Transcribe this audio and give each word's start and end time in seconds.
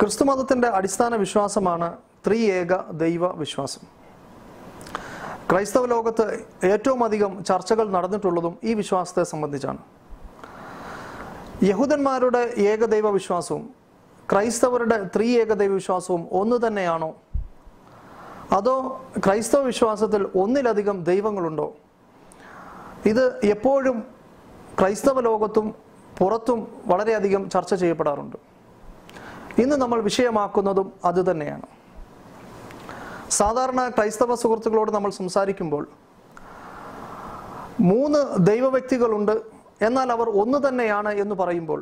ക്രിസ്തുമതത്തിന്റെ 0.00 0.68
അടിസ്ഥാന 0.68 1.16
വിശ്വാസമാണ് 1.16 1.96
ത്രിയേക 2.26 2.90
ദൈവ 2.90 3.26
വിശ്വാസം. 3.26 3.80
ക്രൈസ്തവ 5.50 5.86
ലോകത്ത് 5.86 6.46
ഏറ്റവും 6.64 7.04
അധികം 7.04 7.44
ചർച്ചകൾ 7.44 7.90
നടന്നിട്ടുള്ളതും 7.90 8.58
ഈ 8.64 8.74
വിശ്വാസത്തെ 8.74 9.22
സംബന്ധിച്ചാണ്. 9.22 9.78
യഹൂദന്മാരുടെ 11.62 12.38
ഏകദൈവ 12.38 13.10
വിശ്വാസവും 13.10 13.70
ക്രൈസ്തവരുടെ 14.32 15.10
ത്രീ 15.16 15.40
ഏകദൈവ 15.40 15.72
വിശ്വാസവും 15.72 16.28
ഒന്ന് 16.32 16.66
തന്നെയാണോ? 16.66 17.14
അതോ 18.52 19.04
ക്രൈസ്തവ 19.26 19.62
വിശ്വാസത്തിൽ 19.62 20.28
ഒന്നിലധികം 20.36 21.04
ദൈവങ്ങളുണ്ടോ? 21.04 21.76
ഇത് 23.06 23.40
എപ്പോഴും 23.44 24.04
ക്രൈസ്തവ 24.80 25.20
ലോകത്തും 25.20 25.74
പുറത്തും 26.18 26.82
വളരെയധികം 26.86 27.50
ചർച്ച 27.50 27.74
ചെയ്യപ്പെടാറുണ്ട്. 27.74 28.47
ഇന്ന് 29.62 29.76
നമ്മൾ 29.76 30.00
വിഷയമാക്കുന്നതും 30.00 30.88
അതുതന്നെയാണ് 31.04 31.66
സാധാരണ 33.38 33.80
ക്രൈസ്തവ 33.88 34.34
സുഹൃത്തുക്കളോട് 34.34 34.90
നമ്മൾ 34.92 35.10
സംസാരിക്കുമ്പോൾ 35.10 35.84
മൂന്ന് 37.90 38.20
ദൈവവ്യക്തികളുണ്ട് 38.50 39.34
എന്നാൽ 39.82 40.08
അവർ 40.12 40.28
ഒന്ന് 40.42 40.68
തന്നെയാണ് 40.68 41.10
എന്ന് 41.18 41.34
പറയുമ്പോൾ 41.34 41.80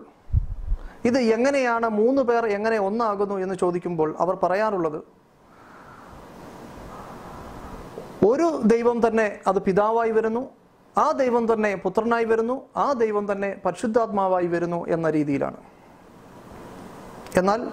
ഇത് 1.04 1.18
എങ്ങനെയാണ് 1.36 1.86
മൂന്ന് 2.00 2.22
പേർ 2.22 2.44
എങ്ങനെ 2.46 2.78
ഒന്നാകുന്നു 2.78 3.36
എന്ന് 3.36 3.54
ചോദിക്കുമ്പോൾ 3.54 4.16
അവർ 4.18 4.34
പറയാറുള്ളത് 4.34 4.98
ഒരു 8.26 8.46
ദൈവം 8.64 9.06
തന്നെ 9.06 9.26
അത് 9.46 9.58
പിതാവായി 9.62 10.10
വരുന്നു 10.10 10.42
ആ 10.96 11.06
ദൈവം 11.12 11.44
തന്നെ 11.52 11.70
പുത്രനായി 11.76 12.24
വരുന്നു 12.24 12.56
ആ 12.76 12.92
ദൈവം 12.92 13.32
തന്നെ 13.32 13.60
പരിശുദ്ധാത്മാവായി 13.64 14.46
വരുന്നു 14.46 14.86
എന്ന 14.86 15.10
രീതിയിലാണ്. 15.10 15.58
എന്നാൽ 17.34 17.68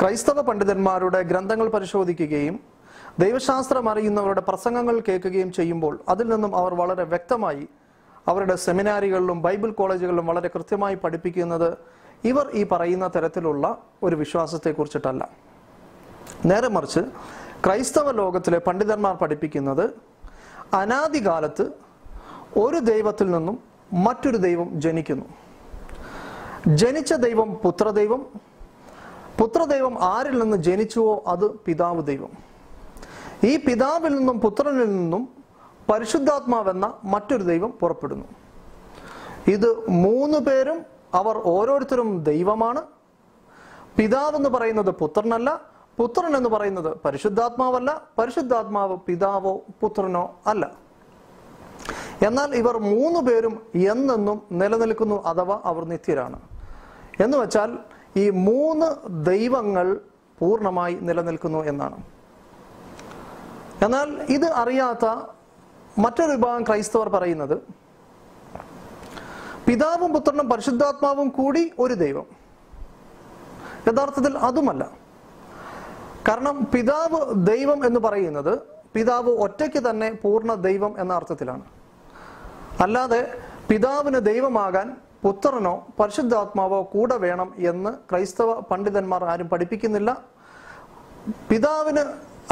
ക്രൈസ്തവ 0.00 0.40
പണ്ഡിതന്മാരുടെ 0.40 1.22
ഗ്രന്ഥങ്ങൾ 1.22 1.68
പരിശോധിക്കുകയും 1.68 2.60
ദൈവശാസ്ത്രം 3.18 3.88
അറിയുന്നവരുടെ 3.88 4.40
പ്രസംഗങ്ങൾ 4.40 5.02
കേൾക്കുകയും 5.08 5.52
ചെയ്യുമ്പോൾ 5.52 6.00
അതിൽ 6.08 6.28
നിന്നും 6.28 6.56
അവർ 6.56 6.74
വളരെ 6.74 7.02
വ്യക്തമായി 7.02 7.68
അവരുടെ 8.28 8.56
സെമിനാരികളിലും 8.56 9.42
ബൈബിൾ 9.42 9.70
കോളേജുകളിലും 9.70 10.26
വളരെ 10.26 10.48
കൃത്യമായി 10.48 10.94
പഠിപ്പിക്കുന്നത് 10.94 11.78
ഇവർ 12.24 12.50
ഈ 12.54 12.64
പറയുന്ന 12.64 13.10
തരത്തിലുള്ള 13.16 13.78
ഒരു 14.02 14.16
വിശ്വാസത്തെക്കുറിച്ചിട്ടല്ല. 14.16 15.28
നേരെ 16.44 16.68
മറിച്ച് 16.68 17.00
ക്രൈസ്തവ 17.66 18.10
ലോകത്തിലെ 18.10 18.58
പണ്ഡിതന്മാർ 18.58 19.14
പഠിപ്പിക്കുന്നത് 19.14 19.90
അനാദികാലത്ത് 20.74 21.72
ഒരു 22.58 22.78
ദൈവത്തിൽ 22.78 23.30
നിന്നും 23.30 23.58
മറ്റൊരു 23.92 24.36
ദൈവം 24.36 24.80
ജനിക്കുന്നു. 24.80 25.24
ജനിച്ച 26.68 27.12
ദൈവം 27.12 27.54
പുത്രദൈവം 27.54 28.47
പുത്രദൈവം 29.40 30.02
ആരിൽ 30.02 30.38
നിന്ന് 30.38 30.56
ജനിച്ചുവോ 30.56 31.24
അത് 31.26 31.50
പിതാവ് 31.50 32.06
ദൈവം. 32.06 32.30
ഈ 33.44 33.56
പിതാവിൽ 33.56 34.16
നിന്നും 34.16 34.40
പുത്രനിൽ 34.40 34.96
നിന്നും 34.96 35.28
പരിശുദ്ധാത്മാവെന്ന 35.92 36.94
മറ്റൊരു 37.04 37.42
ദൈവം 37.42 37.70
പുറപ്പെടുന്നു. 37.70 38.24
ഇത് 39.46 39.88
മൂന്ന് 39.88 40.38
പേരും 40.38 40.84
അവർ 41.14 41.38
ഓരോരുത്തരും 41.44 42.22
ദൈവമാണ്. 42.22 42.82
പിതാവ് 43.96 44.36
എന്ന് 44.36 44.48
പറയുന്നത് 44.48 44.90
പുത്രനല്ല 44.90 45.60
പുത്രൻ 45.96 46.36
എന്ന് 46.36 46.48
പറയുന്നത് 46.48 46.96
പരിശുദ്ധാത്മാവല്ല 47.04 48.02
പരിശുദ്ധാത്മാവ് 48.18 48.96
പിതാവോ 48.96 49.60
പുത്രനോ 49.80 50.36
അല്ല. 50.46 50.70
എന്നാൽ 52.26 52.54
ഇവർ 52.54 52.78
മൂന്ന് 52.78 53.20
പേരും 53.20 53.62
എന്നെന്നും 53.74 54.42
നിലനിൽക്കുന്നു 54.52 55.22
അഥവാ 55.22 55.60
അവർ 55.64 55.84
നിത്യരാണ്. 55.84 56.40
എന്ന് 57.20 57.38
വെച്ചാൽ 57.38 57.78
ഈ 58.16 58.30
മൂന്ന് 58.30 58.86
ദൈവങ്ങൾ 59.24 60.00
പൂർണമായി 60.38 60.94
നിലനിൽക്കുന്നു 60.94 61.64
എന്നാണ്. 61.64 62.02
എന്നാൽ 63.84 64.26
ഇത് 64.28 64.44
അറിയാത്ത 64.44 65.04
മറ്റൊരു 65.98 66.30
വിഭാഗം 66.30 66.62
ക്രൈസ്തവർ 66.62 67.08
പറയുന്നത് 67.08 67.58
പിതാവും 69.66 70.12
പുത്രനും 70.12 70.48
പരിശുദ്ധാത്മാവും 70.48 71.28
കൂടി 71.28 71.72
ഒരു 71.78 71.94
ദൈവം. 71.94 72.26
യഥാർത്ഥത്തിൽ 73.88 74.38
അതുമല്ല. 74.38 74.90
കാരണം 76.28 76.66
പിതാവ് 76.74 77.46
ദൈവം 77.46 77.86
എന്ന് 77.86 78.00
പറയുന്നത് 78.00 78.58
പിതാവ് 78.94 79.30
ഒറ്റയ്ക്ക് 79.30 79.90
തന്നെ 79.90 80.12
പൂർണ 80.12 80.54
ദൈവം 80.54 81.00
എന്ന 81.00 81.12
അർത്ഥത്തിലാണ്. 81.12 81.62
അല്ലാതെ 82.82 83.38
പിതാവിന് 83.68 84.18
ദൈവമാകാൻ 84.18 84.96
പുത്രനോ 85.28 85.72
പരിശുദ്ധാത്മാവോ 86.00 86.78
കൂടെ 86.92 87.16
വേണം 87.24 87.48
എന്ന് 87.70 87.90
ക്രൈസ്തവ 88.10 88.50
പണ്ഡിതന്മാർ 88.70 89.22
ആരും 89.32 89.48
പഠിപ്പിക്കുന്നില്ല. 89.52 90.10
പിതാവിന് 91.48 92.02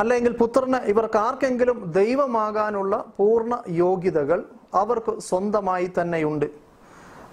അല്ലെങ്കിൽ 0.01 0.33
പുത്രന് 0.41 0.79
ഇവർക്ക് 0.93 1.19
ആർക്കെങ്കിലും 1.27 1.79
ദൈവമാകാനുള്ള 1.99 2.95
പൂർണ 3.19 3.55
യോഗ്യതകൾ 3.85 4.41
അവർക്ക് 4.81 5.13
സ്വന്തമായി 5.29 5.89
തന്നെയുണ്ട്. 5.99 6.47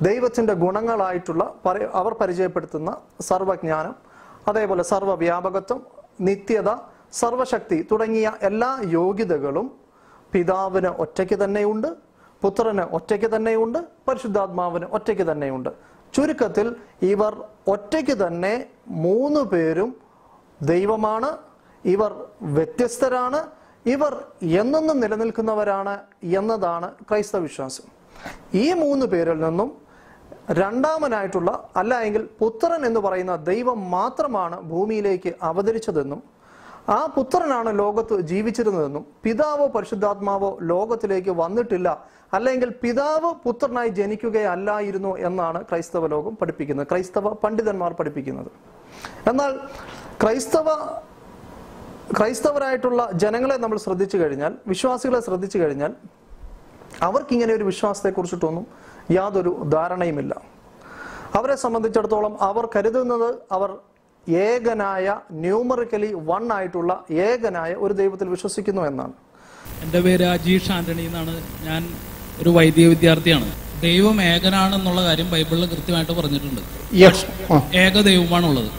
ദൈവത്തിന്റെ 0.08 0.54
ഗുണങ്ങളായിട്ടുള്ള 0.64 1.44
അവർ 2.02 2.14
പരിചയപ്പെടുത്തുന്ന 2.22 2.92
സർവജ്ഞാനം 3.30 3.96
അതേപോലെ 4.52 4.84
സർവവ്യാപകത്വം 4.92 5.82
നിത്യത 6.28 6.70
സർവശക്തി 7.22 7.78
തുടങ്ങിയ 7.92 8.28
എല്ലാ 8.50 8.72
യോഗ്യതകളും 9.02 9.68
പിതാവിന് 10.34 10.92
ഒറ്റയ്ക്ക് 11.04 11.38
തന്നെയുണ്ട്. 11.44 11.90
പുത്രന് 12.44 12.84
ഒറ്റയ്ക്ക് 12.98 13.30
തന്നെയുണ്ട് 13.36 13.80
പരിശുദ്ധാത്മാവിന് 14.08 14.88
ഒറ്റയ്ക്ക് 14.98 15.26
തന്നെയുണ്ട്. 15.32 15.72
ചുരുക്കത്തിൽ 16.14 16.68
ഇവർ 17.12 17.34
ഒറ്റയ്ക്ക് 17.74 18.16
തന്നെ 18.24 18.54
മൂന്ന് 19.06 19.42
പേരും 19.52 19.92
ദൈവമാണ് 20.72 21.30
ഇവർ 21.84 22.12
വ്യത്യസ്തരാണ് 22.58 23.40
ഇവർ 23.94 24.14
എന്നെന്നും 24.62 24.98
നിലനിൽക്കുന്നവരാണ് 25.04 25.96
എന്നതാണ് 26.40 26.90
ക്രൈസ്തവ 27.10 27.42
വിശ്വാസം. 27.48 27.86
ഈ 28.64 28.66
മൂന്ന് 28.84 29.06
പേരിൽ 29.14 29.40
നിന്നും 29.46 29.70
രണ്ടാമനായിട്ടുള്ള 30.60 31.52
അല്ല 31.80 31.94
എങ്കിൽ 32.08 32.24
പുത്രൻ 32.42 32.82
എന്ന് 32.90 33.00
പറയുന്ന 33.00 33.34
ദൈവം 33.50 33.80
മാത്രമാണ് 33.96 34.58
ഭൂമിയിലേക്ക് 34.72 35.32
അവതരിച്ചതെന്നും 35.50 36.22
ആ 36.96 37.00
പുത്രനാണ് 37.16 37.70
ലോകത്ത് 37.82 38.16
ജീവിച്ചിരുന്നതെന്നും 38.32 39.04
പിതാവോ 39.24 39.66
പരിശുദ്ധാത്മാവോ 39.76 40.50
ലോകത്തിലേക്ക് 40.72 41.34
വന്നിട്ടില്ല 41.44 41.90
അല്ലെങ്കിൽ 42.34 42.70
പിതാവ് 42.84 43.30
പുത്രനായി 43.46 43.90
ജനിക്കുകയല്ലായിരുന്നു 44.00 45.12
എന്നാണ് 45.30 45.60
ക്രൈസ്തവ 45.70 46.08
ലോകം 46.08 46.36
പഠിപ്പിക്കുന്നത്. 46.42 46.88
ക്രൈസ്തവ 46.92 47.34
പണ്ഡിതന്മാർ 47.34 47.94
പഠിപ്പിക്കുന്നത്. 48.00 48.52
എന്നാൽ 49.30 49.52
ക്രൈസ്തവ 50.22 50.68
ക്രൈസ്തവരായിട്ടുള്ള 52.18 53.02
ജനങ്ങളെ 53.24 53.56
നമ്മൾ 53.58 53.78
ശ്രദ്ധിച്ചു 53.78 54.18
കഴിഞ്ഞാൽ 54.18 54.54
വിശ്വാസികളെ 54.68 55.20
ശ്രദ്ധിച്ചു 55.28 55.58
കഴിഞ്ഞാൽ 55.58 55.92
അവർക്കിങ്ങനെ 57.08 57.54
ഒരു 57.54 57.64
വിശ്വാസത്തെക്കുറിച്ചിട്ടൊന്നും 57.64 58.66
യാതൊരു 59.12 59.52
ധാരണയുമില്ല. 59.76 60.34
അവരെ 61.38 61.56
സംബന്ധിച്ചിടത്തോളം 61.56 62.34
അവർ 62.42 62.66
കരുതുന്നത് 62.76 63.30
അവർ 63.52 63.72
ഏകനായ 64.28 65.16
ന്യൂമറിക്കലി 65.32 66.10
വൺ 66.30 66.44
ആയിട്ടുള്ള 66.54 66.92
ഏകനായ 67.12 67.74
ഒരു 67.86 67.94
ദൈവത്തിൽ 67.94 68.28
വിശ്വസിക്കുന്നു 68.30 68.82
എന്നാണ്. 68.82 69.14
എന്റെ 69.84 70.00
പേര് 70.02 70.26
അജീഷ് 70.36 70.72
ആന്റണി 70.72 71.04
എന്നാണ്. 71.10 71.34
ഞാൻ 71.64 71.84
ഒരു 72.44 72.50
വൈദിക 72.50 72.88
വിദ്യാർത്ഥിയാണ്. 72.88 73.50
ദൈവം 73.82 74.22
ഏകനാണെന്നുള്ള 74.22 75.04
കാര്യം 75.04 75.32
ബൈബിളിൽ 75.32 75.66
കൃത്യമായിട്ട് 75.66 76.12
പറഞ്ഞിട്ടുണ്ട്. 76.12 76.62
ഏക 77.76 78.02
ദൈവമാണുള്ളത്. 78.02 78.70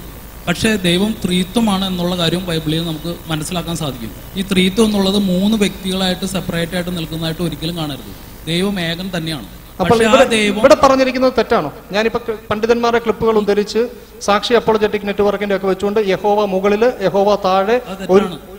പക്ഷേ 0.49 0.77
ദൈവം 0.77 1.15
ത്രീത്വമാണ് 1.25 1.85
എന്നുള്ള 1.85 2.17
കാര്യം 2.17 2.47
ബൈബിളിൽ 2.47 2.87
നമുക്ക് 2.87 3.17
മനസ്സിലാക്കാൻ 3.27 3.77
സാധിക്കും. 3.77 4.11
ഈ 4.37 4.43
ത്രീത്വം 4.53 4.87
എന്നുള്ളത് 4.87 5.19
മൂന്ന് 5.19 5.57
വ്യക്തികളായിട്ട് 5.57 6.27
സെപ്പറേറ്റ് 6.27 6.75
ആയിട്ട് 6.75 6.97
നിൽക്കുന്നതായിട്ട് 6.97 7.43
ഒരിക്കലും 7.43 7.77
കാണരുത്. 7.77 8.11
ദൈവം 8.47 8.81
ഏകൻ 8.81 9.11
തന്നെയാണ്. 9.17 9.47
അപ്പോൾ 9.81 10.03
ഇവിടെ 10.35 10.75
പറഞ്ഞിരിക്കുന്നത് 10.75 11.33
തെറ്റാണോ? 11.39 11.73
ഞാനിപ്പോ 11.93 12.21
പണ്ഡിതന്മാരുടെ 12.51 12.99
ക്ലിപ്പുകൾ 13.05 13.39
ഉദ്ധരിച്ച് 13.39 13.89
സാക്ഷി 14.23 14.55
അപ്പോളജറ്റിക് 14.55 15.07
നെറ്റ്വർക്കിന്റെ 15.07 15.57
ഒക്കെ 15.57 15.67
വെച്ചുകൊണ്ട് 15.67 16.01
യഹോവ 16.01 16.45
മുകളിൽ 16.45 16.85
യഹോവ 17.03 17.37
താഴെ 17.45 17.77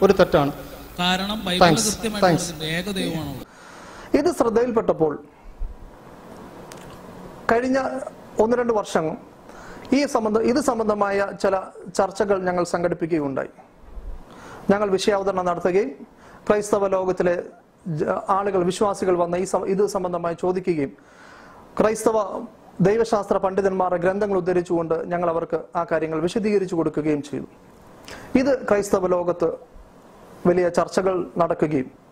ഒരു 0.01 0.13
തെറ്റാണ്. 0.19 0.51
കാരണം 1.00 1.45
ബൈബിൾ. 1.45 1.75
കൃത്യമായിട്ട് 1.75 2.65
ഏക 2.77 2.91
ദൈവമാണുള്ളത്. 3.00 3.55
ഇത് 4.19 4.29
ശ്രദ്ധയിൽപ്പെട്ടപ്പോൾ 4.39 5.13
കഴിഞ്ഞ 7.51 7.79
ഒന്ന് 8.44 8.56
രണ്ട് 8.59 8.73
വർഷം 8.79 9.06
ഈ 9.97 10.00
സംബന്ധം 10.13 10.44
ഇത് 10.51 10.59
സംബന്ധമായ 10.69 11.17
ചില 11.44 11.56
ചർച്ചകൾ 11.97 12.38
ഞങ്ങൾ 12.47 12.63
സംഘടിപ്പിക്കുകയുണ്ടായി. 12.73 13.51
ഞങ്ങൾ 14.71 14.88
വിഷയാവതരണം 14.95 15.45
നടത്തുകയും 15.50 15.89
ക്രൈസ്തവ 16.47 16.88
ലോകത്തിലെ 16.95 17.35
ആളുകൾ 18.38 18.62
വിശ്വാസികൾ 18.71 19.15
വന്ന 19.23 19.35
ഈ 19.44 19.45
ഇത് 19.73 19.83
സംബന്ധമായി 19.95 20.35
ചോദിക്കുകയും 20.44 20.94
ക്രൈസ്തവ 21.79 22.18
ദൈവശാസ്ത്ര 22.88 23.38
പണ്ഡിതന്മാരുടെ 23.44 24.00
ഗ്രന്ഥങ്ങൾ 24.06 24.38
ഉദ്ധരിച്ചുകൊണ്ട് 24.41 24.95
ഞങ്ങൾ 25.11 25.29
അവർക്ക് 25.33 25.59
ആ 25.79 25.81
കാര്യങ്ങൾ 25.91 26.19
വിശദീകരിച്ചു 26.27 26.75
കൊടുക്കുകയും 26.75 27.21
ചെയ്തു. 27.29 27.47
ഇത് 28.41 28.51
ക്രൈസ്തവ 28.69 29.07
ലോകത്ത് 29.15 29.50
വലിയ 30.47 30.65
ചർച്ചകൾ 30.69 31.15
നടക്കുകയും 31.44 32.05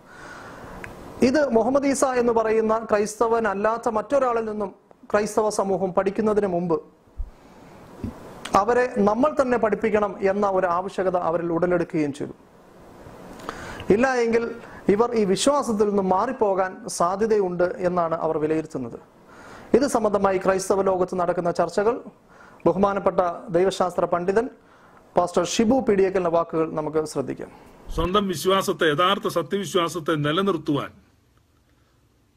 ഇത് 1.28 1.42
മുഹമ്മദ് 1.58 1.90
ഈസ 1.92 2.04
എന്ന് 2.22 2.34
പറയുന്ന 2.38 2.74
ക്രൈസ്തവൻ 2.90 3.44
അല്ലാത്ത 3.54 3.88
മറ്റൊരാളിൽ 3.98 4.46
നിന്നും 4.52 4.70
ക്രൈസ്തവ 5.12 5.48
സമൂഹം 5.60 5.90
പഠിക്കുന്നതിന് 5.98 6.50
മുമ്പ് 6.56 6.78
അവരെ 8.62 8.86
നമ്മൾ 9.10 9.30
തന്നെ 9.40 9.58
പഠിപ്പിക്കണം 9.64 10.12
എന്ന 10.32 10.46
ഒരു 10.58 10.68
ആവശ്യകത 10.78 11.18
അവരിൽ 11.30 11.50
ഉടലെടുക്കുകയും 11.56 12.12
ചെയ്തു. 12.18 12.34
ഇല്ല 13.94 14.08
എങ്കിൽ 14.24 14.44
ഇവർ 14.94 15.10
ഈ 15.22 15.24
വിശ്വാസത്തിൽ 15.34 15.88
നിന്നും 15.92 16.08
മാറിപ്പോകാൻ 16.16 16.72
സാധ്യതയുണ്ട് 16.98 17.68
എന്നാണ് 17.88 18.16
അവർ 18.26 18.36
വിലയിരുത്തുന്നത്. 18.44 19.00
ഇത് 19.78 19.86
സംബന്ധമായി 19.96 20.40
ക്രൈസ്തവ 20.46 20.82
ലോകത്ത് 20.90 21.16
നടക്കുന്ന 21.22 21.52
ചർച്ചകൾ 21.60 21.96
ബഹുമാനപ്പെട്ട 22.68 23.20
ദൈവശാസ്ത്ര 23.58 24.06
പണ്ഡിതൻ 24.16 24.46
പാസ്റ്റർ 25.18 25.46
ഷിബു 25.54 25.78
പിടിയേക്കലിന്റെ 25.88 26.34
വാക്കുകൾ 26.38 26.68
നമുക്ക് 26.80 27.02
ശ്രദ്ധിക്കാം. 27.14 27.50
സ്വന്തം 27.96 28.24
വിശ്വാസത്തെ 28.34 28.86
യഥാർത്ഥ 28.94 29.28
സത്യവിശ്വാസത്തെ 29.40 30.14
നിലനിർത്തുവാൻ 30.28 30.92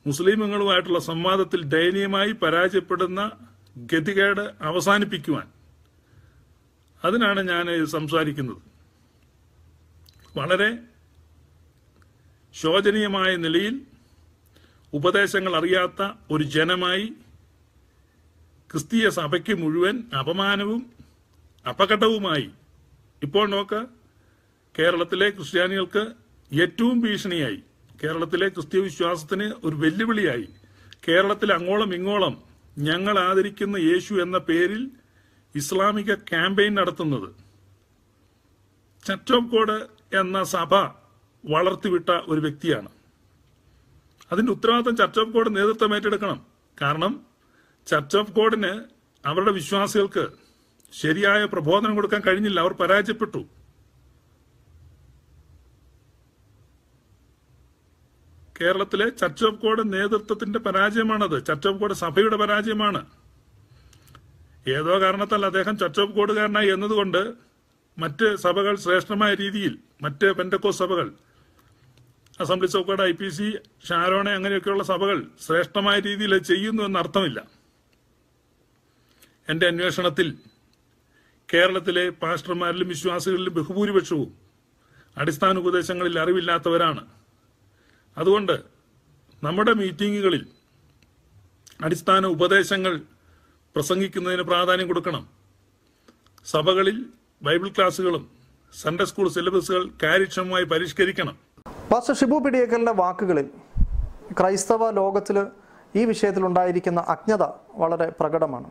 മുസ്ലിമുകളുമായിട്ടുള്ള 0.06 0.98
സംവാദത്തിൽ 1.10 1.60
ദയനീയമായി 1.74 2.32
പരാജയപ്പെടുന്ന 2.32 3.20
ഗതികേട് 3.92 4.44
അവസാനിപ്പിക്കുവാൻ 4.60 5.46
അതിനാണ് 7.04 7.40
ഞാൻ 7.40 7.66
സംസാരിക്കുന്നത്. 7.86 8.60
വളരെ 10.36 10.70
ശോചനീയമായ 12.54 13.36
നിലയിൽ 13.36 13.74
ഉപദേശങ്ങൾ 14.92 15.52
അറിയാത്ത 15.56 16.02
ഒരു 16.30 16.44
ജനമായി 16.56 17.06
ക്രിസ്തീയ 18.70 19.08
സഭയ്ക്ക് 19.08 19.54
മുഴുവൻ 19.62 19.96
അപമാനവും 20.20 20.80
അപകടവുമായി 21.66 22.50
ഇപ്പോൾ 23.22 23.46
നോക്ക് 23.50 23.80
കേരളത്തിലെ 24.74 25.30
ക്രിസ്ത്യാനികൾക്ക് 25.30 26.02
ഏറ്റവും 26.50 26.96
ഭീഷണിയായി 27.00 27.60
കേരളത്തിലെ 28.04 28.48
ക്രിസ്തീയ 28.48 28.82
വിശ്വാസത്തിന് 28.82 29.52
ഒരു 29.64 29.76
വെല്ലുവിളിയായി. 29.76 30.48
കേരളത്തിൽ 31.08 31.52
അങ്ങോളം 31.52 31.94
ഇങ്ങോളം 31.94 32.42
ഞങ്ങൾ 32.78 33.18
ആദരിക്കുന്ന 33.18 33.76
യേശു 33.76 34.14
എന്ന 34.14 34.38
പേരിൽ 34.38 34.90
ഇസ്ലാമിക 35.54 36.14
ക്യാമ്പയിൻ 36.14 36.74
നടത്തുന്നത്. 36.74 37.28
ചറ്റോക്കോട് 39.06 39.86
എന്ന 40.16 40.44
സഭ 40.44 40.74
വളർത്തിവിട്ട 41.44 42.08
ഒരു 42.10 42.40
വ്യക്തിയാണ്. 42.40 42.88
അതിന്റെ 44.32 44.52
ഉത്തരവാദിത്തം 44.52 44.96
ചർച്ച് 44.96 45.20
ഓഫ് 45.20 45.30
കോഡ് 45.30 45.56
നേതൃത്വം 45.56 45.94
ഏറ്റെടുക്കണം. 45.94 46.46
കാരണം 46.82 47.26
ചർച്ച് 47.86 48.16
ഓഫ് 48.16 48.32
കോഡിന് 48.32 48.84
അവരുടെ 49.26 49.52
വിശ്വാസികൾക്ക് 49.52 50.26
ശരിയായ 50.92 51.44
പ്രബോധനം 51.44 51.94
കൊടുക്കാൻ 51.94 52.20
കഴിഞ്ഞില്ല. 52.20 52.60
അവർ 52.60 52.72
പരാജയപ്പെട്ടു. 52.72 53.55
കേരളത്തിലെ 58.58 59.06
ചർച്ച് 59.20 59.44
ഓഫ് 59.44 59.60
ഗോഡ് 59.62 59.82
നേതൃത്വത്തിന്റെ 59.92 60.58
പരാജയമാണത്. 60.58 61.44
ചർച്ച് 61.48 61.68
ഓഫ് 61.68 61.78
ഗോഡ് 61.80 61.96
സഭയുടെ 62.02 62.36
പരാജയമാണ്. 62.36 63.00
ഏതോ 64.76 65.00
കാരണത്താൽ 65.00 65.46
അദ്ദേഹം 65.46 65.78
ചർച്ച് 65.78 66.00
ഓഫ് 66.00 66.12
ഗോഡുകാരനായി 66.12 66.68
എന്നതുകൊണ്ട് 66.68 67.20
മറ്റ് 67.98 68.36
സഭകൾ 68.36 68.76
ശ്രേഷ്ഠമായ 68.76 69.34
രീതിയിൽ 69.34 69.74
മറ്റ് 70.04 70.26
പെൻഡക്കോ 70.38 70.70
സഭകൾ 70.70 71.06
assembly 72.40 72.68
of 72.78 72.86
God 72.88 73.02
I 73.02 73.12
P 73.12 73.28
C 73.28 73.46
ഷാരോണെ 73.88 74.32
അങ്ങനെയൊക്കെയുള്ള 74.34 74.84
സഭകൾ 74.92 75.18
ശ്രേഷ്ഠമായ 75.46 76.00
രീതിയിൽ 76.00 76.38
ചെയ്യുന്നു 76.38 76.82
എന്ന് 76.82 76.98
അർത്ഥമില്ല 76.98 77.38
എന്റെ 79.50 79.66
അന്വേഷണത്തിൽ 79.66 80.28
കേരളത്തിലെ 81.54 82.08
പാസ്റ്റർമാരിലും 82.22 82.88
വിശ്വാസികളിലും 82.88 83.54
ബഹുഭൂരിപക്ഷവും 83.54 84.30
അടിസ്ഥാന 85.16 85.58
ഉപദേശങ്ങളിൽ 85.58 86.20
അറിവില്ലാത്തവരാണ്. 86.20 87.02
അതുകൊണ്ട് 88.18 88.56
നമ്മുടെ 89.44 89.72
മീറ്റിങ്ങുകളിൽ 89.72 90.44
അടിസ്ഥാന 91.86 92.26
ഉപദേശങ്ങൾ 92.26 92.94
പ്രസംഗിക്കുന്നതിന് 93.74 94.42
പ്രാധാന്യം 94.42 94.88
കൊടുക്കണം. 94.88 95.24
സഭകളിൽ 96.46 96.96
ബൈബിൾ 97.42 97.68
ക്ലാസ്സുകളും 97.68 98.22
സൺഡേ 98.82 99.04
സ്കൂൾ 99.04 99.28
സിലബസുകൾ 99.28 99.82
കാര്യക്ഷമമായി 100.02 100.64
പരിഷ്കരിക്കണം. 100.64 101.36
പാസ്റ്റർ 101.92 102.14
ഷിബു 102.20 102.38
പിടിയേക്കലിന്റെ 102.44 102.94
വാക്കുകളിൽ 103.02 103.46
ക്രൈസ്തവ 104.38 104.90
ലോകത്തിൽ 104.90 105.36
ഈ 105.96 106.04
വിഷയത്തിൽ 106.04 106.42
ഉണ്ടായിരിക്കുന്ന 106.46 107.00
അജ്ഞത 107.14 107.44
വളരെ 107.82 108.08
പ്രകടമാണ്. 108.20 108.70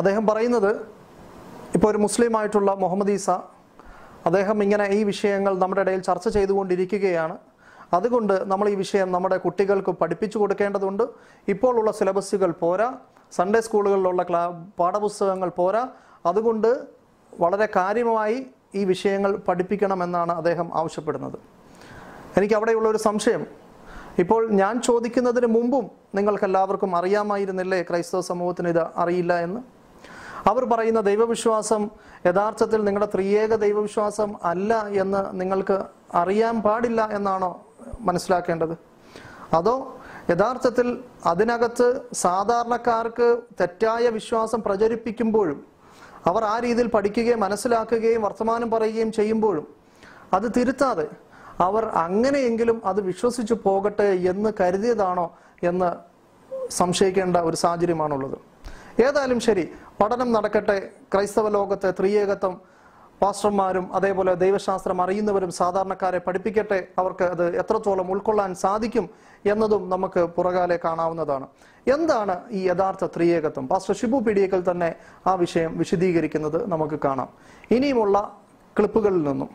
അദ്ദേഹം 0.00 0.26
പറയുന്നത് 0.26 0.72
ഇപ്പോൾ 1.76 1.88
ഒരു 1.90 1.98
മുസ്ലിം 1.98 2.34
ആയിട്ടുള്ള 2.38 2.70
മുഹമ്മദ് 2.74 3.14
ഈസ 3.16 3.30
അദ്ദേഹം 4.28 4.62
ഇങ്ങനെ 4.62 4.86
ഈ 4.96 5.00
വിഷയങ്ങൾ 5.04 5.52
നമ്മുടെ 5.58 5.80
ഇടയിൽ 5.80 6.00
ചർച്ച 6.08 6.28
ചെയ്തുകൊണ്ടിരിക്കുകയാണ്. 6.28 7.36
അതുകൊണ്ട് 7.92 8.44
നമ്മൾ 8.44 8.68
ഈ 8.68 8.74
വിഷയം 8.74 9.12
നമ്മുടെ 9.12 9.36
കുട്ടികൾക്ക് 9.36 9.90
പഠിപ്പിച്ചു 9.90 10.38
കൊടുക്കേണ്ടതുണ്ട്. 10.38 11.02
ഇപ്പോഴുള്ള 11.48 11.90
സിലബസുകൾ 11.90 12.50
പോരാ. 12.50 12.94
സൺഡേ 13.32 13.60
സ്കൂളുകളിലുള്ള 13.60 14.22
ക്ലാ 14.22 14.66
പാഠപുസ്തകങ്ങൾ 14.78 15.48
പോരാ. 15.48 15.88
അതുകൊണ്ട് 16.26 16.86
വളരെ 17.40 17.68
കാര്യമായി 17.76 18.46
ഈ 18.74 18.84
വിഷയങ്ങൾ 18.84 19.36
പഠിപ്പിക്കണമെന്നാണ് 19.36 20.32
അദ്ദേഹം 20.32 20.70
ആവശ്യപ്പെടുന്നത്. 20.74 21.38
എനിക്ക് 22.36 22.54
അവിടെയുള്ള 22.54 22.88
ഒരു 22.88 22.98
സംശയം. 22.98 23.46
ഇപ്പോൾ 24.18 24.50
ഞാൻ 24.50 24.80
ചോദിക്കുന്നതിന് 24.80 25.46
മുമ്പും 25.46 25.90
നിങ്ങൾക്ക് 26.14 26.44
എല്ലാവർക്കും 26.44 26.96
അറിയാമായിരുന്നില്ലേ 26.96 27.82
ക്രൈസ്തവ 27.82 28.20
സമൂഹത്തിന് 28.20 28.68
ഇത് 28.68 28.86
അറിയില്ല 28.96 29.40
എന്ന്? 29.40 29.60
അവർ 30.48 30.64
പറയുന്ന 30.64 31.00
ദൈവവിശ്വാസം 31.00 31.88
യഥാർത്ഥത്തിൽ 32.26 32.84
നിങ്ങളുടെ 32.84 33.08
ത്രിയേക 33.14 33.54
ദൈവവിശ്വാസം 33.54 34.36
അല്ല 34.44 34.88
എന്ന് 34.88 35.40
നിങ്ങൾക്ക് 35.40 35.84
അറിയാൻ 36.14 36.62
പാടില്ല 36.62 37.08
എന്നാണോ 37.12 37.66
മനസ്സിലാക്കേണ്ടത്? 38.00 38.78
അതോ 39.54 40.00
യഥാർത്ഥത്തിൽ 40.30 41.04
അതിനകത്ത് 41.26 42.00
സാധാരണക്കാർക്ക് 42.12 43.40
തെറ്റായ 43.60 44.08
വിശ്വാസം 44.08 44.62
പ്രചരിപ്പിക്കുമ്പോഴും 44.62 45.64
അവർ 46.26 46.44
ആ 46.44 46.58
രീതിയിൽ 46.58 46.88
പഠിക്കുകയും 46.88 47.40
മനസ്സിലാക്കുകയും 47.40 48.22
വർത്തമാനം 48.22 48.70
പറയുകയും 48.70 49.12
ചെയ്യുമ്പോഴും 49.12 49.74
അത് 50.32 50.52
തിരുത്താതെ 50.56 51.06
അവർ 51.60 51.84
അങ്ങനെയെങ്കിലും 51.84 52.82
അത് 52.84 53.00
വിശ്വസിച്ചു 53.00 53.54
പോകട്ടെ 53.64 54.02
എന്ന് 54.02 54.52
കരുതിയതാണോ 54.60 55.36
എന്ന് 55.62 56.10
സംശയിക്കേണ്ട 56.70 57.36
ഒരു 57.36 57.56
സാഹചര്യമാണുള്ളത്. 57.56 58.38
ഏതായാലും 59.02 59.40
ശരി 59.40 59.72
പഠനം 60.00 60.32
നടക്കട്ടെ. 60.32 60.90
ക്രൈസ്തവ 61.14 61.48
ലോകത്തെ 61.48 61.90
ത്രിയേകത്വം 61.90 62.60
പാസ്റ്റർമാരും 63.22 63.94
അതേപോലെ 63.94 64.34
ദൈവശാസ്ത്രം 64.34 65.02
അറിയുന്നവരും 65.02 65.50
സാധാരണക്കാരെ 65.50 66.18
പഠിപ്പിക്കട്ടെ 66.18 66.86
അവർക്ക് 66.98 67.24
അത് 67.24 67.56
എത്രത്തോളം 67.56 68.10
ഉൾക്കൊള്ളാൻ 68.10 68.54
സാധിക്കും 68.54 69.10
എന്നതും 69.46 69.90
നമുക്ക് 69.90 70.20
പുറകാലെ 70.20 70.78
കാണാവുന്നതാണ്. 70.84 71.46
എന്താണ് 71.86 72.40
ഈ 72.50 72.68
യഥാർത്ഥ 72.68 73.04
ത്രിയേകത്വം? 73.04 73.68
പാസ്റ്റർ 73.68 73.94
ഷിബു 73.96 74.18
പിടിയേക്കൽ 74.18 74.70
തന്നെ 74.70 74.94
ആ 75.26 75.34
വിഷയം 75.34 75.78
വിശദീകരിക്കുന്നത് 75.78 76.70
നമുക്ക് 76.70 77.00
കാണാം. 77.04 77.28
ഇനിയുമുള്ള 77.70 78.38
ക്ലിപ്പുകളിൽ 78.78 79.22
നിന്നും. 79.22 79.50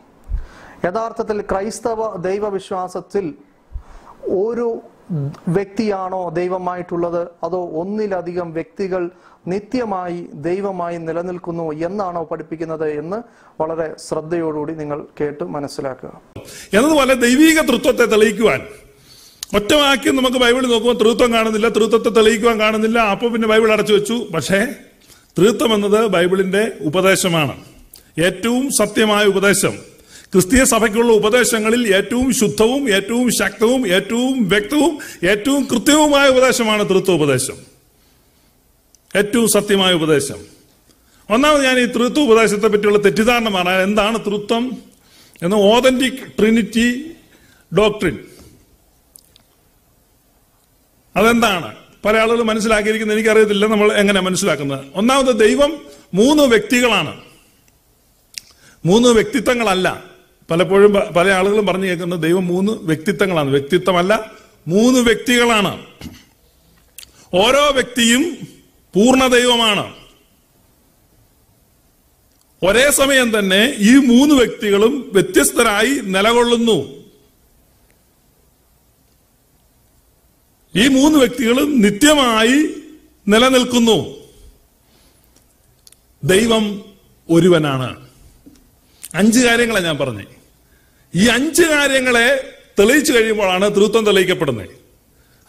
യഥാർത്ഥത്തിൽ 0.85 1.41
ക്രൈസ്തവ 1.41 2.15
ദൈവവിശ്വാസത്തിൽ 2.15 3.35
ഒരു 4.29 4.79
വ്യക്തിയാണോ 5.47 6.29
ദൈവമായിട്ടുള്ളത്? 6.29 7.27
അതോ 7.43 7.65
ഒന്നിലധികം 7.65 8.53
വ്യക്തികൾ 8.53 9.11
നിത്യമായി 9.47 10.25
ദൈവമായി 10.33 10.97
നിലനിൽക്കുന്നു 10.97 11.73
എന്നാണോ 11.73 12.23
പഠിപ്പിക്കുന്നത് 12.23 12.99
എന്ന് 12.99 13.17
വളരെ 13.61 13.95
ശ്രദ്ധയോടുകൂടി 14.09 14.73
നിങ്ങൾ 14.73 15.05
കേട്ട് 15.21 15.43
മനസ്സിലാക്കുക. 15.43 16.21
എന്നതുപോലെ 16.73 17.13
ദൈവീക 17.13 17.61
തൃത്വത്തെ 17.61 18.05
തെളിയിക്കുവാൻ. 18.05 18.61
ഒറ്റ 19.55 19.73
വാക്യം 19.73 20.15
നമുക്ക് 20.15 20.37
ബൈബിളിൽ 20.37 20.67
നോക്കുമ്പോൾ 20.67 21.03
തൃത്വം 21.03 21.33
കാണുന്നില്ല 21.33 21.69
തൃത്വത്തെ 21.69 22.09
തെളിയിക്കുവാൻ 22.09 22.59
കാണുന്നില്ല. 22.59 22.99
അപ്പോൾ 22.99 23.31
പിന്നെ 23.31 23.47
ബൈബിൾ 23.47 23.71
അടച്ചു 23.71 23.93
വെച്ചു. 23.93 24.25
പക്ഷേ 24.35 24.65
തൃത്വം 25.37 25.73
എന്നത് 25.73 26.07
ബൈബിളിന്റെ 26.07 26.71
ഉപദേശമാണ്. 26.81 27.63
ഏറ്റവും 28.23 28.69
സത്യമായ 28.77 29.25
ഉപദേശം. 29.25 29.95
ക്രിസ്തീയ 30.33 30.63
സഭയ്ക്കുള്ള 30.63 31.11
ഉപദേശങ്ങളിൽ 31.11 31.95
ഏറ്റവും 31.95 32.33
ശുദ്ധവും 32.33 32.95
ഏറ്റവും 32.95 33.31
ശക്തവും 33.31 33.87
ഏറ്റവും 33.87 34.49
വ്യക്തവും 34.49 34.99
ഏറ്റവും 35.29 35.67
കൃത്യവുമായ 35.71 36.27
ഉപദേശമാണ് 36.29 36.89
തൃത്വ 36.89 37.13
ഉപദേശം 37.13 37.74
ഏറ്റവും 39.15 39.47
സത്യമായ 39.47 39.93
ഉപദേശം. 39.93 40.39
ഒന്നാമത് 41.29 41.63
ഞാൻ 41.63 41.79
ഈ 41.79 41.85
തൃത്വ 41.85 42.19
ഉപദേശത്തെ 42.19 42.67
പറ്റിയുള്ള 42.67 43.03
തെറ്റിദ്ധാരണ 43.05 43.55
പറഞ്ഞാൽ 43.55 43.81
എന്താണ് 43.81 44.19
തൃത്വം 44.19 44.77
എന്ന് 45.43 45.55
ഓതന്റിക് 45.55 46.13
ട്രിനിറ്റി 46.13 47.11
ഡോക്ട്രിൻ 47.77 48.19
അതെന്താണ്? 51.15 51.75
പല 52.05 52.17
ആളുകൾ 52.17 52.43
മനസ്സിലാക്കിയിരിക്കുന്നത് 52.43 53.17
എനിക്കറിയത്തില്ല 53.17 53.65
നമ്മൾ 53.65 53.93
എങ്ങനെ 53.93 54.19
മനസ്സിലാക്കുന്നത്. 54.19 54.85
ഒന്നാമത് 54.95 55.39
ദൈവം 55.39 55.81
മൂന്ന് 56.13 56.43
വ്യക്തികളാണ്. 56.43 57.21
മൂന്ന് 58.85 59.09
വ്യക്തിത്വങ്ങളല്ല. 59.09 60.03
പലപ്പോഴും 60.51 60.93
പല 60.93 61.29
ആളുകളും 61.29 61.65
പറഞ്ഞു 61.65 61.85
കേൾക്കുന്നത് 61.85 62.23
ദൈവം 62.23 62.47
മൂന്ന് 62.47 62.71
വ്യക്തിത്വങ്ങളാണ്. 62.71 63.49
വ്യക്തിത്വമല്ല 63.49 64.31
മൂന്ന് 64.67 64.99
വ്യക്തികളാണ്. 64.99 65.85
ഓരോ 67.33 67.69
വ്യക്തിയും 67.71 68.54
പൂർണ 68.95 69.27
ദൈവമാണ്. 69.27 69.95
ഒരേ 72.63 72.91
സമയം 72.91 73.39
തന്നെ 73.39 73.75
ഈ 73.77 73.95
മൂന്ന് 73.95 74.35
വ്യക്തികളും 74.35 75.09
വ്യത്യസ്തരായി 75.13 75.89
നിലകൊള്ളുന്നു. 75.89 77.05
ഈ 80.75 80.87
മൂന്ന് 80.87 81.19
വ്യക്തികളും 81.19 81.81
നിത്യമായി 81.81 82.69
നിലനിൽക്കുന്നു. 83.27 84.15
ദൈവം 86.23 86.85
ഒരുവനാണ്. 87.29 88.09
അഞ്ച് 89.13 89.39
കാര്യങ്ങളെ 89.39 89.79
ഞാൻ 89.79 89.97
പറഞ്ഞു. 89.97 90.23
ഈ 91.15 91.27
അഞ്ച് 91.27 91.63
കാര്യങ്ങളെ 91.63 92.57
തെളിയിച്ചു 92.79 93.13
കഴിയുമ്പോഴാണ് 93.13 93.75
തൃത്വം 93.75 94.05
തെളിയിക്കപ്പെടുന്നത്. 94.05 94.69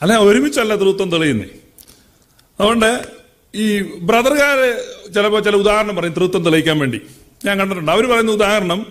അല്ല 0.02 0.16
ഒരുമിച്ചല്ല 0.16 0.74
തൃത്വം 0.74 1.10
തെളിയുന്നത്. 1.10 1.50
അതുകൊണ്ട് 2.60 3.15
ഈ 3.56 3.82
ബ്രദർകാർ 3.82 4.84
ചിലപ്പോൾ 5.12 5.42
ചില 5.42 5.56
ഉദാഹരണം 5.56 5.96
പറയും 5.96 6.12
തൃത്വം 6.12 6.44
തെളിയിക്കാൻ 6.44 6.78
വേണ്ടി. 6.78 7.00
ഞാൻ 7.44 7.58
കണ്ടിട്ടുണ്ട്. 7.58 7.92
അവർ 7.92 8.06
പറയുന്ന 8.06 8.32
ഉദാഹരണം 8.32 8.86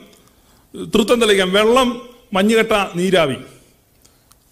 തൃത്വം 0.76 1.20
തെളിയിക്കാൻ 1.20 1.52
വെള്ളം 1.52 2.10
മഞ്ഞുകെട്ട 2.34 2.72
നീരാവി. 2.96 3.34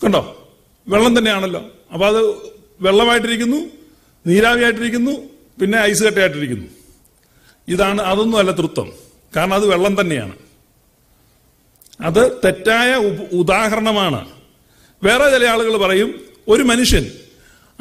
കണ്ടോ? 0.04 0.52
വെള്ളം 0.88 1.18
തന്നെയാണല്ലോ. 1.18 1.66
അപ്പോൾ 1.94 2.08
അത് 2.08 2.36
വെള്ളമായിട്ടിരിക്കുന്നു 2.82 3.58
നീരാവിയായിട്ടിരിക്കുന്നു 4.28 5.12
പിന്നെ 5.62 5.80
ഐസ് 5.80 6.04
കട്ടയായിട്ടിരിക്കുന്നു. 6.04 6.68
ഇതാണ് 7.68 8.02
അതൊന്നും 8.02 8.38
അല്ല 8.38 8.52
തൃത്വം. 8.52 8.92
കാരണം 9.36 9.54
അത് 9.54 9.66
വെള്ളം 9.66 10.02
തന്നെയാണ്. 10.02 10.36
അത് 12.02 12.42
തെറ്റായ 12.46 12.96
ഉദാഹരണമാണ്. 13.34 14.30
വേറെ 15.04 15.30
ചില 15.30 15.46
ആളുകൾ 15.46 15.78
പറയും 15.78 16.20
ഒരു 16.48 16.64
മനുഷ്യൻ 16.64 17.12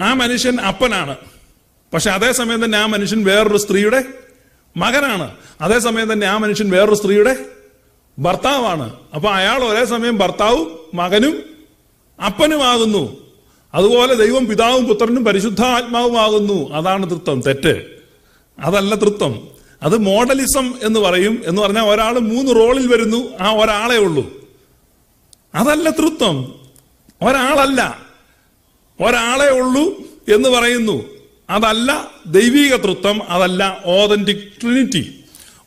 ആ 0.00 0.14
മനുഷ്യൻ 0.14 0.60
അപ്പനാണ്. 0.60 1.16
പക്ഷെ 1.94 2.10
അതേസമയം 2.10 2.64
തന്നെ 2.64 2.78
ആ 2.78 2.86
മനുഷ്യൻ 2.86 3.24
വേറൊരു 3.24 3.56
സ്ത്രീയുടെ 3.56 4.04
മകനാണ്. 4.76 5.36
അതേസമയം 5.60 6.12
തന്നെ 6.12 6.26
ആ 6.26 6.36
മനുഷ്യൻ 6.36 6.70
വേറൊരു 6.70 6.94
സ്ത്രീയുടെ 6.94 7.36
ഭർത്താവാണ്. 8.18 8.96
അപ്പൊ 9.14 9.30
അയാൾ 9.30 9.64
ഒരേ 9.64 9.84
സമയം 9.84 10.18
ഭർത്താവും 10.18 10.78
മകനും 10.94 11.42
അപ്പനുമാകുന്നു. 12.26 13.16
അതുപോലെ 13.74 14.14
ദൈവം 14.14 14.46
പിതാവും 14.46 14.84
പുത്രനും 14.84 15.24
പരിശുദ്ധ 15.24 15.60
ആത്മാവുമാകുന്നു 15.60 16.70
അതാണ് 16.70 17.10
തൃത്വം. 17.10 17.40
തെറ്റ്. 17.40 17.84
അതല്ല 18.58 18.94
തൃത്വം. 18.94 19.48
അത് 19.82 19.98
മോഡലിസം 19.98 20.74
എന്ന് 20.82 21.00
പറയും. 21.00 21.42
എന്ന് 21.46 21.62
പറഞ്ഞാൽ 21.62 21.82
ഒരാൾ 21.82 22.18
മൂന്ന് 22.18 22.56
റോളിൽ 22.56 22.86
വരുന്നു. 22.86 23.36
ആ 23.40 23.52
ഒരാളെ 23.52 23.96
ഉള്ളൂ. 23.96 24.32
അതല്ല 25.54 25.90
തൃത്വം. 25.90 26.54
ഒരാളല്ല. 27.22 27.98
ഒരാളെ 29.00 29.50
ഉള്ളൂ 29.50 30.02
എന്ന് 30.34 30.48
പറയുന്നു. 30.48 31.11
അതല്ല 31.52 31.90
ദൈവിക 32.26 32.76
തൃത്വം 32.76 33.22
അതല്ല 33.28 33.82
ഓതന്റിക് 33.84 34.60
ട്രിനിറ്റി 34.60 35.18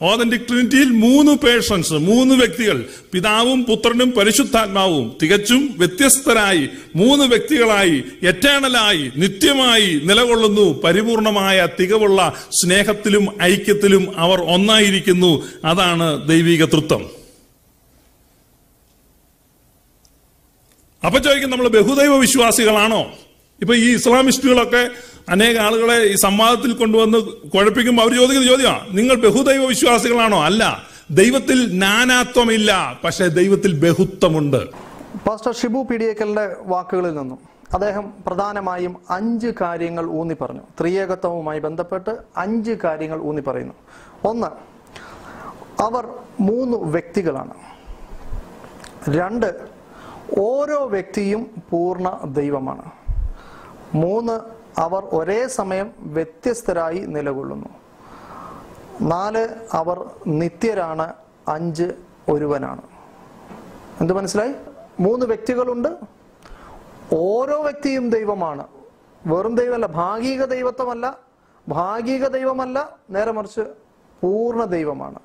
ഓതന്റിക് 0.01 0.41
ട്രിനിറ്റിയിൽ 0.41 0.89
മൂന്ന് 0.89 1.31
പേഴ്സൺസ് 1.31 1.93
മൂന്ന് 1.93 2.35
വ്യക്തികൾ 2.35 2.85
പിതാവും 3.13 3.65
പുത്രനും 3.65 4.11
പരിശുദ്ധാത്മാവും 4.11 5.05
തികച്ചും 5.23 5.75
വ്യത്യസ്തരായി 5.77 6.69
മൂന്ന് 6.95 7.25
വ്യക്തികളായി 7.25 8.03
എറ്റേണലായി 8.23 9.11
നിത്യമായി 9.15 10.01
നിലകൊള്ളുന്നു. 10.03 10.81
പരിപൂർണമായ 10.81 11.67
തികവുള്ള 11.79 12.33
സ്നേഹത്തിലും 12.51 13.41
ഐക്യത്തിലും 13.41 14.19
അവർ 14.19 14.41
ഒന്നായിരിക്കുന്നു. 14.41 15.31
അതാണ് 15.65 16.27
ദൈവിക 16.27 16.65
തൃത്വം. 16.65 17.09
അപ്പൊ 21.05 21.19
ചോദിക്കും 21.19 21.49
നമ്മൾ 21.49 21.67
ബഹുദൈവ 21.67 22.17
വിശ്വാസികളാണോ 22.17 23.13
ഇപ്പൊ 23.61 23.75
ഈ 23.75 23.93
ഇസ്ലാമിസ്റ്റുകളൊക്കെ 23.95 24.89
അനേക 25.29 25.57
ആളുകളെ 25.57 25.97
ഈ 26.03 26.15
സംവാദത്തിൽ 26.15 26.73
കൊണ്ടുവന്ന് 26.73 27.17
കുഴപ്പിക്കുമ്പോൾ 27.49 28.01
അവർ 28.01 28.15
ചോദിക്കുന്ന 28.15 28.47
ചോദ്യമാണ് 28.47 28.97
നിങ്ങൾ 28.97 29.15
ബഹുദൈവ 29.15 29.65
വിശ്വാസികളാണോ? 29.65 30.43
അല്ല 30.43 30.83
ദൈവത്തിൽ 31.11 31.79
നാനാത്വമില്ല 31.79 32.99
പക്ഷേ 33.03 33.27
ദൈവത്തിൽ 33.27 33.79
ബഹുത്വമുണ്ട്. 33.79 34.69
പാസ്റ്റർ 35.27 35.53
ഷിബു 35.53 35.87
പിടിയേക്കലിന്റെ 35.91 36.55
വാക്കുകളിൽ 36.65 37.13
നിന്നും 37.15 37.39
അദ്ദേഹം 37.73 38.13
പ്രധാനമായും 38.27 38.97
അഞ്ച് 39.09 39.47
കാര്യങ്ങൾ 39.61 40.05
ഊന്നി 40.05 40.35
പറഞ്ഞു. 40.41 40.61
ത്രിയേകത്വവുമായി 40.79 41.59
ബന്ധപ്പെട്ട് 41.59 42.17
അഞ്ച് 42.37 42.71
കാര്യങ്ങൾ 42.71 43.21
ഊന്നി 43.21 43.41
പറയുന്നു. 43.41 43.73
ഒന്ന് 44.23 44.47
അവർ 45.81 46.05
മൂന്ന് 46.39 46.77
വ്യക്തികളാണ്. 46.77 47.53
രണ്ട് 49.09 49.55
ഓരോ 50.39 50.87
വ്യക്തിയും 50.87 51.47
പൂർണ 51.69 52.19
ദൈവമാണ്. 52.25 52.91
മൂന്ന് 53.95 54.39
അവർ 54.81 55.03
ഒരേ 55.05 55.47
സമയം 55.47 55.91
വ്യത്യസ്തരായി 55.99 56.99
നിലകൊള്ളുന്നു. 56.99 57.69
നാല് 59.01 59.67
അവർ 59.71 60.09
നിത്യരാണ് 60.27 61.13
അഞ്ച് 61.47 61.93
ഒരുവനാണ്. 62.29 62.81
എന്ത് 64.01 64.13
മനസ്സിലായി? 64.13 64.53
മൂന്ന് 64.99 65.25
വ്യക്തികളുണ്ട്. 65.25 65.97
ഓരോ 67.13 67.61
വ്യക്തിയും 67.63 68.09
ദൈവമാണ്. 68.09 68.67
വെറും 69.27 69.55
ദൈവമല്ല 69.55 69.85
ഭാഗിക 69.85 70.45
ദൈവത്വമല്ല 70.45 71.17
ഭാഗിക 71.69 72.27
ദൈവമല്ല 72.27 72.97
നേരെ 73.09 73.31
മറിച്ച് 73.31 73.61
പൂർണ 74.21 74.63
ദൈവമാണ്. 74.63 75.19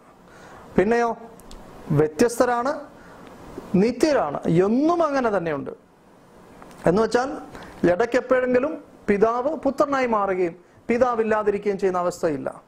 പിന്നെയോ 0.79 1.17
വ്യത്യസ്തരാണ് 1.91 2.81
നിത്യരാണ്. 3.75 4.41
എന്നും 4.47 5.03
അങ്ങനെ 5.03 5.37
തന്നെയുണ്ട്. 5.37 5.71
എന്ന് 6.87 7.03
വെച്ചാൽ 7.03 7.39
ഇടയ്ക്ക് 7.89 8.17
എപ്പോഴെങ്കിലും 8.17 8.85
പിതാവ് 9.09 9.57
പുത്രനായി 9.57 10.07
മാറുകയും 10.07 10.57
പിതാവില്ലാതിരിക്കുകയും 10.89 11.79
ചെയ്യുന്ന 11.79 11.99
അവസ്ഥയില്ല. 11.99 12.63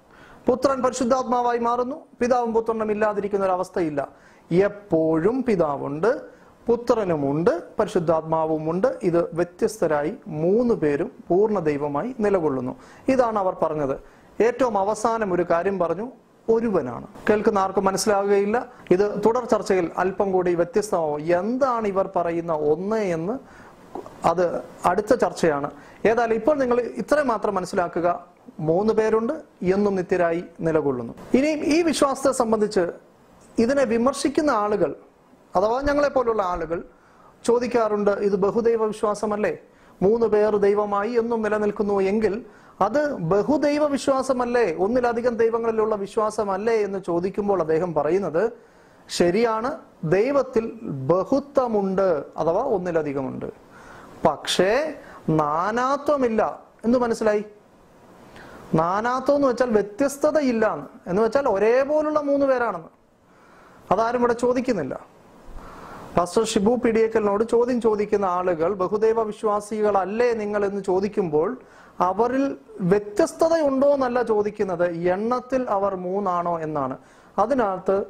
പുത്രൻ 0.47 0.83
പരിശുദ്ധാത്മാവായി 0.83 1.59
മാറുന്നു 1.59 1.97
പിതാവും 2.21 2.55
പുത്രനും 2.55 2.91
ഇല്ലാതിരിക്കുന്ന 2.91 3.45
ഒരു 3.45 3.53
അവസ്ഥയില്ല. 3.53 4.09
എപ്പോഴും 4.53 5.43
പിതാവുണ്ട് 5.43 6.21
പുത്രനുമുണ്ട് 6.67 7.63
പരിശുദ്ധാത്മാവുമുണ്ട്. 7.79 8.99
ഇത് 9.03 9.35
വ്യത്യസ്തരായി 9.35 10.15
മൂന്ന് 10.27 10.75
പേരും 10.75 11.13
പൂർണ 11.29 11.59
ദൈവമായി 11.59 12.15
നിലകൊള്ളുന്നു. 12.21 12.77
ഇതാണ് 13.09 13.39
അവർ 13.39 13.57
പറഞ്ഞത്. 13.63 14.01
ഏറ്റവും 14.43 14.79
അവസാനം 14.79 15.33
ഒരു 15.33 15.47
കാര്യം 15.51 15.79
പറഞ്ഞു 15.79 16.11
ഒരുവനാണ്. 16.49 17.07
കേൾക്കുന്ന 17.31 17.59
ആർക്കും 17.59 17.85
മനസ്സിലാവുകയില്ല. 17.85 18.67
ഇത് 18.91 19.23
തുടർ 19.27 19.45
ചർച്ചയിൽ 19.45 19.91
അല്പം 19.99 20.33
കൂടി 20.33 20.55
വ്യത്യസ്തമാവും. 20.55 21.21
എന്താണ് 21.21 21.89
ഇവർ 21.89 22.11
പറയുന്ന 22.17 22.53
ഒന്ന് 22.53 22.97
എന്ന് 22.97 23.62
അത് 24.25 24.63
അടുത്ത 24.85 25.15
ചർച്ചയാണ്. 25.15 25.71
ഏതായാലും 26.07 26.35
ഇപ്പോൾ 26.35 26.57
നിങ്ങൾ 26.57 26.81
ഇത്രയും 26.81 27.29
മാത്രം 27.29 27.55
മനസ്സിലാക്കുക. 27.55 28.27
മൂന്ന് 28.61 28.95
പേരുണ്ട്. 28.95 29.33
എന്നും 29.63 29.95
നിത്യരായി 29.95 30.45
നിലകൊള്ളുന്നു. 30.61 31.15
ഇനിയും 31.35 31.59
ഈ 31.59 31.83
വിശ്വാസത്തെ 31.83 32.33
സംബന്ധിച്ച് 32.33 32.91
ഇതിനെ 33.59 33.85
വിമർശിക്കുന്ന 33.85 34.51
ആളുകൾ 34.51 34.95
അഥവാ 35.57 35.81
ഞങ്ങളെ 35.81 36.09
പോലുള്ള 36.09 36.43
ആളുകൾ 36.43 36.83
ചോദിക്കാറുണ്ട് 37.45 38.11
ഇത് 38.11 38.37
ബഹുദൈവ 38.37 38.85
വിശ്വാസമല്ലേ? 38.85 39.59
മൂന്ന് 40.03 40.27
പേർ 40.27 40.57
ദൈവമായി 40.57 41.11
എന്നും 41.11 41.43
നിലനിൽക്കുന്നു 41.43 42.01
എങ്കിൽ 42.01 42.45
അത് 42.81 43.15
ബഹുദൈവ 43.15 43.87
വിശ്വാസമല്ലേ? 43.87 44.75
ഒന്നിലധികം 44.75 45.37
ദൈവങ്ങളിലുള്ള 45.37 45.95
വിശ്വാസമല്ലേ? 45.95 46.75
എന്ന് 46.75 46.99
ചോദിക്കുമ്പോൾ 47.07 47.61
അദ്ദേഹം 47.61 47.95
പറയുന്നത് 47.95 48.53
ശരിയാണ് 49.09 49.79
ദൈവത്തിൽ 50.05 50.73
ബഹുത്വമുണ്ട് 50.83 52.25
അഥവാ 52.37 52.63
ഒന്നിലധികമുണ്ട്. 52.63 53.62
പക്ഷേ 54.25 54.95
നാനാത്വമില്ല. 55.29 56.63
എന്ന് 56.85 56.99
മനസ്സിലായി? 56.99 57.45
നാനാത്വം 58.75 59.37
എന്ന് 59.37 59.49
വെച്ചാൽ 59.49 59.71
വ്യത്യസ്തതയില്ല 59.71 60.67
ഇല്ല 60.67 60.89
എന്ന് 61.07 61.23
വെച്ചാൽ 61.23 61.49
ഒരേപോലുള്ള 61.49 62.21
മൂന്ന് 62.21 62.47
പേരാണെന്ന്. 62.47 62.89
അതാരും 63.93 64.19
ഇവിടെ 64.19 64.33
ചോദിക്കുന്നില്ല. 64.33 65.07
പാസ്റ്റർ 66.17 66.45
ഷിബു 66.45 66.77
പിടിയേക്കലിനോട് 66.77 67.45
ചോദ്യം 67.45 67.81
ചോദിക്കുന്ന 67.81 68.25
ആളുകൾ 68.25 68.75
ബഹുദൈവ 68.75 69.23
വിശ്വാസികളല്ലേ 69.23 70.33
നിങ്ങൾ 70.33 70.65
എന്ന് 70.65 70.83
ചോദിക്കുമ്പോൾ 70.85 71.57
അവരിൽ 72.01 72.57
വ്യത്യസ്തതയുണ്ടോ 72.81 73.89
എന്നല്ല 73.95 74.23
ചോദിക്കുന്നത്. 74.23 74.91
എണ്ണത്തിൽ 74.91 75.71
അവർ 75.71 75.95
മൂന്നാണോ 75.97 76.61
എന്നാണ്. 76.61 76.99
അതിനകത്ത് 77.39 78.05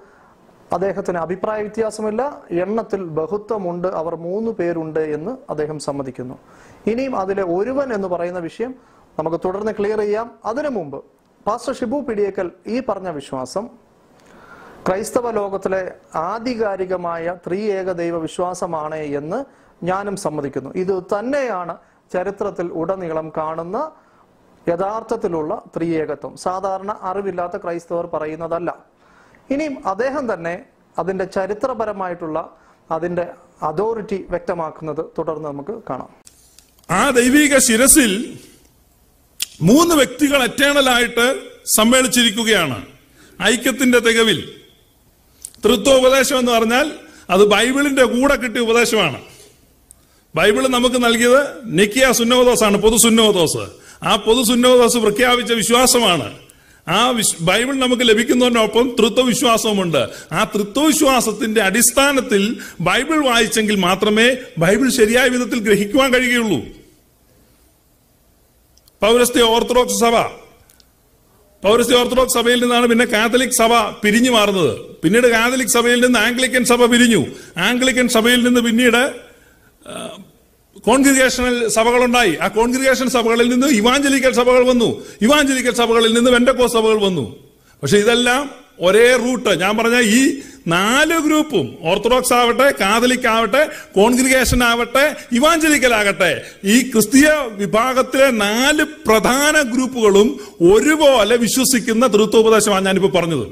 അദ്ദേഹത്തിന് 0.72 1.18
അഭിപ്രായ 1.18 1.60
വ്യത്യാസമില്ല. 1.60 2.42
എണ്ണത്തിൽ 2.50 3.04
ബഹുത്വമുണ്ട്. 3.04 3.88
അവർ 3.88 4.14
മൂന്ന് 4.14 4.50
പേരുണ്ട് 4.50 5.00
എന്ന് 5.00 5.36
അദ്ദേഹം 5.50 5.78
സമ്മതിക്കുന്നു. 5.78 6.38
ഇനിയും 6.86 7.16
അതിലെ 7.16 7.42
ഒരുവൻ 7.42 7.92
എന്ന് 7.92 8.08
പറയുന്ന 8.08 8.38
വിഷയം 8.38 8.74
നമുക്ക് 9.18 9.36
തുടർന്ന് 9.44 9.72
ക്ലിയർ 9.72 9.98
ചെയ്യാം. 9.98 10.30
അതിനു 10.44 10.68
മുമ്പ് 10.68 11.04
പാസ്റ്റർ 11.46 11.74
ഷിബു 11.74 12.00
പിടിയേക്കൽ 12.00 12.50
ഈ 12.66 12.82
പറഞ്ഞ 12.88 13.08
വിശ്വാസം 13.08 13.68
ക്രൈസ്തവ 14.88 15.30
ലോകത്തിലെ 15.30 15.94
ആധികാരികമായ 16.14 17.36
ത്രിയേക 17.46 17.92
ദൈവ 17.92 18.16
വിശ്വാസമാണ് 18.16 18.94
എന്ന് 18.94 19.44
ഞാനും 19.84 20.16
സമ്മതിക്കുന്നു. 20.16 20.70
ഇത് 20.74 21.02
തന്നെയാണ് 21.02 21.76
ചരിത്രത്തിൽ 22.12 22.72
ഉടനീളം 22.72 23.32
കാണുന്ന 23.36 23.90
യഥാർത്ഥത്തിലുള്ള 24.68 25.62
ത്രിയേകത്വം. 25.76 26.36
സാധാരണ 26.36 26.98
അറിവില്ലാത്ത 27.02 27.56
ക്രൈസ്തവർ 27.56 28.06
പറയുന്നതല്ല. 28.06 28.91
ഇനിയും 29.50 29.88
അദ്ദേഹം 29.88 30.32
തന്നെ 30.32 30.64
അതിന്റെ 30.98 31.24
ചരിത്രപരമായിട്ടുള്ള 31.24 32.56
അതിന്റെ 32.90 33.26
അതോറിറ്റി 33.62 34.24
വ്യക്തമാക്കുന്നത് 34.30 35.04
തുടർന്ന് 35.18 35.48
നമുക്ക് 35.48 35.82
കാണാം. 35.90 36.08
ആ 36.90 37.10
ദൈവിക 37.10 37.58
ശിരസിൽ 37.58 38.38
മൂന്ന് 39.62 39.94
വ്യക്തികൾ 39.94 40.42
എറ്റേണലായിട്ട് 40.42 41.42
സമ്മേളിച്ചിരിക്കുകയാണ്. 41.76 42.86
ഐക്യത്തിന്റെ 43.42 43.98
തികവിൽ. 43.98 44.62
തൃത്വോപദേശം 45.64 46.38
എന്ന് 46.38 46.52
പറഞ്ഞാൽ 46.52 46.92
അത് 47.30 47.46
ബൈബിളിന്റെ 47.46 48.04
കൂടെ 48.04 48.36
കിട്ടിയ 48.36 48.60
ഉപദേശമാണ്. 48.60 49.20
ബൈബിൾ 50.34 50.68
നമുക്ക് 50.68 51.04
നൽകിയത് 51.04 51.60
നിക്കിയ 51.64 52.12
സുന്നോദോസ് 52.12 52.64
ആണ് 52.64 52.76
പൊതു 52.76 52.96
സുന്നോദോസ് 52.96 53.70
ആ 54.02 54.16
പൊതു 54.16 54.42
സുന്നോദോസ് 54.42 54.96
പ്രഖ്യാപിച്ച 54.96 55.52
വിശ്വാസമാണ്. 55.52 56.38
ആ 56.88 57.08
വിശ്- 57.08 57.36
ബൈബിൾ 57.40 57.74
നമുക്ക് 57.74 58.08
ലഭിക്കുന്നതിനൊപ്പം 58.08 58.96
തൃത്വവിശ്വാസവുമുണ്ട്. 58.98 60.08
ആ 60.32 60.44
തൃത്വവിശ്വാസത്തിന്റെ 60.44 61.62
അടിസ്ഥാനത്തിൽ 61.62 62.56
ബൈബിൾ 62.80 63.24
വായിച്ചെങ്കിൽ 63.24 63.74
മാത്രമേ 63.74 64.36
ബൈബിൾ 64.58 64.90
ശരിയായ 64.90 65.28
വിധത്തിൽ 65.28 65.58
ഗ്രഹിക്കുവാൻ 65.58 66.14
കഴിയുകയുള്ളൂ. 66.14 66.60
പൗരസ്ത്യ 69.00 69.42
ഓർത്തഡോക്സ് 69.42 70.00
സഭ. 70.00 70.14
പൗരസ്ത്യ 71.62 71.96
ഓർത്തഡോക്സ് 71.96 72.34
സഭയിൽ 72.34 72.62
നിന്നാണ് 72.62 72.86
പിന്നെ 72.86 73.04
കാത്തലിക് 73.04 73.50
സഭ 73.50 73.72
പിരിഞ്ഞു 74.04 74.30
മാറുന്നത്. 74.30 74.80
പിന്നീട് 74.80 75.26
കാത്തലിക് 75.26 75.68
സഭയിൽ 75.68 76.04
നിന്ന് 76.04 76.18
ആംഗ്ലിക്കൻ 76.18 76.64
സഭ 76.64 76.84
പിരിഞ്ഞു. 76.84 77.26
ആംഗ്ലിക്കൻ 77.58 78.08
സഭയിൽ 78.08 78.44
നിന്ന് 78.44 78.60
പിന്നീട് 78.60 79.12
കോൺഗ്രിഗേഷണൽ 80.80 81.68
സഭകളുണ്ടായി. 81.68 82.38
ആ 82.42 82.48
കോൺഗ്രിഗേഷൻ 82.48 83.08
സഭകളിൽ 83.08 83.48
നിന്ന് 83.48 83.66
ഇവാഞ്ചലിക്കൽ 83.66 84.32
സഭകൾ 84.32 84.68
വന്നു. 84.68 85.04
ഇവാഞ്ചലിക്കൽ 85.22 85.74
സഭകളിൽ 85.74 86.14
നിന്ന് 86.14 86.30
വെണ്ടക്കോ 86.30 86.66
സഭകൾ 86.66 87.00
വന്നു. 87.00 87.36
പക്ഷെ 87.82 87.98
ഇതെല്ലാം 87.98 88.50
ഒരേ 88.80 89.16
റൂട്ട്. 89.16 89.60
ഞാൻ 89.60 89.76
പറഞ്ഞ 89.76 90.00
ഈ 90.00 90.40
നാല് 90.66 91.18
ഗ്രൂപ്പും 91.18 91.78
ഓർത്തഡോക്സ് 91.82 92.32
ആവട്ടെ 92.32 92.74
കാതലിക് 92.80 93.26
ആവട്ടെ 93.26 93.70
കോൺഗ്രിഗേഷൻ 93.96 94.64
ആവട്ടെ 94.64 95.16
ഇവാഞ്ചലിക്കൽ 95.32 95.94
ആകട്ടെ. 95.94 96.42
ഈ 96.64 96.90
ക്രിസ്തീയ 96.90 97.28
വിഭാഗത്തിലെ 97.48 98.30
നാല് 98.30 98.84
പ്രധാന 99.06 99.60
ഗ്രൂപ്പുകളും 99.60 100.40
ഒരുപോലെ 100.60 101.36
വിശ്വസിക്കുന്ന 101.36 102.12
തൃത്വോപദേശമാണ് 102.12 102.86
ഞാനിപ്പോ 102.86 103.20
പറഞ്ഞത്. 103.20 103.46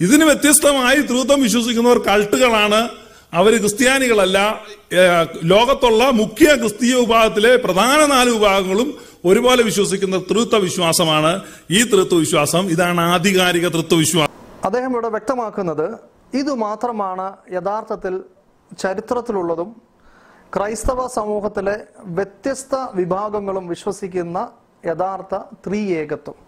ഇതിന് 0.00 0.24
വ്യത്യസ്തമായി 0.24 0.96
തൃത്വം 0.96 1.42
വിശ്വസിക്കുന്നവർ 1.42 1.98
കൾട്ടുകളാണ്. 1.98 2.88
അവർ 3.38 3.52
ക്രിസ്ത്യാനികളല്ല 3.58 4.38
ലോകത്തുള്ള 5.44 6.10
മുഖ്യ 6.20 6.46
ക്രിസ്തീയ 6.54 6.94
വിഭാഗത്തിലെ 7.00 7.56
പ്രധാന 7.56 8.06
നാല് 8.06 8.30
വിഭാഗങ്ങളും 8.30 8.88
ഒരുപോലെ 9.24 9.62
വിശ്വസിക്കുന്ന 9.62 10.16
തൃത്വ 10.30 10.58
വിശ്വാസമാണ് 10.58 11.32
ഈ 11.70 11.82
തൃത്വ 11.90 12.18
വിശ്വാസം. 12.18 12.62
ഇതാണ് 12.66 13.00
ആധികാരിക 13.00 13.68
തൃത്വ 13.68 13.96
വിശ്വാസം. 13.98 14.34
അദ്ദേഹം 14.64 14.92
ഇവിടെ 14.92 15.08
വ്യക്തമാക്കുന്നത് 15.08 15.86
ഇത് 16.34 16.54
മാത്രമാണ് 16.54 17.26
യഥാർത്ഥത്തിൽ 17.52 18.14
ചരിത്രത്തിലുള്ളതും 18.78 19.70
ക്രൈസ്തവ 20.56 21.06
സമൂഹത്തിലെ 21.06 21.76
വ്യത്യസ്ത 22.16 22.74
വിഭാഗങ്ങളും 22.94 23.66
വിശ്വസിക്കുന്ന 23.68 24.48
യഥാർത്ഥ 24.86 25.34
ത്രിയേകത്വം. 25.66 26.38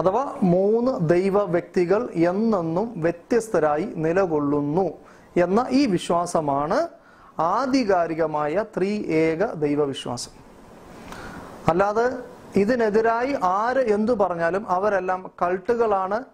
അഥവാ 0.00 0.24
മൂന്ന് 0.42 0.92
ദൈവ 1.08 1.42
വ്യക്തികൾ 1.44 2.08
എന്നെന്നും 2.30 2.88
വ്യത്യസ്തരായി 2.96 3.86
നിലകൊള്ളുന്നു. 3.96 4.88
എന്ന 5.36 5.66
ഈ 5.70 5.86
വിശ്വാസമാണ് 5.86 6.88
ആധികാരികമായ 7.38 8.64
ത്രീ 8.76 9.04
ഏക 9.04 9.46
ദൈവവിശ്വാസം. 9.46 10.30
അല്ലാതെ 11.68 12.18
ഇതിനെതിരായി 12.56 13.36
ആര് 13.42 13.78
എന്തു 13.78 14.12
പറഞ്ഞാലും 14.12 14.66
അവരെല്ലാം 14.68 15.30
കൾട്ടുകളാണ്. 15.42 16.24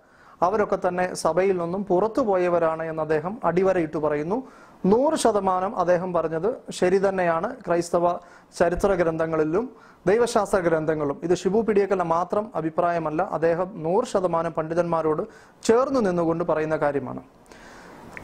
അവരൊക്കെ 0.42 0.78
തന്നെ 0.88 1.14
സഭയിൽ 1.14 1.58
നിന്നും 1.58 1.84
പുറത്തു 1.84 2.20
പോയവരാണ് 2.20 2.82
എന്ന് 2.82 3.02
അദ്ദേഹം 3.02 3.40
അടിവരയിട്ട് 3.44 3.96
പറയുന്നു. 3.96 4.42
നൂറ് 4.86 5.14
ശതമാനം 5.14 5.76
അദ്ദേഹം 5.76 6.12
പറഞ്ഞത് 6.12 6.54
ശരി 6.70 6.98
തന്നെയാണ്. 6.98 7.56
ക്രൈസ്തവ 7.66 8.16
ചരിത്ര 8.58 8.94
ഗ്രന്ഥങ്ങളിലും 8.94 9.70
ദൈവശാസ്ത്ര 10.06 10.58
ഗ്രന്ഥങ്ങളും 10.58 11.20
ഇത് 11.22 11.34
ഷിബു 11.36 11.58
പിടിയക്കല്ല 11.58 12.02
മാത്രം 12.02 12.52
അഭിപ്രായമല്ല. 12.54 13.22
അദ്ദേഹം 13.22 13.72
നൂറ് 13.76 14.04
ശതമാനം 14.04 14.52
പണ്ഡിതന്മാരോട് 14.52 15.22
ചേർന്ന് 15.62 16.06
നിന്നുകൊണ്ട് 16.06 16.44
പറയുന്ന 16.44 16.76
കാര്യമാണ്. 16.76 17.22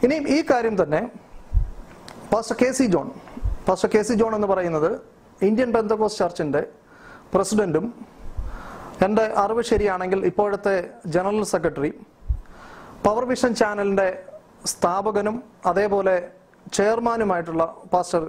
ഇനിയും 0.05 0.25
ഈ 0.35 0.37
കാര്യം 0.49 0.75
തന്നെ 0.83 1.01
pastor 2.31 2.55
K 2.61 2.69
C 2.77 2.85
John 2.93 3.07
pastor 3.67 3.89
K 3.93 4.01
C 4.07 4.13
John 4.21 4.31
എന്ന് 4.37 4.47
പറയുന്നത് 4.47 4.89
ഇന്ത്യൻ 5.47 5.69
ബന്ധകോസ് 5.77 6.17
ചർച്ചിന്റെ 6.21 6.61
പ്രസിഡന്റും 7.33 7.85
എന്റെ 9.05 9.25
അറിവ് 9.43 9.63
ശരിയാണെങ്കിൽ 9.71 10.19
ഇപ്പോഴത്തെ 10.29 10.75
ജനറൽ 11.15 11.45
സെക്രട്ടറി 11.53 11.91
പവർ 13.05 13.23
വിഷൻ 13.31 13.53
ചാനലിന്റെ 13.61 14.07
സ്ഥാപകനും 14.65 15.37
അതേപോലെ 15.65 16.15
ചെയർമാനുമായിട്ടുള്ള 16.77 17.63
പാസ്റ്റർ 17.93 18.25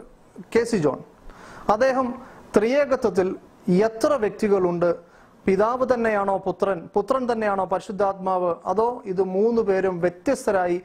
കെ 0.54 0.62
സി 0.70 0.76
ജോൺ 0.76 1.00
അദ്ദേഹം 1.74 2.06
ത്രിയേകത്വത്തിൽ 2.56 3.28
എത്ര 3.88 4.12
വ്യക്തികളുണ്ട്? 4.24 4.90
പിതാവ് 5.46 5.84
തന്നെയാണോ 5.94 6.34
പുത്രൻ? 6.46 6.78
പുത്രൻ 6.96 7.22
തന്നെയാണോ 7.32 7.64
പരിശുദ്ധാത്മാവ്? 7.72 8.50
അതോ 8.66 8.86
ഇത് 9.12 9.22
മൂന്ന് 9.36 9.62
പേരും 9.62 10.00
വ്യത്യസ്തരായി 10.04 10.78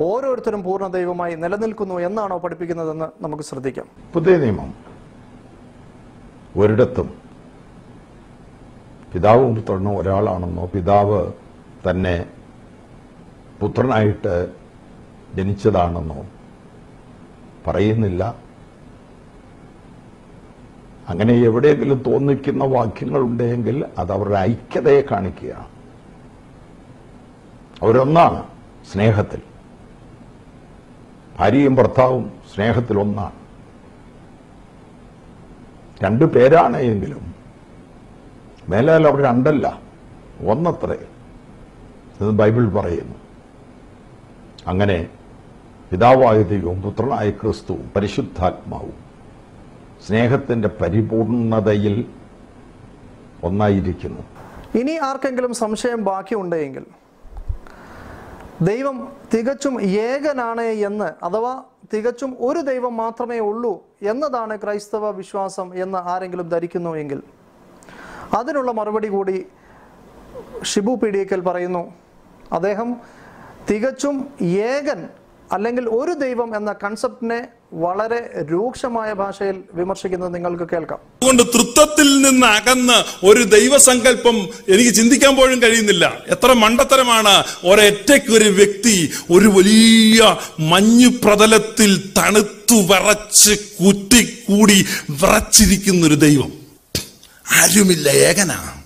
ഓരോരുത്തരും 0.00 0.62
പൂർണ 0.62 0.86
ദൈവമായി 0.86 1.34
നിലനിൽക്കുന്നു 1.34 1.94
എന്നാണോ 1.94 2.38
പഠിപ്പിക്കുന്നതെന്ന് 2.38 3.24
നമുക്ക് 3.24 3.42
ശ്രദ്ധിക്കാം. 3.42 3.86
പുതിയ 4.12 4.36
നിയമം. 4.36 4.74
ഒരിടത്തും 6.56 7.14
പിതാവും 9.12 9.54
പുത്രനും 9.56 9.98
ഒരാളാണെന്നോ 9.98 10.66
പിതാവ് 10.66 11.32
തന്നെ 11.90 12.26
പുത്രനായിട്ട് 13.60 14.52
ജനിച്ചതാണെന്നോ 15.34 16.26
പറയുന്നില്ല. 17.66 18.36
അങ്ങനെ 21.08 21.34
എവിടെയെങ്കിലും 21.34 22.02
തോന്നിക്കുന്ന 22.06 22.64
വാക്യങ്ങളുണ്ടെങ്കിൽ 22.64 23.84
അത് 23.98 24.12
അവരുടെ 24.12 24.38
ഐക്യതയെ 24.38 25.02
കാണിക്കുകയാണ്. 25.10 25.66
അവരൊന്നാണ് 27.82 28.42
സ്നേഹത്തിൽ. 28.92 29.53
ഭാര്യയും 31.38 31.74
ഭർത്താവും 31.76 32.32
സ്നേഹത്തിൽ 32.54 32.98
ഒന്നാണ് 32.98 33.38
രണ്ടു 36.04 36.24
പേരാണ് 36.24 36.76
എങ്കിലും 36.76 37.34
മേലാൽ 38.68 39.06
അവർ 39.06 39.22
രണ്ടല്ല 39.22 39.80
ഒന്നത്രേ 40.46 40.98
എന്ന് 42.20 42.32
ബൈബിൾ 42.32 42.68
പറയുന്നു. 42.68 43.16
അങ്ങനെ 44.66 45.08
പിതാവായ 45.90 46.42
ദൈവവും 46.42 46.82
പുത്രനായ 46.82 47.30
ക്രിസ്തുവും 47.30 47.90
പരിശുദ്ധാത്മാവും 47.96 48.96
സ്നേഹത്തിന്റെ 50.06 50.68
പരിപൂർണതയിൽ 50.80 52.04
ഒന്നായിരിക്കുന്നു. 53.44 54.22
ഇനി 54.78 54.92
ആർക്കെങ്കിലും 54.92 55.54
സംശയം 55.54 56.04
ബാക്കിയുണ്ടെങ്കിൽ 56.04 56.84
ദൈവം 58.70 58.96
തികച്ചും 59.34 59.74
ഏകനാണ് 59.82 60.66
എന്ന് 60.88 61.24
അഥവാ 61.24 61.62
തികച്ചും 61.94 62.36
ഒരു 62.40 62.60
ദൈവം 62.60 62.96
മാത്രമേ 62.96 63.38
ഉള്ളൂ 63.38 63.72
എന്നതാണ് 64.02 64.54
ക്രൈസ്തവ 64.62 65.10
വിശ്വാസം 65.10 65.68
എന്ന് 65.82 65.98
ആരെങ്കിലും 65.98 66.48
ധരിക്കുന്നു 66.48 66.92
എങ്കിൽ. 67.02 67.20
അതിനുള്ള 68.38 68.72
മറുപടി 68.72 69.08
കൂടി 69.08 69.36
ഷിബു 70.62 70.94
പീഡിയക്കൽ 70.94 71.40
പറയുന്നു. 71.40 71.82
അദ്ദേഹം 72.52 72.88
തികച്ചും 73.70 74.16
ഏകൻ 74.42 75.08
അല്ലെങ്കിൽ 75.52 75.84
ഒരു 75.88 76.12
ദൈവം 76.12 76.56
എന്ന 76.56 76.72
കൺസെപ്റ്റിനെ 76.84 77.40
വളരെ 77.74 78.44
രൂക്ഷമായ 78.52 79.12
ഭാഷയിൽ 79.12 79.56
വിമർശിക്കുന്നത് 79.74 80.34
നിങ്ങൾക്ക് 80.34 80.64
കേൾക്കാം. 80.72 80.98
അതുകൊണ്ട് 80.98 81.42
തൃത്വത്തിൽ 81.42 82.22
നിന്ന് 82.22 82.46
അകന്ന് 82.46 83.26
ഒരു 83.26 83.42
ദൈവസങ്കല്പം 83.42 84.48
എനിക്ക് 84.68 84.90
ചിന്തിക്കാൻ 84.90 85.36
പോലും 85.36 85.62
കഴിയുന്നില്ല. 85.62 86.22
എത്ര 86.28 86.52
മണ്ടത്തരമാണ് 86.52 87.44
ഒരൊറ്റയ്ക്ക് 87.66 88.32
ഒരു 88.32 88.48
വ്യക്തി 88.48 89.10
ഒരു 89.30 89.48
വലിയ 89.48 90.36
മഞ്ഞു 90.60 91.08
പ്രതലത്തിൽ 91.08 92.12
തണുത്തു 92.18 92.74
വിറച്ച് 92.74 93.58
കുറ്റിക്കൂടി 93.84 94.86
വിറച്ചിരിക്കുന്ന 95.10 96.06
ഒരു 96.06 96.14
ദൈവം. 96.14 96.52
ആരുമില്ല 97.52 98.08
ഏകനാ. 98.10 98.83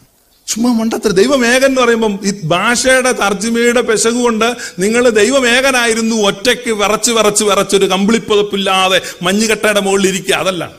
ചുമ്മാ 0.49 0.73
മണ്ടത്ര 0.73 1.09
ദൈവമേകൻ 1.09 1.67
എന്ന് 1.67 1.81
പറയുമ്പം 1.81 2.19
ഈ 2.25 2.33
ഭാഷയുടെ 2.45 3.13
തർജിമയുടെ 3.13 3.81
പെശകുകൊണ്ട് 3.81 4.57
നിങ്ങൾ 4.79 5.09
ദൈവമേകനായിരുന്നു 5.09 6.17
ഒറ്റയ്ക്ക് 6.17 6.71
വിറച്ച് 6.71 7.11
വിറച്ച് 7.11 7.45
വിറച്ചൊരു 7.45 7.87
കമ്പിളിപ്പതപ്പില്ലാതെ 7.87 9.01
മഞ്ഞുകട്ടയുടെ 9.23 9.81
മുകളിൽ 9.81 10.09
ഇരിക്കുക. 10.09 10.35
അതല്ല. 10.35 10.71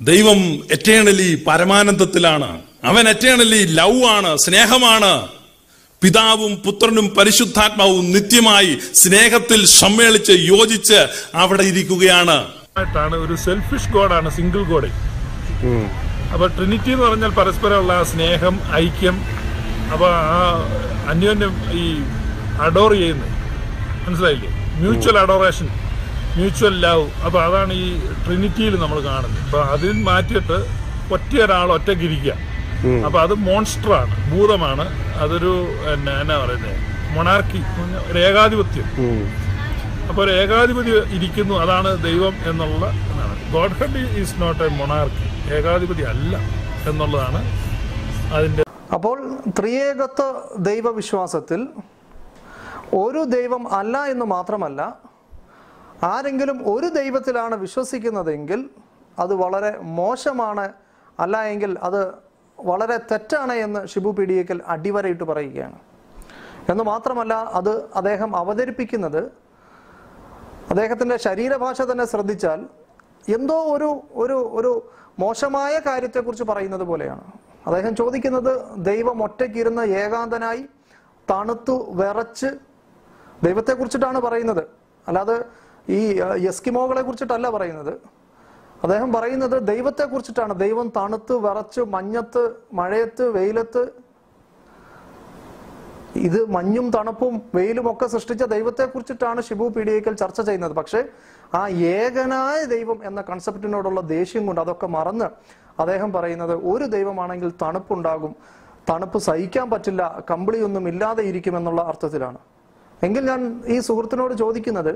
ദൈവം 0.00 0.66
എറ്റേണലി 0.72 1.44
പരമാനന്ദത്തിലാണ്. 1.46 2.62
അവൻ 2.84 3.08
എറ്റേണലി 3.08 3.64
ലവ് 3.64 4.04
ആണ് 4.04 4.36
സ്നേഹമാണ്. 4.38 5.28
പിതാവും 6.02 6.56
പുത്രനും 6.56 7.08
പരിശുദ്ധാത്മാവും 7.08 8.12
നിത്യമായി 8.12 8.78
സ്നേഹത്തിൽ 8.94 9.66
സമ്മേളിച്ച് 9.66 10.32
യോജിച്ച് 10.32 11.06
അവിടെ 11.34 11.62
ഇരിക്കുകയാണ്. 11.62 12.52
ഒരു 13.14 13.36
സെൽഫിഷ് 13.36 13.92
ഗോഡാണ് 13.92 14.36
സിംഗിൾ 14.36 14.62
ഗോഡ് 14.62 14.90
അപ്പൊ 16.32 16.46
ട്രിനിറ്റി 16.56 16.90
എന്ന് 16.94 17.04
പറഞ്ഞാൽ 17.06 17.32
പരസ്പരമുള്ള 17.38 17.92
ആ 18.00 18.04
സ്നേഹം 18.12 18.54
ഐക്യം 18.84 19.16
അപ്പോൾ 19.94 20.10
ആ 20.36 20.38
അന്യോന്യം 21.12 21.54
ഈ 21.80 21.84
അഡോർ 22.66 22.92
ചെയ്യുന്നത്. 23.00 23.32
മനസ്സിലായില്ലേ? 24.04 24.50
മ്യൂച്വൽ 24.82 25.16
അഡോറേഷൻ 25.24 25.68
മ്യൂച്വൽ 26.36 26.74
ലവ് 26.84 27.04
അപ്പോൾ 27.26 27.40
അതാണ് 27.46 27.72
ഈ 27.82 27.86
ട്രിനിറ്റിയിൽ 28.24 28.74
നമ്മൾ 28.82 28.98
കാണുന്നത്. 29.08 29.40
അപ്പോൾ 29.46 29.62
അതിൽ 29.74 29.92
മാറ്റിയിട്ട് 30.08 30.58
ഒറ്റ 31.16 31.32
ഒരാൾ 31.44 31.68
ഒറ്റക്കിരിക്കുക 31.76 32.34
അപ്പൊ 33.06 33.18
അത് 33.24 33.34
മോൺസ്റ്ററാണ് 33.48 34.14
ഭൂതമാണ്. 34.30 34.84
അതൊരു 35.24 35.52
എന്നാ 35.94 36.14
എന്നാ 36.22 36.36
പറയുന്നത് 36.44 36.78
മൊണാർക്കി 37.16 37.60
ഒരു 38.10 38.18
ഏകാധിപത്യം 38.28 38.86
അപ്പോൾ 40.08 40.22
ഒരു 40.24 40.32
ഏകാധിപതി 40.42 40.92
ഇരിക്കുന്നു. 41.16 41.54
അതാണ് 41.64 41.90
ദൈവം 42.06 42.34
എന്നുള്ള 42.50 42.84
Godhead 43.80 44.02
is 44.22 44.34
not 44.42 44.62
a 44.68 44.70
monarchy 44.80 45.26
ഏകാധിപതി 45.50 46.02
അല്ല 46.02 46.36
എന്നുള്ളതാണ് 46.88 47.40
അതിന്റെ 48.34 48.62
അപ്പോൾ 48.92 49.38
ത്രിയേകത്വ 49.58 50.22
ദൈവവിശ്വാസത്തിൽ 50.56 51.68
ഒരു 52.94 53.24
ദൈവം 53.24 53.72
അല്ല 53.72 54.04
എന്ന് 54.04 54.24
മാത്രമല്ല 54.24 55.00
ആരെങ്കിലും 56.02 56.70
ഒരു 56.70 56.88
ദൈവത്തിലാണ് 56.88 57.54
വിശ്വസിക്കുന്നതെങ്കിൽ 57.56 58.70
അത് 59.18 59.34
വളരെ 59.34 59.78
മോശമാണ് 59.78 60.72
അല്ല 61.20 61.42
എങ്കിൽ 61.42 61.78
അത് 61.82 62.14
വളരെ 62.60 62.96
തെറ്റാണ് 63.12 63.52
എന്ന് 63.52 63.86
ഷിബു 63.86 64.10
പിടിയേക്കൽ 64.10 64.62
അടിവരയിട്ട് 64.66 65.24
പറയുകയാണ്. 65.24 65.78
എന്ന് 66.70 66.84
മാത്രമല്ല 66.84 67.34
അത് 67.34 67.86
അദ്ദേഹം 67.94 68.36
അവതരിപ്പിക്കുന്നത് 68.36 69.30
അദ്ദേഹത്തിന്റെ 70.70 71.16
ശരീരഭാഷ 71.16 71.82
തന്നെ 71.82 72.04
ശ്രദ്ധിച്ചാൽ 72.04 72.66
എന്തോ 73.28 73.76
ഒരു 73.76 74.00
ഒരു 74.12 74.32
ഒരു 74.32 74.90
മോശമായ 75.18 75.78
കാര്യത്തെക്കുറിച്ച് 75.78 76.44
പറയുന്നത് 76.44 76.80
പോലെയാണ്. 76.80 77.20
അദ്ദേഹം 77.66 77.96
ചോദിക്കുന്നത് 77.96 78.84
ദൈവം 78.84 79.22
ഒറ്റയ്ക്കിരുന്ന് 79.22 79.82
ഏകാന്തനായി 79.82 80.68
തണുത്തു 81.30 81.90
വിറച്ച് 81.90 82.46
ദൈവത്തെക്കുറിച്ചിട്ടാണ് 83.44 84.20
പറയുന്നത്. 84.20 84.64
അല്ലാതെ 85.08 85.44
ഈ 85.88 86.20
എസ്കിമോകളെ 86.48 87.02
കുറിച്ചിട്ടല്ല 87.02 87.50
പറയുന്നത്. 87.50 87.94
അദ്ദേഹം 88.82 89.12
പറയുന്നത് 89.12 89.66
ദൈവത്തെക്കുറിച്ചിട്ടാണ്. 89.66 90.54
ദൈവം 90.54 90.92
തണുത്ത് 90.96 91.32
വിറച്ച് 91.32 91.80
മഞ്ഞത്ത് 91.80 92.52
മഴയത്ത് 92.72 93.28
വെയിലത്ത് 93.28 93.92
ഇത് 96.16 96.50
മഞ്ഞും 96.50 96.90
തണുപ്പും 96.90 97.42
വെയിലും 97.54 97.92
ഒക്കെ 97.92 98.06
സൃഷ്ടിച്ച 98.06 98.42
ദൈവത്തെക്കുറിച്ചിട്ടാണ് 98.42 99.42
ഷിബു 99.42 99.68
പീഡിയക്കൽ 99.68 100.14
ചർച്ച 100.14 100.40
ചെയ്യുന്നത്. 100.40 100.72
പക്ഷേ 100.72 101.04
ആ 101.54 101.68
ഏകനായ 101.68 102.64
ദൈവം 102.64 102.98
എന്ന 103.04 103.20
കൺസെപ്റ്റിനോടുള്ള 103.20 104.00
ദേഷ്യം 104.00 104.46
കൊണ്ട് 104.46 104.60
അതൊക്കെ 104.60 104.86
മറന്ന് 104.86 105.26
അദ്ദേഹം 105.80 106.12
പറയുന്നത് 106.12 106.54
ഒരു 106.72 106.84
ദൈവമാണെങ്കിൽ 106.84 107.52
തണുപ്പുണ്ടാകും. 107.62 108.32
തണുപ്പ് 108.90 109.18
സഹിക്കാൻ 109.18 109.70
പറ്റില്ല 109.70 110.02
കമ്പിളിയൊന്നും 110.30 110.88
ഇല്ലാതെ 110.88 111.22
ഇരിക്കും 111.22 111.56
എന്നുള്ള 111.56 111.80
അർത്ഥത്തിലാണ്. 111.80 112.38
എങ്കിൽ 113.02 113.22
ഞാൻ 113.26 113.62
ഈ 113.66 113.78
സുഹൃത്തിനോട് 113.80 114.34
ചോദിക്കുന്നത് 114.34 114.92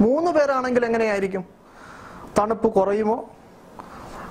മൂന്ന് 0.00 0.30
പേരാണെങ്കിൽ 0.30 0.84
എങ്ങനെയായിരിക്കും? 0.84 1.44
തണുപ്പ് 2.38 2.68
കുറയുമോ? 2.74 3.18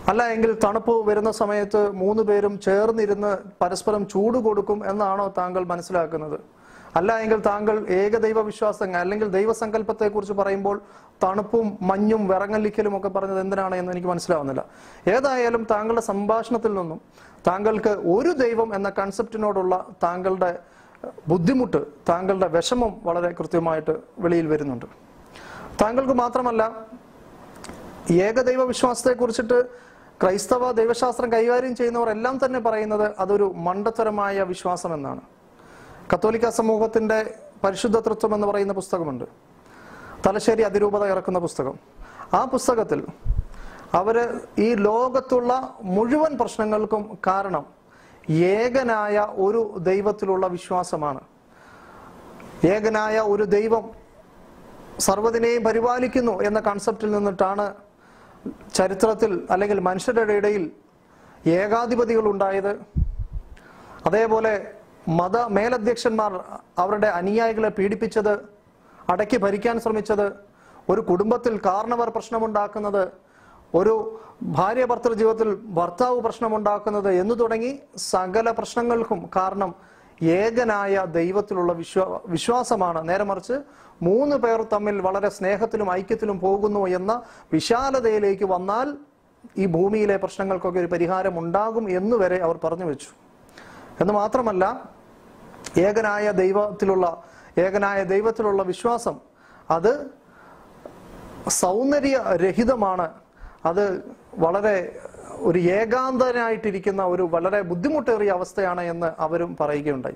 അല്ല 0.10 0.22
എങ്കിൽ 0.36 0.52
തണുപ്പ് 0.64 0.94
വരുന്ന 1.10 1.32
സമയത്ത് 1.32 1.82
മൂന്ന് 2.02 2.24
പേരും 2.24 2.54
ചേർന്നിരുന്ന് 2.60 3.32
പരസ്പരം 3.62 4.04
ചൂട് 4.08 4.38
കൊടുക്കും 4.38 4.90
എന്നാണോ 4.90 5.34
താങ്കൾ 5.38 5.64
മനസ്സിലാക്കുന്നത്? 5.74 6.40
അല്ല 6.96 7.20
എങ്കിൽ 7.20 7.40
താങ്കൾ 7.42 7.88
ഏകദൈവ 7.88 8.42
വിശ്വാസം 8.42 8.96
അല്ലെങ്കിൽ 8.96 9.28
ദൈവസങ്കല്പത്തെ 9.28 10.08
കുറിച്ച് 10.08 10.34
പറയുമ്പോൾ 10.34 10.82
തണുപ്പും 11.24 11.78
മഞ്ഞും 11.82 12.28
വിറങ്ങല്ലിക്കലും 12.28 12.98
ഒക്കെ 12.98 13.10
പറഞ്ഞത് 13.10 13.40
എന്തിനാണ് 13.40 13.76
എന്ന് 13.76 13.92
എനിക്ക് 13.92 14.08
മനസ്സിലാവുന്നില്ല. 14.08 14.66
ഏതായാലും 15.08 15.68
താങ്കളുടെ 15.72 16.02
സംഭാഷണത്തിൽ 16.02 16.74
നിന്നും 16.74 17.02
താങ്കൾക്ക് 17.48 17.90
ഒരു 17.90 18.30
ദൈവം 18.30 18.76
എന്ന 18.76 18.90
കൺസെപ്റ്റിനോടുള്ള 18.90 19.88
താങ്കളുടെ 20.04 20.60
ബുദ്ധിമുട്ട് 21.28 21.86
താങ്കളുടെ 22.10 22.48
വിഷമം 22.48 23.02
വളരെ 23.04 23.32
കൃത്യമായിട്ട് 23.32 23.94
വെളിയിൽ 24.20 24.48
വരുന്നുണ്ട്. 24.48 24.86
താങ്കൾക്ക് 25.82 26.14
മാത്രമല്ല 26.14 26.64
ഏകദൈവ 28.12 28.64
വിശ്വാസത്തെ 28.64 29.14
കുറിച്ചിട്ട് 29.14 29.90
ക്രൈസ്തവ 30.22 30.72
ദൈവശാസ്ത്രം 30.72 31.32
കൈകാര്യം 31.34 31.76
ചെയ്യുന്നവർ 31.76 32.10
എല്ലാം 32.10 32.40
തന്നെ 32.46 32.60
പറയുന്നത് 32.60 33.12
അതൊരു 33.20 33.54
മണ്ടത്തരമായ 33.56 34.44
വിശ്വാസം 34.44 34.94
എന്നാണ് 34.94 35.22
കത്തോലിക്ക 36.14 36.50
സമൂഹത്തിന്റെ 36.50 37.40
പരിശുദ്ധ 37.64 38.00
തൃത്വം 38.00 38.34
എന്ന് 38.36 38.48
പറയുന്ന 38.48 38.74
പുസ്തകമുണ്ട്. 38.74 39.26
തലശ്ശേരി 40.26 40.62
അതിരൂപത 40.62 41.06
ഇറക്കുന്ന 41.06 41.40
പുസ്തകം. 41.40 41.80
ആ 42.34 42.46
പുസ്തകത്തിൽ 42.46 43.06
അവർ 43.94 44.40
ഈ 44.60 44.74
ലോകത്തുള്ള 44.74 45.76
മുഴുവൻ 45.82 46.38
പ്രശ്നങ്ങൾക്കും 46.38 47.18
കാരണം 47.28 47.66
ഏകനായ 48.30 49.20
ഒരു 49.20 49.76
ദൈവത്തിലുള്ള 49.78 50.48
വിശ്വാസമാണ്. 50.48 51.22
ഏകനായ 52.66 53.20
ഒരു 53.20 53.44
ദൈവം 53.44 53.92
സർവതിനെയും 55.00 55.64
പരിപാലിക്കുന്നു 55.64 56.42
എന്ന 56.42 56.60
കൺസെപ്റ്റിൽ 56.60 57.12
നിന്നിട്ടാണ് 57.12 57.74
ചരിത്രത്തിൽ 58.74 59.48
അല്ലെങ്കിൽ 59.52 59.80
മനുഷ്യരുടെ 59.80 60.34
ഇടയിൽ 60.34 60.72
ഏകാധിപതികൾ 61.48 62.30
ഉണ്ടായത്. 62.30 62.80
അതേപോലെ 64.06 64.74
മത 65.10 65.38
മേലധ്യക്ഷന്മാർ 65.38 66.44
അവരുടെ 66.78 67.08
അനുയായികളെ 67.08 67.70
പീഡിപ്പിച്ചത് 67.70 68.34
അടക്കി 69.10 69.38
ഭരിക്കാൻ 69.38 69.80
ശ്രമിച്ചത് 69.80 70.34
ഒരു 70.90 71.02
കുടുംബത്തിൽ 71.02 71.60
കാരണവർ 71.66 72.10
പ്രശ്നമുണ്ടാക്കുന്നത് 72.10 73.12
ഒരു 73.76 74.20
ഭാര്യ 74.44 74.86
ഭർത്തൃ 74.86 75.14
ജീവിതത്തിൽ 75.14 75.56
ഭർത്താവ് 75.56 76.22
പ്രശ്നമുണ്ടാക്കുന്നത് 76.22 77.10
എന്നു 77.14 77.36
തുടങ്ങി 77.36 77.80
സകല 77.98 78.52
പ്രശ്നങ്ങൾക്കും 78.52 79.30
കാരണം 79.36 79.76
ഏകനായ 80.24 81.06
ദൈവത്തിലുള്ള 81.06 81.74
വിശ്വാ 81.74 82.20
വിശ്വാസമാണ്. 82.26 83.10
നേരെ 83.10 83.24
മറിച്ച് 83.24 83.54
മൂന്ന് 84.02 84.36
പേർ 84.36 84.62
തമ്മിൽ 84.74 85.02
വളരെ 85.02 85.30
സ്നേഹത്തിലും 85.30 85.92
ഐക്യത്തിലും 85.92 86.40
പോകുന്നു 86.40 86.88
എന്ന 86.88 87.22
വിശാലതയിലേക്ക് 87.54 88.46
വന്നാൽ 88.46 88.98
ഈ 89.58 89.66
ഭൂമിയിലെ 89.66 90.18
പ്രശ്നങ്ങൾക്കൊക്കെ 90.18 90.80
ഒരു 90.80 90.88
പരിഹാരം 90.88 91.40
ഉണ്ടാകും 91.40 91.90
എന്നുവരെ 91.90 92.38
അവർ 92.38 92.60
പറഞ്ഞു 92.64 92.86
വെച്ചു. 92.86 93.10
എന്ന് 94.02 94.14
മാത്രമല്ല 94.14 94.66
ഏകനായ 95.78 96.32
ദൈവത്തിലുള്ള 96.32 97.24
ഏകനായ 97.58 98.04
ദൈവത്തിലുള്ള 98.04 98.64
വിശ്വാസം 98.64 99.20
അത് 99.70 100.08
സൗന്ദര്യരഹിതമാണ്. 101.50 103.10
അത് 103.66 104.16
വളരെ 104.38 105.02
ഒരു 105.32 105.60
ഏകാന്തനായിട്ടിരിക്കുന്ന 105.60 107.04
ഒരു 107.04 107.24
വളരെ 107.24 107.62
ബുദ്ധിമുട്ടേറിയ 107.62 108.30
അവസ്ഥയാണ് 108.30 108.82
എന്ന് 108.82 109.12
അവരും 109.20 109.58
പറയുകയുണ്ടായി. 109.60 110.16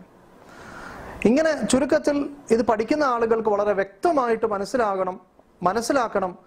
ഇങ്ങനെ 1.26 1.66
ചുരുക്കത്തിൽ 1.66 2.30
ഇത് 2.52 2.62
പഠിക്കുന്ന 2.62 3.04
ആളുകൾക്ക് 3.04 3.50
വളരെ 3.50 3.74
വ്യക്തമായിട്ട് 3.74 4.46
മനസ്സിലാകണം 4.46 5.20
മനസ്സിലാക്കണം. 5.64 6.38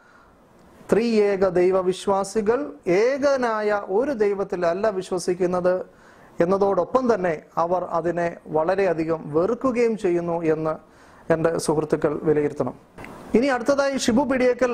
ത്രിയേക 0.93 1.49
ദൈവവിശ്വാസികൾ 1.49 2.73
ഏകനായ 2.87 3.83
ഒരു 3.87 4.13
ദൈവത്തിൽ 4.13 4.61
ദൈവത്തിലല്ല 4.61 4.89
വിശ്വസിക്കുന്നത്. 4.89 5.87
എന്നതോടൊപ്പം 6.41 7.05
തന്നെ 7.15 7.35
അവർ 7.65 7.83
അതിനെ 7.99 8.29
വളരെയധികം 8.57 9.21
വെറുക്കുകയും 9.37 9.95
ചെയ്യുന്നു 9.99 10.37
എന്ന് 10.55 10.75
എന്റെ 11.33 11.51
സുഹൃത്തുക്കൾ 11.59 12.13
വിലയിരുത്തണം. 12.29 12.75
ഇനി 13.37 13.47
അടുത്തതായി 13.47 13.97
ഷിബു 14.05 14.25
പിടിയേക്കൽ 14.33 14.73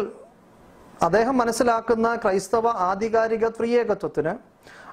അദ്ദേഹം 1.03 1.38
മനസ്സിലാക്കുന്ന 1.38 2.09
ക്രൈസ്തവ 2.16 2.66
ആധികാരിക 2.90 3.46
ത്രിയേകത്വത്തിന് 3.48 4.33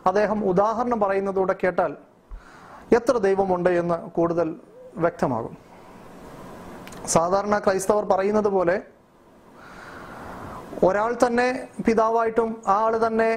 അദ്ദേഹം 0.10 0.40
ഉദാഹരണം 0.52 1.00
പറയുന്നതൂടെ 1.00 1.56
കേട്ടാൽ 1.64 1.92
എത്ര 2.98 3.16
ദൈവമുണ്ട് 3.28 3.70
എന്ന് 3.82 3.98
കൂടുതൽ 4.18 4.48
വ്യക്തമാകും. 5.04 5.56
സാധാരണ 7.16 7.56
ക്രൈസ്തവർ 7.60 8.06
പറയുന്നത് 8.06 8.50
പോലെ 8.56 8.78
ഒരാൾ 10.88 11.12
തന്നെ 11.26 11.48
പിതാവായിട്ടും 11.86 12.50
ആ 12.68 12.76
ആൾ 12.86 12.94
തന്നെ 13.08 13.30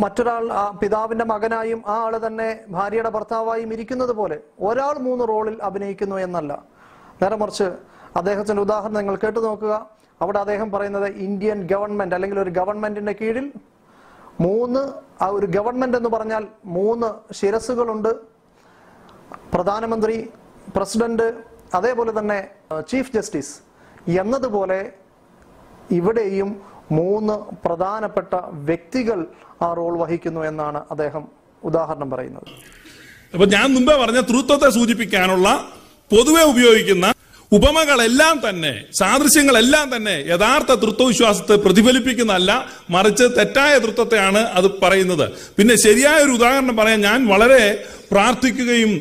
മറ്റൊരാൾ 0.00 0.52
ആ 0.52 0.62
പിതാവിന്റെ 0.80 1.24
മകനായും 1.24 1.80
ആ 1.86 1.94
ആൾ 2.04 2.12
തന്നെ 2.26 2.46
ഭാര്യയുടെ 2.70 3.10
ഭർത്താവായും 3.10 3.72
ഇരിക്കുന്നത് 3.72 4.10
പോലെ 4.10 4.36
ഒരാൾ 4.68 4.94
മൂന്ന് 5.06 5.24
റോളിൽ 5.28 5.56
അഭിനയിക്കുന്നു 5.62 6.16
എന്നല്ല. 6.16 6.52
നേരെ 7.20 7.36
മറിച്ച് 7.36 7.68
അദ്ദേഹത്തിന്റെ 8.16 8.62
ഉദാഹരണം 8.62 8.98
നിങ്ങൾ 8.98 9.16
കേട്ടു 9.16 9.40
നോക്കുക. 9.40 9.74
അവിടെ 10.20 10.38
അദ്ദേഹം 10.38 10.72
പറയുന്നത് 10.72 11.06
ഇന്ത്യൻ 11.26 11.66
ഗവൺമെന്റ് 11.66 12.14
അല്ലെങ്കിൽ 12.14 12.40
ഒരു 12.40 12.50
ഗവൺമെന്റിന്റെ 12.50 13.12
കീഴിൽ 13.12 13.46
മൂന്ന് 14.40 14.82
ആ 15.24 15.26
ഒരു 15.26 15.46
ഗവൺമെന്റ് 15.46 15.96
എന്ന് 15.96 16.08
പറഞ്ഞാൽ 16.08 16.44
മൂന്ന് 16.64 17.08
ശിരസുകളുണ്ട് 17.34 18.12
പ്രധാനമന്ത്രി 19.54 20.16
പ്രസിഡന്റ് 20.76 21.26
അതേപോലെ 21.74 22.18
തന്നെ 22.18 22.38
ചീഫ് 22.86 23.12
ജസ്റ്റിസ് 23.12 23.54
എന്നതുപോലെ 24.22 24.80
ഇവിടെയും 25.90 26.50
മൂന്ന് 26.98 27.34
പ്രധാനപ്പെട്ട 27.64 28.34
വ്യക്തികൾ 28.68 29.18
ആ 29.66 29.68
റോൾ 29.78 29.94
വഹിക്കുന്നു 30.02 30.40
എന്നാണ് 30.50 30.80
അദ്ദേഹം 30.92 31.24
ഉദാഹരണം 31.62 32.08
പറയുന്നത്. 32.14 32.48
അപ്പൊ 33.34 33.46
ഞാൻ 33.56 33.66
മുമ്പേ 33.74 33.94
പറഞ്ഞ 34.02 34.20
തൃത്വത്തെ 34.30 34.68
സൂചിപ്പിക്കാനുള്ള 34.78 35.48
പൊതുവെ 36.10 36.42
ഉപയോഗിക്കുന്ന 36.52 37.06
ഉപമകളെല്ലാം 37.52 38.36
തന്നെ 38.44 38.72
സാദൃശ്യങ്ങളെല്ലാം 38.98 39.86
തന്നെ 39.94 40.14
യഥാർത്ഥ 40.32 40.72
തൃത്വവിശ്വാസത്തെ 40.82 41.56
പ്രതിഫലിപ്പിക്കുന്നതല്ല 41.64 42.52
മറിച്ച് 42.94 43.26
തെറ്റായ 43.38 43.72
തൃത്വത്തെയാണ് 43.84 44.42
അത് 44.58 44.68
പറയുന്നത്. 44.82 45.26
പിന്നെ 45.58 45.74
ശരിയായ 45.86 46.18
ഒരു 46.26 46.32
ഉദാഹരണം 46.38 46.76
പറയാൻ 46.80 47.00
ഞാൻ 47.08 47.18
വളരെ 47.32 47.62
പ്രാർത്ഥിക്കുകയും 48.12 48.92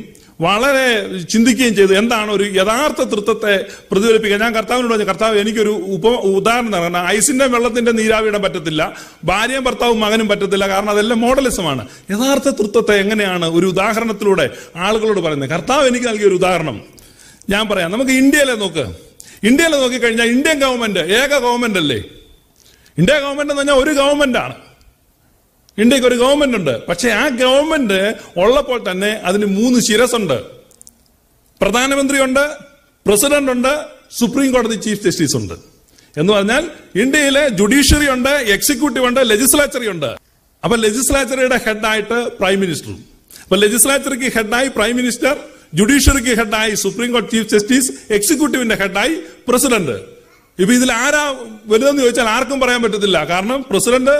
വളരെ 0.42 1.18
ചിന്തിക്കുകയും 1.22 1.76
ചെയ്തു. 1.76 1.94
എന്താണ് 1.94 2.32
ഒരു 2.32 2.44
യഥാർത്ഥ 2.44 3.02
തൃത്വത്തെ 3.02 3.66
പ്രതിഫലിപ്പിക്കുക 3.92 4.42
ഞാൻ 4.42 4.56
കർത്താവിനോട് 4.56 4.92
പറഞ്ഞു 4.92 5.06
കർത്താവ് 5.06 5.40
എനിക്കൊരു 5.40 5.70
ഉപ 5.70 6.08
ഉദാഹരണം 6.08 6.74
തരണം. 6.74 7.08
ഐസിന്റെ 7.08 7.46
വെള്ളത്തിന്റെ 7.46 7.92
നീരാവിടാൻ 7.92 8.42
പറ്റത്തില്ല. 8.42 8.94
ഭാര്യയും 9.24 9.64
ഭർത്താവും 9.64 10.00
മകനും 10.00 10.28
പറ്റത്തില്ല. 10.28 10.68
കാരണം 10.68 10.90
അതെല്ലാം 10.90 11.22
മോഡലിസമാണ്. 11.22 11.88
യഥാർത്ഥ 12.12 12.50
തൃത്വത്തെ 12.50 12.96
എങ്ങനെയാണ് 12.96 13.46
ഒരു 13.46 13.66
ഉദാഹരണത്തിലൂടെ 13.66 14.50
ആളുകളോട് 14.76 15.20
പറയുന്നത്? 15.20 15.50
കർത്താവ് 15.50 15.88
എനിക്ക് 15.88 16.08
നൽകിയ 16.08 16.28
ഒരു 16.28 16.36
ഉദാഹരണം. 16.36 16.82
ഞാൻ 17.50 17.68
പറയാം. 17.68 17.92
നമുക്ക് 17.92 18.12
ഇന്ത്യയിലെ 18.12 18.56
നോക്ക്. 18.56 18.86
ഇന്ത്യയിലെ 19.44 19.78
നോക്കിക്കഴിഞ്ഞാൽ 19.78 20.26
ഇന്ത്യൻ 20.26 20.60
ഗവൺമെന്റ് 20.60 21.00
ഏക 21.00 21.38
ഗവൺമെന്റ് 21.38 21.80
അല്ലേ? 21.80 22.04
ഇന്ത്യ 22.98 23.14
ഗവൺമെന്റ് 23.14 23.54
എന്ന് 23.54 23.56
പറഞ്ഞാൽ 23.56 23.74
ഒരു 23.74 23.90
ഗവൺമെന്റ് 23.90 24.40
ആണ്. 24.40 24.56
ഇന്ത്യയ്ക്ക് 25.78 26.08
ഒരു 26.08 26.18
ഗവൺമെന്റ് 26.24 26.58
ഉണ്ട്. 26.58 26.74
പക്ഷെ 26.90 27.10
ആ 27.22 27.28
ഗവൺമെന്റ് 27.44 28.00
ഉള്ളപ്പോൾ 28.44 28.80
തന്നെ 28.92 29.12
അതിന് 29.30 29.48
മൂന്ന് 29.58 29.80
ശിരസുണ്ട് 29.88 30.38
പ്രധാനമന്ത്രിയുണ്ട് 31.62 32.44
പ്രസിഡന്റ് 33.06 33.52
ഉണ്ട് 33.52 33.74
സുപ്രീം 34.20 34.50
കോടതി 34.54 34.78
ചീഫ് 34.86 35.02
ജസ്റ്റിസ് 35.06 35.36
ഉണ്ട്. 35.42 35.56
എന്ന് 36.18 36.34
പറഞ്ഞാൽ 36.34 36.64
ഇന്ത്യയിലെ 37.04 37.44
ജുഡീഷ്യറി 37.60 38.08
ഉണ്ട് 38.16 38.34
എക്സിക്യൂട്ടീവ് 38.56 39.06
ഉണ്ട് 39.10 39.22
ലെജിസ്ലേച്ചറി 39.32 39.88
ഉണ്ട്. 39.94 40.10
അപ്പൊ 40.64 40.76
ലെജിസ്ലേച്ചറിയുടെ 40.86 41.58
ഹെഡായിട്ട് 41.66 42.18
പ്രൈം 42.40 42.60
മിനിസ്റ്ററും 42.64 43.00
അപ്പൊ 43.44 43.58
ലെജിസ്ലേച്ചറിക്ക് 43.64 44.30
ഹെഡായി 44.38 44.68
പ്രൈം 44.78 44.96
മിനിസ്റ്റർ 45.02 45.36
ജുഡീഷ്യറിക്ക് 45.80 46.34
ഹെഡായി 46.40 46.74
സുപ്രീം 46.84 47.12
കോടതി 47.14 47.32
ചീഫ് 47.36 47.50
ജസ്റ്റിസ് 47.54 47.92
എക്സിക്യൂട്ടീവിന്റെ 48.18 48.76
ഹെഡായി 48.82 49.16
പ്രസിഡന്റ് 49.48 49.96
ഇപ്പൊ 50.60 50.74
ഇതിൽ 50.74 50.92
ആരാ 50.92 51.36
വലുതെന്ന് 51.66 52.02
ചോദിച്ചാൽ 52.02 52.28
ആർക്കും 52.28 52.60
പറയാൻ 52.60 52.82
പറ്റത്തില്ല. 52.82 53.26
കാരണം 53.26 53.66
പ്രസിഡന്റ് 53.70 54.16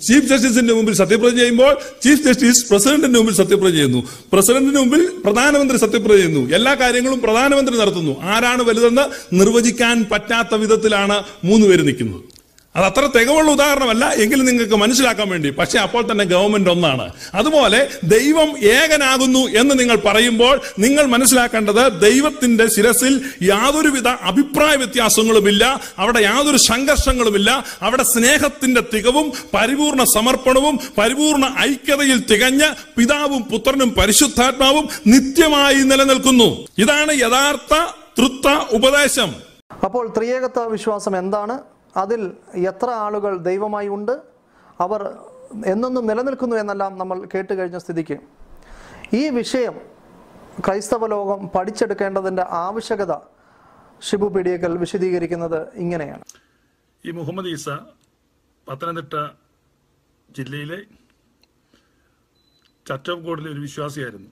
ചീഫ് 0.00 0.26
ജസ്റ്റിസിന്റെ 0.26 0.74
മുമ്പിൽ 0.74 0.94
സത്യപ്രതിജ്ഞ 0.94 1.38
ചെയ്യുമ്പോൾ 1.38 1.76
ചീഫ് 2.04 2.22
ജസ്റ്റിസ് 2.22 2.68
പ്രസിഡന്റിന്റെ 2.70 3.18
മുമ്പിൽ 3.18 3.34
സത്യപ്രതിജ്ഞ 3.34 3.76
ചെയ്യുന്നു. 3.76 4.08
പ്രസിഡന്റിന്റെ 4.32 4.80
മുമ്പിൽ 4.80 5.10
പ്രധാനമന്ത്രി 5.24 5.78
സത്യപ്രതിജ്ഞ 5.78 6.16
ചെയ്യുന്നു. 6.16 6.54
എല്ലാ 6.54 6.74
കാര്യങ്ങളും 6.74 7.20
പ്രധാനമന്ത്രി 7.20 7.78
നടത്തുന്നു. 7.78 8.20
ആരാണ് 8.22 8.62
വലുതെന്ന് 8.62 9.34
നിർവചിക്കാൻ 9.40 10.06
പറ്റാത്ത 10.12 10.54
വിധത്തിലാണ് 10.54 11.24
മൂന്ന് 11.44 11.66
മൂന്നുപേര് 11.66 11.86
നിൽക്കുന്നത്. 11.86 12.35
അത് 12.76 12.84
അത്ര 12.84 13.18
തികവുള്ള 13.18 13.50
ഉദാഹരണമല്ല 13.50 14.04
എങ്കിലും 14.08 14.46
നിങ്ങൾക്ക് 14.46 14.74
മനസ്സിലാക്കാൻ 14.74 15.28
വേണ്ടി. 15.28 15.50
പക്ഷെ 15.50 15.78
അപ്പോൾ 15.78 16.12
തന്നെ 16.12 16.24
ഗവൺമെന്റ് 16.24 16.70
ഒന്നാണ്. 16.70 17.12
അതുപോലെ 17.34 17.88
ദൈവം 18.04 18.58
ഏകനാകുന്നു 18.58 19.38
എന്ന് 19.38 19.78
നിങ്ങൾ 19.78 19.96
പറയുമ്പോൾ 19.96 20.60
നിങ്ങൾ 20.78 21.06
മനസ്സിലാക്കേണ്ടത് 21.06 22.00
ദൈവത്തിന്റെ 22.00 22.66
ശിരസിൽ 22.66 23.20
യാതൊരുവിധ 23.42 24.08
അഭിപ്രായ 24.08 24.76
വ്യത്യാസങ്ങളുമില്ല. 24.76 25.80
അവിടെ 25.98 26.20
യാതൊരു 26.20 26.56
സംഘർഷങ്ങളുമില്ല. 26.56 27.64
അവിടെ 27.82 28.02
സ്നേഹത്തിന്റെ 28.02 28.82
തികവും 28.94 29.32
പരിപൂർണ 29.54 30.04
സമർപ്പണവും 30.04 30.80
പരിപൂർണ 30.98 31.56
ഐക്യതയിൽ 31.58 32.24
തികഞ്ഞ 32.30 32.72
പിതാവും 32.96 33.42
പുത്രനും 33.42 33.90
പരിശുദ്ധാത്മാവും 33.90 34.88
നിത്യമായി 35.06 35.74
നിലനിൽക്കുന്നു. 35.74 36.66
ഇതാണ് 36.78 37.12
യഥാർത്ഥ 37.12 37.74
തൃത്വ 38.18 38.66
ഉപദേശം. 38.70 39.34
അപ്പോൾ 39.84 40.12
ത്രിയേകത്വ 40.16 40.64
വിശ്വാസം 40.64 41.18
എന്താണ്? 41.18 41.58
അതിൽ 41.96 42.36
എത്ര 42.54 42.90
ആളുകൾ 42.90 43.36
ദൈവമായി 43.36 43.88
ഉണ്ട്? 43.88 44.22
അവർ 44.80 45.06
എന്നെന്നും 45.66 46.06
നിലനിൽക്കുന്നു 46.06 46.56
എന്നെല്ലാം 46.56 46.98
നമ്മൾ 46.98 47.28
കേട്ട് 47.34 47.58
കഴിഞ്ഞ 47.58 47.78
സ്ഥിതിക്ക്. 47.78 48.18
ഈ 49.12 49.28
വിഷയം 49.28 49.80
ക്രൈസ്തവ 50.66 51.06
ലോകം 51.06 51.48
പഠിച്ചെടുക്കേണ്ടതിന്റെ 51.48 52.42
ആവശ്യകത 52.42 53.12
ഷിബു 54.02 54.26
പിടിയക്കൽ 54.26 54.78
വിശദീകരിക്കുന്നത് 54.78 55.74
ഇങ്ങനെയാണ്. 55.74 56.24
ഈ 57.04 57.10
മുഹമ്മദ് 57.10 57.46
ഈസ 57.46 57.68
പത്തനംതിട്ട 58.68 59.14
ജില്ലയിലെ 60.30 60.78
ചറ്റോപ്കോടിലെ 62.88 63.50
ഒരു 63.50 63.60
വിശ്വാസിയായിരുന്നു. 63.60 64.30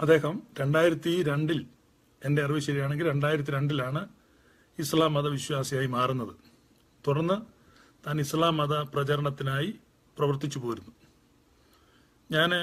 അദ്ദേഹം 0.00 0.42
രണ്ടായിരത്തി 0.60 1.22
രണ്ടിൽ 1.22 1.66
എന്റെ 2.24 2.44
അറിവ് 2.44 2.60
ശരിയാണെങ്കിൽ 2.60 3.08
രണ്ടായിരത്തി 3.08 3.50
രണ്ടിലാണ് 3.50 4.08
ഇസ്ലാം 4.78 5.14
മതവിശ്വാസിയായി 5.14 5.86
മാറുന്നത്. 5.86 6.36
തുടർന്ന് 7.06 7.34
താൻ 8.06 8.20
ഇസ്ലാം 8.20 8.56
മത 8.56 8.74
പ്രചരണത്തിനായി 8.74 9.74
പ്രവർത്തിച്ചു 10.18 10.58
പോരുന്നു. 10.58 10.92
ഞാൻ 12.30 12.54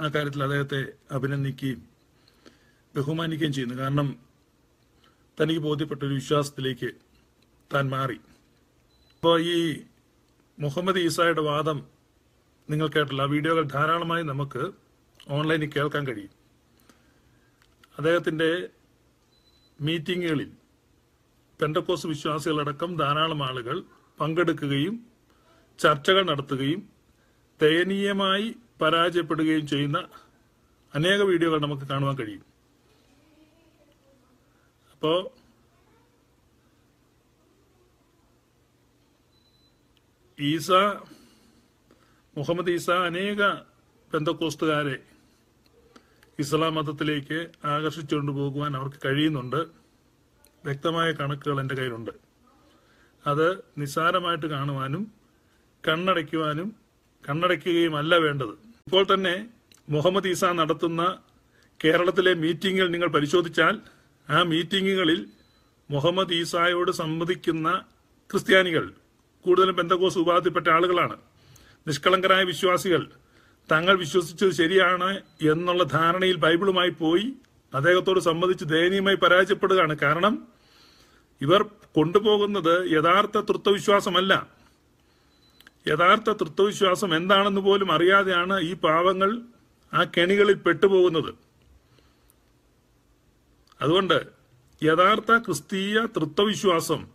ആ 0.00 0.08
കാര്യത്തിൽ 0.08 0.42
അദ്ദേഹത്തെ 0.42 0.92
അഭിനന്ദിക്കുകയും 1.10 1.88
ബഹുമാനിക്കുകയും 2.96 3.52
ചെയ്യുന്നു. 3.52 3.74
കാരണം 3.74 4.18
തനിക്ക് 5.40 5.60
ബോധ്യപ്പെട്ട 5.60 6.02
ഒരു 6.02 6.14
വിശ്വാസത്തിലേക്ക് 6.14 6.90
താൻ 7.74 7.90
മാറി. 7.90 8.20
അപ്പോൾ 9.14 9.40
ഈ 9.40 9.82
മുഹമ്മദ് 10.60 10.98
ഈസായുടെ 10.98 11.40
വാദം 11.40 11.86
നിങ്ങൾ 12.70 12.88
കേട്ടില്ല 12.88 13.22
ആ 13.22 13.24
വീഡിയോകൾ 13.24 13.62
ധാരാളമായി 13.62 14.22
നമുക്ക് 14.22 14.72
ഓൺലൈനിൽ 15.28 15.70
കേൾക്കാൻ 15.76 16.06
കഴിയും. 16.06 16.37
അദ്ദേഹത്തിന്റെ 17.98 18.50
മീറ്റിങ്ങുകളിൽ 19.78 20.50
പെൻഡക്കോസ് 21.60 22.06
വിശ്വാസികളടക്കം 22.06 22.90
ധാരാളം 22.96 23.40
ആളുകൾ 23.48 23.76
പങ്കെടുക്കുകയും 24.20 24.94
ചർച്ചകൾ 25.78 26.22
നടത്തുകയും 26.30 26.80
ദയനീയമായി 27.60 28.48
പരാജയപ്പെടുകയും 28.80 29.66
ചെയ്യുന്ന 29.66 29.98
അനേക 30.94 31.20
വീഡിയോകൾ 31.22 31.58
നമുക്ക് 31.58 31.86
കാണുവാൻ 31.86 32.16
കഴിയും. 32.18 32.44
അപ്പോൾ 34.92 35.18
ഈസ 40.38 40.70
മുഹമ്മദ് 42.36 42.70
ഈസ 42.70 42.90
അനേക 42.90 43.42
ബന്ധക്കോസ്തുകാരെ 44.12 44.96
ഇസ്ലാം 46.42 46.74
മതത്തിലേക്ക് 46.74 47.38
ആകർഷിച്ചുകൊണ്ട് 47.64 48.32
പോകുവാൻ 48.32 48.72
അവർക്ക് 48.76 48.98
കഴിയുന്നുണ്ട്. 49.04 49.60
വ്യക്തമായ 50.66 51.12
കണക്കുകൾ 51.12 51.60
എന്റെ 51.60 51.74
കയ്യിലുണ്ട്. 51.74 52.12
അത് 53.26 53.46
നിസ്സാരമായിട്ട് 53.78 54.46
കാണുവാനും 54.46 55.02
കണ്ണടയ്ക്കുവാനും 55.88 56.68
കണ്ണടയ്ക്കുകയും 57.28 57.94
അല്ല 57.96 58.14
വേണ്ടത്. 58.26 58.54
ഇപ്പോൾ 58.88 59.04
തന്നെ 59.14 59.34
മുഹമ്മദ് 59.88 60.28
ഈസ 60.28 60.44
നടത്തുന്ന 60.60 61.02
കേരളത്തിലെ 61.84 62.34
മീറ്റിങ്ങുകൾ 62.34 62.88
നിങ്ങൾ 62.88 63.08
പരിശോധിച്ചാൽ 63.16 63.74
ആ 64.28 64.42
മീറ്റിങ്ങുകളിൽ 64.42 65.20
മുഹമ്മദ് 65.90 66.34
ഈസായോട് 66.40 66.90
സംവദിക്കുന്ന 67.02 67.68
ക്രിസ്ത്യാനികൾ 68.30 68.84
കൂടുതലും 69.44 69.76
ബന്ധകോസ് 69.76 70.18
ഉപാധിപ്പെട്ട 70.18 70.68
ആളുകളാണ്. 70.68 71.16
നിഷ്കളങ്കരായ 71.86 72.42
വിശ്വാസികൾ 72.44 73.02
തങ്ങൾ 73.72 73.98
വിശ്വസിച്ചത് 73.98 74.50
ശരിയാണ് 74.50 75.22
എന്നുള്ള 75.42 75.84
ധാരണയിൽ 75.84 76.36
ബൈബിളുമായി 76.36 76.90
പോയി 76.90 77.32
അദ്ദേഹത്തോട് 77.74 78.20
സംബന്ധിച്ച് 78.20 78.64
ദയനീയമായി 78.64 79.16
പരാജയപ്പെടുകയാണ്. 79.16 79.98
കാരണം 79.98 80.48
ഇവർ 81.40 81.62
കൊണ്ടുപോകുന്നത് 81.96 82.90
യഥാർത്ഥ 82.90 83.38
തൃത്വവിശ്വാസമല്ല. 83.38 84.32
യഥാർത്ഥ 85.88 86.30
തൃത്വവിശ്വാസം 86.30 87.16
എന്താണെന്ന് 87.16 87.60
പോലും 87.60 87.92
അറിയാതെയാണ് 87.92 88.60
ഈ 88.60 88.74
പാവങ്ങൾ 88.74 89.42
ആ 89.94 90.04
കെണികളിൽ 90.04 90.54
പെട്ടുപോകുന്നത്. 90.54 91.34
അതുകൊണ്ട് 93.82 94.18
യഥാർത്ഥ 94.82 95.38
ക്രിസ്തീയ 95.38 96.06
തൃത്വവിശ്വാസം 96.06 97.06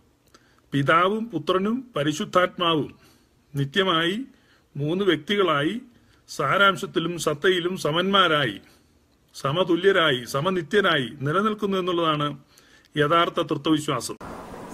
പിതാവും 0.72 1.24
പുത്രനും 1.30 1.92
പരിശുദ്ധാത്മാവും 1.96 2.94
നിത്യമായി 3.54 4.16
മൂന്ന് 4.76 5.04
വ്യക്തികളായി 5.04 5.80
സാരാംശത്തിലും 6.28 7.18
സത്തയിലും 7.18 7.76
സമന്മാരായി 7.76 8.60
സമതുല്യരായി 9.34 10.24
സമനിത്യനായി 10.24 11.08
നിലനിൽക്കുന്നു 11.20 11.76
എന്നുള്ളതാണ് 11.78 12.38
യഥാർത്ഥ 12.96 13.40
തൃത്വവിശ്വാസം. 13.40 14.16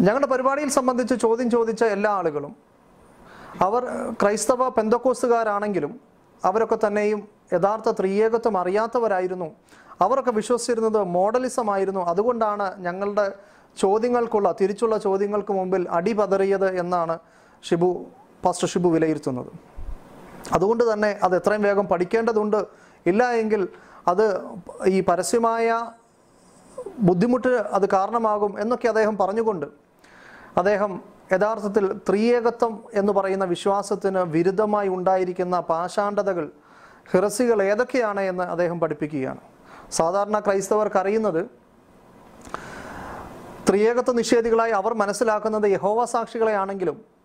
ഞങ്ങളുടെ 0.00 0.26
പരിപാടിയിൽ 0.26 0.68
സംബന്ധിച്ച് 0.68 1.14
ചോദ്യം 1.14 1.50
ചോദിച്ച 1.50 1.84
എല്ലാ 1.84 2.10
ആളുകളും 2.10 2.52
അവർ 3.60 3.84
ക്രൈസ്തവ 4.22 4.68
പെന്തക്കോസുകാരാണെങ്കിലും 4.68 5.92
അവരൊക്കെ 6.44 6.78
തന്നെയും 6.86 7.28
യഥാർത്ഥ 7.52 7.88
ത്രിയേകത്വം 7.90 8.58
അറിയാത്തവരായിരുന്നു. 8.58 9.48
അവരൊക്കെ 10.00 10.30
വിശ്വസിച്ചിരുന്നത് 10.30 11.00
മോഡലിസം 11.04 11.70
ആയിരുന്നു 11.70 12.00
അതുകൊണ്ടാണ് 12.00 12.66
ഞങ്ങളുടെ 12.84 13.32
ചോദ്യങ്ങൾക്കുള്ള 13.78 14.54
തിരിച്ചുള്ള 14.60 14.98
ചോദ്യങ്ങൾക്ക് 14.98 15.52
മുമ്പിൽ 15.52 15.88
അടിപതറിയത് 15.90 16.78
എന്നാണ് 16.78 17.18
ഷിബു 17.62 17.90
പാസ്റ്റർ 18.44 18.68
ഷിബു 18.68 18.88
വിലയിരുത്തുന്നത്. 18.88 19.69
അതുകൊണ്ട് 20.52 20.92
തന്നെ 20.92 21.18
അത് 21.22 21.36
എത്രയും 21.36 21.62
വേഗം 21.62 21.88
പഠിക്കേണ്ടതുണ്ട്. 21.88 22.60
ഇല്ല 23.06 23.30
എങ്കിൽ 23.32 23.68
അത് 24.08 24.40
ഈ 24.86 25.00
പരസ്യമായ 25.00 25.90
ബുദ്ധിമുട്ട് 26.98 27.48
അത് 27.48 27.90
കാരണമാകും 27.90 28.60
എന്നൊക്കെ 28.60 28.88
അദ്ദേഹം 28.88 29.18
പറഞ്ഞുകൊണ്ട് 29.18 29.66
അദ്ദേഹം 30.56 31.00
യഥാർത്ഥത്തിൽ 31.32 31.84
ത്രിയേകത്വം 32.08 32.84
എന്ന് 32.94 33.12
പറയുന്ന 33.12 33.44
വിശ്വാസത്തിന് 33.44 34.18
വിരുദ്ധമായി 34.18 34.88
ഉണ്ടായിരിക്കുന്ന 34.88 35.60
പാഷാണ്ഡതകൾ 35.60 36.50
ഹിറസികൾ 37.10 37.62
ഏതൊക്കെയാണ് 37.62 38.20
എന്ന് 38.20 38.44
അദ്ദേഹം 38.44 38.80
പഠിപ്പിക്കുകയാണ്. 38.80 39.40
സാധാരണ 39.90 40.38
ക്രൈസ്തവർക്ക് 40.38 40.96
അറിയുന്നത് 40.96 41.50
ത്രിയേകത്വ 43.68 44.12
നിഷേധികളായി 44.12 44.72
അവർ 44.72 44.94
മനസ്സിലാക്കുന്നത് 44.94 45.66
യഹോവ 45.70 46.04
സാക്ഷികളെയാണെങ്കിലും 46.04 47.19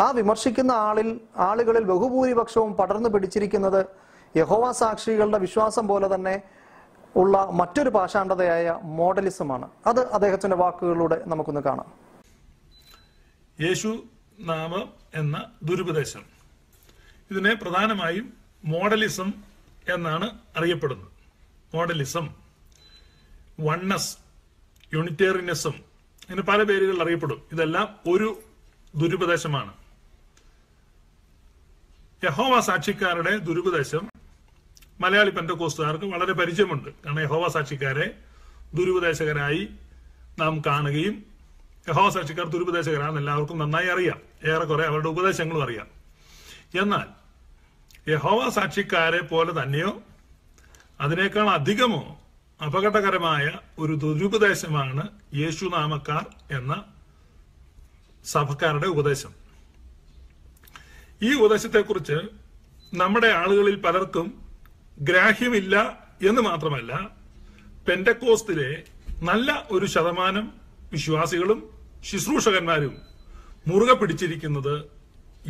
ആ 0.00 0.10
വിമർശിക്കുന്ന 0.10 0.72
ആളിൽ 0.72 1.20
ആളുകളിൽ 1.36 1.84
ബഹുഭൂരിപക്ഷവും 1.84 2.72
പടർന്നു 2.72 3.08
പിടിച്ചിരിക്കുന്നത് 3.08 3.86
യഹോവ 4.36 4.72
സാക്ഷികളുടെ 4.72 5.38
വിശ്വാസം 5.38 5.88
പോലെ 5.88 6.14
തന്നെ 6.14 6.42
ഉള്ള 7.16 7.48
മറ്റൊരു 7.50 7.90
പാഷാണ്ഡതയായ 7.90 8.80
മോഡലിസമാണ്. 8.82 9.70
അത് 9.86 10.00
അദ്ദേഹത്തിന്റെ 10.12 10.56
വാക്കുകളിലൂടെ 10.56 11.22
നമുക്കൊന്ന് 11.26 11.60
കാണാം. 11.60 11.92
യേശു 13.60 14.04
നാമം 14.40 14.92
എന്ന 15.14 15.50
ദുരുപദേശം. 15.62 16.24
ഇതിനെ 17.30 17.54
പ്രധാനമായും 17.54 18.32
മോഡലിസം 18.64 19.32
എന്നാണ് 19.94 20.38
അറിയപ്പെടുന്നത്. 20.56 21.08
മോഡലിസം 21.76 22.34
വണ്ണസ് 23.60 24.18
യൂണിറ്റേറിയനിസം 24.94 25.72
അതിന് 26.30 26.42
പല 26.42 26.62
പേരുകളിൽ 26.62 27.02
അറിയപ്പെടും. 27.02 27.42
ഇതെല്ലാം 27.52 27.96
ഒരു 28.10 28.38
ദുരുപദേശമാണ്. 28.96 29.72
യഹോവ 32.24 32.60
സാക്ഷിക്കാരുടെ 32.60 33.36
ദുരുപദേശം 33.36 34.08
മലയാളി 35.00 35.30
പെന്തക്കോസ്തുകാർക്ക് 35.30 36.04
വളരെ 36.04 36.32
പരിചയമുണ്ട്. 36.32 36.88
കാരണം 36.88 37.20
യഹോവ 37.20 37.48
സാക്ഷിക്കാരെ 37.48 38.18
ദുരുപദേശകരായി 38.74 39.68
നാം 40.38 40.60
കാണുകയും 40.66 41.24
യഹോവ 41.88 42.10
സാക്ഷിക്കാർ 42.10 42.46
ദുരുപദേശകരാണെന്ന് 42.46 43.20
എല്ലാവർക്കും 43.20 43.58
നന്നായി 43.58 43.86
അറിയാം. 43.86 44.50
ഏറെക്കുറെ 44.50 44.84
അവരുടെ 44.86 45.08
ഉപദേശങ്ങളും 45.08 45.62
അറിയാം. 45.62 45.86
എന്നാൽ 46.82 47.06
യഹോവ 48.10 48.48
സാക്ഷിക്കാരെ 48.48 49.22
പോലെ 49.22 49.62
തന്നെയോ 49.62 50.02
അതിനേക്കാൾ 51.00 51.50
അധികമോ 51.50 52.20
അപകടകരമായ 52.66 53.52
ഒരു 53.78 53.94
ദുരുപദേശമാണ് 53.94 55.08
യേശുനാമക്കാർ 55.34 56.26
എന്ന 56.56 56.84
സഭക്കാരുടെ 58.24 58.86
ഉപദേശം. 58.86 59.45
ഈ 61.20 61.34
ഉപദേശത്തെക്കുറിച്ച് 61.34 62.18
നമ്മുടെ 62.94 63.26
ആളുകളിൽ 63.26 63.76
പലർക്കും 63.80 64.26
ഗ്രാഹ്യമില്ല 65.00 65.76
എന്ന് 66.22 66.42
മാത്രമല്ല 66.42 66.92
പെൻഡക്കോസ്തിലെ 67.88 68.70
നല്ല 69.22 69.66
ഒരു 69.70 69.86
ശതമാനം 69.86 70.46
വിശ്വാസികളും 70.92 71.70
ശുശ്രൂഷകന്മാരും 72.04 72.94
മുറുകെ 73.66 73.94
പിടിച്ചിരിക്കുന്നത് 73.94 74.74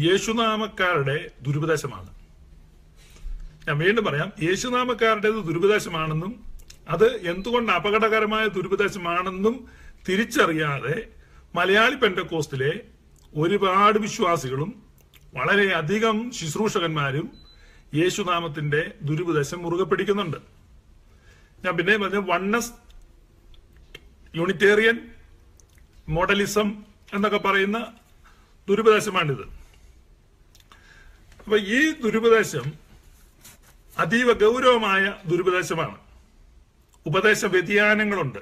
യേശുനാമക്കാരുടെ 0.01 1.31
ദുരുപദേശമാണ്. 1.43 2.11
ഞാൻ 3.67 3.79
വീണ്ടും 3.79 4.05
പറയാം 4.05 4.33
യേശുനാമക്കാരുടേത് 4.43 5.39
ദുരുപദേശമാണെന്നും 5.49 6.33
അത് 6.89 7.09
എന്തുകൊണ്ട് 7.23 7.73
അപകടകരമായ 7.73 8.47
ദുരുപദേശമാണെന്നും 8.47 9.55
തിരിച്ചറിയാതെ 10.09 10.97
മലയാളി 11.55 11.95
പെൻഡക്കോസ്റ്റിലെ 11.95 12.73
ഒരുപാട് 13.33 13.99
വിശ്വാസികളും 13.99 14.86
വളരെയധികം 15.35 16.33
ശുശ്രൂഷകന്മാരും 16.33 17.39
യേശുനാമത്തിന്റെ 17.95 18.95
ദുരുപദേശം 19.03 19.63
മുറുകെ 19.63 19.85
പിടിക്കുന്നുണ്ട്. 19.85 20.37
ഞാൻ 21.65 21.77
പിന്നെ 21.77 21.97
പറഞ്ഞ 21.97 22.31
വണ്ണസ് 22.31 22.73
യൂണിറ്റേറിയൻ 24.35 24.99
മോഡലിസം 26.09 26.85
എന്നൊക്കെ 27.15 27.39
പറയുന്ന 27.39 27.93
ദുരുപദേശമാണിത്. 28.69 29.43
അപ്പൊ 31.39 31.57
ഈ 31.57 31.91
ദുരുപദേശം 31.91 32.73
അതീവ 33.99 34.33
ഗൗരവമായ 34.33 35.15
ദുരുപദേശമാണ്. 35.27 35.99
ഉപദേശ 37.07 37.45
വ്യതിയാനങ്ങളുണ്ട്. 37.45 38.39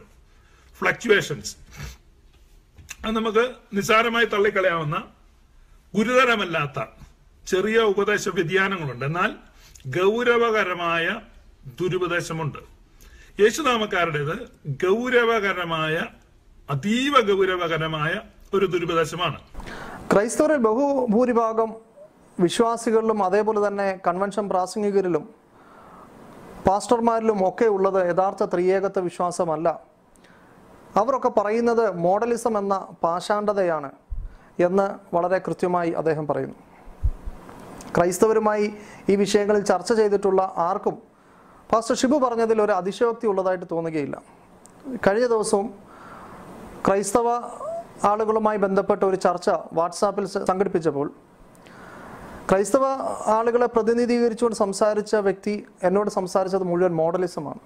ഫ്ലക്ച്വേഷൻസ് 0.78 1.56
അത് 3.06 3.16
നമുക്ക് 3.16 3.54
നിസ്സാരമായി 3.72 4.24
തള്ളിക്കളയാവുന്ന 4.24 5.13
ഗുരുതരമല്ലാത്ത 5.96 6.78
ചെറിയ 7.46 7.78
ഉപദേശ 7.80 8.28
വ്യതിയാനങ്ങളുണ്ട്. 8.28 9.04
എന്നാൽ 9.04 9.30
ഗൗരവകരമായ 9.86 11.20
ദുരുപദേശമുണ്ട്. 11.80 12.58
യേശുനാമക്കാരുടേത് 13.42 14.36
ഗൗരവകരമായ 14.86 16.04
അതീവ 16.70 17.20
ഗൗരവകരമായ 17.20 18.20
ഒരു 18.54 18.66
ദുരുപദേശമാണ്. 18.66 19.38
ക്രൈസ്തവരിൽ 20.12 20.56
ബഹുഭൂരിഭാഗം 20.56 21.74
വിശ്വാസികളിലും 22.40 23.24
അതേപോലെ 23.24 23.66
തന്നെ 23.66 24.00
കൺവെൻഷൻ 24.06 24.48
പ്രാസംഗികരിലും 24.48 25.34
പാസ്റ്റർമാരിലും 26.66 27.48
ഒക്കെ 27.48 27.64
ഉള്ളത് 27.64 28.08
യഥാർത്ഥ 28.08 28.44
ത്രിയേകത്വ 28.44 29.00
വിശ്വാസമല്ല. 29.00 29.80
അവരൊക്കെ 30.96 31.28
പറയുന്നത് 31.28 31.96
മോഡലിസം 31.96 32.58
എന്ന 32.58 32.74
പാഷാണ്ഡതയാണ്. 33.02 33.90
എന്ന് 34.62 35.14
വളരെ 35.14 35.38
കൃത്യമായി 35.38 35.90
അദ്ദേഹം 35.90 36.26
പറയുന്നു. 36.26 36.54
ക്രൈസ്തവരുമായി 37.96 38.74
ഈ 39.08 39.16
വിഷയങ്ങളിൽ 39.16 39.62
ചർച്ച 39.62 39.92
ചെയ്തിട്ടുള്ള 39.92 40.54
ആർക്കും 40.56 40.98
പാസ്റ്റർ 41.72 41.96
ഷിബു 41.96 42.16
പറഞ്ഞതിൽ 42.18 42.62
ഒരു 42.62 42.72
അതിശയോക്തി 42.72 43.26
ഉള്ളതായിട്ട് 43.26 43.66
തോന്നുകയില്ല. 43.72 44.22
കഴിഞ്ഞ 45.06 45.26
ദിവസവും 45.26 45.74
ക്രൈസ്തവ 46.88 47.28
ആളുകളുമായി 48.04 48.58
ബന്ധപ്പെട്ട 48.58 49.04
ഒരു 49.04 49.16
ചർച്ച 49.16 49.50
വാട്സാപ്പിൽ 49.72 50.26
സംഘടിപ്പിച്ചപ്പോൾ 50.26 51.12
ക്രൈസ്തവ 52.50 52.84
ആളുകളെ 53.26 53.66
പ്രതിനിധീകരിച്ചുകൊണ്ട് 53.66 54.56
സംസാരിച്ച 54.56 55.16
വ്യക്തി 55.16 55.66
എന്നോട് 55.82 56.10
സംസാരിച്ചത് 56.10 56.62
മുഴുവൻ 56.62 56.94
മോഡലിസമാണ്. 56.94 57.58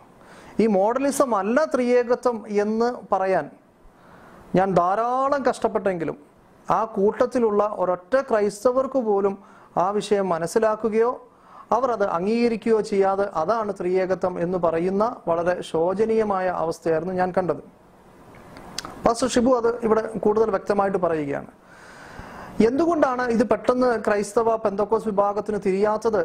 ഈ 0.60 0.66
മോഡലിസം 0.66 1.36
അല്ല 1.36 1.64
ത്രിയേകത്വം 1.64 2.44
എന്ന് 2.48 3.14
പറയാൻ 3.14 3.50
ഞാൻ 4.54 4.74
ധാരാളം 4.74 5.46
കഷ്ടപ്പെട്ടെങ്കിലും 5.46 6.28
ആ 6.70 6.80
കൂട്ടത്തിലുള്ള 6.96 7.62
ഒരൊറ്റ 7.82 8.14
ക്രൈസ്തവർക്ക് 8.28 9.00
പോലും 9.08 9.34
ആ 9.84 9.86
വിഷയം 9.98 10.26
മനസ്സിലാക്കുകയോ 10.28 11.10
അവർ 11.76 11.88
അത് 11.94 12.04
അംഗീകരിക്കുകയോ 12.16 12.80
ചെയ്യാതെ 12.90 13.26
അതാണ് 13.40 13.72
ത്രിയേകത്വം 13.80 14.34
എന്ന് 14.44 14.58
പറയുന്ന 14.58 15.04
വളരെ 15.28 15.54
ശോചനീയമായ 15.70 16.46
അവസ്ഥയായിരുന്നു 16.62 17.14
ഞാൻ 17.14 17.30
കണ്ടത്. 17.38 17.62
പാസ്റ്റർ 19.04 19.28
ഷിബു 19.34 19.50
അത് 19.60 19.70
ഇവിടെ 19.86 20.02
കൂടുതൽ 20.24 20.48
വ്യക്തമായിട്ട് 20.54 20.98
പറയുകയാണ്. 20.98 21.50
എന്തുകൊണ്ടാണ് 22.68 23.24
ഇത് 23.34 23.44
പെട്ടെന്ന് 23.50 23.90
ക്രൈസ്തവ 24.06 24.56
പെന്തക്കോസ് 24.56 25.08
വിഭാഗത്തിന് 25.08 25.58
തിരിയാത്തത് 25.66 26.22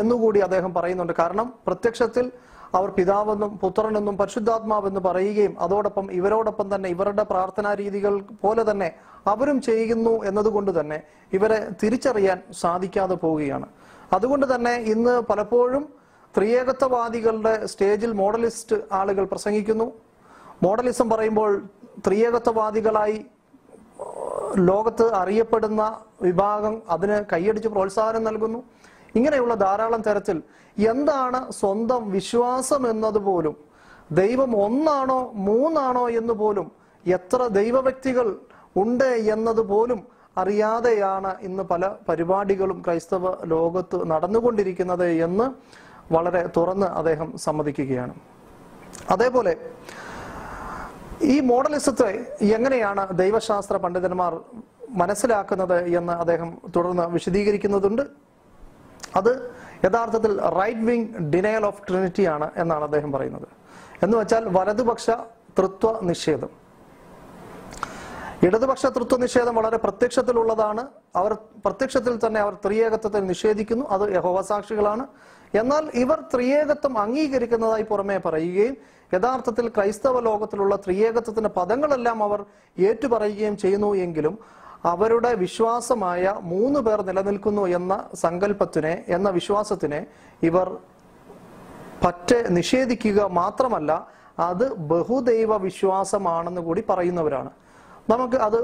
എന്നുകൂടി 0.00 0.40
അദ്ദേഹം 0.46 0.74
പറയുന്നുണ്ട്. 0.74 1.14
കാരണം 1.20 1.46
പ്രത്യക്ഷത്തിൽ 1.66 2.26
അവർ 2.78 2.88
പിതാവെന്നും 2.96 3.52
പുത്രനെന്നും 3.62 4.16
പരിശുദ്ധാത്മാവെന്ന് 4.18 5.00
പറയുകയും 5.06 5.54
അതോടൊപ്പം 5.60 6.06
ഇവരോടൊപ്പം 6.18 6.66
തന്നെ 6.74 6.88
ഇവരുടെ 6.94 7.24
പ്രാർത്ഥനാ 7.30 7.70
രീതികൾ 7.74 8.12
പോലെ 8.42 8.64
തന്നെ 8.70 8.90
അവരും 9.26 9.60
ചെയ്യുന്നു 9.60 10.24
എന്നതുകൊണ്ട് 10.24 10.80
തന്നെ 10.80 11.02
ഇവരെ 11.32 11.68
തിരിച്ചറിയാൻ 11.82 12.42
സാധിക്കാതെ 12.52 13.14
പോവുകയാണ്. 13.14 13.66
അതുകൊണ്ട് 14.12 14.54
തന്നെ 14.54 14.76
ഇന്ന് 14.76 15.20
പലപ്പോഴും 15.20 15.94
ത്രിയേകത്വവാദികളുടെ 16.36 17.66
സ്റ്റേജിൽ 17.66 18.12
മോഡലിസ്റ്റ് 18.12 18.76
ആളുകൾ 18.92 19.24
പ്രസംഗിക്കുന്നു. 19.24 19.92
മോഡലിസം 20.62 21.10
പറയുമ്പോൾ 21.10 21.64
ത്രിയേകത്വവാദികളായി 22.06 23.26
ലോകത്ത് 24.56 25.14
അറിയപ്പെടുന്ന 25.14 25.98
വിഭാഗം 26.22 26.82
അതിന് 26.88 27.24
കൈയടിച്ച് 27.32 27.68
പ്രോത്സാഹനം 27.68 28.24
നൽകുന്നു. 28.24 28.62
ഇങ്ങനെയുള്ള 29.14 29.54
ധാരാളം 29.54 30.02
തരത്തിൽ 30.02 30.42
എന്താണ് 30.88 31.52
സ്വന്തം 31.52 32.10
വിശ്വാസം 32.10 32.90
എന്നതുപോലും 32.90 33.56
ദൈവം 34.12 34.56
ഒന്നാണോ 34.64 35.32
മൂന്നാണോ 35.34 36.08
എന്ന് 36.08 36.32
പോലും 36.32 36.72
എത്ര 37.06 37.46
ദൈവവ്യക്തികൾ 37.46 38.40
ഉണ്ട് 38.76 39.04
എന്നതുപോലും 39.04 40.20
അറിയാതെയാണ് 40.38 41.40
ഇന്ന് 41.40 41.62
പല 41.62 41.90
പരിപാടികളും 42.08 42.82
ക്രൈസ്തവ 42.86 43.44
ലോകത്ത് 43.44 44.10
നടന്നുകൊണ്ടിരിക്കുന്നത് 44.10 45.08
എന്ന് 45.10 45.46
വളരെ 46.12 46.48
തുറന്ന് 46.56 46.86
അദ്ദേഹം 46.86 47.38
സമ്മതിക്കുകയാണ്. 47.38 48.14
അതേപോലെ 49.10 49.56
ഈ 51.22 51.40
മോഡലിസത്തെ 51.40 52.26
എങ്ങനെയാണ് 52.42 53.18
ദൈവശാസ്ത്ര 53.18 53.76
പണ്ഡിതന്മാർ 53.76 54.40
മനസ്സിലാക്കുന്നത് 54.90 55.96
എന്ന് 55.96 56.12
അദ്ദേഹം 56.12 56.58
തുടർന്ന് 56.76 57.02
വിശദീകരിക്കുന്നതുണ്ട്. 57.02 58.02
അത് 59.16 59.50
യഥാർത്ഥത്തിൽ 59.84 60.40
right 60.40 60.80
wing 60.80 61.06
denial 61.06 61.66
of 61.66 61.82
Trinity 61.88 62.24
ആണ് 62.24 62.50
എന്നാണ് 62.56 62.84
അദ്ദേഹം 62.84 63.12
പറയുന്നത്. 63.12 63.48
എന്ന് 64.02 64.18
വെച്ചാൽ 64.18 64.48
വലതുപക്ഷ 64.48 65.10
തൃത്വ 65.58 66.00
നിഷേധം 66.00 66.59
ഇടതുപക്ഷ 68.46 68.86
തൃത്വ 68.86 69.16
നിഷേധം 69.22 69.54
വളരെ 69.54 69.76
പ്രത്യക്ഷത്തിലുള്ളതാണ്. 69.76 70.82
അവർ 71.20 71.32
പ്രത്യക്ഷത്തിൽ 71.64 72.14
തന്നെ 72.26 72.38
അവർ 72.40 72.54
ത്രിയേകത്വത്തെ 72.64 73.20
നിഷേധിക്കുന്നു. 73.32 73.84
അത് 73.94 74.04
യഹോവസാക്ഷികളാണ് 74.16 75.04
എന്നാൽ 75.60 75.84
ഇവർ 76.02 76.18
ത്രിയേകത്വം 76.34 76.94
അംഗീകരിക്കുന്നതായി 76.98 77.82
പുറമേ 77.82 78.16
പറയുകയും 78.24 78.76
യഥാർത്ഥത്തിൽ 79.14 79.66
ക്രൈസ്തവ 79.68 80.20
ലോകത്തിലുള്ള 80.20 80.74
ത്രിയേകത്വത്തിന്റെ 80.76 81.50
പദങ്ങളെല്ലാം 81.58 82.18
അവർ 82.22 82.40
ഏറ്റുപറയുകയും 82.78 83.56
ചെയ്യുന്നു 83.56 83.90
എങ്കിലും 84.06 84.34
അവരുടെ 84.84 85.30
വിശ്വാസമായ 85.34 86.34
മൂന്ന് 86.52 86.80
പേർ 86.80 86.98
നിലനിൽക്കുന്നു 87.08 87.64
എന്ന 87.78 87.94
സങ്കല്പത്തിനെ 88.14 88.94
എന്ന 89.08 89.28
വിശ്വാസത്തിനെ 89.30 90.00
ഇവർ 90.42 90.68
പറ്റ 92.04 92.30
നിഷേധിക്കുക 92.48 93.22
മാത്രമല്ല 93.40 93.92
അത് 94.50 94.66
ബഹുദൈവ 94.92 95.56
വിശ്വാസമാണെന്ന് 95.56 96.60
കൂടി 96.60 96.84
പറയുന്നവരാണ്. 96.88 97.50
നമുക്ക് 98.12 98.36
അത് 98.36 98.60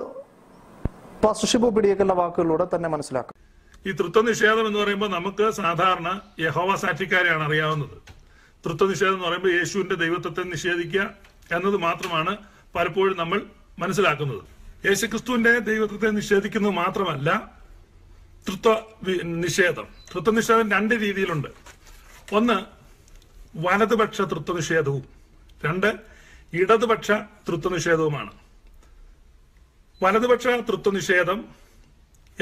പാസ്റ്റർ 1.25 1.71
പിടിയേക്കുള്ള 1.71 2.13
വാക്കുകളിലൂടെ 2.13 2.67
തന്നെ 2.75 2.89
മനസ്സിലാക്കാം. 2.89 3.37
ഈ 3.89 3.93
തൃത്വ 3.93 4.21
നിഷേധം 4.21 4.67
എന്ന് 4.67 4.79
പറയുമ്പോൾ 4.79 5.11
നമുക്ക് 5.11 5.51
സാധാരണ 5.51 6.21
യഹോവ 6.39 6.77
സാക്ഷിക്കാരെയാണ് 6.77 7.45
അറിയാവുന്നത്. 7.45 7.97
തൃത്വ 8.65 8.87
നിഷേധം 8.87 9.15
എന്ന് 9.15 9.25
പറയുമ്പോൾ 9.25 9.53
യേശുവിന്റെ 9.53 9.95
ദൈവത്വത്തെ 9.95 10.41
നിഷേധിക്കുക 10.41 11.15
എന്നത് 11.53 11.77
മാത്രമാണ് 11.77 12.37
പലപ്പോഴും 12.75 13.17
നമ്മൾ 13.19 13.43
മനസ്സിലാക്കുന്നത്. 13.79 14.43
യേശുക്രിസ്തുവിന്റെ 14.89 15.59
ദൈവത്വത്തെ 15.59 16.11
നിഷേധിക്കുന്നത് 16.11 16.73
മാത്രമല്ല 16.73 17.53
തൃത്വ 18.49 18.75
നിഷേധം. 19.23 19.87
തൃത്വ 20.15 20.33
നിഷേധം 20.33 20.71
രണ്ട് 20.71 20.95
രീതിയിലുണ്ട്. 20.95 21.49
ഒന്ന് 22.35 22.57
വലതുപക്ഷ 23.57 24.21
തൃത്വ 24.21 24.55
നിഷേധവും 24.55 25.05
രണ്ട് 25.65 25.91
ഇടതുപക്ഷ 26.53 27.11
തൃത്വ 27.49 27.71
നിഷേധവുമാണ് 27.73 28.33
വലതുപക്ഷ 30.03 30.47
തൃത്വ 30.47 30.91
നിഷേധം 30.91 31.39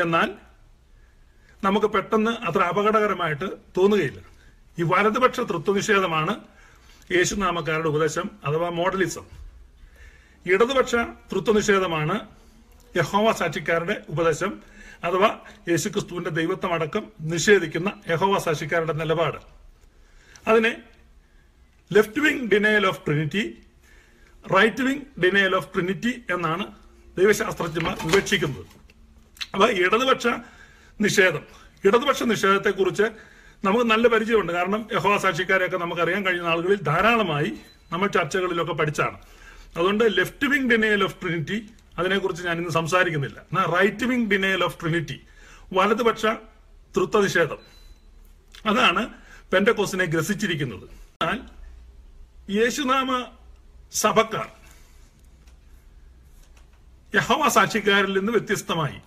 എന്നാൽ 0.03 0.35
നമുക്ക് 1.65 1.87
പെട്ടെന്ന് 1.87 2.31
അത്ര 2.31 2.63
അപകടകരമായിട്ട് 2.63 3.45
തോന്നുകയില്ല. 3.77 4.21
ഈ 4.79 4.83
വലതുപക്ഷ 4.83 5.41
തൃത്വ 5.41 5.75
നിഷേധമാണ് 5.75 6.45
യേശുനാമക്കാരുടെ 7.13 7.89
ഉപദേശം 7.89 8.31
അഥവാ 8.45 8.69
മോഡലിസം. 8.69 9.27
ഇടതുപക്ഷ 10.47 10.95
തൃത്വ 11.33 11.53
നിഷേധമാണ് 11.53 12.29
യഹോവ 12.97 13.33
സാക്ഷിക്കാരുടെ 13.33 14.05
ഉപദേശം 14.09 14.63
അഥവാ 15.05 15.41
യേശുക്രിസ്തുവിന്റെ 15.69 16.31
ദൈവത്വം 16.31 16.73
അടക്കം 16.73 17.13
നിഷേധിക്കുന്ന 17.21 17.93
യഹോവ 18.09 18.39
സാക്ഷിക്കാരുടെ 18.39 18.93
നിലപാട്. 18.93 19.39
അതിനെ 20.49 20.83
left 21.93 22.21
wing 22.21 22.49
denial 22.49 22.87
of 22.87 23.01
Trinity 23.07 23.63
right 24.55 24.83
wing 24.83 25.05
denial 25.21 25.57
of 25.57 25.75
Trinity 25.75 26.25
എന്നാണ് 26.31 26.84
ദൈവശാസ്ത്രജ്ഞന്മാർ 27.19 27.99
വിവക്ഷിക്കുന്നത് 28.07 28.67
അപ്പൊ 29.55 29.69
ഇടതുപക്ഷ 29.69 30.27
നിഷേധം. 31.01 31.41
ഇടതുപക്ഷ 31.85 32.23
നിഷേധത്തെ 32.23 32.71
കുറിച്ച് 32.71 33.03
നമുക്ക് 33.65 33.85
നല്ല 33.85 34.09
പരിചയമുണ്ട്. 34.09 34.53
കാരണം 34.53 34.89
യഹോ 34.93 35.19
സാക്ഷിക്കാരെയൊക്കെ 35.19 35.77
നമുക്കറിയാൻ 35.77 36.27
കഴിഞ്ഞ 36.27 36.49
ആളുകളിൽ 36.49 36.81
ധാരാളമായി 36.81 37.53
നമ്മൾ 37.93 38.09
ചർച്ചകളിലൊക്കെ 38.09 38.73
പഠിച്ചാണ്. 38.73 39.19
അതുകൊണ്ട് 39.77 40.19
left 40.19 40.47
wing 40.47 40.71
denial 40.71 41.05
of 41.05 41.21
Trinity 41.23 41.71
അതിനെക്കുറിച്ച് 41.99 42.45
ഞാൻ 42.45 42.59
ഇന്ന് 42.59 42.71
സംസാരിക്കുന്നില്ല. 42.71 43.39
എന്നാൽ 43.39 43.65
right 43.65 44.05
wing 44.05 44.31
denial 44.31 44.65
of 44.65 44.81
Trinity 44.81 45.21
വലതുപക്ഷ 45.73 46.27
തൃത്വ 46.97 47.21
നിഷേധം. 47.21 47.59
അതാണ് 48.67 49.09
പെൻഡക്കോസിനെ 49.53 50.05
ഗ്രസിച്ചിരിക്കുന്നത്. 50.05 50.85
എന്നാൽ 50.85 51.41
യേശുനാമ 52.57 53.27
സഭക്കാർ 53.93 54.49
യഹോവ 57.15 57.49
സാക്ഷിക്കാരിൽ 57.49 58.19
നിന്ന് 58.19 58.33
വ്യത്യസ്തമായി. 58.33 58.99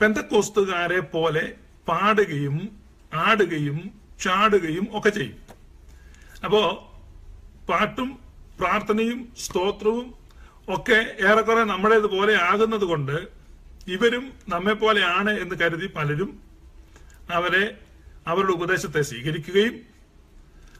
പെന്തക്കോസ്തുകാരെ 0.00 1.00
പോലെ 1.00 1.54
പാടുകയും 1.88 2.78
ആടുകയും 3.14 4.00
ചാടുകയും 4.22 4.86
ഒക്കെ 4.92 5.08
ചെയ്യും. 5.08 5.38
അപ്പോ 6.44 6.62
പാട്ടും 7.68 8.18
പ്രാർത്ഥനയും 8.60 9.32
സ്തോത്രവും 9.38 10.14
ഒക്കെ 10.68 11.16
ഏറെക്കുറെ 11.26 11.64
നമ്മുടേതുപോലെ 11.64 12.42
ആകുന്നത് 12.42 12.84
കൊണ്ട് 12.84 13.28
ഇവരും 13.86 14.32
നമ്മെ 14.48 14.72
പോലെയാണ് 14.72 15.30
എന്ന് 15.30 15.54
കരുതി 15.54 15.86
പലരും 15.86 16.42
അവരെ 17.30 17.78
അവരുടെ 18.26 18.52
ഉപദേശത്തെ 18.52 19.02
സ്വീകരിക്കുകയും 19.02 19.80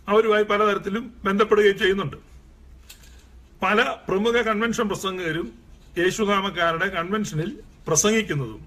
അവരുമായി 0.08 0.42
പലതരത്തിലും 0.42 1.14
ബന്ധപ്പെടുകയും 1.24 1.78
ചെയ്യുന്നുണ്ട്. 1.78 2.16
പല 3.62 3.96
പ്രമുഖ 4.08 4.42
കൺവെൻഷൻ 4.42 4.88
പ്രസംഗകരും 4.88 5.63
യേശുനാമക്കാരുടെ 5.98 6.86
കൺവെൻഷനിൽ 6.96 7.50
പ്രസംഗിക്കുന്നതും 7.86 8.62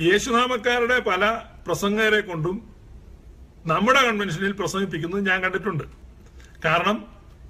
യേശുനാമക്കാരുടെ 0.00 1.00
പല 1.00 1.24
പ്രസംഗകരെ 1.66 2.20
കൊണ്ടും 2.20 2.56
നമ്മുടെ 3.64 4.00
കൺവെൻഷനിൽ 4.00 4.52
പ്രസംഗിപ്പിക്കുന്നത് 4.52 5.26
ഞാൻ 5.26 5.38
കണ്ടിട്ടുണ്ട്. 5.44 5.84
കാരണം 6.64 6.96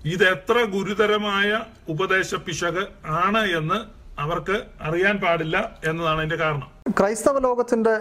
ഇത് 0.05 0.25
എത്ര 0.25 0.65
ഗുരുതരമായ 0.75 1.49
ഉപദേശ 1.89 2.35
പിശക് 2.47 2.83
ആണ് 3.23 3.43
എന്ന് 3.59 3.79
അവർക്ക് 4.19 4.57
അറിയാൻ 4.81 5.17
പാടില്ല 5.21 5.57
എന്നതാണ് 5.85 6.19
അതിന്റെ 6.19 6.37
കാരണം. 6.37 6.69
ക്രൈസ്തവ 7.01 7.39
ലോകത്തിന്റെ 7.39 7.95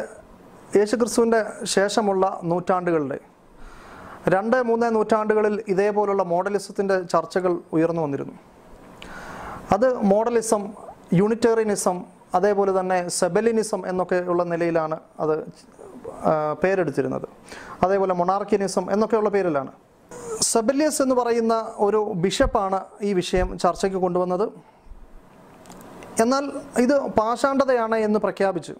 യേശുക്രിസ്തുവിന്റെ 0.77 1.41
ശേഷമുള്ള 1.75 2.39
നൂറ്റാണ്ടുകളിലെ 2.43 3.19
രണ്ട് 4.27 4.57
മൂന്ന് 4.61 4.95
നൂറ്റാണ്ടുകളിൽ 4.95 5.55
ഇതേപോലുള്ള 5.67 6.23
മോഡലിസത്തിന്റെ 6.23 6.95
ചർച്ചകൾ 7.13 7.53
ഉയർന്നു 7.71 8.01
വന്നിരുന്നു. 8.01 8.35
അത് 9.73 9.87
മോഡലിസം 9.97 10.73
യൂണിറ്റേറിയനിസം 11.13 12.03
അതേപോലെ 12.35 12.79
തന്നെ 12.79 13.07
സെബലിനിസം 13.07 13.81
എന്നൊക്കെ 13.87 14.15
ഉള്ള 14.15 14.43
നിലയിലാണ് 14.43 14.97
അത് 15.19 15.35
പേരെടുത്തിരുന്നത്. 16.63 17.27
അതേപോലെ 17.83 18.13
മൊണാർക്കിനിസം 18.13 18.91
എന്നൊക്കെയുള്ള 18.91 19.29
പേരിലാണ്. 19.29 19.71
സെബലിയസ് 20.41 21.01
എന്ന് 21.01 21.15
പറയുന്ന 21.15 21.73
ഒരു 21.77 21.99
ബിഷപ്പാണ് 22.15 22.79
ഈ 23.01 23.13
വിഷയം 23.13 23.59
ചർച്ചയ്ക്ക് 23.59 23.97
കൊണ്ടുവന്നത്. 23.97 24.49
എന്നാൽ 26.21 26.51
ഇത് 26.77 26.95
പാഷാണ്ഡതയാണ് 27.19 27.95
എന്ന് 27.95 28.19
പ്രഖ്യാപിച്ചു. 28.19 28.75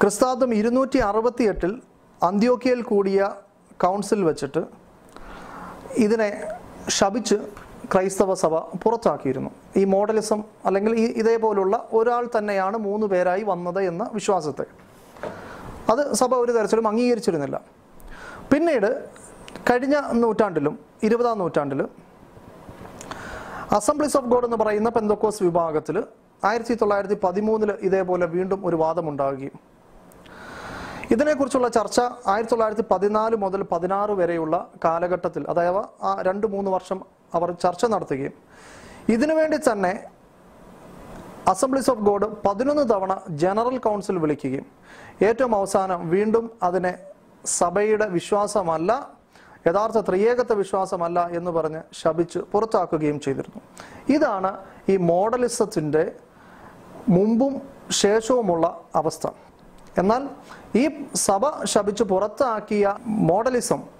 ക്രിസ്താബ്ദം 0.00 0.54
ഇരുന്നൂറ്റി 0.54 0.98
അറുപത്തി 0.98 1.42
എട്ടിൽ 1.42 1.82
അന്ത്യോക്കിയയിൽ 2.22 2.82
കൂടിയ 2.82 3.30
കൗൺസിൽ 3.82 4.24
വെച്ചിട്ട് 4.24 4.62
ഇതിനെ 5.96 6.30
ശപിച്ച് 6.88 7.38
ക്രൈസ്തവ 7.92 8.34
സഭ 8.34 8.54
പുറത്താക്കിയിരുന്നു. 8.82 9.50
ഈ 9.80 9.82
മോഡലിസം 9.94 10.40
അല്ലെങ്കിൽ 10.66 10.92
ഈ 11.02 11.06
ഇതേപോലുള്ള 11.22 11.76
ഒരാൾ 11.98 12.24
തന്നെയാണ് 12.36 12.76
മൂന്ന് 12.86 13.06
പേരായി 13.12 13.42
വന്നത് 13.42 13.80
എന്ന 13.90 14.04
വിശ്വാസത്തെ. 14.12 14.66
അത് 15.92 16.02
സഭ 16.20 16.34
ഒരു 16.34 16.52
തരത്തിലും 16.56 16.88
അംഗീകരിച്ചിരുന്നില്ല. 16.90 17.56
പിന്നീട് 18.52 18.90
കഴിഞ്ഞ 19.70 19.96
നൂറ്റാണ്ടിലും 20.22 20.74
ഇരുപതാം 21.06 21.38
നൂറ്റാണ്ടിൽ 21.42 21.80
അസംബ്ലീസ് 23.78 24.16
ഓഫ് 24.16 24.28
ഗോഡ് 24.32 24.44
എന്ന് 24.44 24.56
പറയുന്ന 24.56 24.88
പെന്തക്കോസ് 24.88 25.42
വിഭാഗത്തിൽ 25.42 25.96
ആയിരത്തി 26.44 26.74
തൊള്ളായിരത്തി 26.74 27.16
പതിമൂന്നിൽ 27.24 27.70
ഇതേപോലെ 27.88 28.26
വീണ്ടും 28.26 28.60
ഒരു 28.66 28.76
വാദമുണ്ടാകുകയും 28.76 29.58
ഇതിനെക്കുറിച്ചുള്ള 31.14 31.68
ചർച്ച 31.68 32.00
ആയിരത്തി 32.32 32.52
തൊള്ളായിരത്തി 32.52 32.84
പതിനാല് 32.90 33.36
മുതൽ 33.36 33.60
പതിനാറ് 33.72 34.14
വരെയുള്ള 34.20 34.54
കാലഘട്ടത്തിൽ 34.84 35.42
അതായത് 35.52 35.82
ആ 36.08 36.10
രണ്ട് 36.28 36.46
മൂന്ന് 36.46 36.70
വർഷം 36.70 36.98
അവർ 37.34 37.50
ചർച്ച 37.52 37.84
നടത്തുകയും. 37.84 38.32
ഇതിനുവേണ്ടി 39.08 39.56
തന്നെ 39.56 40.04
അസംബ്ലീസ് 41.48 41.90
ഓഫ് 41.90 41.98
ഗോഡ് 41.98 42.26
പതിനൊന്ന് 42.48 42.82
തവണ 42.94 43.20
ജനറൽ 43.28 43.78
കൗൺസിൽ 43.78 44.18
വിളിക്കുകയും. 44.18 44.66
ഏറ്റവും 45.22 45.54
അവസാനം 45.54 46.10
വീണ്ടും 46.10 46.50
അതിനെ 46.62 46.98
സഭയുടെ 47.44 48.08
വിശ്വാസമല്ല 48.08 49.10
യഥാർത്ഥ 49.66 49.98
ത്രിയേകത്വ 50.08 50.54
വിശ്വാസമല്ല 50.54 51.28
എന്ന് 51.32 51.50
പറഞ്ഞ് 51.50 51.80
ശപിച്ച് 51.92 52.38
പുറത്താക്കുകയും 52.38 53.20
ചെയ്തിരുന്നു. 53.20 53.60
ഇതാണ് 54.08 54.58
ഈ 54.88 54.96
മോഡലിസത്തിന്റെ 54.96 56.12
മുമ്പും 57.08 57.62
ശേഷവുമുള്ള 57.90 58.80
അവസ്ഥ. 58.94 59.26
എന്നാൽ 59.98 60.28
ഈ 60.78 61.04
സഭ 61.14 61.64
ശപിച്ച് 61.64 62.02
പുറത്താക്കിയ 62.02 62.96
മോഡലിസം 63.06 63.99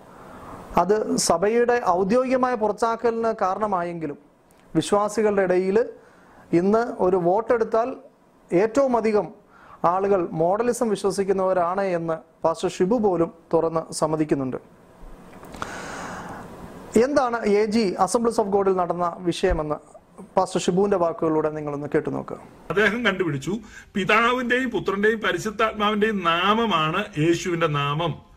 അത് 0.78 1.16
സഭയുടെ 1.16 1.76
ഔദ്യോഗികമായ 1.98 2.54
പുറത്താക്കലിന് 2.54 3.32
കാരണമായെങ്കിലും 3.42 4.18
വിശ്വാസികളുടെ 4.74 5.42
ഇടയിൽ 5.42 5.78
ഇന്ന് 6.52 6.82
ഒരു 7.04 7.16
വോട്ടെടുത്താൽ 7.16 7.88
ഏറ്റവും 8.50 8.96
അധികം 8.96 9.26
ആളുകൾ 9.84 10.28
മോഡലിസം 10.42 10.88
വിശ്വസിക്കുന്നവരാണ് 10.90 11.84
എന്ന് 11.98 12.16
പാസ്റ്റർ 12.44 12.68
ഷിബു 12.68 12.96
പോലും 12.96 13.30
തുറന്ന് 13.52 13.82
സമ്മതിക്കുന്നുണ്ട്. 14.00 14.58
എന്താണ് 17.04 17.38
എ 17.60 17.66
ജി 17.66 17.84
അസംബ്ലീസ് 17.98 18.40
ഓഫ് 18.40 18.48
ഗോഡിൽ 18.48 18.76
നടന്ന 18.76 19.16
വിഷയമെന്ന് 19.18 19.76
പാസ്റ്റർ 20.36 20.60
ഷിബുവിന്റെ 20.60 20.96
വാക്കുകളിലൂടെ 20.96 21.50
നിങ്ങളൊന്ന് 21.50 21.88
കേട്ടു 21.94 22.10
നോക്കുക 22.10 22.38
അദ്ദേഹം 22.70 23.06
കണ്ടുപിടിച്ചു 23.06 23.52
പിതാവിന്റെയും 23.94 24.70
പുത്രന്റെയും 24.70 25.20
പരിശുദ്ധാത്മാവിന്റെയും 25.20 26.18
നാമമാണ് 26.22 27.04
യേശുവിന്റെ 27.18 27.66
നാമം. 27.66 28.29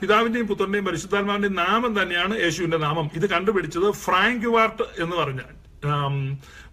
പിതാവിന്റെയും 0.00 0.46
പുത്രന്റെയും 0.46 0.84
പരിശുദ്ധാത്മാവിന്റെയും 0.84 1.54
നാമം 1.54 2.02
തന്നെയാണ് 2.02 2.34
യേശുവിന്റെ 2.40 2.78
നാമം. 2.78 3.10
ഇത് 3.14 3.26
കണ്ടുപിടിച്ചത് 3.30 3.90
ഫ്രാങ്ക് 3.90 4.46
വാർട്ട് 4.46 4.84
എന്ന് 5.02 5.16
പറഞ്ഞ 5.16 5.40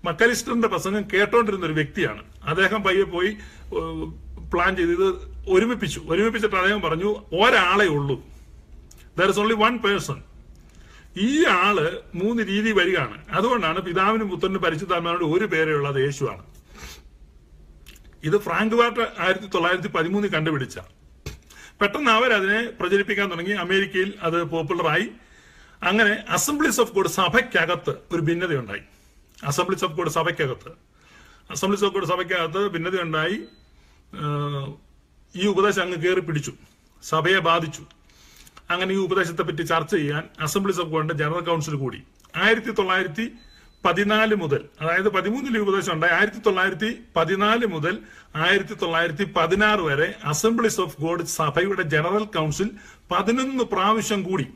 മക്കലിസ്റ്ററിന്റെ 0.05 0.67
പ്രസംഗം 0.67 1.03
കേട്ടോണ്ടിരുന്ന 1.13 1.65
ഒരു 1.65 1.73
വ്യക്തിയാണ്. 1.73 2.23
അദ്ദേഹം 2.43 2.83
പയ്യെ 2.83 3.03
പോയി 3.03 3.31
പ്ലാൻ 4.53 4.75
ചെയ്ത് 4.75 4.91
ഇത് 4.91 5.07
ഒരുമിപ്പിച്ചു. 5.49 6.01
ഒരുമിപ്പിച്ചിട്ട് 6.09 6.55
അദ്ദേഹം 6.55 6.81
പറഞ്ഞു 6.81 7.11
ഒരാളെ 7.41 7.87
ഉള്ളൂ. 7.97 8.17
There 9.17 9.29
is 9.29 9.39
only 9.39 9.53
one 9.53 9.77
person 9.77 10.19
ഈ 11.27 11.45
ആൾ 11.45 11.77
മൂന്ന് 12.15 12.43
രീതി 12.47 12.71
വരികയാണ്. 12.71 13.17
അതുകൊണ്ടാണ് 13.29 13.79
പിതാവിനും 13.81 14.29
പുത്രനും 14.29 14.61
പരിശുദ്ധാത്മാവിനോട് 14.61 15.37
ഒരു 15.37 15.45
പേരേ 15.45 15.73
ഉള്ളത് 15.73 15.99
യേശുവാണ്. 16.05 16.43
ഇത് 18.23 18.37
ഫ്രാങ്ക് 18.41 18.75
വാർട്ട് 18.75 19.05
ആയിരത്തി 19.19 19.45
തൊള്ളായിരത്തി 19.45 19.87
പതിമൂന്നിൽ 19.87 20.31
കണ്ടുപിടിച്ച 20.31 20.77
പെട്ടെന്ന് 21.81 22.11
അവരതിനെ 22.11 22.71
പ്രചരിപ്പിക്കാൻ 22.79 23.31
തുടങ്ങി. 23.31 23.51
അമേരിക്കയിൽ 23.51 24.13
അത് 24.21 24.43
പോപ്പുലറായി. 24.43 25.09
അങ്ങനെ 25.83 26.23
അസംബ്ലീസ് 26.29 26.81
ഓഫ് 26.81 26.91
ഗോഡ് 26.91 27.07
സഭയ്ക്കകത്ത് 27.07 27.89
ഒരു 27.89 28.21
ഭിന്നതയുണ്ടായി. 28.21 28.81
അസംബ്ലീസ് 29.43 29.83
ഓഫ് 29.85 29.93
ഗോഡ് 29.93 30.09
സഭയ്ക്കകത്ത്. 30.09 30.69
അസംബ്ലീസ് 31.51 31.85
ഓഫ് 31.85 31.93
ഗോഡ് 31.93 32.05
സഭയ്ക്കകത്ത് 32.05 32.69
ഭിന്നതയുണ്ടായി. 32.69 33.41
ഈ 35.35 35.47
ഉപദേശം 35.47 35.81
അങ്ങ് 35.81 35.97
കയറി 35.97 36.19
പിടിച്ചു. 36.19 36.53
സഭയെ 37.03 37.39
ബാധിച്ചു. 37.39 37.85
അങ്ങനെ 38.69 38.93
ഈ 38.93 38.97
ഉപദേശത്തെ 38.97 39.43
പറ്റി 39.43 39.61
ചർച്ച 39.61 39.95
ചെയ്യാൻ 39.95 40.23
അസംബ്ലീസ് 40.39 40.79
ഓഫ് 40.79 40.89
ഗോഡിന്റെ 40.89 41.13
ജനറൽ 41.13 41.39
കൗൺസിൽ 41.39 41.75
കൂടി. 41.75 42.03
ആയിരത്തി 42.35 42.71
തൊള്ളായിരത്തി 42.71 43.31
പതിനാല് 43.85 44.35
മുതൽ 44.35 44.65
അതായത് 44.81 45.09
പതിമൂന്നിൽ 45.09 45.57
ഉപദേശം 45.57 45.93
ഉണ്ടായി. 45.93 46.13
ആയിരത്തി 46.13 46.39
തൊള്ളായിരത്തി 46.39 46.99
പതിനാല് 47.15 47.65
മുതൽ 47.65 47.99
ആയിരത്തി 48.35 48.73
തൊള്ളായിരത്തി 48.73 49.23
പതിനാറ് 49.23 49.79
വരെ 49.79 50.15
അസംബ്ലീസ് 50.23 50.81
ഓഫ് 50.81 51.01
ഗോഡ് 51.01 51.23
സഭയുടെ 51.23 51.81
ജനറൽ 51.81 52.23
കൗൺസിൽ 52.23 52.69
പതിനൊന്ന് 53.11 53.63
പ്രാവശ്യം 53.63 54.23
കൂടി 54.23 54.47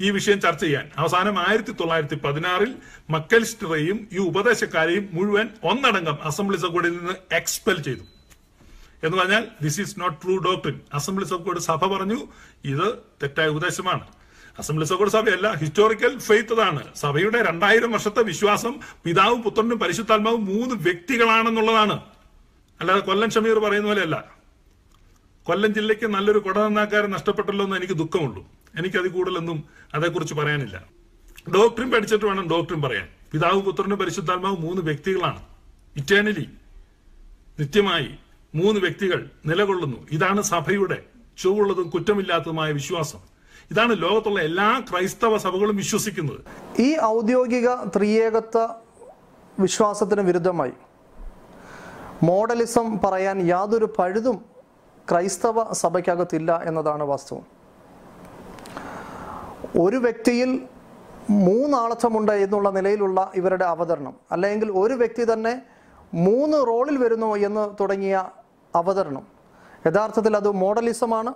ഈ 0.00 0.10
വിഷയം 0.10 0.40
ചർച്ച 0.40 0.64
ചെയ്യാൻ. 0.64 0.90
അവസാനം 0.96 1.38
ആയിരത്തി 1.38 1.70
തൊള്ളായിരത്തി 1.70 2.14
പതിനാറിൽ 2.14 2.74
മക്കലിസ്റ്ററെയും 3.10 4.08
ഈ 4.12 4.18
ഉപദേശക്കാരെയും 4.18 5.08
മുഴുവൻ 5.12 5.48
ഒന്നടങ്കം 5.62 6.18
അസംബ്ലീസ് 6.22 6.64
ഓഫ് 6.64 6.72
ഗോഡിൽ 6.72 6.96
നിന്ന് 6.98 7.34
എക്സ്പെൽ 7.34 7.82
ചെയ്തു. 7.82 8.04
എന്ന് 9.04 9.16
പറഞ്ഞാൽ 9.16 9.48
this 9.62 9.80
is 9.80 10.00
not 10.00 10.22
true 10.22 10.38
doctrine 10.38 10.80
assemblies 10.94 11.34
of 11.34 11.42
God 11.42 11.58
സഭ 11.58 11.86
പറഞ്ഞു 11.86 12.18
ഇത് 12.64 12.94
തെറ്റായ 13.22 13.48
ഉപദേശമാണ്. 13.48 14.06
അസംബ്ലീസ് 14.58 14.92
ഓഫ് 14.92 15.08
സഭയല്ല 15.08 15.54
ഹിസ്റ്റോറിക്കൽ 15.54 16.18
ഫെയ്ത്ത് 16.18 16.52
അതാണ് 16.52 16.94
സഭയുടെ 16.94 17.42
രണ്ടായിരം 17.42 17.92
വർഷത്തെ 17.92 18.22
വിശ്വാസം 18.22 18.74
പിതാവും 19.04 19.42
പുത്രനും 19.42 19.78
പരിശുദ്ധാത്മാവും 19.78 20.44
മൂന്ന് 20.44 20.74
വ്യക്തികളാണെന്നുള്ളതാണ്. 20.74 22.00
അല്ലാതെ 22.80 23.00
കൊല്ലം 23.00 23.30
ഷമീർ 23.30 23.58
പറയുന്ന 23.58 23.88
പോലെയല്ല. 23.88 24.34
കൊല്ലം 25.42 25.74
ജില്ലയ്ക്ക് 25.74 26.06
നല്ലൊരു 26.06 26.38
കുടനന്നാക്കാരൻ 26.38 27.10
നഷ്ടപ്പെട്ടല്ലോ 27.10 27.64
എന്ന് 27.64 27.76
എനിക്ക് 27.76 27.94
ദുഃഖമുള്ളൂ. 27.94 28.46
എനിക്കത് 28.78 29.10
കൂടുതലൊന്നും 29.10 29.64
അതേക്കുറിച്ച് 29.94 30.34
പറയാനില്ല. 30.34 30.84
ഡോക്ടറും 31.54 31.90
പഠിച്ചിട്ട് 31.90 32.24
വേണം 32.24 32.48
ഡോക്ടറും 32.50 32.82
പറയാൻ. 32.82 33.08
പിതാവ് 33.32 33.62
പുത്രനും 33.62 33.98
പരിശുദ്ധാത്മാവും 33.98 34.62
മൂന്ന് 34.62 34.82
വ്യക്തികളാണ്. 34.82 35.42
ഇറ്റേണലി 35.96 36.48
നിത്യമായി 37.60 38.10
മൂന്ന് 38.54 38.80
വ്യക്തികൾ 38.80 39.30
നിലകൊള്ളുന്നു. 39.46 40.06
ഇതാണ് 40.10 40.42
സഭയുടെ 40.42 41.04
ചൊവ്വുള്ളതും 41.38 41.88
കുറ്റമില്ലാത്തതുമായ 41.88 42.72
വിശ്വാസം. 42.72 43.33
ഇതാണ് 43.70 44.02
ലോകത്തുള്ള 44.02 44.40
എല്ലാ 44.40 44.82
ക്രൈസ്തവ 44.90 45.36
സഭകളും 45.36 45.76
വിശ്വസിക്കുന്നത്. 45.76 46.40
ഈ 46.82 46.96
ഔദ്യോഗിക 47.02 47.68
ത്രിയേകത്വ 47.96 48.68
വിശ്വാസത്തിന് 49.60 50.20
വിരുദ്ധമായി 50.20 50.72
മോഡലിസം 52.22 52.98
പറയാൻ 53.04 53.46
യാതൊരു 53.46 53.88
പഴുതും 53.98 54.36
ക്രൈസ്തവ 55.10 55.72
സഭയ്ക്കകത്തില്ല 55.72 56.62
എന്നതാണ് 56.64 57.02
വാസ്തവം. 57.02 57.44
ഒരു 59.80 59.96
വ്യക്തിയിൽ 59.96 60.50
മൂന്നാളത്വമുണ്ട് 61.30 62.32
എന്നുള്ള 62.32 62.70
നിലയിലുള്ള 62.70 63.32
ഇവരുടെ 63.34 63.64
അവതരണം 63.64 64.14
അല്ലെങ്കിൽ 64.32 64.72
ഒരു 64.72 64.94
വ്യക്തി 64.94 65.32
തന്നെ 65.32 65.62
മൂന്ന് 66.14 66.66
റോളിൽ 66.66 66.96
വരുന്നു 66.96 67.36
എന്ന് 67.36 67.64
തുടങ്ങിയ 67.80 68.28
അവതരണം 68.74 69.24
യഥാർത്ഥത്തിൽ 69.86 70.36
അത് 70.36 70.50
മോഡലിസമാണ്. 70.50 71.34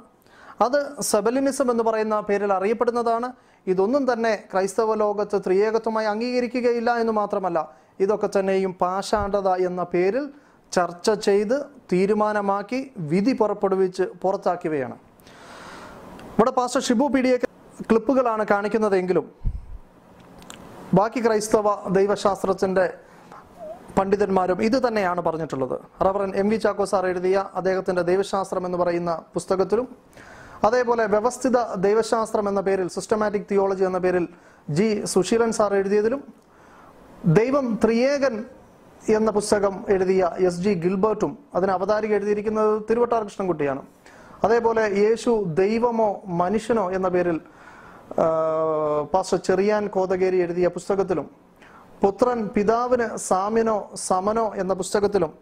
അത് 0.61 1.03
സെബലിനിസം 1.03 1.71
എന്ന് 1.71 1.85
പറയുന്ന 1.85 2.21
പേരിൽ 2.21 2.53
അറിയപ്പെടുന്നതാണ്. 2.53 3.29
ഇതൊന്നും 3.67 4.13
തന്നെ 4.13 4.33
ക്രൈസ്തവ 4.53 4.95
ലോകത്ത് 4.95 5.37
ത്രിയേകത്വമായി 5.47 6.07
അംഗീകരിക്കുകയില്ല 6.07 6.91
എന്ന് 7.03 7.13
മാത്രമല്ല 7.13 7.59
ഇതൊക്കെ 8.01 8.29
തന്നെയും 8.39 8.73
പാഷാണ്ഡത 8.81 9.49
എന്ന 9.69 9.83
പേരിൽ 9.95 10.25
ചർച്ച 10.73 11.11
ചെയ്ത് 11.11 11.57
തീരുമാനമാക്കി 11.93 12.81
വിധി 13.13 13.33
പുറപ്പെടുവിച്ച് 13.33 14.03
പുറത്താക്കിയവയാണ്. 14.23 14.97
ഇവിടെ 16.39 16.51
പാസ്റ്റർ 16.51 16.83
ഷിബു 16.89 17.07
പി 17.15 17.21
ഡി 17.21 17.31
ക്ലിപ്പുകളാണ് 17.91 18.45
കാണിക്കുന്നതെങ്കിലും 18.51 19.27
ബാക്കി 20.95 21.21
ക്രൈസ്തവ 21.27 21.69
ദൈവശാസ്ത്രത്തിന്റെ 21.89 22.87
പണ്ഡിതന്മാരും 23.99 24.59
ഇത് 24.63 24.89
തന്നെയാണ് 24.89 25.21
പറഞ്ഞിട്ടുള്ളത്. 25.21 25.77
Reverend 26.07 26.31
M 26.37 26.49
V 26.49 26.57
Chacko 26.57 26.85
sir 26.85 27.07
എഴുതിയ 27.07 27.37
അദ്ദേഹത്തിന്റെ 27.55 28.03
ദൈവശാസ്ത്രം 28.03 28.67
എന്ന് 28.67 28.79
പറയുന്ന 28.79 29.13
പുസ്തകത്തിലും 29.35 29.89
അതേപോലെ 30.65 31.05
വ്യവസ്ഥിത 31.07 31.59
ദൈവശാസ്ത്രം 31.79 32.47
എന്ന 32.49 32.61
പേരിൽ 32.61 32.89
സിസ്റ്റമാറ്റിക് 32.89 33.49
തിയോളജി 33.51 33.85
എന്ന 33.85 33.99
പേരിൽ 33.99 34.25
ജി 34.69 34.89
സുശീലൻ 35.07 35.53
സാർ 35.53 35.73
എഴുതിയതിലും 35.73 36.23
ദൈവം 37.33 37.67
ത്രിയേകൻ 37.85 38.35
എന്ന 39.11 39.31
പുസ്തകം 39.31 39.75
എഴുതിയ 39.89 40.23
എസ് 40.41 40.61
ജി 40.61 40.73
ഗിൽബർട്ടും 40.81 41.33
അതിന് 41.55 41.73
അവതാരിക 41.73 42.13
എഴുതിയിരിക്കുന്നത് 42.13 42.73
തിരുവട്ടാർ 42.89 43.23
കൃഷ്ണൻകുട്ടിയാണ് 43.25 43.83
അതേപോലെ 44.45 44.83
യേശു 44.99 45.33
ദൈവമോ 45.55 46.09
മനുഷ്യനോ 46.41 46.85
എന്ന 46.91 47.09
പേരിൽ 47.09 47.39
പാസ്റ്റർ 49.13 49.39
ചെറിയാൻ 49.41 49.85
കോതകേരി 49.89 50.39
എഴുതിയ 50.39 50.67
പുസ്തകത്തിലും 50.69 51.27
പുത്രൻ 52.03 52.41
പിതാവിന് 52.49 53.07
സാമ്യനോ 53.29 53.79
സമനോ 54.07 54.47
എന്ന 54.55 54.73
പുസ്തകത്തിലും 54.75 55.33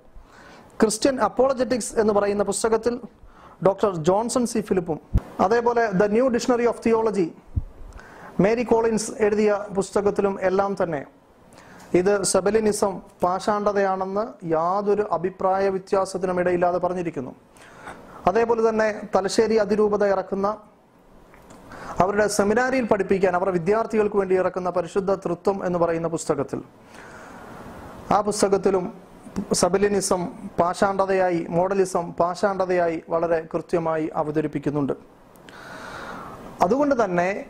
ക്രിസ്ത്യൻ 0.81 1.17
അപ്പോളജറ്റിക്സ് 1.21 1.93
എന്ന് 1.99 2.13
പറയുന്ന 2.13 2.45
പുസ്തകത്തിൽ 2.45 2.95
ഡോക്ടർ 3.65 3.97
ജോൺസൺ 3.97 4.47
സി 4.47 4.61
ഫിലിപ്പും. 4.61 5.01
അതേപോലെ 5.41 5.91
the 5.91 6.05
new 6.05 6.29
dictionary 6.29 6.67
of 6.67 6.83
theology 6.87 7.33
Mary 8.41 8.65
Collins 8.65 9.11
എഴുതിയ 9.19 9.67
പുസ്തകത്തിലും 9.77 10.39
എല്ലാം 10.41 10.77
തന്നെ. 10.83 11.07
ഇത് 11.95 12.23
സെബലിനിസം 12.23 13.01
പാഷാണ്ഡതയാണെന്ന് 13.23 14.47
യാതൊരു 14.47 15.03
അഭിപ്രായ 15.03 15.69
വ്യത്യാസത്തിനും 15.69 16.41
ഇടയില്ലാതെ 16.41 16.79
പറഞ്ഞിരിക്കുന്നു. 16.79 17.35
അതേപോലെ 18.27 18.69
തന്നെ 18.69 18.89
തലശ്ശേരി 19.15 19.57
അതിരൂപത 19.57 20.05
ഇറക്കുന്ന 20.05 20.57
അവരുടെ 22.03 22.27
സെമിനാരിയിൽ 22.27 22.87
പഠിപ്പിക്കാൻ 22.87 23.35
അവരുടെ 23.37 23.53
വിദ്യാർത്ഥികൾക്ക് 23.59 24.17
വേണ്ടി 24.17 24.35
ഇറക്കുന്ന 24.35 24.71
പരിശുദ്ധ 24.71 25.15
തൃത്വം 25.15 25.67
എന്ന് 25.67 25.79
പറയുന്ന 25.79 26.09
പുസ്തകത്തിൽ. 26.09 26.63
ആ 28.15 28.21
പുസ്തകത്തിലും 28.21 29.06
സബലിനിസം 29.53 30.29
പാഷാണ്ഡതയായി 30.61 31.47
മോഡലിസം 31.51 32.13
പാഷാണ്ഡതയായി 32.13 33.03
വളരെ 33.09 33.47
കൃത്യമായി 33.55 34.11
അവതരിപ്പിക്കുന്നുണ്ട്. 34.15 34.93
അതുകൊണ്ട് 36.63 37.05
തന്നെ 37.05 37.47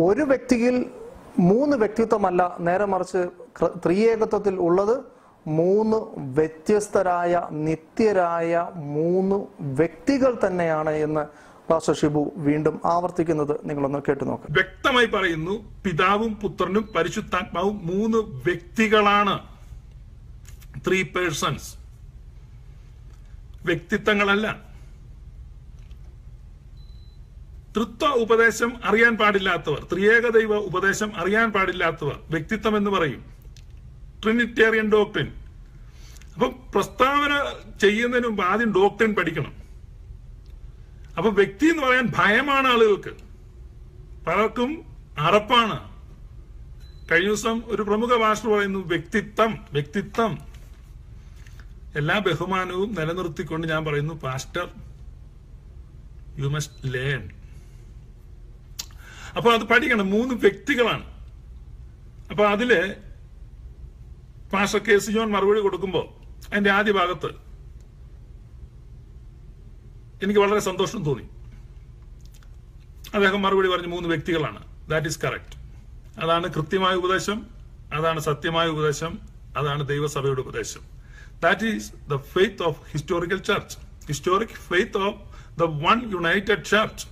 ഒരു 0.00 0.22
വ്യക്തിയിൽ 0.22 0.86
മൂന്ന് 1.38 1.76
വ്യക്തിത്വമല്ല 1.76 2.56
നേരെ 2.60 2.84
മറിച്ച് 2.84 3.28
ത്രിയേകത്വത്തിൽ 3.86 4.54
ഉള്ളത് 4.60 5.04
മൂന്ന് 5.46 5.96
വ്യത്യസ്തരായ 6.18 7.48
നിത്യരായ 7.50 8.68
മൂന്ന് 8.76 9.36
വ്യക്തികൾ 9.60 10.38
തന്നെയാണ് 10.46 10.90
എന്ന് 10.90 11.22
പാസ്റ്റർ 11.70 11.94
ഷിബു 11.94 12.32
വീണ്ടും 12.36 12.80
ആവർത്തിക്കുന്നത് 12.84 13.60
നിങ്ങളൊന്ന് 13.64 13.98
കേട്ടു 14.08 14.24
നോക്കാം. 14.24 14.52
വ്യക്തമായി 14.52 15.06
പറയുന്നു 15.06 15.54
പിതാവും 15.84 16.34
പുത്രനും 16.34 16.88
പരിശുദ്ധാത്മാവും 16.96 17.80
മൂന്ന് 17.84 18.18
വ്യക്തികളാണ്. 18.18 19.57
ത്രീ 20.86 21.02
പേഴ്സൺസ് 21.02 21.74
വ്യക്തിത്വങ്ങളല്ല. 23.64 24.68
തൃത്വ 27.76 28.08
ഉപദേശം 28.08 28.84
അറിയാൻ 28.84 29.16
പാടില്ലാത്തവർ 29.16 29.86
ത്രിയേക 29.92 30.28
ദൈവ 30.28 30.56
ഉപദേശം 30.56 31.16
അറിയാൻ 31.16 31.52
പാടില്ലാത്തവർ 31.52 32.20
വ്യക്തിത്വം 32.30 32.76
എന്ന് 32.76 32.90
പറയും. 32.90 33.24
ട്രിനിറ്റേറിയൻ 34.22 34.92
ഡോക്ട്രിൻ 34.92 35.32
അപ്പൊ 36.34 36.48
പ്രസ്താവന 36.48 37.52
ചെയ്യുന്നതിന് 37.78 38.26
മുമ്പ് 38.26 38.44
ആദ്യം 38.44 38.72
ഡോക്ട്രിൻ 38.72 39.14
പഠിക്കണം. 39.14 39.52
അപ്പൊ 41.16 41.30
വ്യക്തി 41.30 41.66
എന്ന് 41.66 41.82
പറയാൻ 41.82 42.06
ഭയമാണ് 42.18 42.68
ആളുകൾക്ക്. 42.68 43.16
പലർക്കും 44.26 44.84
അറപ്പാണ്. 45.18 45.88
കഴിഞ്ഞ 47.10 47.26
ദിവസം 47.26 47.62
ഒരു 47.66 47.82
പ്രമുഖ 47.82 48.16
ഭാഷ 48.18 48.46
പറയുന്നു 48.46 48.78
വ്യക്തിത്വം 48.78 49.64
വ്യക്തിത്വം. 49.72 50.47
എല്ലാ 51.98 52.18
ബഹുമാനവും 52.18 52.94
നിലനിർത്തിക്കൊണ്ട് 52.94 53.66
ഞാൻ 53.66 53.84
പറയുന്നു 53.84 54.14
പാസ്റ്റർ 54.14 54.66
യു 56.38 56.48
മസ്റ്റ് 56.48 56.94
ലേൺ 56.94 57.22
അപ്പൊ 59.36 59.52
അത് 59.52 59.60
പഠിക്കണം. 59.60 60.10
മൂന്ന് 60.10 60.34
വ്യക്തികളാണ്. 60.34 61.04
അപ്പൊ 62.30 62.44
അതിൽ 62.44 62.70
പാസ്റ്റർ 64.52 64.80
കെ 64.80 64.98
സി 64.98 65.12
ജോൺ 65.12 65.30
മറുപടി 65.32 65.60
കൊടുക്കുമ്പോ 65.60 66.00
അതിന്റെ 66.50 66.70
ആദ്യ 66.70 66.92
ഭാഗത്ത് 66.92 67.30
എനിക്ക് 70.24 70.40
വളരെ 70.40 70.60
സന്തോഷം 70.60 71.04
തോന്നി. 71.04 71.24
അദ്ദേഹം 73.14 73.42
മറുപടി 73.42 73.68
പറഞ്ഞു 73.68 73.86
മൂന്ന് 73.86 74.08
വ്യക്തികളാണ്. 74.08 74.88
ദാറ്റ് 74.88 75.06
ഈസ് 75.06 75.20
കറക്റ്റ് 75.24 75.56
അതാണ് 76.20 76.46
കൃത്യമായ 76.54 76.94
ഉപദേശം 76.94 77.46
അതാണ് 77.92 78.20
സത്യമായ 78.20 78.68
ഉപദേശം 78.68 79.18
അതാണ് 79.56 79.88
ദൈവസഭയുടെ 79.88 80.40
ഉപദേശം. 80.40 80.97
That 81.44 81.66
is 81.74 81.92
the 82.12 82.16
faith 82.32 82.62
of 82.62 82.80
historical 82.92 83.38
church 83.50 83.76
historic 84.06 84.56
faith 84.68 85.02
of 85.08 85.18
the 85.60 85.62
one 85.84 85.98
united 86.14 86.64
church 86.64 87.06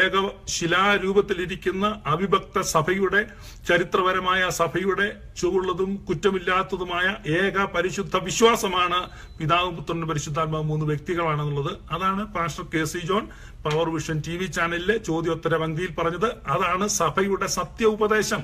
ഏക 0.00 0.20
ശിലാരൂപത്തിലിരിക്കുന്ന 0.48 2.02
അവിഭക്ത 2.12 2.60
സഭയുടെ 2.60 3.20
ചരിത്രപരമായ 3.68 4.48
സഭയുടെ 4.50 5.06
ചുവള്ളതും 5.40 5.90
കുറ്റമില്ലാത്തതുമായ 6.08 7.16
ഏക 7.40 7.64
പരിശുദ്ധ 7.64 8.16
വിശ്വാസമാണ് 8.16 8.98
പിതാവും 9.38 9.76
പുത്രനും 9.76 10.08
പരിശുദ്ധാത്മാവ് 10.08 10.64
മൂന്ന് 10.64 10.86
വ്യക്തികളാണെന്നുള്ളത്. 10.86 11.72
അതാണ് 11.90 12.24
pastor 12.26 12.64
K 12.74 12.84
C 12.84 12.98
John 12.98 13.26
power 13.66 13.88
vision 13.96 14.22
T 14.26 14.36
V 14.36 14.44
ചാനലിലെ 14.44 14.96
ചോദ്യോത്തര 14.98 15.56
പങ്ക്തിയിൽ 15.56 15.94
പറഞ്ഞത്. 15.94 16.30
അതാണ് 16.46 16.88
സഭയുടെ 17.00 17.46
സത്യ 17.46 17.84
ഉപദേശം 17.96 18.42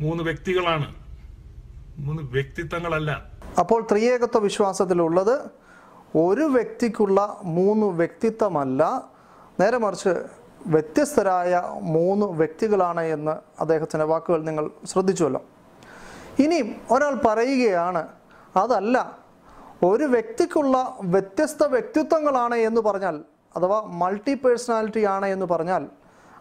മൂന്ന് 0.00 0.22
വ്യക്തികളാണ്. 0.22 1.01
മൂന്ന് 2.06 2.22
വ്യക്തിത്വങ്ങളല്ല. 2.22 3.10
അപ്പോൾ 3.58 3.80
ത്രിയേകത്വ 3.90 4.38
വിശ്വാസത്തിലുള്ളത് 4.38 5.34
ഒരു 6.16 6.42
വ്യക്തിക്കുള്ള 6.42 7.40
മൂന്ന് 7.44 7.86
വ്യക്തിത്വമല്ല. 7.86 9.08
നേരെ 9.60 9.78
മറിച്ച് 9.78 10.14
വ്യത്യസ്തരായ 10.66 11.62
മൂന്ന് 11.80 12.26
വ്യക്തികളാണ് 12.26 13.00
എന്ന് 13.00 13.34
അദ്ദേഹത്തിന്റെ 13.60 14.06
വാക്കുകൾ 14.06 14.42
നിങ്ങൾ 14.42 14.70
ശ്രദ്ധിച്ചുവല്ലോ. 14.84 15.42
ഇനിയും 16.38 16.68
ഒരാൾ 16.90 17.14
പറയുകയാണ് 17.26 18.02
അതല്ല 18.56 18.96
ഒരു 19.82 20.04
വ്യക്തിക്കുള്ള 20.04 20.96
വ്യത്യസ്ത 21.02 21.62
വ്യക്തിത്വങ്ങളാണ് 21.64 22.54
എന്ന് 22.54 22.80
പറഞ്ഞാൽ 22.80 23.16
അഥവാ 23.56 23.80
മൾട്ടി 24.02 24.34
പേഴ്സണാലിറ്റി 24.34 25.04
ആണ് 25.04 25.26
എന്ന് 25.26 25.46
പറഞ്ഞാൽ 25.46 25.86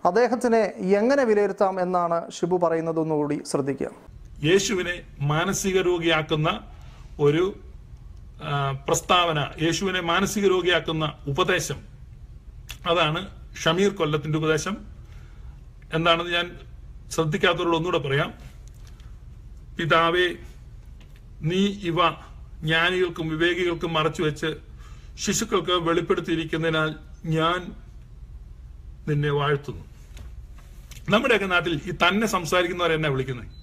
അദ്ദേഹത്തിനെ 0.06 0.62
എങ്ങനെ 1.00 1.24
വിലയിരുത്താം 1.24 1.82
എന്നാണ് 1.82 2.32
ഷിബു 2.32 2.58
പറയുന്നത് 2.64 3.00
ഒന്നുകൂടി 3.00 3.44
ശ്രദ്ധിക്കുക. 3.46 4.11
യേശുവിനെ 4.44 5.02
മാനസിക 5.20 5.82
രോഗിയാക്കുന്ന 5.82 6.62
ഒരു 7.20 7.60
പ്രസ്താവന 8.88 9.48
യേശുവിനെ 9.62 10.02
മാനസിക 10.02 10.48
രോഗിയാക്കുന്ന 10.48 11.14
ഉപദേശം. 11.28 11.82
അതാണ് 12.88 13.28
ഷമീർ 13.64 13.90
കൊല്ലത്തിന്റെ 13.90 14.38
ഉപദേശം. 14.38 14.78
എന്താണെന്ന് 15.94 16.32
ഞാൻ 16.32 16.60
ശ്രദ്ധിക്കാത്തവരോട് 17.10 17.76
ഒന്നുകൂടെ 17.76 17.98
പറയാം. 17.98 18.34
പിതാവേ 19.80 20.36
നീ 21.42 21.66
ഇവ 21.66 22.10
ജ്ഞാനികൾക്കും 22.64 23.30
വിവേകികൾക്കും 23.30 23.94
മറച്ചു 23.94 24.24
വെച്ച് 24.24 24.56
ശിശുക്കൾക്ക് 25.16 25.72
വെളിപ്പെടുത്തിയിരിക്കുന്നതിനാൽ 25.72 26.96
ഞാൻ 27.26 27.76
നിന്നെ 29.08 29.32
വാഴ്ത്തുന്നു. 29.32 29.86
നമ്മുടെയൊക്കെ 31.10 31.46
നാട്ടിൽ 31.46 31.82
ഈ 31.86 31.92
തന്നെ 31.92 32.28
സംസാരിക്കുന്നവരെന്നെ 32.28 33.10
വിളിക്കുന്നത്? 33.10 33.61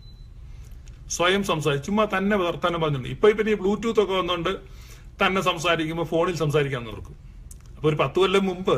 സ്വയം 1.17 1.43
സംസാരിച്ചു 1.51 1.87
ചുമ്മാ 1.89 2.05
തന്നെ 2.15 2.37
വർത്തമാനം 2.37 2.81
പറഞ്ഞിട്ടുണ്ട്. 2.83 3.09
ഇപ്പൊ 3.17 3.27
ഇപ്പൊ 3.33 3.45
ഈ 3.53 3.57
ബ്ലൂടൂത്ത് 3.63 4.01
ഒക്കെ 4.03 4.15
വന്നുകൊണ്ട് 4.21 4.53
തന്നെ 5.23 5.41
സംസാരിക്കുമ്പോൾ 5.51 6.07
ഫോണിൽ 6.13 6.37
സംസാരിക്കാൻ 6.45 6.83
നിർക്കും. 6.91 7.17
അപ്പൊ 7.77 7.89
ഒരു 7.91 7.97
പത്ത് 8.03 8.19
കൊല്ലം 8.23 8.45
മുമ്പ് 8.51 8.77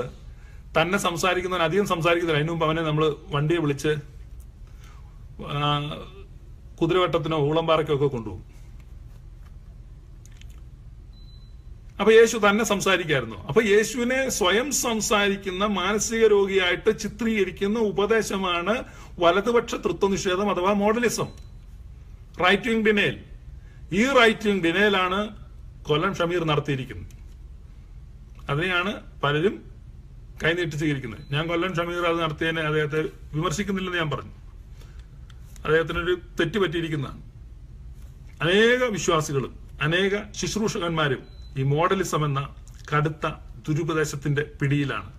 തന്നെ 0.79 0.99
സംസാരിക്കുന്നവൻ 1.09 1.65
അധികം 1.69 1.87
സംസാരിക്കുന്നില്ല. 1.95 2.41
അതിനു 2.41 2.53
മുമ്പ് 2.53 2.67
അവനെ 2.69 2.83
നമ്മൾ 2.89 3.05
വണ്ടിയെ 3.35 3.61
വിളിച്ച് 3.65 3.93
കുതിരവട്ടത്തിനോ 6.81 7.39
ഊളംപാറയ്ക്കോ 7.49 7.95
ഒക്കെ 7.97 8.09
കൊണ്ടുപോകും. 8.15 8.47
അപ്പൊ 12.01 12.13
യേശു 12.19 12.37
തന്നെ 12.45 12.65
സംസാരിക്കായിരുന്നു. 12.73 13.39
അപ്പൊ 13.49 13.61
യേശുവിനെ 13.73 14.21
സ്വയം 14.39 14.69
സംസാരിക്കുന്ന 14.87 15.65
മാനസിക 15.81 16.23
രോഗിയായിട്ട് 16.35 16.91
ചിത്രീകരിക്കുന്ന 17.03 17.79
ഉപദേശമാണ് 17.93 18.75
വലതുപക്ഷ 19.23 19.75
തൃത്വനിഷേധം 19.87 20.51
അഥവാ 20.53 20.73
മോഡലിസം. 20.83 21.29
റൈറ്റ് 22.45 22.69
വിങ് 22.69 22.85
ഡിനേൽ 22.87 23.25
ഈ 23.93 24.07
റൈറ്റ് 24.07 24.49
വിങ് 24.49 24.63
ഡിനേലാണ് 24.63 25.37
കൊല്ലം 25.83 26.15
ഷമീർ 26.15 26.45
നടത്തിയിരിക്കുന്നത്. 26.45 27.07
അതിനെയാണ് 28.51 29.21
പലരും 29.21 29.63
കൈനീട്ടി 30.45 30.77
സ്വീകരിക്കുന്നത്. 30.77 31.21
ഞാൻ 31.33 31.49
കൊല്ലം 31.49 31.77
ഷമീർ 31.77 32.07
അത് 32.07 32.21
നടത്തിയതിനെ 32.21 32.63
അദ്ദേഹത്തെ 32.63 33.01
വിമർശിക്കുന്നില്ലെന്ന് 33.35 33.99
ഞാൻ 33.99 34.11
പറഞ്ഞു. 34.11 34.31
അദ്ദേഹത്തിനൊരു 35.65 36.19
തെറ്റ് 36.41 36.59
പറ്റിയിരിക്കുന്നതാണ്. 36.59 37.23
അനേക 38.43 38.85
വിശ്വാസികളും 38.85 39.59
അനേക 39.83 40.33
ശുശ്രൂഷകന്മാരും 40.33 41.23
ഈ 41.59 41.63
മോഡലിസം 41.63 42.25
എന്ന 42.25 42.55
കടുത്ത 42.95 43.27
ദുരുപദേശത്തിന്റെ 43.69 44.43
പിടിയിലാണ്. 44.61 45.13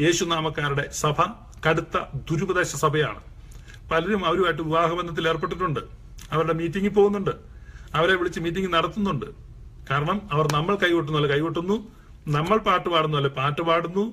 യേശുനാമക്കാരുടെ 0.00 0.90
സഭ 0.90 1.14
കടുത്ത 1.68 1.98
ദുരുപദേശ 2.30 2.76
സഭയാണ്. 2.76 3.20
പലരും 3.90 4.26
അവരുമായിട്ട് 4.26 4.62
വിവാഹബന്ധത്തിൽ 4.62 5.28
ഏർപ്പെട്ടിട്ടുണ്ട്. 5.28 6.01
അവരുടെ 6.32 6.52
മീറ്റിംഗിൽ 6.52 6.92
പോകുന്നുണ്ട്. 6.98 7.34
അവരെ 7.94 8.14
വിളിച്ച് 8.16 8.40
മീറ്റിംഗ് 8.40 8.72
നടത്തുന്നുണ്ട്. 8.74 9.26
കാരണം 9.90 10.18
അവർ 10.32 10.52
നമ്മൾ 10.52 10.74
കൈകൊട്ടുന്ന 10.82 11.18
പോലെ 11.18 11.30
കൈകൊട്ടുന്നു. 11.32 11.76
നമ്മൾ 12.28 12.56
പാട്ട് 12.68 12.88
പാടുന്ന 12.88 13.16
പോലെ 13.16 13.28
പാട്ട് 13.28 13.62
പാടുന്നു. 13.62 14.04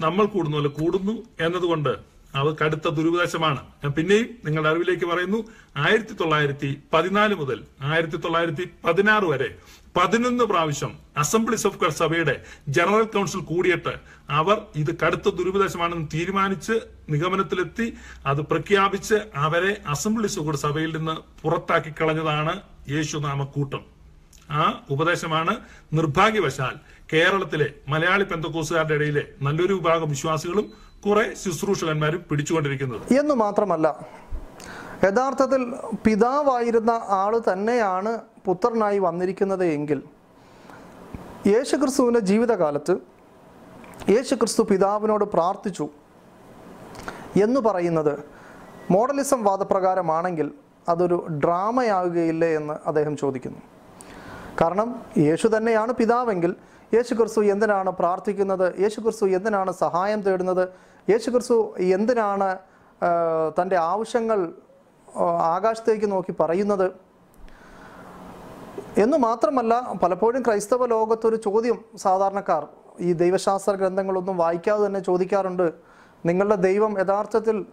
നമ്മൾ 0.00 0.24
കൂടുന്ന 0.34 0.56
പോലെ 0.56 0.68
കൂടുന്നു 0.68 1.14
എന്നതുകൊണ്ട് 1.40 1.92
അത് 2.40 2.56
കടുത്ത 2.60 2.88
ദുരുപദേശമാണ്. 2.88 3.60
ഞാൻ 3.82 3.92
പിന്നെയും 3.92 4.28
നിങ്ങളുടെ 4.44 4.68
അറിവിലേക്ക് 4.70 5.04
പറയുന്നു. 5.04 5.38
ആയിരത്തി 5.76 6.14
തൊള്ളായിരത്തി 6.20 6.70
പതിനാല് 6.92 7.34
മുതൽ 7.34 7.58
ആയിരത്തി 7.82 8.16
തൊള്ളായിരത്തി 8.16 8.64
പതിനാറ് 8.84 9.24
വരെ 9.24 9.48
പതിനൊന്ന് 9.94 10.44
പ്രാവശ്യം 10.44 10.92
അസംബ്ലീസ് 11.16 11.66
ഓഫ് 11.66 11.90
സഭയുടെ 11.90 12.34
ജനറൽ 12.68 13.02
കൗൺസിൽ 13.04 13.40
കൂടിയിട്ട് 13.44 13.92
അവർ 14.30 14.58
ഇത് 14.76 14.96
കടുത്ത 15.02 15.28
ദുരുപദേശമാണെന്ന് 15.28 16.08
തീരുമാനിച്ച് 16.14 16.72
നിഗമനത്തിലെത്തി 17.10 17.86
അത് 18.26 18.42
പ്രഖ്യാപിച്ച് 18.42 19.14
അവരെ 19.36 19.80
അസംബ്ലീസ് 19.86 20.40
ഓഫ് 20.40 20.56
സഭയിൽ 20.56 20.96
നിന്ന് 20.96 21.16
പുറത്താക്കി 21.42 21.92
കളഞ്ഞതാണ് 22.00 22.54
യേശുനാമക്കൂട്ടം 22.90 23.82
ആ 24.50 24.82
ഉപദേശമാണ് 24.90 25.56
നിർഭാഗ്യവശാൽ 25.92 26.74
കേരളത്തിലെ 27.12 27.68
മലയാളി 27.88 28.24
പെന്തക്കോസുകാരുടെ 28.24 28.94
ഇടയിലെ 28.94 29.26
നല്ലൊരു 29.42 29.74
വിഭാഗം 29.74 30.08
വിശ്വാസികളും 30.08 30.66
കുറെ 31.04 31.34
ശുശ്രൂഷകന്മാരും 31.34 32.24
പിടിച്ചുകൊണ്ടിരിക്കുന്നത്. 32.30 33.18
എന്ന് 33.20 33.34
മാത്രമല്ല 33.34 33.86
യഥാർത്ഥത്തിൽ 35.04 35.62
പിതാവായിരുന്ന 36.04 36.90
ആൾ 36.90 37.42
തന്നെയാണ് 37.52 38.12
പുത്രനായി 38.46 38.98
വന്നിരിക്കുന്നത് 38.98 39.64
എങ്കിൽ 39.76 40.00
യേശുക്രിസ്തുവിന്റെ 41.52 42.20
ജീവിതകാലത്ത് 42.30 42.94
യേശുക്രിസ്തു 44.14 44.62
പിതാവിനോട് 44.70 45.24
പ്രാർത്ഥിച്ചു 45.34 45.86
എന്ന് 47.44 47.60
പറയുന്നത് 47.66 48.14
മോഡലിസം 48.90 49.40
വാദപ്രകാരമാണെങ്കിൽ 49.48 50.48
അതൊരു 50.88 51.26
ഡ്രാമയാകുകയില്ലേ 51.44 52.48
എന്ന് 52.58 52.74
അദ്ദേഹം 52.86 53.14
ചോദിക്കുന്നു. 53.16 53.60
കാരണം 54.60 54.88
യേശു 55.26 55.46
തന്നെയാണ് 55.56 55.92
പിതാവെങ്കിൽ 56.00 56.52
യേശു 56.94 57.12
ക്രിസ്തു 57.14 57.40
എന്തിനാണ് 57.52 57.90
പ്രാർത്ഥിക്കുന്നത്? 57.90 58.66
യേശു 58.82 58.98
ക്രിസ്തു 59.00 59.26
എന്തിനാണ് 59.26 59.70
സഹായം 59.72 60.20
തേടുന്നത്? 60.26 60.64
യേശു 61.10 61.28
ക്രിസ്തു 61.30 61.74
എന്തിനാണ് 61.96 62.48
തന്റെ 63.60 63.76
ആവശ്യങ്ങൾ 63.76 64.52
ആകാശത്തേക്ക് 65.54 66.10
നോക്കി 66.12 66.32
പറയുന്നത്? 66.40 66.86
എന്ന് 68.98 69.16
മാത്രമല്ല 69.16 69.98
പലപ്പോഴും 70.02 70.42
ക്രൈസ്തവ 70.42 70.86
ലോകത്തൊരു 70.86 71.36
ചോദ്യം 71.36 71.78
സാധാരണക്കാർ 71.96 72.66
ഈ 73.00 73.12
ദൈവശാസ്ത്ര 73.12 73.72
ഗ്രന്ഥങ്ങളൊന്നും 73.72 74.36
വായിക്കാതെ 74.36 74.86
തന്നെ 74.86 75.00
ചോദിക്കാറുണ്ട്. 75.00 75.72
നിങ്ങളുടെ 76.26 76.54
ദൈവം 76.54 77.00
യഥാർത്ഥത്തിൽ 77.00 77.66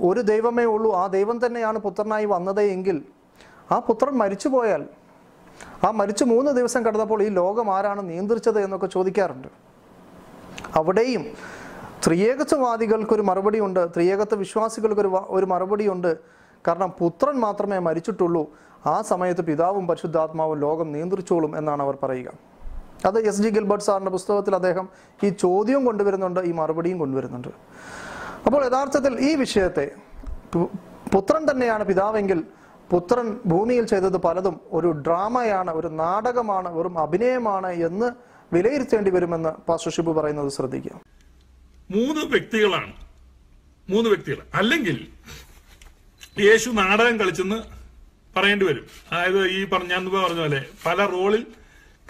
ഒരു 0.00 0.20
ദൈവമേ 0.20 0.64
ഉള്ളൂ 0.64 0.94
ആ 0.94 1.06
ദൈവം 1.06 1.46
തന്നെയാണ് 1.46 1.78
പുത്രനായി 1.78 2.24
വന്നത് 2.24 2.60
എങ്കിൽ 2.60 3.02
ആ 3.72 3.78
പുത്രൻ 3.78 4.14
മരിച്ചു 4.18 4.48
പോയാൽ 4.48 4.84
ആ 5.84 5.90
മരിച്ചു 5.90 6.24
മൂന്ന് 6.24 6.50
ദിവസം 6.50 6.86
കടന്നപ്പോൾ 6.86 7.22
ഈ 7.22 7.28
ലോകം 7.28 7.74
ആരാണ് 7.76 8.08
നിയന്ത്രിച്ചത് 8.08 8.60
എന്നൊക്കെ 8.60 8.86
ചോദിക്കാറുണ്ട്. 8.86 9.48
അവിടെയും 10.74 11.24
ത്രിയേകത്വവാദികൾക്കൊരു 12.06 13.22
മറുപടിയുണ്ട് 13.22 13.88
ത്രിയേകത്വ 13.94 14.36
വിശ്വാസികൾക്കൊരു 14.36 15.10
ഒരു 15.28 15.46
മറുപടിയുണ്ട്. 15.46 16.18
കാരണം 16.68 16.90
പുത്രൻ 16.90 17.36
മാത്രമേ 17.40 17.78
മരിച്ചിട്ടുള്ളൂ. 17.78 18.42
ആ 18.86 19.02
സമയത്ത് 19.02 19.40
പിതാവും 19.40 19.86
പരിശുദ്ധാത്മാവും 19.86 20.60
ലോകം 20.60 20.92
നിയന്ത്രിച്ചോളും 20.92 21.58
എന്നാണ് 21.58 21.82
അവർ 21.82 21.98
പറയുക. 22.02 22.32
അത് 23.04 23.28
എസ് 23.28 23.42
ജി 23.42 23.48
ഗിൽബർട്ട് 23.48 23.84
സാറിന്റെ 23.84 24.10
പുസ്തകത്തിൽ 24.10 24.54
അദ്ദേഹം 24.54 24.88
ഈ 25.24 25.28
ചോദ്യവും 25.28 25.84
കൊണ്ടുവരുന്നുണ്ട് 25.84 26.40
ഈ 26.40 26.52
മറുപടിയും 26.52 26.98
കൊണ്ടുവരുന്നുണ്ട്. 26.98 27.48
അപ്പോൾ 28.46 28.64
യഥാർത്ഥത്തിൽ 28.64 29.20
ഈ 29.20 29.34
വിഷയത്തെ 29.34 29.90
പുത്രൻ 31.14 31.50
തന്നെയാണ് 31.50 31.84
പിതാവെങ്കിൽ 31.84 32.44
പുത്രൻ 32.90 33.40
ഭൂമിയിൽ 33.46 33.86
ചെയ്തത് 33.86 34.16
പലതും 34.16 34.60
ഒരു 34.72 34.88
ഡ്രാമയാണ് 34.88 35.70
ഒരു 35.70 35.88
നാടകമാണ് 35.88 36.78
വെറും 36.78 36.98
അഭിനയമാണ് 36.98 37.72
എന്ന് 37.72 38.12
വിലയിരുത്തേണ്ടി 38.54 39.10
വരുമെന്ന് 39.10 39.48
പാസ്റ്റർ 39.48 39.92
ഷിബു 39.92 40.12
പറയുന്നത് 40.12 40.52
ശ്രദ്ധിക്കുക. 40.52 41.00
മൂന്ന് 41.90 42.20
വ്യക്തികളാണ്. 42.26 42.92
മൂന്ന് 43.90 44.08
വ്യക്തികൾ. 44.10 44.36
അല്ലെങ്കിൽ 44.54 45.06
യേശു 46.40 46.70
നാടകം 46.70 47.20
കളിച്ചെന്ന് 47.20 47.77
പറയേണ്ടി 48.36 48.66
വരും. 48.66 48.86
അതായത് 49.12 49.48
ഈ 49.48 49.64
പറഞ്ഞ 49.64 49.86
ഞാൻ 49.86 50.04
പറഞ്ഞ 50.10 50.40
പോലെ 50.40 50.64
പല 50.86 51.06
റോളിൽ 51.06 51.46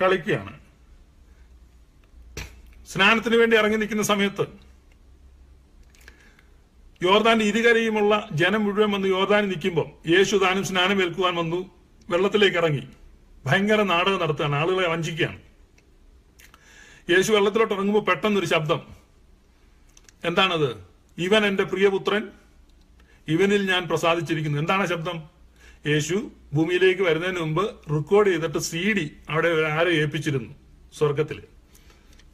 കളിക്കുകയാണ്. 0.03 0.59
സ്നാനത്തിന് 2.87 3.37
വേണ്ടി 3.37 3.57
ഇറങ്ങി 3.57 3.77
നിൽക്കുന്ന 3.77 4.03
സമയത്ത് 4.03 4.47
യോർദാന്റെ 7.03 7.45
ഇരുകരയുമുള്ള 7.45 8.29
ജനം 8.33 8.65
മുഴുവൻ 8.65 8.91
വന്ന് 8.91 9.09
യോർദാനിൽ 9.09 9.49
നിൽക്കുമ്പോൾ 9.49 10.09
യേശു 10.09 10.37
താനും 10.37 10.65
സ്നാനം 10.65 11.03
ഏൽക്കുവാൻ 11.03 11.35
വന്നു 11.35 11.71
വെള്ളത്തിലേക്ക് 12.11 12.57
ഇറങ്ങി. 12.57 12.89
ഭയങ്കര 13.47 13.83
നാടകം 13.83 14.21
നടത്തുകയാണ് 14.21 14.57
ആളുകളെ 14.57 14.89
വഞ്ചിക്കുകയാണ്. 14.89 15.41
യേശു 17.11 17.33
വെള്ളത്തിലോട്ട് 17.33 17.75
ഇറങ്ങുമ്പോൾ 17.75 18.05
പെട്ടെന്നൊരു 18.05 18.47
ശബ്ദം. 18.47 18.81
എന്താണത്? 20.25 20.85
ഇവൻ 21.19 21.47
എന്റെ 21.47 21.63
പ്രിയപുത്രൻ 21.63 22.29
ഇവനിൽ 23.29 23.71
ഞാൻ 23.71 23.89
പ്രസാദിച്ചിരിക്കുന്നു. 23.89 24.59
എന്താണ് 24.59 24.87
ശബ്ദം? 24.87 25.38
യേശു 25.87 26.31
ഭൂമിയിലേക്ക് 26.55 27.03
വരുന്നതിന് 27.03 27.41
മുമ്പ് 27.41 27.65
റെക്കോർഡ് 27.95 28.31
ചെയ്തിട്ട് 28.31 28.59
സി 28.59 28.93
ഡി 28.93 29.11
അവിടെ 29.31 29.49
ആരെ 29.67 29.91
ഏൽപ്പിച്ചിരുന്നു 29.91 30.55
സ്വർഗത്തിൽ 30.99 31.43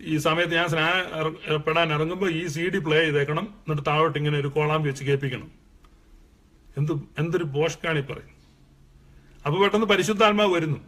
ഈ 0.01 0.17
സമയത്ത് 0.17 0.55
ഞാൻ 0.55 0.69
സ്നാനം 0.69 1.37
പെടാൻ 1.67 1.93
ഇറങ്ങുമ്പോൾ 1.93 2.31
ഈ 2.31 2.47
സി 2.47 2.69
ഡി 2.69 2.79
പ്ലേ 2.79 3.05
ചെയ്തേക്കണം. 3.05 3.45
എന്നിട്ട് 3.45 3.87
താഴോട്ട് 3.87 4.19
ഇങ്ങനെ 4.19 4.39
ഒരു 4.39 4.49
കോളാമ്പി 4.49 4.89
വെച്ച് 4.89 5.05
കേൾപ്പിക്കണം. 5.05 5.51
എന്ത് 6.79 6.93
എന്തൊരു 6.93 7.45
പോഷ്കാണി 7.45 8.01
പറയും 8.01 8.33
അപ്പൊ 9.47 9.61
പെട്ടെന്ന് 9.61 9.87
പരിശുദ്ധാത്മാവ് 9.87 10.53
വരുന്നു. 10.55 10.79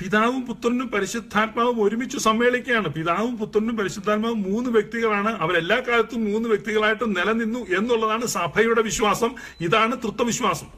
പിതാവും 0.00 0.46
പുത്രനും 0.46 0.88
പരിശുദ്ധാത്മാവും 0.88 1.82
ഒരുമിച്ച് 1.82 2.18
സമ്മേളിക്കുകയാണ്. 2.18 2.88
പിതാവും 2.88 3.38
പുത്രനും 3.38 3.76
പരിശുദ്ധാത്മാവും 3.76 4.42
മൂന്ന് 4.42 4.70
വ്യക്തികളാണ്. 4.70 5.28
അവരെല്ലാ 5.28 5.80
കാലത്തും 5.80 6.24
മൂന്ന് 6.24 6.48
വ്യക്തികളായിട്ട് 6.48 7.04
നിലനിന്നു 7.16 7.58
എന്നുള്ളതാണ് 7.58 8.26
സഭയുടെ 8.26 8.82
വിശ്വാസം. 8.82 9.34
ഇതാണ് 9.60 9.96
തൃത്വവിശ്വാസം. 10.02 10.77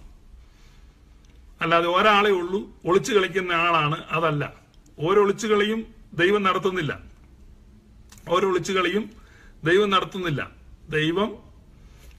അല്ലാതെ 1.63 1.89
ഒരാളെ 1.89 2.31
ഉള്ളൂ 2.31 2.61
ഒളിച്ചു 2.87 3.13
കളിക്കുന്ന 3.15 3.53
ആളാണ് 3.53 3.97
അതല്ല. 4.11 4.53
ഓരോ 5.01 5.23
ഒളിച്ചുകളിയും 5.23 5.81
ദൈവം 6.15 6.43
നടത്തുന്നില്ല. 6.43 6.93
ഒരു 8.33 8.47
ഒളിച്ചുകളിയും 8.47 9.11
ദൈവം 9.65 9.91
നടത്തുന്നില്ല. 9.91 10.51
ദൈവം 10.91 11.31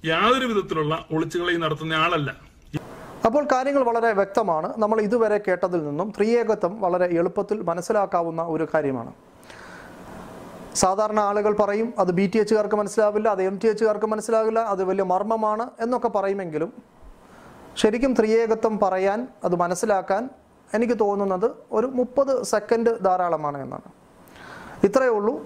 യാതൊരു 0.06 0.46
വിധത്തിലുള്ള 0.46 1.06
ഒളിച്ചുകളിയും 1.12 1.62
നടത്തുന്ന 1.62 1.94
ആളല്ല. 1.94 2.30
അപ്പോൾ 3.26 3.48
കാര്യങ്ങൾ 3.52 3.84
വളരെ 3.84 4.14
വ്യക്തമാണ്. 4.14 4.74
നമ്മൾ 4.78 5.02
ഇതുവരെ 5.02 5.38
കേട്ടതിൽ 5.48 5.82
നിന്നും 5.88 6.14
ത്രിയേകത്വം 6.18 6.82
വളരെ 6.82 7.08
എളുപ്പത്തിൽ 7.20 7.62
മനസ്സിലാക്കാവുന്ന 7.62 8.42
ഒരു 8.44 8.68
കാര്യമാണ്. 8.74 9.12
സാധാരണ 10.76 11.20
ആളുകൾ 11.20 11.54
പറയും 11.60 11.94
അത് 12.00 12.12
ബി 12.12 12.32
ടി 12.34 12.38
എച്ചുകാർക്ക് 12.40 12.76
മനസ്സിലാവില്ല 12.76 13.30
അത് 13.30 13.44
എം 13.44 13.56
ടി 13.64 13.68
എച്ചുകാർക്ക് 13.68 14.06
മനസ്സിലാവില്ല 14.06 14.60
അത് 14.60 14.84
വലിയ 14.84 15.04
മർമ്മമാണ് 15.04 15.70
എന്നൊക്കെ 15.80 16.08
പറയുമെങ്കിലും 16.08 16.70
ശരിക്കും 17.78 18.14
ത്രിയേകത്വം 18.20 18.80
പറയാൻ 18.80 19.28
അത് 19.44 19.56
മനസ്സിലാക്കാൻ 19.56 20.30
എനിക്ക് 20.74 21.00
തോന്നുന്നത് 21.00 21.52
ഒരു 21.72 21.88
മുപ്പത് 21.88 22.44
സെക്കൻഡ് 22.44 23.00
ധാരാളമാണ് 23.04 23.62
എന്നാണ്. 23.62 23.82
ഇത്രയേ 24.86 25.10
ഉള്ളൂ. 25.10 25.46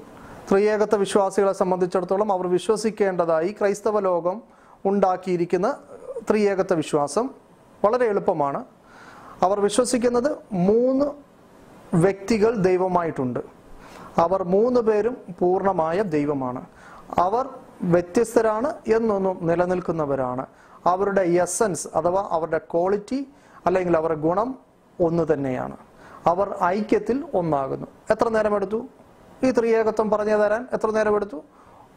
ത്രിയേകത്വ 0.52 0.98
വിശ്വാസികളെ 0.98 1.54
സംബന്ധിച്ചിടത്തോളം 1.54 2.32
അവർ 2.32 2.48
വിശ്വസിക്കേണ്ടതായി 2.48 3.56
ക്രൈസ്തവ 3.60 4.00
ലോകം 4.00 4.42
ഉണ്ടാക്കിയിരിക്കുന്ന 4.86 5.78
ത്രിയേകത്വ 6.30 6.74
വിശ്വാസം 6.74 7.30
വളരെ 7.86 8.06
എളുപ്പമാണ്. 8.06 8.66
അവർ 9.42 9.60
വിശ്വസിക്കുന്നത് 9.60 10.38
മൂന്ന് 10.52 11.06
വ്യക്തികൾ 11.96 12.56
ദൈവമായിട്ടുണ്ട്. 12.56 13.40
അവർ 14.18 14.44
മൂന്ന് 14.44 14.82
പേരും 14.82 15.18
പൂർണമായ 15.40 16.02
ദൈവമാണ്. 16.02 16.66
അവർ 17.20 17.50
വ്യത്യസ്തരാണ് 17.84 18.74
എന്നൊന്നും 18.88 19.40
നിലനിൽക്കുന്നവരാണ്. 19.42 20.46
അവരുടെ 20.86 21.22
എസൻസ് 21.22 21.88
അഥവാ 21.96 22.28
അവരുടെ 22.32 22.58
ക്വാളിറ്റി 22.58 23.28
അല്ലെങ്കിൽ 23.66 23.98
അവരുടെ 23.98 24.20
ഗുണം 24.20 24.56
ഒന്ന് 25.02 25.34
തന്നെയാണ്. 25.34 25.78
അവർ 26.28 26.56
ഐക്യത്തിൽ 26.64 27.26
ഒന്നാകുന്നു. 27.34 27.88
എത്ര 28.10 28.30
നേരമെടുത്തു? 28.30 28.86
ഈ 29.44 29.52
ത്രിയേകത്വം 29.52 30.10
പറഞ്ഞു 30.10 30.36
തരാൻ 30.36 30.68
എത്ര 30.74 30.92
നേരമെടുത്തു? 30.92 31.44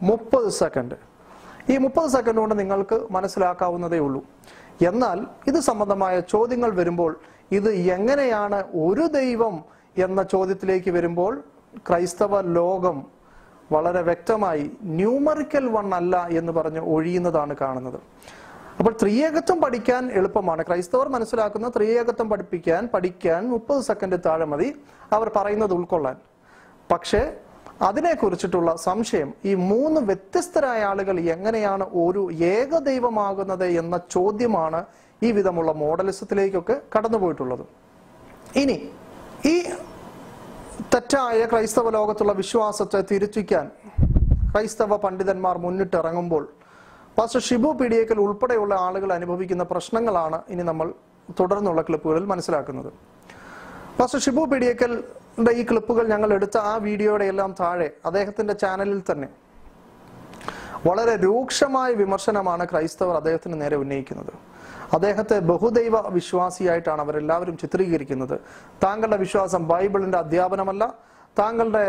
മുപ്പത് 0.02 0.48
സെക്കൻഡ് 0.48 0.94
ഈ 1.70 1.78
മുപ്പത് 1.78 2.10
സെക്കൻഡ് 2.10 2.38
കൊണ്ട് 2.38 2.58
നിങ്ങൾക്ക് 2.58 3.06
മനസ്സിലാക്കാവുന്നതേ 3.10 3.98
ഉള്ളൂ. 3.98 4.24
എന്നാൽ 4.86 5.26
ഇത് 5.46 5.60
സംബന്ധമായ 5.60 6.20
ചോദ്യങ്ങൾ 6.20 6.70
വരുമ്പോൾ 6.70 7.20
ഇത് 7.52 7.70
എങ്ങനെയാണ് 7.70 8.64
ഒരു 8.74 9.06
ദൈവം 9.06 9.64
എന്ന 9.98 10.22
ചോദ്യത്തിലേക്ക് 10.22 10.90
വരുമ്പോൾ 10.90 11.44
ക്രൈസ്തവ 11.88 12.40
ലോകം 12.40 13.04
വളരെ 13.72 14.02
വ്യക്തമായി 14.02 14.70
ന്യൂമറിക്കൽ 14.82 15.68
വൺ 15.68 15.94
അല്ല 15.94 16.28
എന്ന് 16.30 16.52
പറഞ്ഞ് 16.52 16.78
ഒഴിയുന്നതാണ് 16.78 17.56
കാണുന്നത്. 17.56 18.00
അപ്പോൾ 18.78 18.94
ത്രിയേകത്വം 19.02 19.60
പഠിക്കാൻ 19.60 20.12
എളുപ്പമാണ്. 20.12 20.62
ക്രൈസ്തവർ 20.62 21.08
മനസ്സിലാക്കുന്ന 21.08 21.68
ത്രിയേകത്വം 21.68 22.28
പഠിപ്പിക്കാൻ 22.30 22.88
പഠിക്കാൻ 22.94 23.48
മുപ്പത് 23.48 23.82
സെക്കൻഡ് 23.82 24.18
താഴെ 24.26 24.44
മതി. 24.44 24.68
അവർ 25.12 25.30
പറയുന്നത് 25.36 25.74
ഉൾക്കൊള്ളാൻ. 25.74 26.16
പക്ഷേ 26.92 27.36
അതിനെക്കുറിച്ചിട്ടുള്ള 27.82 28.76
സംശയം 28.76 29.32
ഈ 29.44 29.54
മൂന്ന് 29.54 30.00
വ്യത്യസ്തരായ 30.00 30.82
ആളുകൾ 30.82 31.20
എങ്ങനെയാണ് 31.20 31.84
ഒരു 31.84 32.32
ഏകദൈവമാകുന്നത് 32.32 33.64
എന്ന 33.64 34.00
ചോദ്യമാണ് 34.10 34.84
ഈ 35.22 35.32
വിധമുള്ള 35.32 35.72
മോഡലിസത്തിലേക്കൊക്കെ 35.72 36.80
കടന്നുപോയിട്ടുള്ളത്. 36.96 37.64
ഇനി 38.56 38.76
ഈ 39.46 39.62
തെറ്റായ 40.94 41.46
ക്രൈസ്തവ 41.46 41.90
ലോകത്തുള്ള 41.90 42.32
വിശ്വാസത്തെ 42.32 43.04
തിരുത്തിക്കാൻ 43.10 43.70
ക്രൈസ്തവ 44.52 44.96
പണ്ഡിതന്മാർ 44.96 45.58
മുന്നിട്ടിറങ്ങുമ്പോൾ 45.58 46.44
പാസ്റ്റർ 47.18 47.40
ഷിബു 47.46 47.70
പിടിയേക്കൽ 47.78 48.18
ഉൾപ്പെടെയുള്ള 48.24 48.72
ആളുകൾ 48.86 49.10
അനുഭവിക്കുന്ന 49.12 49.64
പ്രശ്നങ്ങളാണ് 49.70 50.38
ഇനി 50.52 50.62
നമ്മൾ 50.62 50.88
തുടർന്നുള്ള 51.38 51.80
ക്ലിപ്പുകളിൽ 51.88 52.24
മനസ്സിലാക്കുന്നത്. 52.32 52.90
പാസ്റ്റർ 53.98 54.20
ഷിബു 54.24 54.42
പിടിയേക്കലിന്റെ 54.52 55.52
ഈ 55.60 55.62
ക്ലിപ്പുകൾ 55.70 56.04
ഞങ്ങൾ 56.12 56.30
എടുത്ത 56.36 56.56
ആ 56.70 56.74
വീഡിയോയുടെ 56.86 57.24
എല്ലാം 57.32 57.50
താഴെ 57.60 57.88
അദ്ദേഹത്തിന്റെ 58.08 58.54
ചാനലിൽ 58.62 59.00
തന്നെ 59.10 59.28
വളരെ 60.86 61.14
രൂക്ഷമായ 61.26 61.90
വിമർശനമാണ് 62.02 62.64
ക്രൈസ്തവർ 62.70 63.14
അദ്ദേഹത്തിന് 63.20 63.56
നേരെ 63.62 63.76
ഉന്നയിക്കുന്നത്. 63.82 64.32
അദ്ദേഹത്തെ 64.96 65.36
ബഹുദൈവ 65.50 65.96
വിശ്വാസിയായിട്ടാണ് 66.18 67.00
അവരെല്ലാവരും 67.06 67.56
ചിത്രീകരിക്കുന്നത്. 67.62 68.36
താങ്കളുടെ 68.84 69.18
വിശ്വാസം 69.24 69.62
ബൈബിളിന്റെ 69.72 70.18
അധ്യാപനമല്ല 70.18 70.84
താങ്കളുടെ 71.36 71.84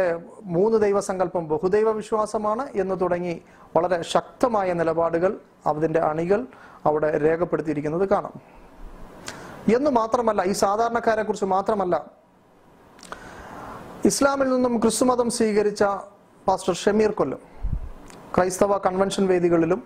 മൂന്ന് 0.56 0.78
ദൈവസങ്കല്പം 0.82 1.48
ബഹുദൈവ 1.48 1.92
വിശ്വാസമാണ് 1.92 2.64
എന്ന് 2.82 2.96
തുടങ്ങി 3.02 3.42
വളരെ 3.76 3.98
ശക്തമായ 4.02 4.74
നിലപാടുകൾ 4.74 5.32
അതിന്റെ 5.66 6.00
അണികൾ 6.00 6.48
അവിടെ 6.86 7.10
രേഖപ്പെടുത്തിയിരിക്കുന്നത് 7.18 8.10
കാണാം. 8.10 8.36
എന്ന് 9.76 9.90
മാത്രമല്ല 9.92 10.42
ഈ 10.44 10.52
സാധാരണക്കാരെ 10.52 11.24
കുറിച്ച് 11.24 11.46
മാത്രമല്ല 11.46 11.96
ഇസ്ലാമിൽ 14.06 14.50
നിന്നും 14.50 14.82
ക്രിസ്തുമതം 14.82 15.30
സ്വീകരിച്ച 15.30 15.84
പാസ്റ്റർ 16.48 16.74
ഷമീർ 16.74 17.12
കൊല്ലം 17.12 17.42
ക്രൈസ്തവ 18.36 18.78
കൺവെൻഷൻ 18.78 19.28
വേദികളിലും 19.28 19.82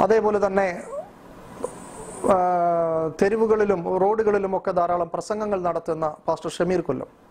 അതേപോലെ 0.00 0.46
തന്നെ 0.46 0.68
തെരുവുകളിലും 3.20 3.80
റോഡുകളിലും 4.02 4.56
ഒക്കെ 4.56 4.72
ധാരാളം 4.72 5.08
പ്രസംഗങ്ങൾ 5.14 5.58
നടത്തുന്ന 5.62 6.06
പാസ്റ്റർ 6.28 6.50
ഷമീർ 6.50 6.80
കൊല്ലം. 6.80 7.25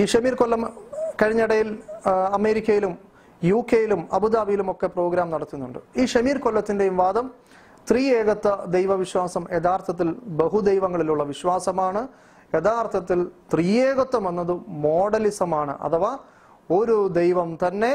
ഈ 0.00 0.04
ഷമീർ 0.06 0.34
കൊല്ലം 0.34 0.62
കഴിഞ്ഞിടയിൽ 1.20 1.68
അമേരിക്കയിലും 2.38 2.92
യു 3.44 3.58
കെയിലും 3.70 4.00
അബുദാബിയിലും 4.12 4.68
ഒക്കെ 4.70 4.86
പ്രോഗ്രാം 4.86 5.28
നടത്തുന്നുണ്ട്. 5.30 5.78
ഈ 6.00 6.04
ഷമീർ 6.12 6.38
കൊല്ലത്തിന്റെയും 6.44 6.96
വാദം 6.96 7.26
ത്രിയേകത്വ 7.90 8.50
ദൈവവിശ്വാസം 8.76 9.44
യഥാർത്ഥത്തിൽ 9.56 10.08
ബഹുദൈവങ്ങളിലുള്ള 10.42 11.22
വിശ്വാസമാണ്. 11.22 12.02
യഥാർത്ഥത്തിൽ 12.54 13.18
ത്രിയേകത്വം 13.52 14.28
എന്നത് 14.28 14.54
മോഡലിസമാണ്. 14.86 15.74
അഥവാ 15.88 16.12
ഒരു 16.78 16.96
ദൈവം 17.20 17.58
തന്നെ 17.66 17.92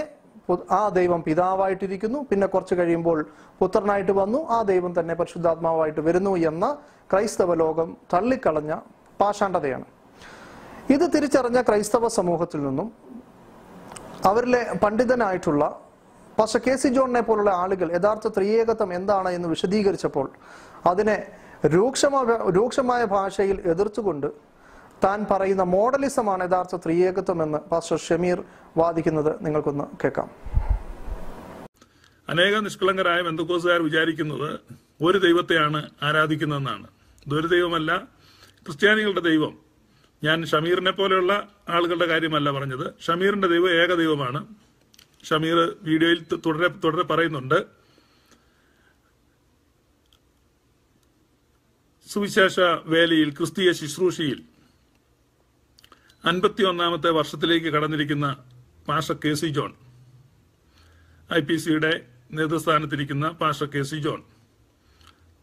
ആ 0.72 0.84
ദൈവം 1.00 1.24
പിതാവായിട്ടിരിക്കുന്നു. 1.24 2.20
പിന്നെ 2.30 2.48
കുറച്ച് 2.48 2.76
കഴിയുമ്പോൾ 2.76 3.20
പുത്രനായിട്ട് 3.60 4.12
വന്നു. 4.22 4.40
ആ 4.56 4.62
ദൈവം 4.62 5.00
തന്നെ 5.00 5.14
പരിശുദ്ധാത്മാവായിട്ട് 5.14 6.02
വരുന്നു 6.08 6.36
എന്ന 6.52 6.66
ക്രൈസ്തവ 7.12 7.54
ലോകം 7.66 7.98
തള്ളിക്കളഞ്ഞ 8.14 8.74
പാഷാണ്ഡതയാണ്. 9.22 9.88
ഇത് 10.90 11.14
തിരിച്ചറിഞ്ഞ 11.14 11.62
ക്രൈസ്തവ 11.62 12.08
സമൂഹത്തിൽ 12.08 12.64
നിന്നും 12.64 12.92
അവരിലെ 14.26 14.62
പണ്ഡിതനായിട്ടുള്ള 14.84 15.64
പക്ഷെ 16.40 16.60
കെ 16.60 16.76
സി 16.76 16.88
ജോണിനെ 16.88 17.22
പോലുള്ള 17.22 17.50
ആളുകൾ 17.50 17.92
യഥാർത്ഥ 17.92 18.28
ത്രിയേകത്വം 18.28 18.94
എന്താണ് 18.94 19.30
എന്ന് 19.30 19.48
വിശദീകരിച്ചപ്പോൾ 19.48 20.30
അതിനെ 20.86 21.18
രൂക്ഷമായ 21.66 22.38
രൂക്ഷമായ 22.58 23.04
ഭാഷയിൽ 23.06 23.62
എതിർത്തുകൊണ്ട് 23.74 24.28
താൻ 25.04 25.26
പറയുന്ന 25.32 25.64
മോഡലിസമാണ് 25.64 26.44
യഥാർത്ഥ 26.44 26.76
ത്രിയേകത്വം 26.76 27.44
എന്ന് 27.44 27.58
പാസ്റ്റർ 27.72 27.98
ഷമീർ 27.98 28.44
വാദിക്കുന്നത് 28.78 29.46
നിങ്ങൾക്കൊന്ന് 29.46 29.86
കേൾക്കാം. 30.04 30.30
അനേക 32.28 32.58
നിഷ്കളങ്കരായ 32.58 33.22
ബന്ധുക്കോസുകാർ 33.22 33.82
വിചാരിക്കുന്നത് 33.82 34.50
ഒരു 35.02 35.18
ദൈവത്തെയാണ് 35.18 35.90
ആരാധിക്കുന്നതെന്നാണ്. 36.04 36.88
ഇതൊരു 37.28 37.48
ദൈവമല്ല 37.48 37.92
ക്രിസ്ത്യാനികളുടെ 38.66 39.20
ദൈവം 39.20 39.63
ഞാൻ 40.24 40.46
ഷമീറിനെ 40.46 40.92
പോലെയുള്ള 40.92 41.34
ആളുകളുടെ 41.70 42.06
കാര്യമല്ല 42.06 42.52
പറഞ്ഞത്. 42.52 42.94
ഷമീറിന്റെ 43.06 43.48
ദൈവം 43.48 43.72
ഏക 43.72 43.94
ദൈവമാണ്. 43.94 44.56
ഷമീർ 45.24 45.78
വീഡിയോയിൽ 45.82 46.24
തുടരെ 46.46 46.68
തുടരെ 46.68 47.04
പറയുന്നുണ്ട്. 47.04 47.66
സുവിശേഷ 52.08 52.60
വേലയിൽ 52.86 53.30
ക്രിസ്തീയ 53.36 53.72
ശുശ്രൂഷയിൽ 53.72 54.44
അൻപത്തി 56.26 56.64
ഒന്നാമത്തെ 56.64 57.10
വർഷത്തിലേക്ക് 57.10 57.68
കടന്നിരിക്കുന്ന 57.68 58.28
Pasha 58.88 59.12
K 59.12 59.34
C 59.34 59.48
John. 59.48 59.72
I 61.34 61.42
P 61.42 61.56
സിയുടെ 61.56 62.08
നേതൃസ്ഥാനത്തിരിക്കുന്ന 62.32 63.30
പാഷ 63.30 63.64
കെ 63.64 63.82
സി 63.82 63.96
ജോൺ. 63.96 64.24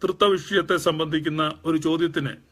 തൃത്വ 0.03 0.27
വിഷയത്തെ 0.27 0.77
സംബന്ധിക്കുന്ന 0.77 1.61
ഒരു 1.65 1.77
ചോദ്യത്തിന് 1.77 2.50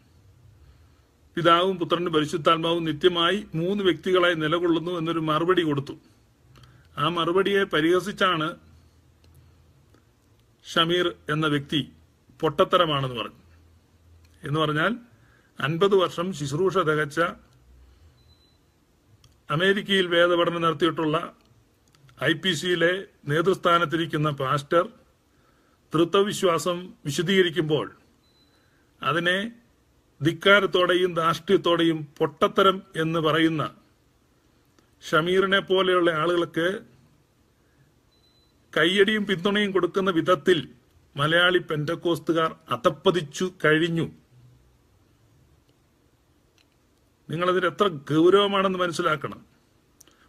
പിതാവും 1.38 1.74
പുത്രനും 1.78 2.12
പരിശുദ്ധാത്മാവും 2.12 2.84
നിത്യമായി 2.84 3.38
മൂന്ന് 3.54 3.82
വ്യക്തികളായി 3.84 4.34
നിലകൊള്ളുന്നു 4.34 4.92
എന്നൊരു 5.00 5.18
മറുപടി 5.18 5.62
കൊടുത്തു. 5.62 5.94
ആ 6.98 7.08
മറുപടിയെ 7.08 7.62
പരിഹസിച്ചാണ് 7.64 8.48
ഷമീർ 10.66 11.06
എന്ന 11.30 11.46
വ്യക്തി 11.46 11.80
പൊട്ടത്തരമാണെന്ന് 12.40 13.16
പറഞ്ഞു. 13.20 13.42
എന്ന് 14.44 14.60
പറഞ്ഞാൽ 14.60 14.92
അൻപത് 15.58 15.94
വർഷം 15.94 16.26
ശുശ്രൂഷ 16.32 16.78
തികച്ച 16.78 17.20
അമേരിക്കയിൽ 19.50 20.06
വേദപഠനം 20.06 20.62
നടത്തിയിട്ടുള്ള 20.62 21.16
ഐ 22.24 22.32
പി 22.32 22.52
സിയിലെ 22.52 22.92
നേതൃസ്ഥാനത്തിരിക്കുന്ന 23.28 24.30
പാസ്റ്റർ 24.30 24.84
തൃത്വവിശ്വാസം 25.94 26.94
വിശദീകരിക്കുമ്പോൾ 27.04 27.86
അതിനെ 29.02 29.38
ധിക്കാരത്തോടെയും 30.22 31.14
ധാർഷ്ട്യത്തോടെയും 31.14 32.08
പൊട്ടത്തരം 32.18 32.82
എന്ന് 32.96 33.20
പറയുന്ന 33.20 33.74
ഷമീറിനെ 35.10 35.58
പോലെയുള്ള 35.58 36.10
ആളുകൾക്ക് 36.10 36.80
കയ്യടിയും 38.76 39.26
പിന്തുണയും 39.26 39.70
കൊടുക്കുന്ന 39.70 40.10
വിധത്തിൽ 40.10 40.68
മലയാളി 41.16 41.58
പെന്റക്കോസ്തുകാർ 41.58 42.56
അതപ്പതിച്ചു 42.70 43.52
കഴിഞ്ഞു. 43.64 44.10
നിങ്ങളതിന് 47.30 47.66
എത്ര 47.66 47.88
ഗൗരവമാണെന്ന് 47.88 48.78
മനസ്സിലാക്കണം. 48.78 49.46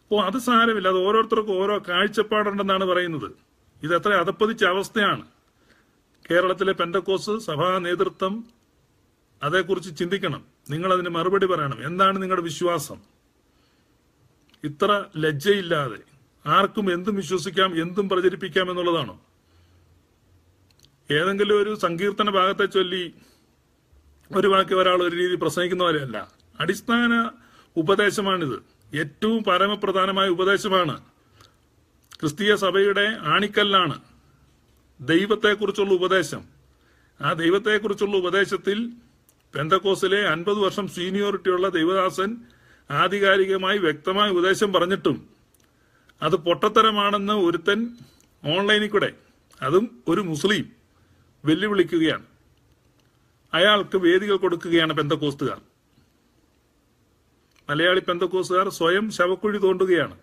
അപ്പോൾ 0.04 0.26
അത് 0.26 0.38
സാരമില്ല. 0.38 0.88
അത് 0.88 0.98
ഓരോരുത്തർക്കും 0.98 1.64
ഓരോ 1.64 1.84
കാഴ്ചപ്പാടുണ്ടെന്നാണ് 1.90 2.86
പറയുന്നത്. 2.86 3.32
ഇത് 3.84 3.96
എത്ര 3.96 4.14
അതപ്പതിച്ച 4.14 4.64
അവസ്ഥയാണ്. 4.66 5.28
കേരളത്തിലെ 6.32 6.74
പെൻഡക്കോസ് 6.74 7.38
സഭാ 7.40 7.78
നേതൃത്വം 7.78 8.59
അതേക്കുറിച്ച് 9.44 9.98
ചിന്തിക്കണം. 9.98 10.46
നിങ്ങൾ 10.70 10.94
അതിന് 10.94 11.10
മറുപടി 11.10 11.46
പറയണം. 11.46 11.86
എന്താണ് 11.86 12.22
നിങ്ങളുടെ 12.22 12.44
വിശ്വാസം? 12.44 12.98
ഇത്ര 14.64 15.06
ലജ്ജയില്ലാതെ 15.18 15.98
ആർക്കും 16.46 16.94
എന്തും 16.94 17.16
വിശ്വസിക്കാം 17.16 17.82
എന്തും 17.82 18.10
പ്രചരിപ്പിക്കാം 18.10 18.72
എന്നുള്ളതാണോ? 18.72 19.22
ഏതെങ്കിലും 21.12 21.64
ഒരു 21.64 21.76
സങ്കീർത്തന 21.76 22.30
ഭാഗത്തെ 22.30 22.66
ചൊല്ലി 22.66 23.14
ഒരു 24.36 24.48
വാക്ക് 24.48 24.74
ഒരാൾ 24.74 25.04
ഒരു 25.04 25.16
രീതി 25.16 25.36
പ്രസംഗിക്കുന്ന 25.36 25.84
പോലെയല്ല. 25.84 26.32
അടിസ്ഥാന 26.60 27.30
ഉപദേശമാണിത്. 27.78 28.64
ഏറ്റവും 28.96 29.44
പരമപ്രധാനമായ 29.44 30.30
ഉപദേശമാണ്. 30.30 31.04
ക്രിസ്തീയ 32.20 32.56
സഭയുടെ 32.56 33.18
ആണിക്കല്ലാണ് 33.22 34.02
ദൈവത്തെക്കുറിച്ചുള്ള 35.02 35.94
ഉപദേശം. 35.94 36.46
ആ 37.22 37.34
ദൈവത്തെക്കുറിച്ചുള്ള 37.34 38.18
ഉപദേശത്തിൽ 38.18 38.92
പെന്തക്കോസിലെ 39.54 40.28
അൻപത് 40.28 40.58
വർഷം 40.58 40.88
സീനിയോറിറ്റിയുള്ള 40.88 41.70
ദൈവദാസൻ 41.70 42.38
ആധികാരികമായി 42.90 43.78
വ്യക്തമായ 43.78 44.30
ഉപദേശം 44.30 44.74
പറഞ്ഞിട്ടും 44.74 45.30
അത് 46.22 46.36
പൊട്ടത്തരമാണെന്ന് 46.36 47.34
ഒരുത്തൻ 47.34 47.80
ഓൺലൈനിൽ 48.46 48.90
കൂടെ 48.90 49.10
അതും 49.62 50.04
ഒരു 50.08 50.22
മുസ്ലിം 50.22 50.66
വെല്ലുവിളിക്കുകയാണ്. 51.46 52.26
അയാൾക്ക് 53.54 53.98
വേദികൾ 53.98 54.38
കൊടുക്കുകയാണ് 54.38 54.94
പെന്തക്കോസ്തുകാർ. 54.94 55.60
മലയാളി 57.70 58.00
പെന്തക്കോസുകാർ 58.00 58.70
സ്വയം 58.70 59.12
ശവക്കുഴി 59.12 59.58
തോണ്ടുകയാണ്. 59.58 60.18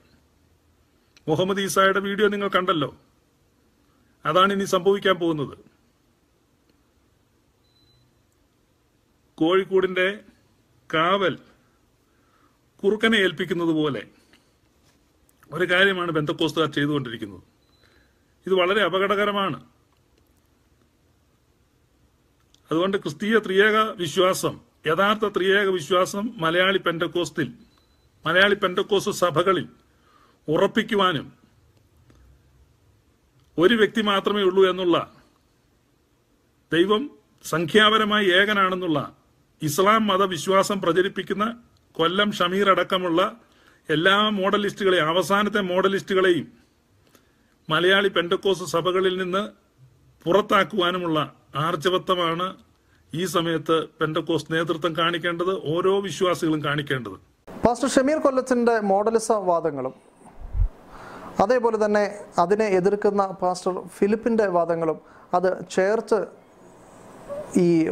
മുഹമ്മദ് 1.29 1.61
ഈസായുടെ 1.61 2.01
വീഡിയോ 2.01 2.29
നിങ്ങൾ 2.29 2.49
കണ്ടല്ലോ. 2.49 2.97
അതാണ് 4.24 4.53
ഇനി 4.53 4.64
സംഭവിക്കാൻ 4.64 5.16
പോകുന്നത്. 5.16 5.76
കോഴിക്കോടിന്റെ 9.39 10.20
കാവൽ 10.95 11.39
കുറുക്കനെ 12.82 13.18
ഏൽപ്പിക്കുന്നത് 13.18 13.68
പോലെ 13.68 14.03
ഒരു 15.53 15.64
കാര്യമാണ് 15.70 16.11
ബന്ധക്കോസ്തുകാർ 16.11 16.68
ചെയ്തുകൊണ്ടിരിക്കുന്നത്. 16.68 17.43
ഇത് 18.47 18.55
വളരെ 18.55 18.82
അപകടകരമാണ്. 18.82 19.59
അതുകൊണ്ട് 22.70 22.97
ക്രിസ്തീയ 22.97 23.39
ത്രിയേക 23.39 23.76
വിശ്വാസം 23.76 24.61
യഥാർത്ഥ 24.87 25.26
ത്രിയേക 25.37 25.66
വിശ്വാസം 25.66 26.34
മലയാളി 26.37 26.78
പെൻഡക്കോസ്തിൽ 26.78 27.53
മലയാളി 28.26 28.55
പെൻഡക്കോസ് 28.55 29.11
സഭകളിൽ 29.11 29.68
ഉറപ്പിക്കുവാനും 30.49 31.32
ഒരു 33.59 33.74
വ്യക്തി 33.74 34.03
മാത്രമേ 34.03 34.43
ഉള്ളൂ 34.43 34.70
എന്നുള്ള 34.70 34.97
ദൈവം 36.72 37.11
സംഖ്യാപരമായി 37.45 38.26
ഏകനാണെന്നുള്ള 38.30 39.16
ഇസ്ലാം 39.63 40.07
മതവിശ്വാസം 40.07 40.79
പ്രചരിപ്പിക്കുന്ന 40.81 41.45
കൊല്ലം 41.97 42.31
ഷമീർ 42.33 42.69
അടക്കമുള്ള 42.71 43.21
എല്ലാ 43.89 44.17
മോഡലിസ്റ്റുകളെയും 44.39 45.09
അവസാനത്തെ 45.09 45.61
മോഡലിസ്റ്റുകളെയും 45.71 46.47
മലയാളി 47.69 48.09
പെൻഡക്കോസ് 48.09 48.65
സഭകളിൽ 48.73 49.15
നിന്ന് 49.19 49.43
പുറത്താക്കുവാനുമുള്ള 50.27 51.19
ആർജവത്വമാണ് 51.59 52.47
ഈ 53.13 53.25
സമയത്ത് 53.27 53.77
പെൻഡക്കോസ് 54.01 54.53
നേതൃത്വം 54.53 54.93
കാണിക്കേണ്ടത് 54.99 55.53
ഓരോ 55.75 55.93
വിശ്വാസികളും 56.01 56.61
കാണിക്കേണ്ടത്. 56.65 57.17
പാസ്റ്റർ 57.49 57.89
ഷമീർ 57.89 58.19
കൊല്ലത്തിന്റെ 58.19 58.75
മോഡലിസ 58.91 59.33
വാദങ്ങളും 59.49 59.95
അതേപോലെ 61.41 61.85
തന്നെ 61.85 62.03
അതിനെ 62.39 62.67
എതിർക്കുന്ന 62.79 63.23
പാസ്റ്റർ 63.41 63.75
ഫിലിപ്പിന്റെ 63.97 64.47
വാദങ്ങളും 64.49 64.99
അത് 65.33 65.51
ചേർത്ത് 65.71 66.19
ഈ 67.57 67.91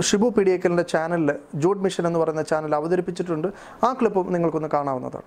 ഷിബു 0.00 0.28
പിടിയേക്കലിന്റെ 0.28 0.82
ചാനലിൽ 0.82 1.34
ജൂഡ് 1.54 1.78
മിഷൻ 1.78 2.06
എന്ന് 2.06 2.18
പറയുന്ന 2.18 2.42
ചാനൽ 2.42 2.74
അവതരിപ്പിച്ചിട്ടുണ്ട്. 2.74 3.48
ആ 3.84 3.92
ക്ലിപ്പും 3.92 4.32
നിങ്ങൾക്കൊന്ന് 4.32 4.68
കാണാവുന്നതാണ്. 4.72 5.24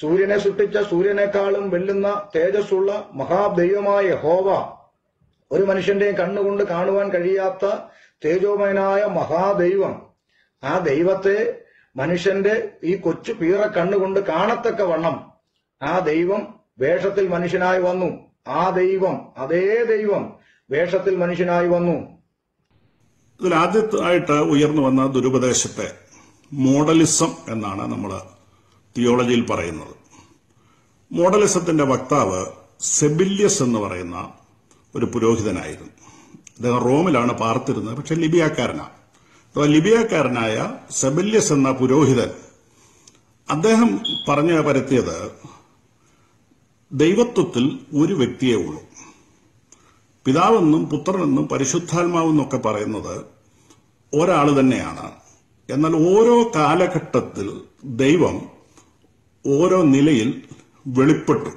സൂര്യനെ 0.00 0.38
സൃഷ്ടിച്ച 0.38 0.78
സൂര്യനേക്കാളും 0.78 1.70
വെല്ലുന്ന 1.70 2.28
തേജസ്സുള്ള 2.36 3.10
മഹാദൈവമായ 3.12 4.14
ഹോവ 4.14 4.72
ഒരു 5.52 5.62
മനുഷ്യന്റെയും 5.62 6.14
കണ്ണുകൊണ്ട് 6.14 6.62
കാണുവാൻ 6.64 7.08
കഴിയാത്ത 7.08 7.74
തേജോമയനായ 8.24 9.04
മഹാദൈവം. 9.04 10.06
ആ 10.64 10.78
ദൈവത്തെ 10.78 11.60
മനുഷ്യന്റെ 11.96 12.72
ഈ 12.84 12.96
കൊച്ചു 12.96 13.32
പീറ 13.32 13.66
കണ്ണുകൊണ്ട് 13.66 14.20
കാണത്തക്ക 14.20 14.82
വണ്ണം 14.82 15.32
ആ 15.82 15.98
ദൈവം 15.98 16.54
വേഷത്തിൽ 16.78 17.28
മനുഷ്യനായി 17.28 17.82
വന്നു. 17.82 18.18
ആ 18.48 18.70
ദൈവം 18.70 19.32
അതേ 19.38 19.84
ദൈവം 19.84 20.36
വേഷത്തിൽ 20.70 21.16
മനുഷ്യനായി 21.16 21.68
വന്നു. 21.68 22.21
ഇതിൽ 23.42 23.54
ആദ്യമായിട്ട് 23.54 24.32
ഉയർന്നു 24.32 24.82
വന്ന 24.82 25.06
ദുരുപദേശത്തെ 25.06 25.94
മോഡലിസം 26.52 27.32
എന്നാണ് 27.48 27.92
നമ്മൾ 27.92 28.20
തിയോളജിയിൽ 28.98 29.46
പറയുന്നത്. 29.46 29.94
മോഡലിസത്തിന്റെ 31.12 31.84
വക്താവ് 31.84 32.46
സെബില്യസ് 32.80 33.62
എന്ന് 33.62 33.78
പറയുന്ന 33.78 34.32
ഒരു 34.94 35.06
പുരോഹിതനായിരുന്നു. 35.06 35.90
അദ്ദേഹം 36.50 36.78
റോമിലാണ് 36.78 37.32
പാർത്തിരുന്നത് 37.38 37.96
പക്ഷെ 37.96 38.14
ലിബിയാക്കാരനാണ്. 38.14 38.90
അഥവാ 39.52 39.64
ലിബിയാക്കാരനായ 39.64 40.72
സെബില്യസ് 40.90 41.52
എന്ന 41.52 41.72
പുരോഹിതൻ 41.72 42.30
അദ്ദേഹം 43.50 44.00
പറഞ്ഞു 44.28 44.60
പരത്തിയത് 44.60 45.32
ദൈവത്വത്തിൽ 46.92 47.78
ഒരു 47.96 48.14
വ്യക്തിയേ 48.14 48.56
ഉള്ളൂ. 48.56 48.91
പിതാവെന്നും 50.26 50.88
പുത്രനെന്നും 50.88 51.48
പരിശുദ്ധാത്മാവെന്നൊക്കെ 51.48 52.56
പറയുന്നത് 52.56 53.24
ഒരാൾ 54.14 54.60
തന്നെയാണ്. 54.60 55.12
എന്നാൽ 55.70 55.94
ഓരോ 55.96 56.50
കാലഘട്ടത്തിൽ 56.56 57.60
ദൈവം 57.84 58.42
ഓരോ 59.46 59.82
നിലയിൽ 59.82 60.42
വെളിപ്പെട്ടു. 60.86 61.50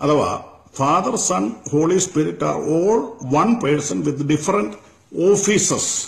അഥവാ 0.00 0.44
Father 0.76 1.16
Son 1.16 1.52
Holy 1.72 1.98
Spirit 1.98 2.44
are 2.44 2.56
all 2.56 3.18
one 3.24 3.54
person 3.54 4.00
with 4.00 4.28
different 4.28 4.76
offices 5.30 6.06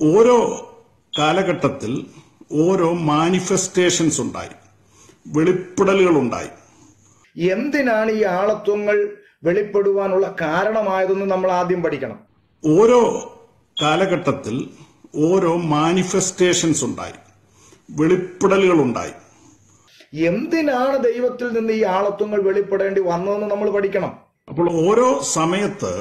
ഓരോ 0.00 0.38
കാലഘട്ടത്തിൽ 1.18 2.06
ഓരോ 2.52 2.92
മാനിഫെസ്റ്റേഷൻസ് 2.92 4.20
ഉണ്ടായി. 4.20 4.54
വെളിപ്പെടലുകൾ 5.26 6.18
ഉണ്ടായി 6.18 6.48
എന്തിനാണ് 7.40 8.10
ഈ 8.10 8.22
ആളത്വങ്ങൾ 8.24 9.16
വെളിപ്പെടുവാനുള്ള 9.42 10.36
കാരണമായതെന്ന് 10.40 11.26
നമ്മൾ 11.26 11.52
ആദ്യം 11.52 11.82
പഠിക്കണം. 11.82 12.18
ഓരോ 12.64 13.00
കാലഘട്ടത്തിൽ 13.82 14.70
ഓരോ 15.16 15.56
മാനിഫെസ്റ്റേഷൻസ് 15.56 16.84
ഉണ്ടായി. 16.84 17.12
വെളിപ്പെടലുകൾ 17.90 18.80
ഉണ്ടായി 18.82 19.12
എന്തിനാണ് 20.14 21.04
ദൈവത്തിൽ 21.04 21.48
നിന്ന് 21.52 21.72
ഈ 21.72 21.82
ആളത്വങ്ങൾ 21.84 22.42
വെളിപ്പെടേണ്ടി 22.42 23.00
വന്നതെന്ന് 23.00 23.46
നമ്മൾ 23.46 23.70
പഠിക്കണം. 23.70 24.12
അപ്പോൾ 24.48 24.88
ഓരോ 24.88 25.22
സമയത്ത് 25.22 25.92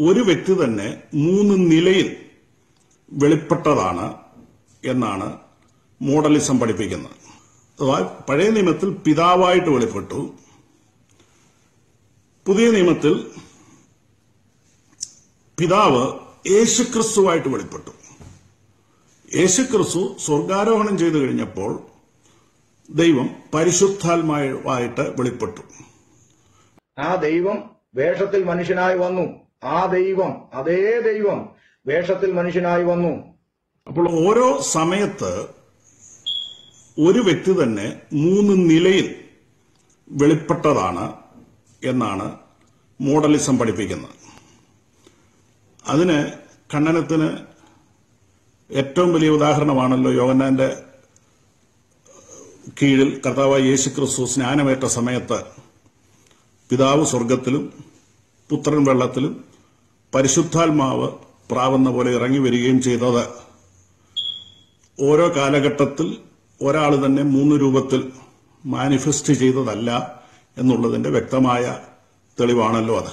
ഒരു 0.00 0.20
വ്യക്തി 0.20 0.64
തന്നെ 0.64 1.02
മൂന്ന് 1.14 1.54
നിലയിൽ 1.72 2.16
വെളിപ്പെട്ടതാണ് 3.12 4.14
എന്നാണ് 4.84 5.38
മോഡലിസം 6.02 6.60
പഠിപ്പിക്കുന്നത്. 6.60 7.16
അഥവാ 7.78 7.98
പഴയ 8.28 8.48
നിയമത്തിൽ 8.50 8.90
പിതാവായിട്ട് 8.90 9.70
വെളിപ്പെട്ടു 9.70 10.34
പുതിയ 12.50 12.70
നിയമത്തിൽ 12.70 13.30
പിതാവ് 15.58 16.18
യേശുക്രിസ്തുവായിട്ട് 16.48 17.48
വെളിപ്പെട്ടു. 17.48 17.90
യേശുക്രിസ്തു 19.36 20.16
സ്വർഗാരോഹണം 20.24 20.98
ചെയ്തു 20.98 21.14
കഴിഞ്ഞപ്പോൾ 21.14 21.80
ദൈവം 22.90 23.30
പരിശുദ്ധാത്മാവായിട്ട് 23.54 25.00
വെളിപ്പെട്ടു. 25.00 25.60
ആ 27.00 27.14
ദൈവം 27.14 27.70
വേഷത്തിൽ 27.94 28.44
മനുഷ്യനായി 28.44 28.98
വന്നു. 28.98 29.40
ആ 29.64 29.86
ദൈവം 29.86 30.44
അതേ 30.54 31.00
ദൈവം 31.00 31.48
വേഷത്തിൽ 31.86 32.32
മനുഷ്യനായി 32.32 32.84
വന്നു. 32.84 33.34
അപ്പോൾ 33.86 34.28
ഓരോ 34.28 34.60
സമയത്ത് 34.60 35.46
ഒരു 36.98 37.18
വ്യക്തി 37.18 37.62
തന്നെ 37.62 38.00
മൂന്ന് 38.12 38.70
നിലയിൽ 38.70 39.14
വെളിപ്പെട്ടതാണ്. 40.10 41.29
എന്നാണ് 41.84 42.36
മോഡലിസം 43.00 43.58
പഠിപ്പിക്കുന്നത്. 43.58 44.14
അതിന് 45.88 46.32
ഖണ്ഡനത്തിന് 46.74 47.38
ഏറ്റവും 48.70 49.12
വലിയ 49.12 49.28
ഉദാഹരണമാണല്ലോ 49.28 50.12
യോഗന്നാന്റെ 50.12 50.82
കീഴിൽ 52.82 53.22
കർത്താവായ 53.26 53.62
യേശു 53.62 53.88
ക്രിസ്തു 53.88 54.24
സ്നാനമേറ്റ 54.24 54.84
സമയത്ത് 54.84 55.44
പിതാവ് 56.70 57.06
സ്വർഗത്തിലും 57.06 57.72
പുത്രൻ 58.50 58.84
വെള്ളത്തിലും 58.84 59.44
പരിശുദ്ധാത്മാവ് 60.14 61.08
പ്രാവുന്ന 61.50 61.90
പോലെ 61.90 62.14
ഇറങ്ങി 62.14 62.38
വരികയും 62.38 62.82
ചെയ്തത്. 62.82 63.28
ഓരോ 65.00 65.36
കാലഘട്ടത്തിൽ 65.36 66.18
ഒരാൾ 66.62 67.06
തന്നെ 67.06 67.22
മൂന്ന് 67.22 67.60
രൂപത്തിൽ 67.60 68.12
മാനിഫെസ്റ്റ് 68.66 69.32
ചെയ്തതല്ല. 69.32 70.19
എന്നുള്ളതിന്റെ 70.58 71.10
വ്യക്തമായ 71.10 71.78
തെളിവാണല്ലോ 72.40 72.98
അത്. 72.98 73.12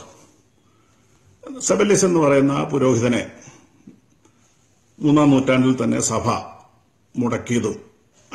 സെബലിസ് 1.60 2.06
എന്ന് 2.06 2.20
പറയുന്ന 2.20 2.64
പുരോഹിതനെ 2.64 3.32
മൂന്നാം 5.00 5.32
നൂറ്റാണ്ടിൽ 5.32 5.84
തന്നെ 5.84 6.00
സഭ 6.00 6.30
മുടക്കിയതും 7.16 7.76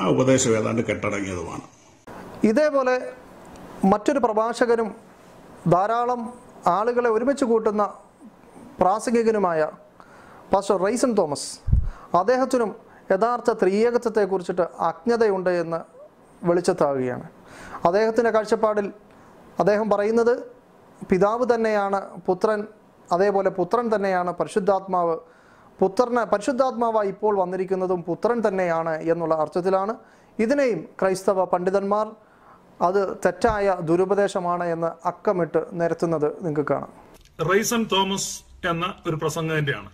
ആ 0.01 0.09
ഉപദേശം 0.09 0.57
ഏതാണ്ട് 0.57 0.83
കെട്ടടങ്ങിയതുമാണ്. 0.83 1.63
ഇതേപോലെ 2.45 3.13
മറ്റൊരു 3.85 4.19
പ്രഭാഷകനും 4.19 4.95
ധാരാളം 5.73 6.35
ആളുകളെ 6.67 7.11
ഒരുമിച്ച് 7.11 7.45
കൂട്ടുന്ന 7.45 7.95
പ്രാസംഗികനുമായ 8.81 9.71
പാസ്റ്റർ 10.53 10.83
റൈസൻ 10.83 11.13
തോമസ് 11.13 11.61
അദ്ദേഹത്തിനും 12.17 12.77
യഥാർത്ഥ 13.13 13.53
ത്രിയേകത്വത്തെക്കുറിച്ചിട്ട് 13.53 14.63
അജ്ഞതയുണ്ട് 14.63 15.51
എന്ന് 15.51 15.81
വെളിച്ചത്താവുകയാണ്. 16.43 17.42
അദ്ദേഹത്തിന്റെ 17.85 18.31
കാഴ്ചപ്പാടിൽ 18.31 18.93
അദ്ദേഹം 19.59 19.91
പറയുന്നത് 19.91 20.35
പിതാവ് 21.09 21.55
തന്നെയാണ് 21.55 22.01
പുത്രൻ 22.21 22.67
അതേപോലെ 23.13 23.51
പുത്രൻ 23.51 23.95
തന്നെയാണ് 23.95 24.31
പരിശുദ്ധാത്മാവ്. 24.33 25.17
പുത്രന് 25.81 26.25
പരിശുദ്ധാത്മാവായി 26.33 27.09
ഇപ്പോൾ 27.09 27.39
വന്നിരിക്കുന്നതും 27.39 28.03
പുത്രൻ 28.03 28.49
തന്നെയാണ് 28.49 28.95
എന്നുള്ള 29.13 29.35
അർത്ഥത്തിലാണ്. 29.35 29.95
ഇതിനെയും 30.39 30.89
ക്രൈസ്തവ 31.01 31.45
പണ്ഡിതന്മാർ 31.45 32.07
അത് 32.83 33.17
തെറ്റായ 33.25 33.77
ദുരുപദേശമാണ് 33.81 34.65
എന്ന് 34.65 35.09
അക്കമിട്ട് 35.09 35.67
നിരത്തുന്നത് 35.73 36.45
നിങ്ങൾക്ക് 36.45 36.71
കാണാം. 36.71 36.93
റൈസൺ 37.53 37.87
തോമസ് 37.93 38.45
എന്ന 38.69 38.95
ഒരു 39.07 39.17
പ്രസംഗകന്റെയാണ് 39.17 39.91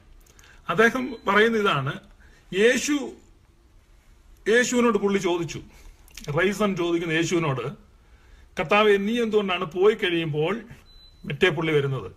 അദ്ദേഹം 0.68 1.16
പറയുന്ന 1.28 1.58
ഇതാണ് 1.58 1.92
യേശു 2.58 2.92
യേശുവിനോട് 4.48 4.98
പുള്ളി 4.98 5.18
ചോദിച്ചു 5.18 5.60
റൈസൺ 6.38 6.76
ചോദിക്കുന്ന 6.76 7.12
യേശുവിനോട് 7.12 7.64
കർത്താവ് 8.60 8.98
നീ 8.98 9.22
എന്തുകൊണ്ടാണ് 9.22 9.64
പോയി 9.64 9.94
കഴിയുമ്പോൾ 9.94 10.60
മറ്റേ 11.24 11.48
പുള്ളി 11.48 11.72
വരുന്നത്? 11.72 12.12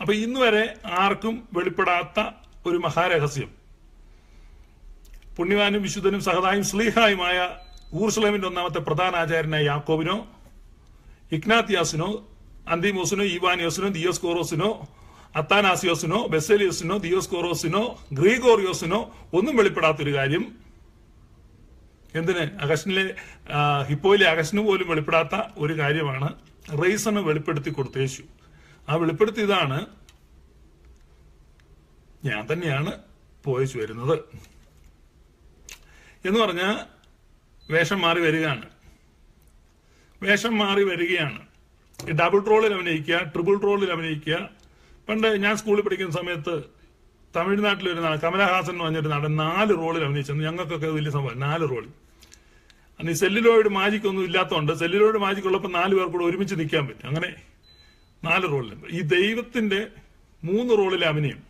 അപ്പൊ 0.00 0.14
ഇന്ന് 0.14 0.40
വരെ 0.40 0.74
ആർക്കും 0.84 1.48
വെളിപ്പെടാത്ത 1.52 2.20
ഒരു 2.66 2.76
മഹാരഹസ്യം. 2.76 3.50
പുണ്യവാനും 5.36 5.82
വിശുദ്ധനും 5.82 6.20
സഹതായും 6.20 6.64
സ്ലീഹായുമായ 6.64 7.56
ഊർസ്ലമിന്റെ 7.94 8.46
ഒന്നാമത്തെ 8.46 8.78
പ്രധാന 8.78 9.16
ആചാര്യനായ 9.16 9.64
യാക്കോബിനോ 9.64 10.28
ഇഗ്നാത്തിയാസിനോ 11.32 12.26
അന്തിമോസിനോ 12.68 13.24
ഈവാനിയോസിനോ 13.24 13.88
ദിയോസ്കോറോസിനോ 13.88 14.88
അത്താനാസിയോസിനോ 15.36 16.26
ബെസേലിയോസിനോ 16.26 16.98
ദിയോസ്കോറോസിനോ 16.98 17.96
ഗ്രീഗോറിയോസിനോ 18.12 19.12
ഒന്നും 19.32 19.56
വെളിപ്പെടാത്തൊരു 19.56 20.14
കാര്യം 20.14 20.61
എന്തിന്? 22.14 22.44
അഗസ്റ്റിനിലെ 22.60 23.04
ഹിപ്പോയിലെ 23.88 24.26
അഗസ്റ്റിന് 24.26 24.62
പോലും 24.66 24.88
വെളിപ്പെടാത്ത 24.88 25.34
ഒരു 25.56 25.78
കാര്യമാണ് 25.78 26.28
റൈസണ് 26.82 27.18
വെളിപ്പെടുത്തി 27.18 27.70
കൊടുത്ത 27.70 27.98
യേശു. 27.98 28.22
ആ 28.88 28.96
വെളിപ്പെടുത്തിയതാണ് 28.96 29.86
ഞാൻ 32.24 32.52
തന്നെയാണ് 32.52 32.92
പോയച്ചു 33.44 33.78
വരുന്നത്. 33.78 34.16
എന്ന് 36.24 36.40
പറഞ്ഞാൽ 36.40 36.76
വേഷം 37.70 38.00
മാറി 38.00 38.20
വരികയാണ്. 38.20 38.66
വേഷം 40.22 40.58
മാറി 40.58 40.84
വരികയാണ്. 40.84 41.40
ഡബിൾ 42.10 42.40
ട്രോളിൽ 42.44 42.74
അഭിനയിക്കുക 42.74 43.18
ട്രിപ്പിൾ 43.18 43.60
ട്രോളിൽ 43.60 43.92
അഭിനയിക്കുക. 43.92 44.50
പണ്ട് 45.08 45.28
ഞാൻ 45.44 45.56
സ്കൂളിൽ 45.56 45.82
പഠിക്കുന്ന 45.82 46.12
സമയത്ത് 46.12 46.81
തമിഴ്നാട്ടിൽ 47.36 47.88
ഒരു 47.88 48.00
നടൻ 48.00 48.18
കമലഹാസൻ 48.18 48.72
എന്ന് 48.72 48.84
പറഞ്ഞൊരു 48.84 49.08
നടൻ 49.08 49.36
നാല് 49.36 49.74
റോളിൽ 49.74 50.04
അഭിനയിച്ചു. 50.04 50.32
ഞങ്ങൾക്കൊക്കെ 50.32 50.88
വലിയ 50.88 51.10
സംഭവം. 51.10 51.38
നാല് 51.38 51.70
റോളിൽ 51.70 51.88
അന്ന് 53.00 53.12
ഈ 53.12 53.14
സെല്ലുലോയിഡ് 53.14 53.68
മാജിക് 53.68 54.06
ഒന്നും 54.06 54.24
ഇല്ലാത്തതുകൊണ്ട് 54.24 54.72
സെല്ലുലോയിഡ് 54.72 55.18
മാജിക് 55.18 55.44
ഉള്ളപ്പോൾ 55.44 55.68
നാല് 55.68 55.94
പേർ 55.94 56.06
കൂടെ 56.06 56.24
ഒരുമിച്ച് 56.24 56.54
നിൽക്കാൻ 56.54 56.86
പറ്റും. 56.86 57.08
അങ്ങനെ 57.08 57.34
നാല് 58.24 58.42
റോളിൽ 58.42 58.76
ഈ 58.90 59.00
ദൈവത്തിന്റെ 59.00 59.86
മൂന്ന് 60.44 60.78
റോളിലെ 60.78 61.06
അഭിനയം. 61.06 61.42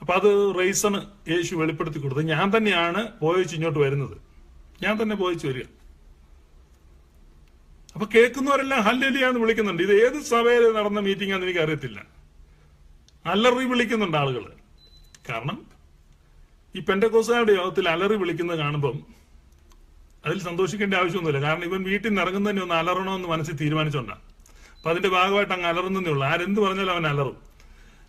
അപ്പൊ 0.00 0.14
അത് 0.14 0.58
റൈസണ് 0.58 1.10
യേശു 1.30 1.54
വെളിപ്പെടുത്തി 1.54 1.98
കൊടുത്തത്. 1.98 2.24
ഞാൻ 2.24 2.52
തന്നെയാണ് 2.56 3.08
പോയച്ച് 3.20 3.54
ഇങ്ങോട്ട് 3.54 3.78
വരുന്നത്. 3.78 4.16
ഞാൻ 4.82 5.02
തന്നെ 5.02 5.16
പോയച്ച് 5.16 5.46
വരിക. 5.46 5.62
അപ്പൊ 7.94 8.06
കേൾക്കുന്നവരെല്ലാം 8.14 8.80
ഹല്ലലിയാന്ന് 8.80 9.40
വിളിക്കുന്നുണ്ട്. 9.40 9.82
ഇത് 9.82 10.04
ഏത് 10.04 10.22
സഭയിൽ 10.22 10.72
നടന്ന 10.72 11.00
മീറ്റിംഗ് 11.00 11.32
ആണെന്ന് 11.32 11.46
എനിക്ക് 11.46 11.60
അറിയത്തില്ല 11.60 12.19
അലറി 13.26 13.64
വിളിക്കുന്നുണ്ട് 13.64 14.16
ആളുകൾ 14.16 14.52
കാരണം 15.28 15.66
ഈ 16.76 16.80
പെൻഡക്കോസുകാരുടെ 16.80 17.52
യോഗത്തിൽ 17.52 17.88
അലറി 17.88 18.16
വിളിക്കുന്നത് 18.16 18.58
കാണുമ്പം 18.58 19.06
അതിൽ 20.26 20.40
സന്തോഷിക്കേണ്ട 20.40 20.94
ആവശ്യമൊന്നുമില്ല. 20.94 21.46
കാരണം 21.46 21.64
ഇവൻ 21.64 21.82
വീട്ടിൽ 21.82 22.08
നിന്ന് 22.08 22.22
ഇറങ്ങുന്നതന്നെ 22.22 22.62
ഒന്ന് 22.62 22.74
അലറണമെന്ന് 22.74 23.28
മനസ്സിൽ 23.28 23.56
തീരുമാനിച്ചോണ്ടാണ് 23.56 24.20
അപ്പൊ 24.76 24.90
അതിന്റെ 24.90 25.08
ഭാഗമായിട്ട് 25.08 25.52
അങ്ങ് 25.52 25.66
അലറുന്നേ 25.66 26.10
ഉള്ളൂ. 26.10 26.26
ആരെന്ത് 26.26 26.60
പറഞ്ഞാലും 26.60 26.92
അവൻ 26.92 27.06
അലറും. 27.06 27.36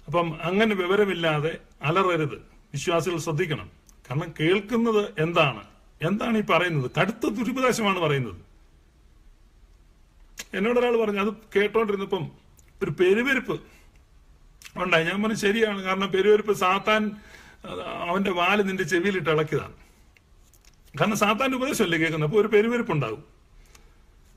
അപ്പം 0.05 0.39
അങ്ങനെ 0.43 0.75
വിവരമില്ലാതെ 0.75 1.57
അലറരുത്. 1.81 2.35
വിശ്വാസികൾ 2.73 3.17
ശ്രദ്ധിക്കണം. 3.17 3.69
കാരണം 4.09 4.33
കേൾക്കുന്നത് 4.39 5.09
എന്താണ്? 5.19 5.63
എന്താണ് 6.01 6.37
ഈ 6.37 6.41
പറയുന്നത്? 6.41 6.91
കടുത്ത 7.01 7.29
ദുരുപദേശമാണ് 7.29 7.99
പറയുന്നത്. 7.99 8.35
എന്നോടൊരാൾ 10.57 11.05
പറഞ്ഞു 11.05 11.19
അത് 11.19 11.33
കേട്ടോണ്ടിരുന്നപ്പം 11.55 12.31
ഒരു 12.83 12.91
പെരുവെരുപ്പ് 12.91 13.61
ഉണ്ടായി 14.75 15.05
ഞാൻ 15.05 15.23
പറഞ്ഞു 15.23 15.35
ശരിയാണ്. 15.35 15.83
കാരണം 15.83 16.11
പെരുവരിപ്പ് 16.11 16.53
സാത്താൻ 16.53 17.11
അവന്റെ 18.09 18.31
വാൽ 18.31 18.61
നിന്റെ 18.61 18.83
ചെവിയിലിട്ട് 18.83 19.29
ഇളക്കിയതാണ് 19.29 19.73
കാരണം 20.99 21.17
സാത്താന്റെ 21.17 21.57
ഉപദേശമല്ലേ 21.57 21.99
കേൾക്കുന്നത്? 21.99 22.29
അപ്പൊ 22.29 22.41
ഒരു 22.41 22.47
പെരുവെരുപ്പ് 22.47 22.91
ഉണ്ടാകും 22.91 23.23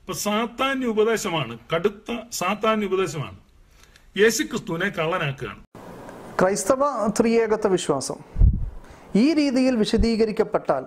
അപ്പൊ 0.01 0.13
സാത്താന്റെ 0.13 0.87
ഉപദേശമാണ് 0.87 1.57
കടുത്ത 1.75 2.17
സാത്താന്റെ 2.31 2.87
ഉപദേശമാണ്. 2.87 3.37
യേശുക്രിസ്തുവിനെ 4.17 4.89
കള്ളനാക്കുകയാണ്. 4.89 5.63
ക്രൈസ്തവ 6.41 7.07
ത്രിയേകത്വ 7.07 7.67
വിശ്വാസം. 7.67 8.15
ഈ 9.15 9.33
രീതിയിൽ 9.33 9.75
വിശദീകരിക്കപ്പെട്ടാൽ 9.75 10.85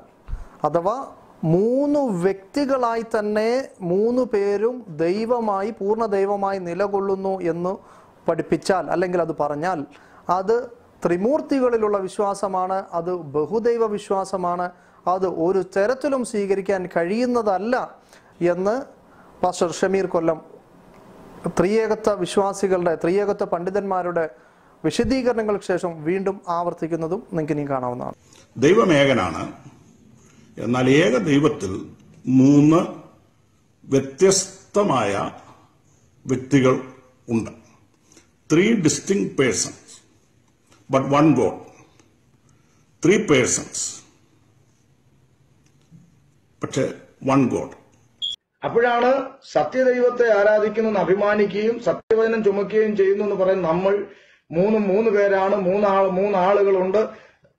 അഥവാ 0.65 1.15
മൂന്ന് 1.45 2.01
വ്യക്തികളായി 2.01 3.05
തന്നെ 3.19 3.69
മൂന്ന് 3.81 4.23
പേരും 4.23 4.85
ദൈവമായി 4.89 5.71
പൂർണ 5.71 6.07
ദൈവമായി 6.07 6.59
നിലകൊള്ളുന്നു 6.59 7.41
എന്ന് 7.41 7.77
പഠിപ്പിച്ചാൽ 8.29 8.91
അല്ലെങ്കിൽ 8.91 9.21
അത് 9.21 9.37
പറഞ്ഞാൽ 9.37 9.87
അത് 10.29 10.57
ത്രിമൂർത്തികളിലുള്ള 11.05 11.99
വിശ്വാസമാണ് 11.99 12.85
അത് 12.93 13.13
ബഹുദൈവ 13.17 13.87
വിശ്വാസമാണ് 13.87 14.71
അത് 15.07 15.27
ഒരു 15.27 15.65
തരത്തിലും 15.77 16.25
സ്വീകരിക്കാൻ 16.25 16.89
കഴിയുന്നതല്ല 16.97 17.75
എന്ന് 18.41 18.83
പാസ്റ്റർ 19.43 19.73
ഷമീർ 19.73 20.07
കൊല്ലം 20.07 20.41
ത്രിയേകത്വ 21.49 22.13
വിശ്വാസികളുടെ 22.13 22.95
ത്രിയേകത്വ 22.95 23.45
പണ്ഡിതന്മാരുടെ 23.45 24.31
വിശദീകരണങ്ങൾക്ക് 24.85 25.65
ശേഷം 25.65 26.05
വീണ്ടും 26.05 26.41
ആവർത്തിക്കുന്നതും 26.49 27.23
നിങ്ങൾക്ക് 27.33 27.53
ഇനി 27.53 27.71
കാണാവുന്നതാണ്. 27.71 28.15
ദൈവമേകനാണ്. 28.57 29.53
എന്നാൽ 30.59 30.91
ഏക 30.91 31.17
ദൈവത്തിൽ 31.17 31.73
മൂന്ന് 32.27 32.81
വ്യത്യസ്തമായ 33.85 35.31
വ്യക്തികൾ 36.27 36.81
ഉണ്ട്. 37.29 37.51
Three 38.53 38.75
distinct 38.75 39.31
persons 39.31 40.03
but 40.91 41.09
one 41.09 41.35
God 41.35 41.61
three 43.05 43.19
persons 43.19 44.03
പക്ഷെ 46.63 46.95
വൺ 47.27 47.49
ഗോഡ് 47.49 47.71
അപ്പോഴാണ് 48.65 49.31
സത്യദൈവത്തെ 49.53 50.39
ആരാധിക്കുന്നു 50.39 50.91
എന്ന് 50.91 51.01
അഭിമാനിക്കുകയും 51.01 51.83
സത്യവചനം 51.83 52.45
ചുമക്കുകയും 52.45 52.97
ചെയ്യുന്നു 52.97 53.25
എന്ന് 53.25 53.37
പറയുന്ന 53.37 53.69
നമ്മൾ. 53.69 54.07
മൂന്ന് 54.51 54.79
മൂന്ന് 54.79 55.11
പേരാണ്. 55.11 55.57
മൂന്നാൾ 55.57 56.09
മൂന്നാളുകളുണ്ട്. 56.09 57.09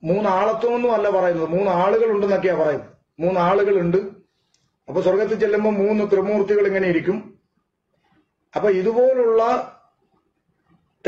മൂന്നാളത്വമൊന്നും 0.03 0.93
അല്ല 0.93 1.09
പറയുന്നത്. 1.09 1.49
മൂന്നാളുകൾ 1.49 2.11
ഉണ്ടെന്നൊക്കെയാ 2.11 2.53
പറയുന്നത്. 2.53 2.87
മൂന്നാളുകളുണ്ട്. 3.19 3.97
അപ്പൊ 4.87 5.01
സ്വർഗത്തിൽ 5.01 5.39
ചെല്ലുമ്പോൾ 5.39 5.69
മൂന്ന് 5.69 6.11
ത്രിമൂർത്തികൾ 6.11 6.67
ഇങ്ങനെ 6.67 6.87
ഇരിക്കും. 6.87 7.39
അപ്പൊ 8.55 8.69
ഇതുപോലുള്ള 8.69 9.75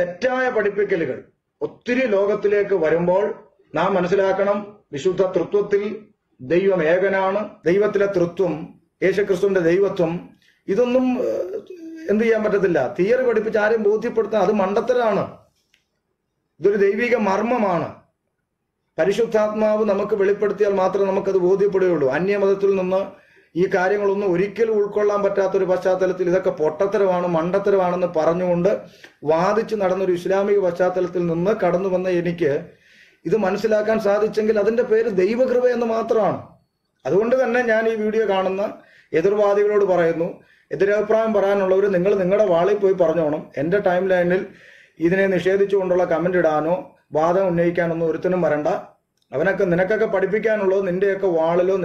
തെറ്റായ 0.02 0.50
പഠിപ്പിക്കലുകൾ 0.50 1.24
ഒത്തിരി 1.62 2.06
ലോകത്തിലേക്ക് 2.06 2.76
വരുമ്പോൾ 2.76 3.50
നാം 3.76 3.94
മനസ്സിലാക്കണം 3.94 4.78
വിശുദ്ധ 4.92 5.22
തൃത്വത്തിൽ 5.22 6.06
ദൈവം 6.42 6.84
ഏകനാണ്. 6.84 7.50
ദൈവത്തിലെ 7.66 8.06
തൃത്വം 8.06 8.80
യേശുക്രിസ്തുവിന്റെ 9.04 9.62
ദൈവത്വം 9.62 10.30
ഇതൊന്നും 10.68 11.20
എന്ത് 12.10 12.24
ചെയ്യാൻ 12.24 12.44
പറ്റത്തില്ല. 12.44 12.96
തിയറി 13.00 13.24
പഠിപ്പിച്ച് 13.24 13.60
ആരും 13.60 13.84
ബോധ്യപ്പെടുത്താൻ 13.84 14.42
അത് 14.42 14.52
മണ്ടത്തരാണ്. 14.52 15.38
ഇതൊരു 16.60 16.78
ദൈവിക 16.78 17.16
മർമ്മമാണ്. 17.16 17.96
പരിശുദ്ധാത്മാവ് 18.98 19.86
നമുക്ക് 19.86 20.16
വെളിപ്പെടുത്തിയാൽ 20.16 20.74
മാത്രമേ 20.74 21.06
നമുക്കത് 21.06 21.38
ബോധ്യപ്പെടുകയുള്ളൂ. 21.38 22.10
അന്യമതത്തിൽ 22.10 22.76
നിന്ന് 22.76 23.21
ഈ 23.56 23.64
കാര്യങ്ങളൊന്നും 23.74 24.30
ഒരിക്കലും 24.34 24.76
ഉൾക്കൊള്ളാൻ 24.80 25.22
പറ്റാത്തൊരു 25.24 25.66
പശ്ചാത്തലത്തിൽ 25.72 26.28
ഇതൊക്കെ 26.32 26.52
പൊട്ടത്തരമാണ് 26.60 27.28
മണ്ടത്തരമാണെന്ന് 27.28 28.10
പറഞ്ഞുകൊണ്ട് 28.18 28.70
വാദിച്ച് 29.32 29.76
നടന്നൊരു 29.82 30.14
ഇസ്ലാമിക 30.20 30.60
പശ്ചാത്തലത്തിൽ 30.68 31.24
നിന്ന് 31.32 31.52
കടന്നു 31.64 31.90
വന്ന 31.96 32.10
എനിക്ക് 32.20 32.52
ഇത് 33.26 33.36
മനസ്സിലാക്കാൻ 33.46 33.98
സാധിച്ചെങ്കിൽ 34.06 34.56
അതിന്റെ 34.62 34.84
പേര് 34.92 35.10
ദൈവകൃപ 35.20 35.66
എന്ന് 35.76 35.88
മാത്രമാണ്. 35.92 36.40
അതുകൊണ്ട് 37.06 37.36
തന്നെ 37.42 37.60
ഞാൻ 37.72 37.84
ഈ 37.90 37.96
വീഡിയോ 37.96 38.24
കാണുന്ന 38.32 38.64
എതിർവാദികളോട് 39.14 39.86
പറയുന്നു 39.92 40.28
എതിരഭിപ്രായം 40.72 41.32
പറയാനുള്ളവർ 41.38 41.86
നിങ്ങൾ 41.96 42.12
നിങ്ങളുടെ 42.22 42.46
വാളിൽ 42.54 42.78
പോയി 42.78 42.96
പറഞ്ഞോണം. 43.02 43.42
എന്റെ 43.58 43.80
ടൈം 43.88 44.04
ലൈനിൽ 44.12 44.42
ഇതിനെ 45.00 45.26
നിഷേധിച്ചുകൊണ്ടുള്ള 45.28 46.04
കമന്റ് 46.14 46.40
ഇടാനോ 46.42 46.76
വാദം 47.14 47.46
ഉന്നയിക്കാനൊന്നും 47.48 48.08
ഒരുത്തനും 48.12 48.42
വരണ്ട. 48.46 48.68
അവനൊക്കെ 49.32 49.66
നിനക്കൊക്കെ 49.72 50.08
പഠിപ്പിക്കാനുള്ളത് 50.08 50.84
നിന്റെയൊക്കെ 50.90 51.30
വാളിലോ 51.40 51.76
ഉം, 51.78 51.84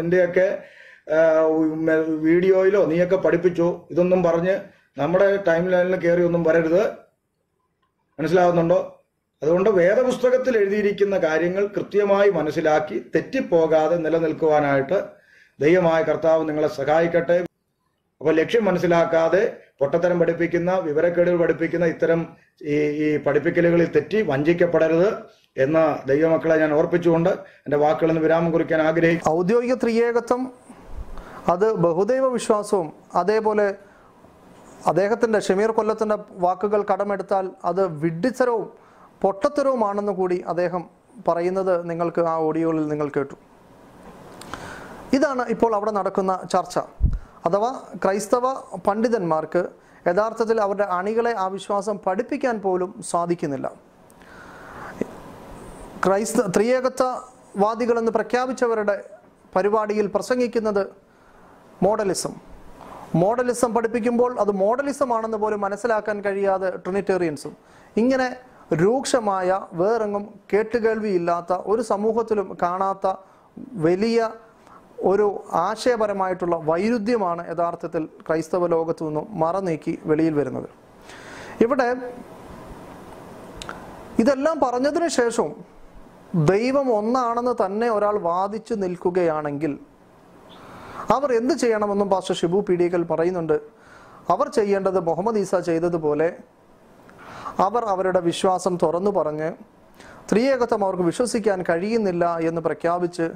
വീഡിയോയിലോ 2.25 2.85
നീയൊക്കെ 2.85 3.17
പഠിപ്പിച്ചോ. 3.17 3.89
ഇതൊന്നും 3.91 4.23
പറഞ്ഞ് 4.23 4.61
നമ്മുടെ 4.99 5.45
ടൈം 5.49 5.69
ലൈനിൽ 5.69 5.97
കയറി 5.97 6.23
ഒന്നും 6.23 6.43
വരരുത്. 6.43 6.83
മനസ്സിലാവുന്നുണ്ടോ? 8.21 9.05
അതുകൊണ്ട് 9.43 9.71
വേദപുസ്തകത്തിൽ 9.71 10.57
എഴുതിയിരിക്കുന്ന 10.59 11.19
കാര്യങ്ങൾ 11.19 11.67
കൃത്യമായി 11.67 12.31
മനസ്സിലാക്കി 12.31 13.11
തെറ്റിപ്പോകാതെ 13.15 13.97
നിലനിൽക്കുവാനായിട്ട് 13.97 15.05
ദൈവമായ 15.61 16.03
കർത്താവ് 16.03 16.49
നിങ്ങളെ 16.49 16.69
സഹായിക്കട്ടെ. 16.69 17.45
അപ്പോൾ 18.21 18.35
ലക്ഷ്യം 18.35 18.65
മനസ്സിലാക്കാതെ 18.65 19.57
പൊട്ടത്തരം 19.79 20.21
പഠിപ്പിക്കുന്ന 20.21 20.71
വിവരക്കേടുകൾ 20.79 21.37
പഠിപ്പിക്കുന്ന 21.37 21.87
ഇത്തരം 21.87 22.27
ഈ 22.63 22.77
ഈ 22.77 23.17
പഠിപ്പിക്കലുകളിൽ 23.17 23.91
തെറ്റി 23.97 24.23
വഞ്ചിക്കപ്പെടരുത് 24.23 25.09
എന്ന 25.57 26.03
ദൈവമക്കളെ 26.07 26.57
ഞാൻ 26.57 26.75
ഓർപ്പിച്ചുകൊണ്ട് 26.75 27.31
എന്റെ 27.31 27.77
വാക്കുകളിൽ 27.77 28.19
വിരാമം 28.19 28.53
കുറിക്കാൻ 28.53 28.83
ആഗ്രഹിക്കുന്നു. 28.83 29.39
ഔദ്യോഗിക 29.39 29.75
ത്രിയേകത്വം 29.75 30.66
അത് 31.49 31.73
ബഹുദൈവ 31.73 32.27
വിശ്വാസവും 32.29 32.93
അതേപോലെ 33.15 33.75
അദ്ദേഹത്തിന്റെ 34.87 35.39
ഷമീർ 35.39 35.71
കൊല്ലത്തിന്റെ 35.71 36.17
വാക്കുകൾ 36.33 36.85
കടമെടുത്താൽ 36.93 37.51
അത് 37.65 37.87
വിഡ്ഢിത്തരവും 38.03 38.73
പൊട്ടത്തരവുമാണെന്ന് 39.23 40.13
കൂടി 40.13 40.45
അദ്ദേഹം 40.49 40.83
പറയുന്നത് 41.29 41.91
നിങ്ങൾക്ക് 41.91 42.21
ആ 42.21 42.37
ഓഡിയോയിൽ 42.37 42.89
നിങ്ങൾ 42.89 43.09
കേട്ടു. 43.17 43.35
ഇതാണ് 45.13 45.47
ഇപ്പോൾ 45.49 45.75
അവിടെ 45.75 45.91
നടക്കുന്ന 45.91 46.41
ചർച്ച. 46.53 46.79
അഥവാ 47.47 47.83
ക്രൈസ്തവ 48.05 48.53
പണ്ഡിതന്മാർക്ക് 48.77 49.69
യഥാർത്ഥത്തിൽ 50.09 50.61
അവരുടെ 50.61 50.85
അണികളെ 50.85 51.37
ആ 51.39 51.47
വിശ്വാസം 51.47 51.99
പഠിപ്പിക്കാൻ 52.07 52.61
പോലും 52.61 53.03
സാധിക്കുന്നില്ല. 53.11 53.73
ക്രൈസ്ത 56.07 56.41
ത്രിയേകത്വവാദികളെന്ന് 56.57 58.13
പ്രഖ്യാപിച്ചവരുടെ 58.13 58.97
പരിപാടിയിൽ 59.57 60.07
പ്രസംഗിക്കുന്നത് 60.07 61.06
മോഡലിസം. 61.83 62.33
മോഡലിസം 63.15 63.75
പഠിപ്പിക്കുമ്പോൾ 63.75 64.41
അത് 64.41 64.51
മോഡലിസം 64.51 65.13
ആണെന്ന് 65.15 65.39
പോലും 65.39 65.61
മനസ്സിലാക്കാൻ 65.61 66.21
കഴിയാതെ 66.21 66.71
ട്രിനിറ്റേറിയൻസും. 66.71 67.57
ഇങ്ങനെ 67.97 68.37
രൂക്ഷമായ 68.75 69.61
വേറെങ്ങും 69.73 70.41
കേട്ടുകേൾവിയില്ലാത്ത 70.53 71.53
ഒരു 71.53 71.83
സമൂഹത്തിലും 71.83 72.59
കാണാത്ത 72.63 73.15
വലിയ 73.73 74.31
ഒരു 75.01 75.45
ആശയപരമായിട്ടുള്ള 75.53 76.57
വൈരുദ്ധ്യമാണ് 76.57 77.51
യഥാർത്ഥത്തിൽ 77.51 78.05
ക്രൈസ്തവ 78.05 78.67
ലോകത്തു 78.67 79.05
നിന്നും 79.05 79.27
മറനീക്കി 79.31 79.99
വെളിയിൽ 80.05 80.35
വരുന്നത്. 80.35 80.69
ഇവിടെ 81.61 82.13
ഇതെല്ലാം 84.19 84.61
പറഞ്ഞതിന് 84.61 85.09
ശേഷവും 85.09 85.65
ദൈവം 86.35 86.93
ഒന്നാണെന്ന് 86.93 87.67
തന്നെ 87.67 87.91
ഒരാൾ 87.91 88.19
വാദിച്ചു 88.19 88.75
നിൽക്കുകയാണെങ്കിൽ 88.75 89.79
അവർ 91.15 91.31
എന്ത് 91.33 91.55
ചെയ്യണമെന്നും 91.55 92.09
പാസ്റ്റർ 92.09 92.35
ഷിബു 92.35 92.59
പീഡിയക്കൽ 92.69 93.03
പറയുന്നുണ്ട്. 93.11 93.57
അവർ 94.33 94.49
ചെയ്യേണ്ടത് 94.49 95.01
മുഹമ്മദ് 95.09 95.39
ഈസ 95.39 95.55
ചെയ്തതുപോലെ 95.57 96.29
അവർ 97.67 97.85
അവരുടെ 97.85 98.21
വിശ്വാസം 98.21 98.79
തുറന്നു 98.83 99.11
പറഞ്ഞ് 99.11 99.51
സ്ത്രീയേകത്വം 100.27 100.85
അവർക്ക് 100.85 101.03
വിശ്വസിക്കാൻ 101.03 101.65
കഴിയുന്നില്ല 101.69 102.25
എന്ന് 102.39 102.61
പ്രഖ്യാപിച്ച് 102.61 103.27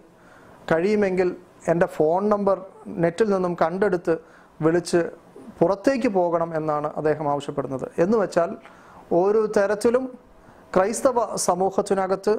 കഴിയുമെങ്കിൽ 0.72 1.36
എന്റെ 1.68 1.86
ഫോൺ 1.86 2.28
നമ്പർ 2.28 2.56
നെറ്റിൽ 2.86 3.28
നിന്നും 3.30 3.56
കണ്ടെടുത്ത് 3.62 4.14
വിളിച്ച് 4.62 5.00
പുറത്തേക്ക് 5.58 6.08
പോകണം 6.08 6.56
എന്നാണ് 6.56 6.88
അദ്ദേഹം 6.96 7.26
ആവശ്യപ്പെടുന്നത്. 7.28 7.86
എന്ന് 7.98 8.18
വെച്ചാൽ 8.18 8.50
ഒരു 9.12 9.52
തരത്തിലും 9.56 10.04
ക്രൈസ്തവ 10.76 11.36
സമൂഹത്തിനകത്ത് 11.36 12.34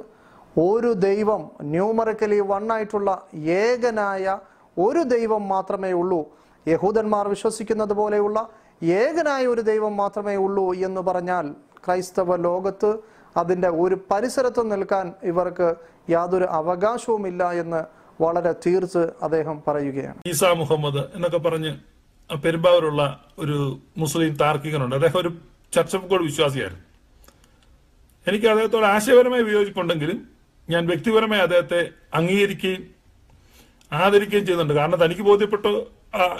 ഒരു 0.59 0.93
ദൈവം 0.93 1.41
ന്യൂമറിക്കലി 1.61 2.39
വൺ 2.39 2.71
ആയിട്ടുള്ള 2.71 3.09
ഏകനായ 3.33 4.37
ഒരു 4.77 5.03
ദൈവം 5.03 5.49
മാത്രമേ 5.49 5.91
ഉള്ളൂ. 5.91 6.29
യഹൂദന്മാർ 6.67 7.27
വിശ്വസിക്കുന്നത് 7.27 7.93
പോലെയുള്ള 7.93 8.49
ഏകനായ 8.83 9.45
ഒരു 9.45 9.61
ദൈവം 9.61 9.97
മാത്രമേ 9.97 10.35
ഉള്ളൂ 10.35 10.73
എന്ന് 10.73 11.01
പറഞ്ഞാൽ 11.01 11.55
ക്രൈസ്തവ 11.85 12.35
ലോകത്ത് 12.35 12.97
അതിന്റെ 13.37 13.69
ഒരു 13.69 13.95
പരിസരത്ത് 14.11 14.71
നിൽക്കാൻ 14.71 15.13
ഇവർക്ക് 15.23 15.75
യാതൊരു 16.09 16.43
അവകാശവുമില്ല 16.43 17.51
എന്ന് 17.51 17.83
വളരെ 18.23 18.51
തീർത്ത് 18.51 19.13
അദ്ദേഹം 19.23 19.63
പറയുകയാണ്. 19.67 20.15
ഈസാ 20.27 20.53
മുഹമ്മദ് 20.53 21.15
എന്നൊക്കെ 21.15 21.37
പറഞ്ഞ് 21.37 21.77
പെരുമ്പാവൂരുള്ള 22.43 23.25
ഒരു 23.39 23.79
മുസ്ലിം 23.97 24.35
താർക്കികനുണ്ട്. 24.35 24.95
അദ്ദേഹം 24.95 25.19
ഒരു 25.19 25.31
ചർച്ച് 25.73 25.97
ഓഫ് 25.97 26.05
ഗോഡ് 26.05 26.21
വിശ്വാസിയായിരുന്നു. 26.21 26.83
എനിക്ക് 28.27 28.47
അദ്ദേഹത്തോട് 28.47 28.85
ആശയപരമായി 28.85 29.43
വിയോജിപ്പുണ്ടെങ്കിലും 29.43 30.27
ഞാൻ 30.69 30.87
വ്യക്തിപരമായി 30.87 31.41
അദ്ദേഹത്തെ 31.41 31.89
അംഗീകരിക്കുകയും 32.13 33.00
ആദരിക്കുകയും 33.93 34.45
ചെയ്യുന്നുണ്ട്. 34.45 34.73
കാരണം 34.73 34.97
തനിക്ക് 34.97 35.21
ബോധ്യപ്പെട്ടു 35.21 35.87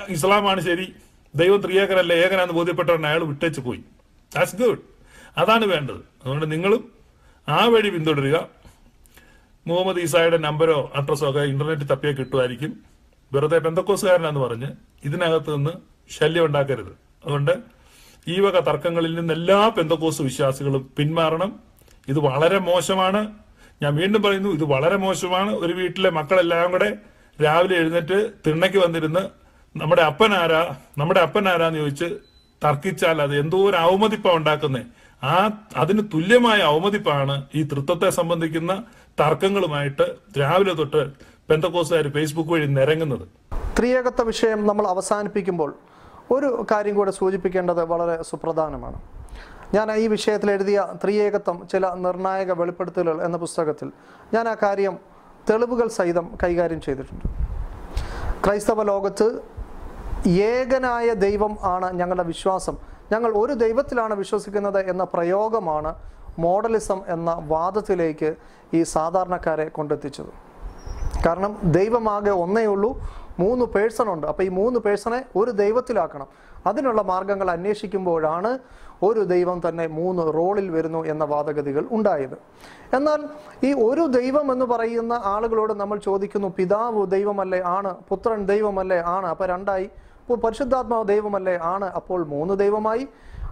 ഇസ്ലാമാണ് 0.10 0.62
ശരി 0.62 0.93
ദൈവം 1.36 1.62
ത്രിയേകരല്ല 1.62 2.14
ഏകനാന്ന് 2.14 2.54
ബോധ്യപ്പെട്ടവൻ 2.54 3.08
അയാൾ 3.08 3.24
വിട്ടേച്ച് 3.24 3.62
പോയി. 3.62 3.80
ദാറ്റ്സ് 4.36 4.56
ഗുഡ് 4.56 4.78
അതാണ് 5.38 5.66
വേണ്ടത്. 5.66 5.95
അതുകൊണ്ട് 5.95 6.52
നിങ്ങളും 6.52 6.91
ആ 7.49 7.66
വഴി 7.66 7.89
പിന്തുടരുക. 7.89 8.47
മുഹമ്മദ് 9.68 9.99
ഈസായുടെ 9.99 10.38
നമ്പരോ 10.38 10.91
അഡ്രസ്സോ 10.95 11.30
ഒക്കെ 11.30 11.39
ഇന്റർനെറ്റ് 11.39 11.89
തപ്പിയാൽ 11.89 12.14
കിട്ടുമായിരിക്കും. 12.14 12.80
വെറുതെ 13.34 13.58
പെന്തക്കോസുകാരനാന്ന് 13.58 14.39
പറഞ്ഞ് 14.39 14.68
ഇതിനകത്ത് 15.06 15.56
നിന്ന് 15.56 15.72
ശല്യം 16.18 16.45
ഉണ്ടാക്കരുത്. 16.45 16.91
അതുകൊണ്ട് 17.26 17.52
ഈ 18.28 18.39
വക 18.39 18.60
തർക്കങ്ങളിൽ 18.60 19.16
നിന്ന് 19.16 19.34
എല്ലാ 19.34 19.70
പെന്തക്കോസ് 19.70 20.22
വിശ്വാസികളും 20.22 20.89
പിന്മാറണം. 20.97 21.60
ഇത് 22.08 22.20
വളരെ 22.20 22.60
മോശമാണ്. 22.60 23.34
ഞാൻ 23.82 23.95
വീണ്ടും 23.95 24.22
പറയുന്നു 24.22 24.49
ഇത് 24.49 24.64
വളരെ 24.64 24.97
മോശമാണ്. 24.97 25.56
ഒരു 25.56 25.74
വീട്ടിലെ 25.74 26.10
മക്കളെല്ലാം 26.10 26.72
കൂടെ 26.72 26.97
രാവിലെ 27.40 27.76
എഴുന്നേറ്റ് 27.76 28.18
തിണ്ണയ്ക്ക് 28.48 28.78
വന്നിരുന്ന് 28.78 29.24
നമ്മുടെ 29.76 30.02
അപ്പൻ 30.02 30.32
ആരാ? 30.34 30.62
നമ്മുടെ 30.98 31.20
അപ്പൻ 31.20 31.46
ആരാന്ന് 31.50 31.80
ചോദിച്ച് 31.80 32.08
തർക്കിച്ചാൽ 32.62 33.22
അത് 33.22 33.34
എന്തോ 33.36 33.58
ഒരു 33.70 33.78
അവമതിപ്പാണ് 33.78 34.38
ഉണ്ടാക്കുന്നത് 34.38 34.86
ആ 35.24 35.36
അതിന് 35.78 36.04
തുല്യമായ 36.14 36.60
അവമതിപ്പാണ് 36.62 37.36
ഈ 37.56 37.64
തൃത്വത്തെ 37.64 38.10
സംബന്ധിക്കുന്ന 38.10 38.74
തർക്കങ്ങളുമായിട്ട് 39.22 40.06
രാവിലെ 40.40 40.74
തൊട്ട് 40.74 41.02
പെന്തക്കോസുകാർ 41.50 42.08
ഫേസ്ബുക്ക് 42.16 42.51
വഴി 42.51 42.68
നിരങ്ങുന്നത്. 42.80 43.26
ത്രിയേകത്വ 43.78 44.24
വിഷയം 44.32 44.60
നമ്മൾ 44.68 44.86
അവസാനിപ്പിക്കുമ്പോൾ 44.88 45.72
ഒരു 46.36 46.50
കാര്യം 46.72 46.96
കൂടെ 46.96 47.12
സൂചിപ്പിക്കേണ്ടത് 47.12 47.82
വളരെ 47.93 48.16
സുപ്രധാനമാണ്. 48.30 49.00
ഞാൻ 49.76 49.88
ഈ 50.04 50.05
വിഷയത്തിൽ 50.08 50.51
എഴുതിയ 50.51 50.80
ത്രിയേകത്വം 51.04 51.58
ചില 51.72 51.93
നിർണായക 52.05 52.51
വെളിപ്പെടുത്തലുകൾ 52.62 53.18
എന്ന 53.28 53.38
പുസ്തകത്തിൽ 53.38 53.89
ഞാൻ 54.34 54.47
ആ 54.54 54.55
കാര്യം 54.64 54.96
തെളിവുകൾ 55.50 55.88
സഹിതം 55.88 56.26
കൈകാര്യം 56.43 56.82
ചെയ്തിട്ടുണ്ട്. 56.82 57.26
ക്രൈസ്തവ 58.46 58.84
ലോകത്ത് 58.84 59.28
ഏകനായ 60.28 61.13
ദൈവം 61.13 61.58
ആണ് 61.63 61.88
ഞങ്ങളുടെ 62.00 62.24
വിശ്വാസം. 62.24 62.76
ഞങ്ങൾ 63.12 63.32
ഒരു 63.32 63.54
ദൈവത്തിലാണ് 63.54 64.13
വിശ്വസിക്കുന്നത് 64.13 64.80
എന്ന 64.89 65.04
പ്രയോഗമാണ് 65.04 65.96
മോഡലിസം 66.39 67.00
എന്ന 67.08 67.30
വാദത്തിലേക്ക് 67.47 68.36
ഈ 68.74 68.84
സാധാരണക്കാരെ 68.84 69.68
കൊണ്ടെത്തിച്ചത്. 69.68 70.32
കാരണം 71.26 71.58
ദൈവമാകെ 71.63 72.30
ഒന്നേ 72.30 72.66
ഉള്ളൂ 72.66 72.92
മൂന്ന് 73.42 73.66
പേഴ്സൺ 73.66 74.08
ഉണ്ട്. 74.13 74.28
അപ്പോൾ 74.28 74.43
ഈ 74.43 74.50
മൂന്ന് 74.50 74.80
പേഴ്സണെ 74.80 75.20
ഒരു 75.36 75.51
ദൈവത്തിലാക്കണം. 75.51 76.28
അതിനുള്ള 76.66 77.01
മാർഗങ്ങൾ 77.01 77.51
അന്വേഷിക്കുമ്പോഴാണ് 77.51 78.51
ഒരു 79.04 79.20
ദൈവം 79.20 79.62
തന്നെ 79.70 79.88
മൂന്ന് 79.88 80.34
റോളിൽ 80.34 80.68
വരുന്നു 80.70 81.05
എന്ന 81.05 81.24
വാദഗതികൾ 81.24 81.84
ഉണ്ടായത്. 81.92 82.38
എന്നാൽ 82.96 83.22
ഈ 83.63 83.74
ഒരു 83.74 84.04
ദൈവം 84.08 84.51
എന്ന് 84.51 84.66
പറയുന്ന 84.66 85.13
ആളുകളോട് 85.26 85.74
നമ്മൾ 85.74 85.97
ചോദിക്കുന്നു 85.97 86.54
പിതാവ് 86.58 87.08
ദൈവമല്ലേ? 87.08 87.62
ആണ്. 87.66 87.96
പുത്രൻ 88.09 88.46
ദൈവമല്ലേ? 88.46 88.97
ആണ്. 88.97 89.28
അപ്പോൾ 89.28 89.47
രണ്ടായി. 89.47 89.89
പരിശുദ്ധാത്മാവ് 90.43 91.08
ദൈവമല്ലേ? 91.08 91.59
ആണ്. 91.62 91.86
അപ്പോൾ 91.86 92.20
മൂന്ന് 92.28 92.54
ദൈവമായി. 92.59 93.08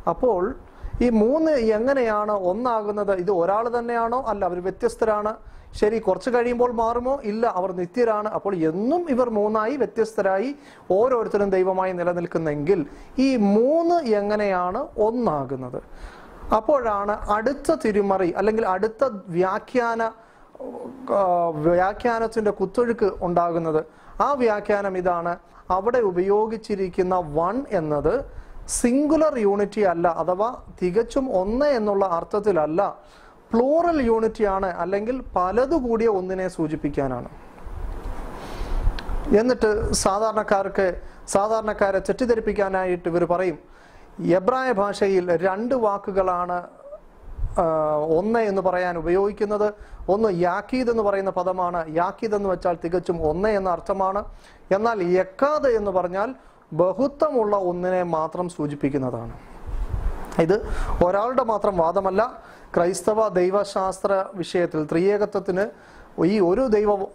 അപ്പോൾ 0.10 0.56
ഈ 1.04 1.10
മൂന്ന് 1.10 1.52
എങ്ങനെയാണ് 1.52 2.32
ഒന്നാകുന്നത്? 2.32 3.14
ഇത് 3.24 3.32
ഒരാൾ 3.32 3.66
തന്നെയാണോ? 3.80 4.20
അല്ല 4.28 4.46
അവർ 4.46 4.60
വ്യത്യസ്തരാണ്. 4.64 5.34
ശരി 5.80 5.98
കുറച്ച് 6.00 6.30
കഴിയുമ്പോൾ 6.30 6.72
മാറുമോ? 6.72 7.20
ഇല്ല 7.24 7.48
അവർ 7.60 7.72
നിത്യരാണ്. 7.72 8.30
അപ്പോൾ 8.38 8.56
എന്നും 8.70 9.02
ഇവർ 9.10 9.30
മൂന്നായി 9.30 9.76
വ്യത്യസ്തരായി 9.76 10.56
ഓരോരുത്തരും 10.92 11.50
ദൈവമായി 11.50 11.94
നിലനിൽക്കുന്നെങ്കിൽ 11.94 12.86
ഈ 13.18 13.36
മൂന്ന് 13.36 13.98
എങ്ങനെയാണ് 14.20 14.88
ഒന്നാകുന്നത്? 14.98 15.80
അപ്പോഴാണ് 16.56 17.32
അടുത്ത 17.32 17.72
തിരുമറി 17.86 18.34
അല്ലെങ്കിൽ 18.38 18.68
അടുത്ത 18.68 19.04
വ്യാഖ്യാന 19.28 20.12
വ്യാഖ്യാനത്തിന്റെ 21.68 22.52
കുത്തൊഴുക്ക് 22.52 23.10
ഉണ്ടാകുന്നത്. 23.22 23.86
ആ 24.22 24.34
വ്യാഖ്യാനം 24.34 24.98
ഇതാണ്. 24.98 25.34
അവിടെ 25.72 26.00
ഉപയോഗിച്ചിരിക്കുന്ന 26.00 27.16
വൺ 27.16 27.66
എന്നത് 27.72 28.14
സിംഗുലർ 28.78 29.38
യൂണിറ്റി 29.38 29.82
അല്ല 29.92 30.08
അഥവാ 30.22 30.50
തികച്ചും 30.82 31.26
ഒന്ന് 31.42 31.66
എന്നുള്ള 31.66 32.06
അർത്ഥത്തിലല്ല 32.18 32.82
പ്ലൂറൽ 33.54 33.98
യൂണിറ്റി 34.10 34.44
ആണ് 34.56 34.70
അല്ലെങ്കിൽ 34.84 35.24
പലതു 35.36 35.76
കൂടിയ 35.76 36.08
ഒന്നിനെ 36.08 36.48
സൂചിപ്പിക്കാനാണ്. 36.48 37.30
എന്നിട്ട് 39.40 39.70
സാധാരണക്കാർക്ക് 40.04 40.88
സാധാരണക്കാരെ 41.28 42.00
തെറ്റിദ്ധരിപ്പിക്കാനായിട്ട് 42.00 43.08
ഇവർ 43.10 43.24
പറയും 43.26 43.58
എബ്രായ 44.40 44.70
ഭാഷയിൽ 44.72 45.26
രണ്ട് 45.48 45.76
വാക്കുകളാണ് 45.76 46.58
ഒന്ന് 48.20 48.40
എന്ന് 48.40 48.62
പറയാൻ 48.62 48.98
ഉപയോഗിക്കുന്നത്. 48.98 49.74
ഒന്ന് 50.14 50.30
യാക്കീദ് 50.42 50.90
എന്ന് 50.90 51.04
പറയുന്ന 51.04 51.32
പദമാണ്. 51.32 51.80
യാക്കീദ് 51.96 52.36
എന്ന് 52.36 52.50
വെച്ചാൽ 52.50 52.78
തികച്ചും 52.84 53.18
ഒന്ന് 53.30 53.50
എന്ന 53.50 53.70
അർത്ഥമാണ്. 53.70 54.22
എന്നാൽ 54.78 54.98
യക്കാദ് 55.20 55.70
എന്ന് 55.80 55.92
പറഞ്ഞാൽ 55.92 56.30
ബഹുത്വമുള്ള 56.74 57.56
ഒന്നിനെ 57.56 58.04
മാത്രം 58.04 58.50
സൂചിപ്പിക്കുന്നതാണ്. 58.50 59.34
ഇത് 60.42 60.68
ഒരാളുടെ 61.06 61.44
മാത്രം 61.44 61.78
വാദമല്ല 61.78 62.44
ക്രൈസ്തവ 62.76 63.28
ദൈവശാസ്ത്ര 63.28 64.26
വിഷയത്തിൽ 64.36 64.88
ത്രിയേകത്വത്തിന് 64.92 65.66
ഈ 66.26 66.40
ഒരു 66.40 66.62
ദൈവം 66.62 67.08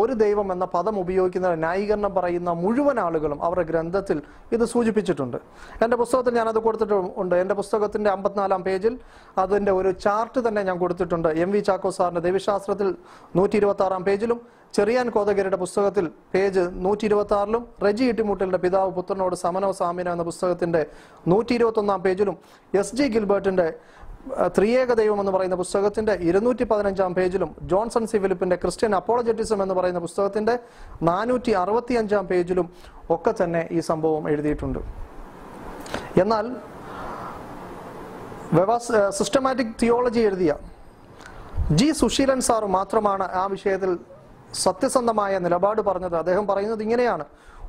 ഒരു 0.00 0.12
ദൈവം 0.12 0.52
എന്ന 0.52 0.64
പദം 0.64 0.98
ഉപയോഗിക്കുന്ന 1.00 1.54
ന്യായീകരണം 1.54 2.14
പറയുന്ന 2.14 2.50
മുഴുവൻ 2.50 3.00
ആളുകളും 3.00 3.42
അവരുടെ 3.44 3.66
ഗ്രന്ഥത്തിൽ 3.70 4.22
ഇത് 4.52 4.64
സൂചിപ്പിച്ചിട്ടുണ്ട്. 4.64 5.36
എന്റെ 5.84 5.96
പുസ്തകത്തിൽ 5.96 6.34
ഞാനത് 6.34 6.58
കൊടുത്തിട്ടുണ്ട്. 6.58 7.34
എന്റെ 7.34 7.54
പുസ്തകത്തിന്റെ 7.54 8.10
അമ്പത്തിനാലാം 8.10 8.62
പേജിൽ 8.62 8.98
അതിന്റെ 9.38 9.72
ഒരു 9.72 9.90
ചാർട്ട് 9.90 10.48
തന്നെ 10.48 10.62
ഞാൻ 10.62 10.78
കൊടുത്തിട്ടുണ്ട്. 10.78 11.28
എം 11.28 11.50
വി 11.50 11.58
ചാക്കോ 11.58 11.90
സാറിന്റെ 11.90 12.20
ദൈവശാസ്ത്രത്തിൽ 12.20 12.94
നൂറ്റി 13.36 13.56
ഇരുപത്തി 13.56 14.02
പേജിലും 14.02 14.59
ചെറിയാൻ 14.74 15.06
കോതഗിരിയുടെ 15.10 15.58
പുസ്തകത്തിൽ 15.62 16.04
പേജ് 16.32 16.64
നൂറ്റി 16.84 17.04
ഇരുപത്തി 17.06 17.34
ആറിലും 17.36 17.62
റെജി 17.84 18.04
ഇട്ടിമുട്ടലിന്റെ 18.04 18.60
പിതാവ് 18.64 18.90
പുത്രനോട് 18.98 19.36
സമനോ 19.36 19.70
സാമിനോ 19.78 20.10
എന്ന 20.12 20.24
പുസ്തകത്തിന്റെ 20.28 20.82
നൂറ്റി 21.28 21.54
ഇരുപത്തി 21.54 21.80
ഒന്നാം 21.80 22.00
പേജിലും 22.04 22.36
എസ് 22.72 22.96
ജി 22.96 23.06
ഗിൽബർട്ടിന്റെ 23.14 23.66
ത്രിയേക 24.56 24.94
ദൈവം 24.94 25.18
എന്ന് 25.20 25.32
പറയുന്ന 25.32 25.56
പുസ്തകത്തിന്റെ 25.56 26.14
ഇരുന്നൂറ്റി 26.28 26.64
പതിനഞ്ചാം 26.70 27.12
പേജിലും 27.14 27.50
ജോൺസൺ 27.70 28.04
സി 28.06 28.18
ഫിലിപ്പിന്റെ 28.18 28.56
ക്രിസ്ത്യൻ 28.56 28.94
അപ്പോളജറ്റിസം 28.94 29.60
എന്ന് 29.62 29.74
പറയുന്ന 29.74 30.00
പുസ്തകത്തിന്റെ 30.00 30.54
നാനൂറ്റി 31.02 31.52
അറുപത്തി 31.60 31.94
അഞ്ചാം 32.00 32.26
പേജിലും 32.26 32.66
ഒക്കെ 33.10 33.32
തന്നെ 33.40 33.62
ഈ 33.70 33.80
സംഭവം 33.88 34.24
എഴുതിയിട്ടുണ്ട്. 34.28 34.80
എന്നാൽ 36.16 36.46
സിസ്റ്റമാറ്റിക് 39.18 39.74
തിയോളജി 39.80 40.22
എഴുതിയ 40.22 40.52
ജി 41.72 41.88
സുശീലൻ 41.98 42.40
സാർ 42.42 42.64
മാത്രമാണ് 42.70 43.26
ആ 43.34 43.44
വിഷയത്തിൽ 43.46 43.90
സത്യസന്ധമായ 44.54 45.38
നിലപാട് 45.38 45.82
പറഞ്ഞത് 45.82 46.16
അദ്ദേഹം 46.16 46.46
പറയുന്നത് 46.46 46.82
ഇങ്ങനെയാണ്. 46.82 47.24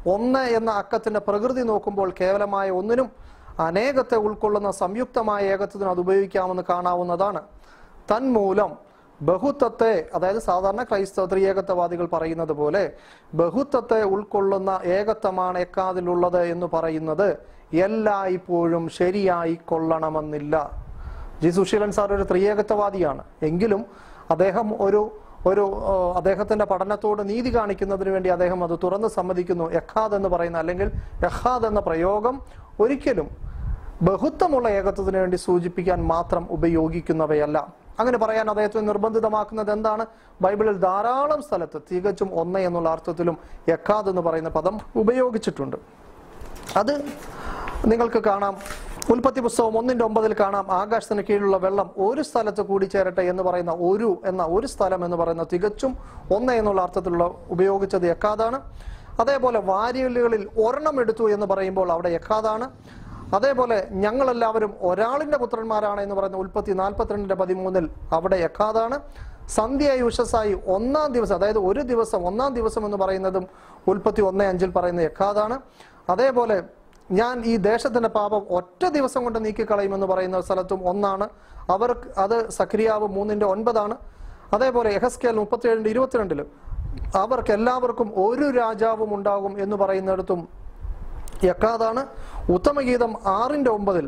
ഒന്ന് 0.07 0.39
എന്ന 0.39 0.71
അക്കത്തിന്റെ 0.71 1.19
പ്രകൃതി 1.19 1.61
നോക്കുമ്പോൾ 1.61 2.13
കേവലമായ 2.21 2.69
ഒന്നിനും 2.69 3.09
അനേകത്തെ 3.59 4.15
ഉൾക്കൊള്ളുന്ന 4.15 4.71
സംയുക്തമായ 4.71 5.43
ഏകത്വത്തിന് 5.43 5.89
അത് 5.89 5.99
ഉപയോഗിക്കാമെന്ന് 5.99 6.63
കാണാവുന്നതാണ്. 6.69 7.41
തന്മൂലം 8.11 8.77
ബഹുത്വത്തെ 9.21 10.09
അതായത് 10.13 10.39
സാധാരണ 10.39 10.83
ക്രൈസ്തവ 10.83 11.25
ത്രിയേകത്വവാദികൾ 11.25 12.05
പറയുന്നത് 12.05 12.51
പോലെ 12.51 12.93
ബഹുത്വത്തെ 13.33 14.03
ഉൾക്കൊള്ളുന്ന 14.03 14.79
ഏകത്വമാണ് 14.83 15.57
എക്കാതിലുള്ളത് 15.57 16.43
എന്ന് 16.43 16.67
പറയുന്നത് 16.73 17.37
എല്ലായ്പ്പോഴും 17.73 18.89
ശരിയായി 18.89 19.53
കൊള്ളണമെന്നില്ല. 19.53 20.81
ജി 21.41 21.49
സുശീലൻ 21.49 21.91
സാർ 21.91 22.13
ഒരു 22.13 22.23
ത്രിയേകത്വവാദിയാണ്. 22.23 23.23
എങ്കിലും 23.43 23.85
അദ്ദേഹം 24.29 24.83
ഒരു 24.83 25.11
ഒരു 25.45 25.63
അദ്ദേഹത്തിന്റെ 26.15 26.65
പഠനത്തോട് 26.65 27.29
നീതി 27.29 27.55
കാണിക്കുന്നതിന് 27.55 28.09
വേണ്ടി 28.09 28.29
അദ്ദേഹം 28.29 28.63
അത് 28.63 28.79
തുറന്ന് 28.83 29.07
സമ്മതിക്കുന്നു. 29.07 29.71
എഖാദ് 29.71 30.15
എന്ന് 30.15 30.29
പറയുന്ന 30.29 30.57
അല്ലെങ്കിൽ 30.57 30.87
എഹാദ് 31.25 31.65
എന്ന 31.65 31.79
പ്രയോഗം 31.79 32.41
ഒരിക്കലും 32.79 33.29
ബഹുത്വമുള്ള 34.01 34.69
ഏകത്വത്തിന് 34.69 35.17
വേണ്ടി 35.17 35.37
സൂചിപ്പിക്കാൻ 35.37 36.03
മാത്രം 36.03 36.47
ഉപയോഗിക്കുന്നവയല്ല. 36.49 37.57
അങ്ങനെ 37.99 38.17
പറയാൻ 38.17 38.49
അദ്ദേഹത്തെ 38.49 38.79
നിർബന്ധിതമാക്കുന്നത് 38.79 39.71
എന്താണ്? 39.71 40.05
ബൈബിളിൽ 40.41 40.77
ധാരാളം 40.77 41.41
സ്ഥലത്ത് 41.41 41.81
തികച്ചും 41.91 42.29
ഒന്ന് 42.33 42.59
എന്നുള്ള 42.59 42.89
അർത്ഥത്തിലും 42.89 43.37
എഖാദ് 43.69 44.09
എന്ന് 44.09 44.21
പറയുന്ന 44.21 44.49
പദം 44.49 44.79
ഉപയോഗിച്ചിട്ടുണ്ട്. 44.95 45.77
അത് 46.77 46.93
നിങ്ങൾക്ക് 47.85 48.23
കാണാം. 48.23 48.57
ഉൽപ്പത്തി 49.09 49.39
പുസ്തകം 49.41 49.75
ഒന്നിന്റെ 49.77 50.05
ഒമ്പതിൽ 50.05 50.33
കാണാം. 50.33 50.65
ആകാശത്തിന് 50.71 51.21
കീഴിലുള്ള 51.21 51.57
വെള്ളം 51.57 51.87
ഒരു 51.97 52.21
സ്ഥലത്ത് 52.21 52.61
കൂടിച്ചേരട്ടെ 52.61 53.21
എന്ന് 53.21 53.43
പറയുന്ന 53.43 53.73
ഒരു 53.81 54.09
എന്ന 54.25 54.43
ഒരു 54.45 54.67
സ്ഥലം 54.67 55.05
എന്ന് 55.05 55.17
പറയുന്ന 55.17 55.45
തികച്ചും 55.53 55.91
ഒന്ന് 56.31 56.53
എന്നുള്ള 56.53 56.81
അർത്ഥത്തിലുള്ള 56.81 57.25
ഉപയോഗിച്ചത് 57.49 58.05
എക്കാതാണ് 58.05 58.57
അതേപോലെ 59.19 59.59
വാരിയലുകളിൽ 59.59 60.43
ഒരെണ്ണം 60.57 60.99
എടുത്തു 60.99 61.29
എന്ന് 61.29 61.45
പറയുമ്പോൾ 61.45 61.91
അവിടെ 61.91 62.09
എക്കാതാണ് 62.09 62.67
അതേപോലെ 63.33 63.87
ഞങ്ങളെല്ലാവരും 63.91 64.71
ഒരാളിന്റെ 64.81 65.37
പുത്രന്മാരാണ് 65.37 66.01
എന്ന് 66.01 66.15
പറയുന്ന 66.15 66.37
ഉൽപ്പത്തി 66.37 66.71
നാൽപ്പത്തിരണ്ടിന്റെ 66.71 67.35
പതിമൂന്നിൽ 67.35 67.89
അവിടെ 68.13 68.35
എക്കാതാണ് 68.35 68.97
സന്ധ്യയായി 69.49 70.01
ഉഷസായി 70.01 70.53
ഒന്നാം 70.67 71.11
ദിവസം 71.11 71.35
അതായത് 71.35 71.59
ഒരു 71.59 71.81
ദിവസം 71.81 72.25
ഒന്നാം 72.25 72.53
ദിവസം 72.53 72.85
എന്ന് 72.85 72.97
പറയുന്നതും 72.97 73.45
ഉൽപ്പത്തി 73.87 74.21
ഒന്നേ 74.21 74.45
അഞ്ചിൽ 74.45 74.71
പറയുന്ന 74.71 75.01
എക്കാതാണ് 75.01 75.59
അതേപോലെ 76.09 76.57
ഞാൻ 77.19 77.45
ഈ 77.45 77.53
ദേശത്തിന്റെ 77.57 78.09
പാപം 78.09 78.43
ഒറ്റ 78.49 78.85
ദിവസം 78.85 79.23
കൊണ്ട് 79.23 79.45
നീക്കിക്കളയുമെന്ന് 79.45 80.07
പറയുന്ന 80.07 80.41
സ്ഥലത്തും 80.41 80.81
ഒന്നാണ്. 80.89 81.27
അവർ 81.69 81.89
അത് 82.17 82.49
സക്രിയാവ് 82.49 83.07
മൂന്നിന്റെ 83.07 83.45
ഒൻപതാണ്. 83.45 83.95
അതേപോലെ 84.53 84.89
എഹസ്കേൽ 84.89 85.35
മുപ്പത്തിയേഴിന്റെ 85.35 85.89
ഇരുപത്തിരണ്ടിൽ 85.89 86.39
അവർക്ക് 87.15 87.51
എല്ലാവർക്കും 87.51 88.07
ഒരു 88.25 88.47
രാജാവും 88.57 89.15
ഉണ്ടാകും 89.15 89.53
എന്ന് 89.61 89.75
പറയുന്നിടത്തും 89.75 90.41
യക്കാതാണ് 91.43 92.01
ഉത്തമഗീതം 92.55 93.11
ആറിന്റെ 93.25 93.71
ഒമ്പതിൽ 93.71 94.07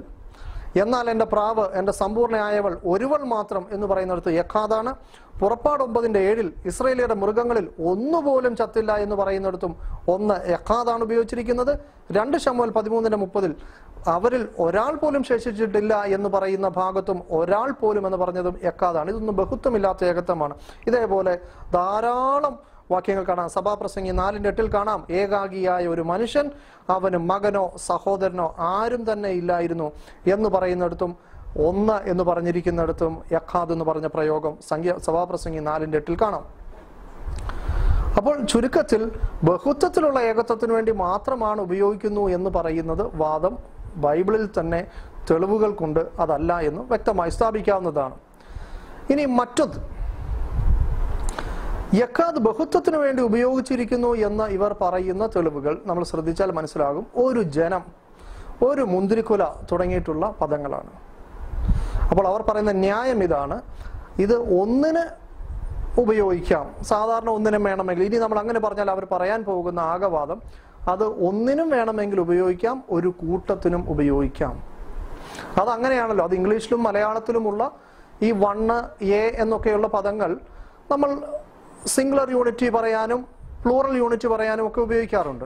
എന്നാൽ 0.75 1.09
എന്റെ 1.09 1.25
പ്രാവ് 1.25 1.65
എന്റെ 1.73 1.91
സമ്പൂർണയായവൾ 1.91 2.77
ഒരുവൾ 2.85 3.23
മാത്രം 3.23 3.65
എന്ന് 3.71 3.87
പറയുന്നിടത്ത് 3.87 4.31
യക്കാതാണ് 4.31 4.95
പുറപ്പാട് 5.39 5.83
ഒമ്പതിന്റെ 5.83 6.19
ഏഴിൽ 6.19 6.53
ഇസ്രയേലിയുടെ 6.65 7.13
മൃഗങ്ങളിൽ 7.13 7.69
ഒന്നുപോലും 7.85 8.55
ചത്തില്ല 8.55 8.95
എന്ന് 8.95 9.15
പറയുന്നിടത്തും 9.15 9.75
ഒന്ന് 10.07 10.51
യക്കാതാണ് 10.51 11.03
ഉപയോഗിച്ചിരിക്കുന്നത്. 11.03 11.79
രണ്ട് 12.11 12.37
ശമുവൽ 12.37 12.69
പതിമൂന്നിന്റെ 12.69 13.17
മുപ്പതിൽ 13.17 13.55
അവരിൽ 14.07 14.47
ഒരാൾ 14.59 14.95
പോലും 14.95 15.23
ശേഷിച്ചിട്ടില്ല 15.23 16.03
എന്ന് 16.03 16.29
പറയുന്ന 16.29 16.67
ഭാഗത്തും 16.67 17.23
ഒരാൾ 17.31 17.71
പോലും 17.71 18.05
എന്ന് 18.05 18.17
പറഞ്ഞതും 18.17 18.59
യക്കാതാണ് 18.63 19.09
ഇതൊന്നും 19.09 19.35
ബഹുത്വമില്ലാത്ത 19.35 20.05
ഏകത്വമാണ്. 20.05 20.53
ഇതേപോലെ 20.87 21.39
ധാരാളം 21.73 22.59
വാക്യങ്ങൾ 22.91 23.23
കാണാം. 23.23 23.49
സഭാപ്രസംഗി 23.49 24.09
നാലിന്റെ 24.09 24.49
എട്ടിൽ 24.49 24.73
കാണാം. 24.73 25.07
ഏകാഗിയായ 25.09 25.87
ഒരു 25.87 26.01
മനുഷ്യൻ 26.01 26.51
അവന് 26.89 27.17
മകനോ 27.17 27.71
സഹോദരനോ 27.89 28.55
ആരും 28.57 29.11
തന്നെ 29.11 29.29
ഇല്ലായിരുന്നു 29.29 29.91
എന്ന് 30.33 30.49
പറയുന്നിടത്തും 30.49 31.15
ഒന്ന് 31.67 31.97
എന്ന് 32.11 32.23
പറഞ്ഞിരിക്കുന്നിടത്തും 32.23 33.13
യഖാദ് 33.31 33.71
എന്ന് 33.71 33.85
പറഞ്ഞ 33.85 34.07
പ്രയോഗം 34.07 34.53
സംഖ്യ 34.69 34.93
സഭാപ്രസംഗി 35.05 35.59
നാലിന്റെ 35.59 35.97
എട്ടിൽ 35.97 36.17
കാണാം. 36.21 36.45
അപ്പോൾ 38.17 38.35
ചുരുക്കത്തിൽ 38.51 39.11
ബഹുത്വത്തിലുള്ള 39.49 40.19
ഏകത്വത്തിന് 40.21 40.73
വേണ്ടി 40.73 40.91
മാത്രമാണ് 40.91 41.61
ഉപയോഗിക്കുന്നു 41.61 42.27
എന്ന് 42.27 42.49
പറയുന്നത് 42.49 43.03
വാദം 43.15 43.57
ബൈബിളിൽ 44.05 44.45
തന്നെ 44.59 44.87
തെളിവുകൾ 45.29 45.71
കൊണ്ട് 45.71 45.99
അതല്ല 46.19 46.59
എന്ന് 46.59 46.81
വ്യക്തമായി 46.81 47.29
സ്ഥാപിക്കാവുന്നതാണ്. 47.29 48.15
ഇനി 49.09 49.25
മറ്റൊന്ന്. 49.25 49.79
യക്കാദ് 51.95 52.39
ബഹുത്വത്തിന് 52.39 52.97
വേണ്ടി 52.97 53.23
ഉപയോഗിച്ചിരിക്കുന്നു 53.23 54.15
എന്ന് 54.15 54.43
ഇവർ 54.43 54.75
പറയുന്ന 54.81 55.27
തെളിവുകൾ 55.27 55.81
നമ്മൾ 55.85 56.03
ശ്രദ്ധിച്ചാൽ 56.03 56.51
മനസ്സിലാകും. 56.51 57.07
ഒരു 57.15 57.43
ജനം 57.43 57.83
ഒരു 58.61 58.81
മുന്തിരിക്കുല 58.81 59.43
തുടങ്ങിയിട്ടുള്ള 59.71 60.35
പദങ്ങളാണ്. 60.41 60.91
അപ്പോൾ 62.09 62.27
അവർ 62.27 62.41
പറയുന്ന 62.41 62.71
ന്യായം 62.71 63.23
ഇതാണ്. 63.23 63.61
ഇത് 64.19 64.61
ഒന്നിന് 64.61 65.03
ഉപയോഗിക്കാം. 65.99 66.75
സാധാരണ 66.81 67.29
ഒന്നിനും 67.29 67.63
വേണമെങ്കിൽ. 67.63 68.03
ഇനി 68.03 68.17
നമ്മൾ 68.17 68.39
അങ്ങനെ 68.39 68.59
പറഞ്ഞാൽ 68.59 68.91
അവർ 68.91 69.07
പറയാൻ 69.11 69.43
പോകുന്ന 69.43 69.79
ആകവാദം 69.79 70.41
അത് 70.87 71.03
ഒന്നിനും 71.03 71.69
വേണമെങ്കിൽ 71.69 72.19
ഉപയോഗിക്കാം 72.19 72.83
ഒരു 72.89 73.07
കൂട്ടത്തിനും 73.07 73.89
ഉപയോഗിക്കാം. 73.89 74.63
അത് 75.61 75.69
അങ്ങനെയാണല്ലോ 75.69 76.25
അത് 76.25 76.35
ഇംഗ്ലീഷിലും 76.35 76.83
മലയാളത്തിലുമുള്ള 76.83 77.71
ഈ 78.21 78.31
വണ്ണ് 78.31 79.03
എ 79.03 79.35
എന്നൊക്കെയുള്ള 79.35 79.87
പദങ്ങൾ 79.87 80.39
നമ്മൾ 80.91 81.23
സിംഗുലർ 81.87 82.31
യൂണിറ്റ് 82.31 82.69
പറയാനും 82.69 83.27
പ്ലൂറൽ 83.65 83.97
യൂണിറ്റ് 83.97 84.27
പറയാനും 84.27 84.67
ഒക്കെ 84.67 84.81
ഉപയോഗിക്കാറുണ്ട്. 84.81 85.45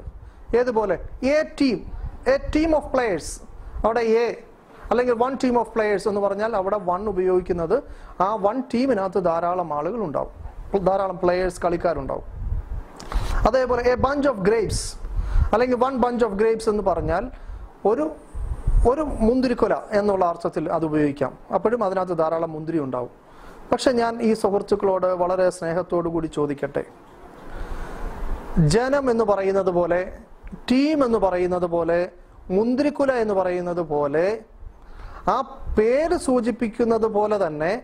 ഏതുപോലെ? 0.57 0.99
A 1.23 1.43
team 1.61 1.91
a 2.27 2.37
team 2.55 2.75
of 2.75 2.93
players 2.93 3.41
അവിടെ 3.85 3.99
എ 3.99 4.43
അല്ലെങ്കിൽ 4.91 5.13
വൺ 5.13 5.37
ടീം 5.43 5.59
ഓഫ് 5.59 5.73
പ്ലേയേഴ്സ് 5.73 6.07
എന്ന് 6.07 6.21
പറഞ്ഞാൽ 6.21 6.55
അവിടെ 6.55 6.77
വൺ 6.77 7.09
ഉപയോഗിക്കുന്നത് 7.09 7.83
ആ 8.21 8.35
വൺ 8.35 8.63
ടീമിനകത്ത് 8.73 9.25
ധാരാളം 9.25 9.73
ആളുകൾ 9.73 9.99
ഉണ്ടാവും. 9.99 10.31
ധാരാളം 10.85 11.17
പ്ലേയേഴ്സ് 11.17 11.61
കളിക്കാരുണ്ടാവും. 11.61 12.23
അതേപോലെ 13.47 13.91
എ 13.91 13.95
ബഞ്ച് 13.95 14.27
ഓഫ് 14.27 14.39
ഗ്രേപ്സ് 14.39 14.95
അല്ലെങ്കിൽ 15.53 15.77
വൺ 15.77 15.97
ബഞ്ച് 15.97 16.25
ഓഫ് 16.25 16.33
ഗ്രേപ്സ് 16.33 16.69
എന്ന് 16.69 16.83
പറഞ്ഞാൽ 16.83 17.31
ഒരു 17.85 18.11
ഒരു 18.89 19.01
മുന്തിരിക്കൊല 19.01 19.75
എന്നുള്ള 19.91 20.25
അർത്ഥത്തിൽ 20.25 20.71
അത് 20.71 20.85
ഉപയോഗിക്കാം. 20.85 21.37
അപ്പോഴും 21.53 21.83
അതിനകത്ത് 21.83 22.17
ധാരാളം 22.17 22.51
മുന്തിരി 22.51 22.79
ഉണ്ടാവും. 22.79 23.26
പക്ഷെ 23.71 23.91
ഞാൻ 23.91 24.21
ഈ 24.21 24.33
സുഹൃത്തുക്കളോട് 24.33 25.07
വളരെ 25.07 25.49
സ്നേഹത്തോടു 25.49 26.09
കൂടി 26.09 26.27
ചോദിക്കട്ടെ? 26.27 26.83
ജനം 28.67 29.11
എന്ന് 29.11 29.23
പറയുന്നത് 29.23 29.69
പോലെ 29.69 30.17
ടീം 30.71 31.05
എന്ന് 31.05 31.19
പറയുന്നത് 31.19 31.65
പോലെ 31.65 32.11
മുന്തിരിക്കുല 32.49 33.11
എന്ന് 33.11 33.33
പറയുന്നത് 33.33 33.81
പോലെ 33.81 34.43
ആ 35.27 35.41
പേര് 35.79 36.17
സൂചിപ്പിക്കുന്നത് 36.17 37.05
പോലെ 37.05 37.47
തന്നെ 37.47 37.83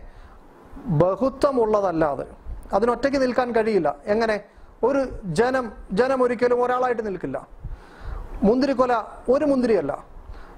ബഹുത്വമുള്ളതല്ലാതെ 0.74 2.26
അതിനൊറ്റയ്ക്ക് 2.72 3.22
നിൽക്കാൻ 3.22 3.52
കഴിയില്ല. 3.52 3.96
എങ്ങനെ? 4.06 4.40
ഒരു 4.82 5.00
ജനം 5.24 5.72
ജനം 5.92 6.22
ഒരിക്കലും 6.22 6.64
ഒരാളായിട്ട് 6.64 7.06
നിൽക്കില്ല. 7.06 7.48
മുന്തിരിക്കൊല 8.42 9.02
ഒരു 9.28 9.44
മുന്തിരിയല്ല. 9.44 10.04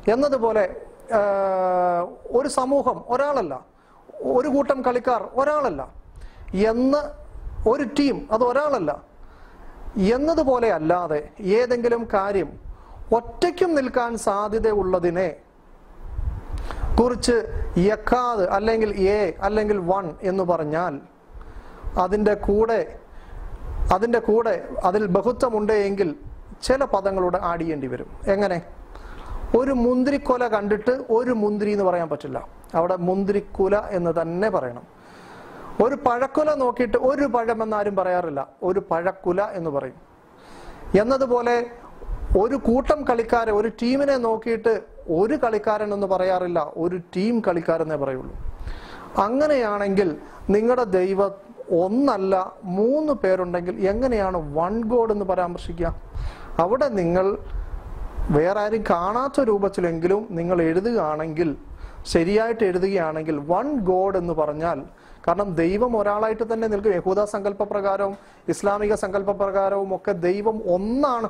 എന്നതുപോലെ 0.09 0.81
ഒരു 2.27 2.49
സമൂഹം 2.49 3.05
ഒരാളല്ല. 3.09 3.76
ഒരു 4.23 4.49
കൂട്ടം 4.49 4.83
കളിക്കാർ 4.83 5.29
ഒരാളല്ല. 5.35 5.89
എന്ന് 6.55 6.99
ഒരു 7.69 7.83
ടീം 7.99 8.29
അത് 8.31 8.45
ഒരാളല്ല. 8.45 9.03
എന്നതുപോലെ 9.97 10.73
അല്ലാതെ 10.73 11.29
ഏതെങ്കിലും 11.41 12.09
കാര്യം 12.13 12.61
ഒറ്റയ്ക്കും 13.15 13.75
നിൽക്കാൻ 13.75 14.17
സാധ്യതയുള്ളതിനെ 14.17 15.37
കുറിച്ച് 17.01 17.65
യക്കാത് 17.79 18.51
അല്ലെങ്കിൽ 18.51 18.91
എ 18.97 19.35
അല്ലെങ്കിൽ 19.41 19.79
വൺ 19.79 20.15
എന്ന് 20.23 20.45
പറഞ്ഞാൽ 20.45 21.01
അതിന്റെ 22.01 22.35
കൂടെ 22.35 22.99
അതിന്റെ 23.95 24.19
കൂടെ 24.19 24.65
അതിൽ 24.85 25.07
ബഹുത്വമുണ്ട് 25.07 25.73
എങ്കിൽ 25.73 26.15
ചില 26.63 26.85
പദങ്ങളോട് 26.85 27.37
ആടിയേണ്ടി 27.37 27.87
വരും. 27.87 28.07
എങ്ങനെ? 28.29 28.63
ഒരു 29.59 29.73
മുന്തിരിക്കൊല 29.73 30.49
കണ്ടിട്ട് 30.49 31.05
ഒരു 31.11 31.31
മുന്തിരി 31.31 31.71
എന്ന് 31.71 31.85
പറയാൻ 31.85 32.09
പറ്റില്ല. 32.09 32.49
അവിടെ 32.75 32.97
മുന്തിരിക്കുല 32.97 33.77
എന്ന് 33.77 34.23
തന്നെ 34.23 34.51
പറയണം. 34.51 34.83
ഒരു 35.85 35.95
പഴക്കുല 35.95 36.55
നോക്കിയിട്ട് 36.55 36.97
ഒരു 36.97 37.27
പഴം 37.27 37.63
എന്നാരും 37.63 37.97
പറയാറില്ല. 37.97 38.49
ഒരു 38.63 38.83
പഴക്കുല 38.91 39.43
എന്ന് 39.43 39.71
പറയും. 39.71 40.17
എന്നതുപോലെ 41.01 41.67
ഒരു 42.39 42.57
കൂട്ടം 42.57 43.05
കളിക്കാരെ 43.05 43.53
ഒരു 43.53 43.69
ടീമിനെ 43.69 44.17
നോക്കിയിട്ട് 44.17 44.83
ഒരു 45.09 45.35
കളിക്കാരൻ 45.35 45.95
എന്ന് 45.95 46.07
പറയാറില്ല. 46.07 46.73
ഒരു 46.77 46.97
ടീം 46.97 47.43
കളിക്കാരെന്നേ 47.49 47.97
പറയുള്ളൂ. 47.97 48.37
അങ്ങനെയാണെങ്കിൽ 49.19 50.17
നിങ്ങളുടെ 50.51 50.85
ദൈവം 50.85 51.33
ഒന്നല്ല 51.71 52.53
മൂന്ന് 52.65 53.13
പേരുണ്ടെങ്കിൽ 53.13 53.89
എങ്ങനെയാണ് 53.89 54.57
വൺ 54.57 54.83
ഗോഡ് 54.83 55.13
എന്ന് 55.13 55.25
പരാമർശിക്കുക? 55.25 55.97
അവിടെ 56.59 56.89
നിങ്ങൾ 56.89 57.39
വേറെ 58.31 58.61
ആരും 58.61 58.85
കാണാത്ത 58.91 59.41
രൂപത്തിലെങ്കിലും 59.41 60.27
നിങ്ങൾ 60.31 60.63
എഴുതുകയാണെങ്കിൽ 60.63 61.57
ശരിയായിട്ട് 62.13 62.65
എഴുതുകയാണെങ്കിൽ 62.71 63.37
വൺ 63.53 63.67
ഗോഡ് 63.91 64.19
എന്ന് 64.23 64.35
പറഞ്ഞാൽ 64.41 64.79
കാരണം 65.27 65.49
ദൈവം 65.63 65.93
ഒരാളായിട്ട് 66.01 66.45
തന്നെ 66.53 66.67
നിൽക്കും. 66.73 66.93
യഹൂദ 66.99 67.21
സങ്കല്പ 67.35 67.63
പ്രകാരവും 67.73 68.15
ഇസ്ലാമിക 68.53 68.95
സങ്കല്പ 69.05 69.31
പ്രകാരവും 69.41 69.91
ഒക്കെ 69.97 70.13
ദൈവം 70.29 70.57
ഒന്നാണ്. 70.75 71.29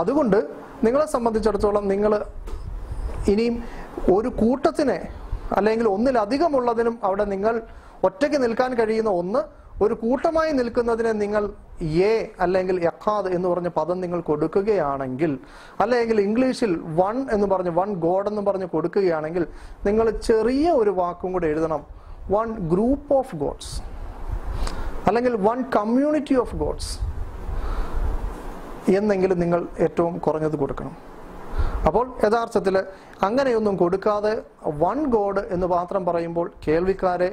അതുകൊണ്ട് 0.00 0.38
നിങ്ങളെ 0.86 1.06
സംബന്ധിച്ചിടത്തോളം 1.16 1.84
നിങ്ങൾ 1.92 2.12
ഇനിയും 3.32 3.54
ഒരു 4.14 4.28
കൂട്ടത്തിനെ 4.40 4.98
അല്ലെങ്കിൽ 5.58 5.86
ഒന്നിലധികമുള്ളതിനും 5.94 6.94
അവിടെ 7.08 7.24
നിങ്ങൾ 7.34 7.54
ഒറ്റയ്ക്ക് 8.06 8.38
നിൽക്കാൻ 8.44 8.70
കഴിയുന്ന 8.80 9.10
ഒന്ന് 9.22 9.40
ഒരു 9.84 9.94
കൂട്ടമായി 10.02 10.52
നിൽക്കുന്നതിനെ 10.58 11.12
നിങ്ങൾ 11.22 11.42
എ 12.10 12.12
അല്ലെങ്കിൽ 12.44 12.76
യഖാദ് 12.84 13.28
എന്ന് 13.36 13.48
പറഞ്ഞ 13.48 13.68
പദം 13.78 13.98
നിങ്ങൾ 14.00 14.20
കൊടുക്കുകയാണെങ്കിൽ 14.20 15.32
അല്ലെങ്കിൽ 15.82 16.20
ഇംഗ്ലീഷിൽ 16.20 16.72
വൺ 17.00 17.16
എന്ന് 17.34 17.46
പറഞ്ഞ് 17.46 17.72
വൺ 17.80 17.90
ഗോഡ് 18.04 18.28
എന്ന് 18.28 18.42
പറഞ്ഞ് 18.48 18.68
കൊടുക്കുകയാണെങ്കിൽ 18.74 19.44
നിങ്ങൾ 19.86 20.06
ചെറിയ 20.28 20.70
ഒരു 20.80 20.90
വാക്കും 21.00 21.32
കൂടെ 21.32 21.46
എഴുതണം. 21.46 21.82
One 22.30 22.48
group 22.72 23.12
of 23.14 23.36
gods. 23.36 23.74
അല്ലെങ്കിൽ 25.08 25.34
വൺ 25.48 25.58
കമ്മ്യൂണിറ്റി 25.76 26.36
ഓഫ് 26.44 26.56
ഗോഡ്സ് 26.62 26.92
എന്നെങ്കിലും 28.96 29.38
നിങ്ങൾ 29.44 29.60
ഏറ്റവും 29.84 30.18
കുറഞ്ഞത് 30.18 30.56
കൊടുക്കണം. 30.62 30.94
അപ്പോൾ 31.88 32.06
യഥാർത്ഥത്തിൽ 32.24 32.76
അങ്ങനെയൊന്നും 33.26 33.76
കൊടുക്കാതെ 33.82 34.32
വൺ 34.84 34.98
ഗോഡ് 35.14 35.42
എന്ന് 35.54 35.66
മാത്രം 35.66 36.02
പറയുമ്പോൾ 36.06 36.46
കേൾവിക്കാരെ 36.66 37.30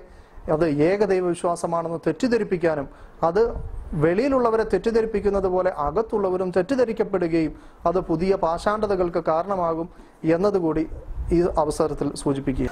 അത് 0.49 0.69
ഏകദൈവ 0.69 1.25
വിശ്വാസമാണെന്ന് 1.25 1.99
തെറ്റിദ്ധരിപ്പിക്കാനും 2.07 2.87
അത് 3.23 3.53
വെളിയിലുള്ളവരെ 3.93 4.63
തെറ്റിദ്ധരിപ്പിക്കുന്നത് 4.63 5.47
പോലെ 5.47 5.73
അകത്തുള്ളവരും 5.77 6.51
തെറ്റിദ്ധരിക്കപ്പെടുകയും 6.51 7.55
അത് 7.85 7.99
പുതിയ 7.99 8.35
പാശാണ്ഡതകൾക്ക് 8.35 9.23
കാരണമാകും 9.23 9.89
എന്നതുകൂടി 10.23 10.89
ഈ 11.31 11.41
അവസരത്തിൽ 11.41 12.15
സൂചിപ്പിക്കുക 12.15 12.69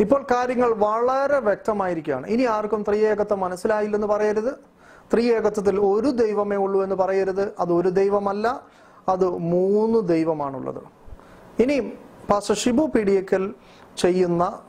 ഇപ്പോൾ 0.00 0.26
കാര്യങ്ങൾ 0.30 0.72
വളരെ 0.72 1.38
വ്യക്തമായിരിക്കുകയാണ്. 1.38 2.26
ഇനി 2.26 2.42
ആർക്കും 2.42 2.84
ത്രിയേകത്വം 2.88 3.40
മനസ്സിലായില്ലെന്ന് 3.40 4.06
പറയരുത്. 4.06 4.54
ത്രിയേകത്വത്തിൽ 5.12 5.80
ഒരു 5.80 6.06
ദൈവമേ 6.06 6.56
ഉള്ളൂ 6.56 6.82
എന്ന് 6.82 6.96
പറയരുത്. 6.96 7.52
അത് 7.58 7.72
ഒരു 7.72 7.88
ദൈവമല്ല 7.88 8.62
അത് 9.08 9.30
മൂന്ന് 9.38 10.08
ദൈവമാണുള്ളത്. 10.08 10.82
ഇനിയും 11.60 11.92
പാസ്റ്റർ 12.30 12.54
ഷിബു 12.54 12.86
പീഡിയക്കൽ 12.86 13.54
ചെയ്യുന്ന 13.98 14.60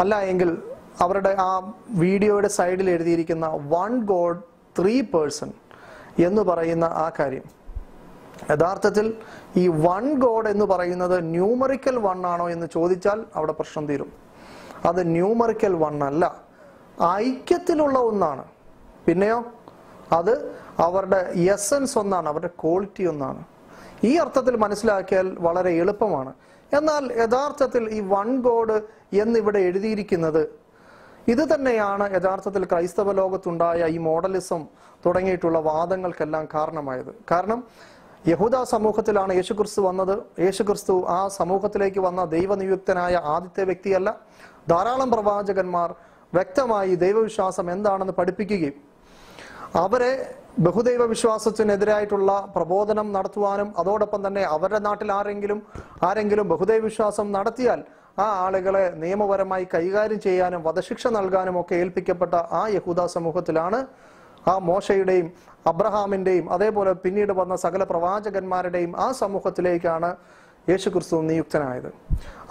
അല്ല 0.00 0.20
എങ്കിൽ 0.20 0.62
അവരുടെ 1.00 1.36
ആ 1.38 1.72
വീഡിയോയുടെ 1.88 2.48
സൈഡിൽ 2.48 2.90
എഴുതിയിരിക്കുന്ന 2.90 3.46
വൺ 3.46 4.00
ഗോഡ് 4.00 4.38
ത്രീ 4.78 5.00
പേഴ്സൺ 5.00 5.52
എന്ന് 6.24 6.42
പറയുന്ന 6.42 6.84
ആ 6.84 7.12
കാര്യം. 7.18 7.42
യഥാർത്ഥത്തിൽ 8.50 9.14
ഈ 9.56 9.68
വൺ 9.68 10.14
ഗോഡ് 10.14 10.48
എന്ന് 10.48 10.64
പറയുന്നത് 10.64 11.34
ന്യൂമറിക്കൽ 11.34 11.98
വൺ 11.98 12.26
ആണോ 12.26 12.50
എന്ന് 12.50 12.66
ചോദിച്ചാൽ 12.74 13.24
അവിടെ 13.36 13.52
പ്രശ്നം 13.52 13.86
തീരും. 13.86 14.12
അത് 14.84 15.12
ന്യൂമറിക്കൽ 15.12 15.74
വൺ 15.74 16.04
അല്ല. 16.04 16.44
ഐക്യത്തിലുള്ള 17.04 17.98
ഒന്നാണ്. 17.98 18.44
പിന്നെയോ? 19.06 19.44
അത് 20.12 20.56
അവരുടെ 20.78 21.32
എസൻസ് 21.36 21.98
ഒന്നാണ് 21.98 22.28
അവരുടെ 22.28 22.48
ക്വാളിറ്റി 22.48 23.02
ഒന്നാണ്. 23.02 23.44
ഈ 24.04 24.16
അർത്ഥത്തിൽ 24.16 24.56
മനസ്സിലാക്കിയാൽ 24.56 25.36
വളരെ 25.40 25.70
എളുപ്പമാണ്. 25.70 26.34
എന്നാൽ 26.72 27.12
യഥാർത്ഥത്തിൽ 27.12 27.90
ഈ 27.90 28.00
വൺ 28.00 28.40
ഗോഡ് 28.40 28.82
എന്നിവിടെ 29.16 29.58
എഴുതിയിരിക്കുന്നത് 29.58 30.63
ഇത് 31.32 31.42
തന്നെയാണ് 31.52 32.04
യഥാർത്ഥത്തിൽ 32.16 32.62
ക്രൈസ്തവ 32.70 33.12
ലോകത്തുണ്ടായ 33.20 33.86
ഈ 33.94 33.98
മോഡലിസം 34.08 34.62
തുടങ്ങിയിട്ടുള്ള 35.04 35.58
വാദങ്ങൾക്കെല്ലാം 35.68 36.44
കാരണമായത്. 36.54 37.12
കാരണം 37.30 37.60
യഹൂദ 38.30 38.56
സമൂഹത്തിലാണ് 38.72 39.32
യേശുക്രിസ്തു 39.38 39.80
വന്നത്. 39.86 40.14
യേശുക്രിസ്തു 40.44 40.94
ആ 41.16 41.20
സമൂഹത്തിലേക്ക് 41.38 42.00
വന്ന 42.06 42.20
ദൈവനിയുക്തനായ 42.36 43.14
ആദ്യത്തെ 43.34 43.64
വ്യക്തിയല്ല. 43.70 44.10
ധാരാളം 44.72 45.08
പ്രവാചകന്മാർ 45.14 45.90
വ്യക്തമായി 46.32 46.92
ദൈവവിശ്വാസം 47.04 47.66
എന്താണെന്ന് 47.74 48.14
പഠിപ്പിക്കുകയും 48.20 48.76
അവരെ 49.82 50.12
ബഹുദൈവ 50.66 51.02
വിശ്വാസത്തിനെതിരായിട്ടുള്ള 51.12 52.30
പ്രബോധനം 52.56 53.06
നടത്തുവാനും 53.14 53.68
അതോടൊപ്പം 53.80 54.20
തന്നെ 54.26 54.42
അവരുടെ 54.54 54.80
നാട്ടിൽ 54.86 55.08
ആരെങ്കിലും 55.12 55.60
ആരെങ്കിലും 56.08 56.46
ബഹുദൈവ 56.52 56.82
വിശ്വാസം 56.88 57.26
നടത്തിയാൽ 57.32 57.80
ആ 58.18 58.24
ആളുകളെ 58.24 58.92
നിയമപരമായി 58.94 59.66
കൈകാര്യം 59.74 60.20
ചെയ്യാനും 60.20 60.62
വധശിക്ഷ 60.62 61.06
നൽകാനും 61.06 61.60
ഒക്കെ 61.60 61.74
ഏൽപ്പിക്കപ്പെട്ട 61.74 62.34
ആ 62.34 62.68
യഹൂദ 62.68 63.06
സമൂഹത്തിലാണ് 63.06 63.86
ആ 64.48 64.58
മോശയുടെയും 64.58 65.32
അബ്രഹാമിന്റെയും 65.66 66.52
അതേപോലെ 66.52 66.92
പിന്നീട് 66.92 67.32
വന്ന 67.32 67.56
സകല 67.56 67.82
പ്രവാചകന്മാരുടെയും 67.84 69.00
ആ 69.00 69.12
സമൂഹത്തിലേക്കാണ് 69.12 70.16
യേശുക്രിസ്തു 70.70 71.16
നിയുക്തനായത്. 71.16 71.90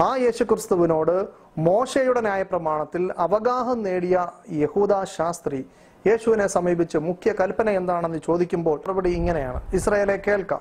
ആ 0.02 0.16
യേശുക്രിസ്തുവിനോട് 0.16 1.28
മോശയുടെ 1.58 2.22
ന്യായപ്രമാണത്തിൽ 2.22 3.14
അവഗാഹം 3.18 3.84
നേടിയ 3.84 4.28
യഹൂദ 4.52 5.04
ശാസ്ത്രി 5.04 5.66
യേശുവിനെ 6.08 6.48
സമീപിച്ച് 6.48 6.98
മുഖ്യ 6.98 7.34
കൽപ്പന 7.34 7.70
എന്താണെന്ന് 7.70 8.20
ചോദിക്കുമ്പോൾ 8.26 8.78
മറുപടി 8.80 9.10
ഇങ്ങനെയാണ്. 9.10 9.62
ഇസ്രയേലെ 9.74 10.22
കേൾക്ക. 10.28 10.54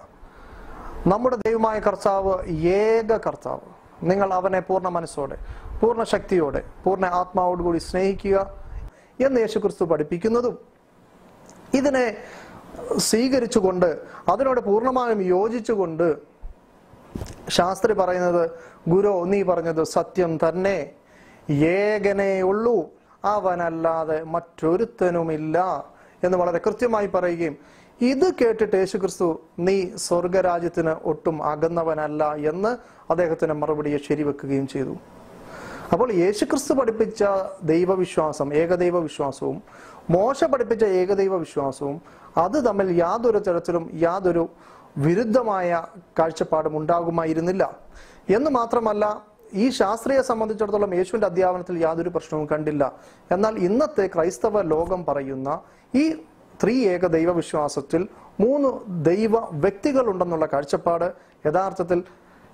നമ്മുടെ 1.06 1.36
ദൈവമായ 1.36 1.78
കർത്താവ് 1.78 2.34
ഏക 2.50 3.16
കർത്താവ്. 3.16 3.81
നിങ്ങൾ 4.02 4.28
അവനെ 4.32 4.60
പൂർണ 4.60 4.88
മനസ്സോടെ 4.88 5.36
പൂർണ 5.80 6.02
ശക്തിയോടെ 6.04 6.60
പൂർണ 6.84 7.04
ആത്മാവോടുകൂടി 7.14 7.80
സ്നേഹിക്കുക 7.82 8.38
എന്ന് 9.18 9.38
യേശുക്രിസ്തു 9.40 9.84
പഠിപ്പിക്കുന്നതും 9.84 10.54
ഇതിനെ 11.74 12.04
സ്വീകരിച്ചുകൊണ്ട് 13.00 13.88
അതിനോട് 14.28 14.60
പൂർണമായും 14.60 15.20
യോജിച്ചുകൊണ്ട് 15.28 16.08
ശാസ്ത്രി 17.48 17.92
പറയുന്നത് 17.92 18.42
ഗുരു 18.88 19.12
നീ 19.26 19.38
പറഞ്ഞത് 19.42 19.82
സത്യം 19.92 20.32
തന്നെ 20.44 20.78
ഏകനേ 21.74 22.32
ഉള്ളൂ 22.42 22.76
അവനല്ലാതെ 23.24 24.18
മറ്റൊരുത്തനുമില്ല 24.26 25.58
എന്ന് 26.22 26.36
വളരെ 26.38 26.58
കൃത്യമായി 26.58 27.08
പറയുകയും 27.14 27.54
ഇത് 28.00 28.34
കേട്ടിട്ട് 28.34 28.76
യേശുക്രിസ്തു 28.76 29.40
നീ 29.58 29.90
സ്വർഗരാജ്യത്തിന് 29.96 30.94
ഒട്ടും 31.04 31.42
അകന്നവനല്ല 31.42 32.34
എന്ന് 32.34 32.76
അദ്ദേഹത്തിന് 33.10 33.52
മറുപടിയെ 33.52 33.98
ശരിവെക്കുകയും 33.98 34.66
ചെയ്തു. 34.66 34.96
അപ്പോൾ 35.92 36.12
യേശുക്രിസ്തു 36.12 36.74
പഠിപ്പിച്ച 36.74 37.24
ദൈവവിശ്വാസം 37.62 38.54
ഏകദൈവ 38.54 38.98
വിശ്വാസവും 38.98 39.62
മോശ 40.10 40.44
പഠിപ്പിച്ച 40.44 40.84
ഏകദൈവ 40.84 41.36
വിശ്വാസവും 41.36 42.02
അത് 42.36 42.64
തമ്മിൽ 42.66 42.96
യാതൊരു 42.96 43.38
തരത്തിലും 43.38 43.90
യാതൊരു 43.94 44.48
വിരുദ്ധമായ 44.98 45.86
കാഴ്ചപ്പാടും 46.18 46.76
ഉണ്ടാകുമായിരുന്നില്ല. 46.76 47.76
എന്ന് 48.30 48.50
മാത്രമല്ല 48.50 49.22
ഈ 49.54 49.70
ശാസ്ത്രീയെ 49.70 50.22
സംബന്ധിച്ചിടത്തോളം 50.22 50.94
യേശുവിന്റെ 50.94 51.26
അധ്യാപനത്തിൽ 51.26 51.82
യാതൊരു 51.82 52.08
പ്രശ്നവും 52.08 52.48
കണ്ടില്ല. 52.52 52.92
എന്നാൽ 53.32 53.58
ഇന്നത്തെ 53.58 54.06
ക്രൈസ്തവ 54.06 54.62
ലോകം 54.62 55.04
പറയുന്ന 55.04 55.60
ഈ 55.94 56.16
ത്രീ 56.62 56.88
ഏക 56.88 57.06
ദൈവവിശ്വാസത്തിൽ 57.06 58.08
മൂന്ന് 58.40 58.68
ദൈവ 59.04 59.36
വ്യക്തികളുണ്ടെന്നുള്ള 59.52 60.46
കാഴ്ചപ്പാട് 60.52 61.12
യഥാർത്ഥത്തിൽ 61.46 62.02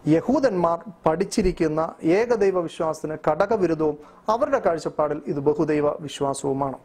യഹൂദന്മാർ 0.08 0.78
പഠിച്ചിരിക്കുന്ന 1.06 1.94
ഏകദൈവ 2.02 2.60
വിശ്വാസത്തിന് 2.60 3.16
ഘടകവിരുദ്ധവും 3.30 3.98
അവരുടെ 4.28 4.58
കാഴ്ചപ്പാടിൽ 4.58 5.22
ഇത് 5.26 5.40
ബഹുദൈവ 5.40 5.88
വിശ്വാസവുമാണ്. 6.00 6.78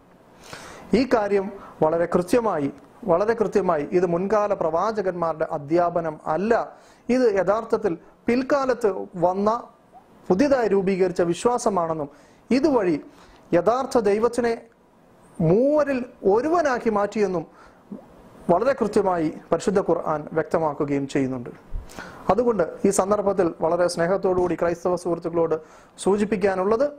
ഈ 0.94 1.10
കാര്യം 1.14 1.52
വളരെ 1.84 2.06
കൃത്യമായി 2.06 2.72
വളരെ 3.06 3.34
കൃത്യമായി 3.34 3.88
ഇത് 3.92 4.06
മുൻകാല 4.06 4.54
പ്രവാചകന്മാരുടെ 4.54 5.48
അധ്യാപനം 5.52 6.20
അല്ല. 6.28 6.78
ഇത് 7.10 7.36
യഥാർത്ഥത്തിൽ 7.40 7.98
പിൽക്കാലത്ത് 8.28 8.90
വന്ന 9.16 9.64
പുതിയതായി 10.30 10.68
രൂപീകരിച്ച 10.68 11.22
വിശ്വാസമാണെന്നും 11.22 12.10
ഇതുവഴി 12.52 13.02
യഥാർത്ഥ 13.54 13.98
ദൈവത്തിനെ 14.00 14.73
മൂവരിൽ 15.42 16.06
ഒരുവനാക്കി 16.24 16.90
മാറ്റിയെന്നും 16.90 17.48
വളരെ 18.50 18.74
കൃത്യമായി 18.74 19.34
പരിശുദ്ധ 19.52 19.80
ഖുർആൻ 19.80 20.28
വ്യക്തമാക്കുകയും 20.34 21.08
ചെയ്യുന്നുണ്ട്. 21.08 21.50
അതുകൊണ്ട് 22.30 22.64
ഈ 22.86 22.90
സന്ദർഭത്തിൽ 22.90 23.54
വളരെ 23.62 23.88
സ്നേഹത്തോടുകൂടി 23.88 24.56
ക്രൈസ്തവ 24.56 24.96
സുഹൃത്തുക്കളോട് 24.96 25.56
സൂചിപ്പിക്കാനുള്ളത് 26.00 26.92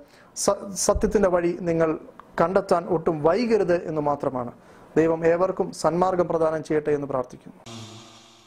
സത്യത്തിന്റെ 0.74 1.28
വഴി 1.28 1.58
നിങ്ങൾ 1.60 1.98
കണ്ടെത്താൻ 2.40 2.84
ഒട്ടും 2.84 3.22
വൈകരുത് 3.22 3.88
എന്ന് 3.88 4.00
മാത്രമാണ്. 4.00 4.52
ദൈവം 4.96 5.26
ഏവർക്കും 5.26 5.72
സന്മാർഗം 5.72 6.28
പ്രദാനം 6.28 6.64
ചെയ്യട്ടെ 6.64 6.90
എന്ന് 6.90 7.06
പ്രാർത്ഥിക്കുന്നു. 7.06 7.60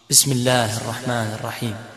ബിസ്മില്ലാഹിർ 0.09 0.87
റഹ്മാനിർ 0.87 1.41
റഹീം. 1.45 1.96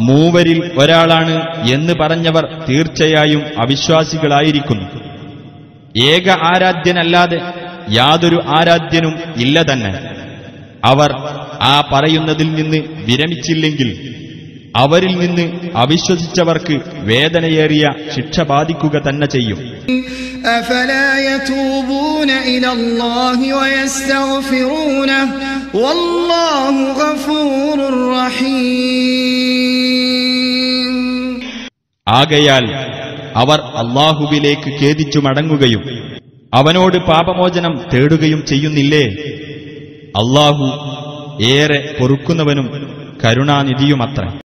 മൂവരിൽ 0.00 0.72
ഒരാളാണ് 0.78 1.64
എന്ന് 1.70 1.92
പറഞ്ഞവർ 1.94 2.66
തീർച്ചയായും 2.68 3.42
അവിശ്വാസികളായിരിക്കുന്നു. 3.58 4.86
ഏക 6.00 6.28
ആരാധ്യനല്ലാതെ 6.30 7.40
യാതൊരു 7.90 8.42
ആരാധ്യനും 8.46 9.18
ഇല്ല 9.36 9.62
തന്നെ. 9.62 10.16
അവർ 10.84 11.12
ആ 11.60 11.88
പറയുന്നതിൽ 11.92 12.54
നിന്ന് 12.54 12.76
വിരമിച്ചില്ലെങ്കിൽ 12.76 14.16
അവരിൽ 14.76 15.16
നിന്ന് 15.18 15.70
അവിശ്വസിച്ചവർക്ക് 15.76 16.80
വേദനയേറിയ 16.96 17.94
ശിക്ഷ 18.16 18.40
ബാധിക്കുക 18.40 19.02
തന്നെ 19.08 19.26
ചെയ്യും. 19.26 19.58
ആകയാൽ 32.08 32.74
അവർ 33.36 33.60
അള്ളാഹുവിലേക്ക് 33.60 34.84
ഖേദിച്ചു 34.84 35.18
മടങ്ങുകയും 35.18 36.06
അവനോട് 36.54 36.96
പാപമോചനം 36.96 37.80
തേടുകയും 37.94 38.46
ചെയ്യുന്നില്ലേ? 38.46 39.04
അള്ളാഹു 40.16 40.66
ഏറെ 41.42 41.96
പൊറുക്കുന്നവനും 42.00 42.96
കരുണാനിധിയുമത്രേ. 43.24 44.38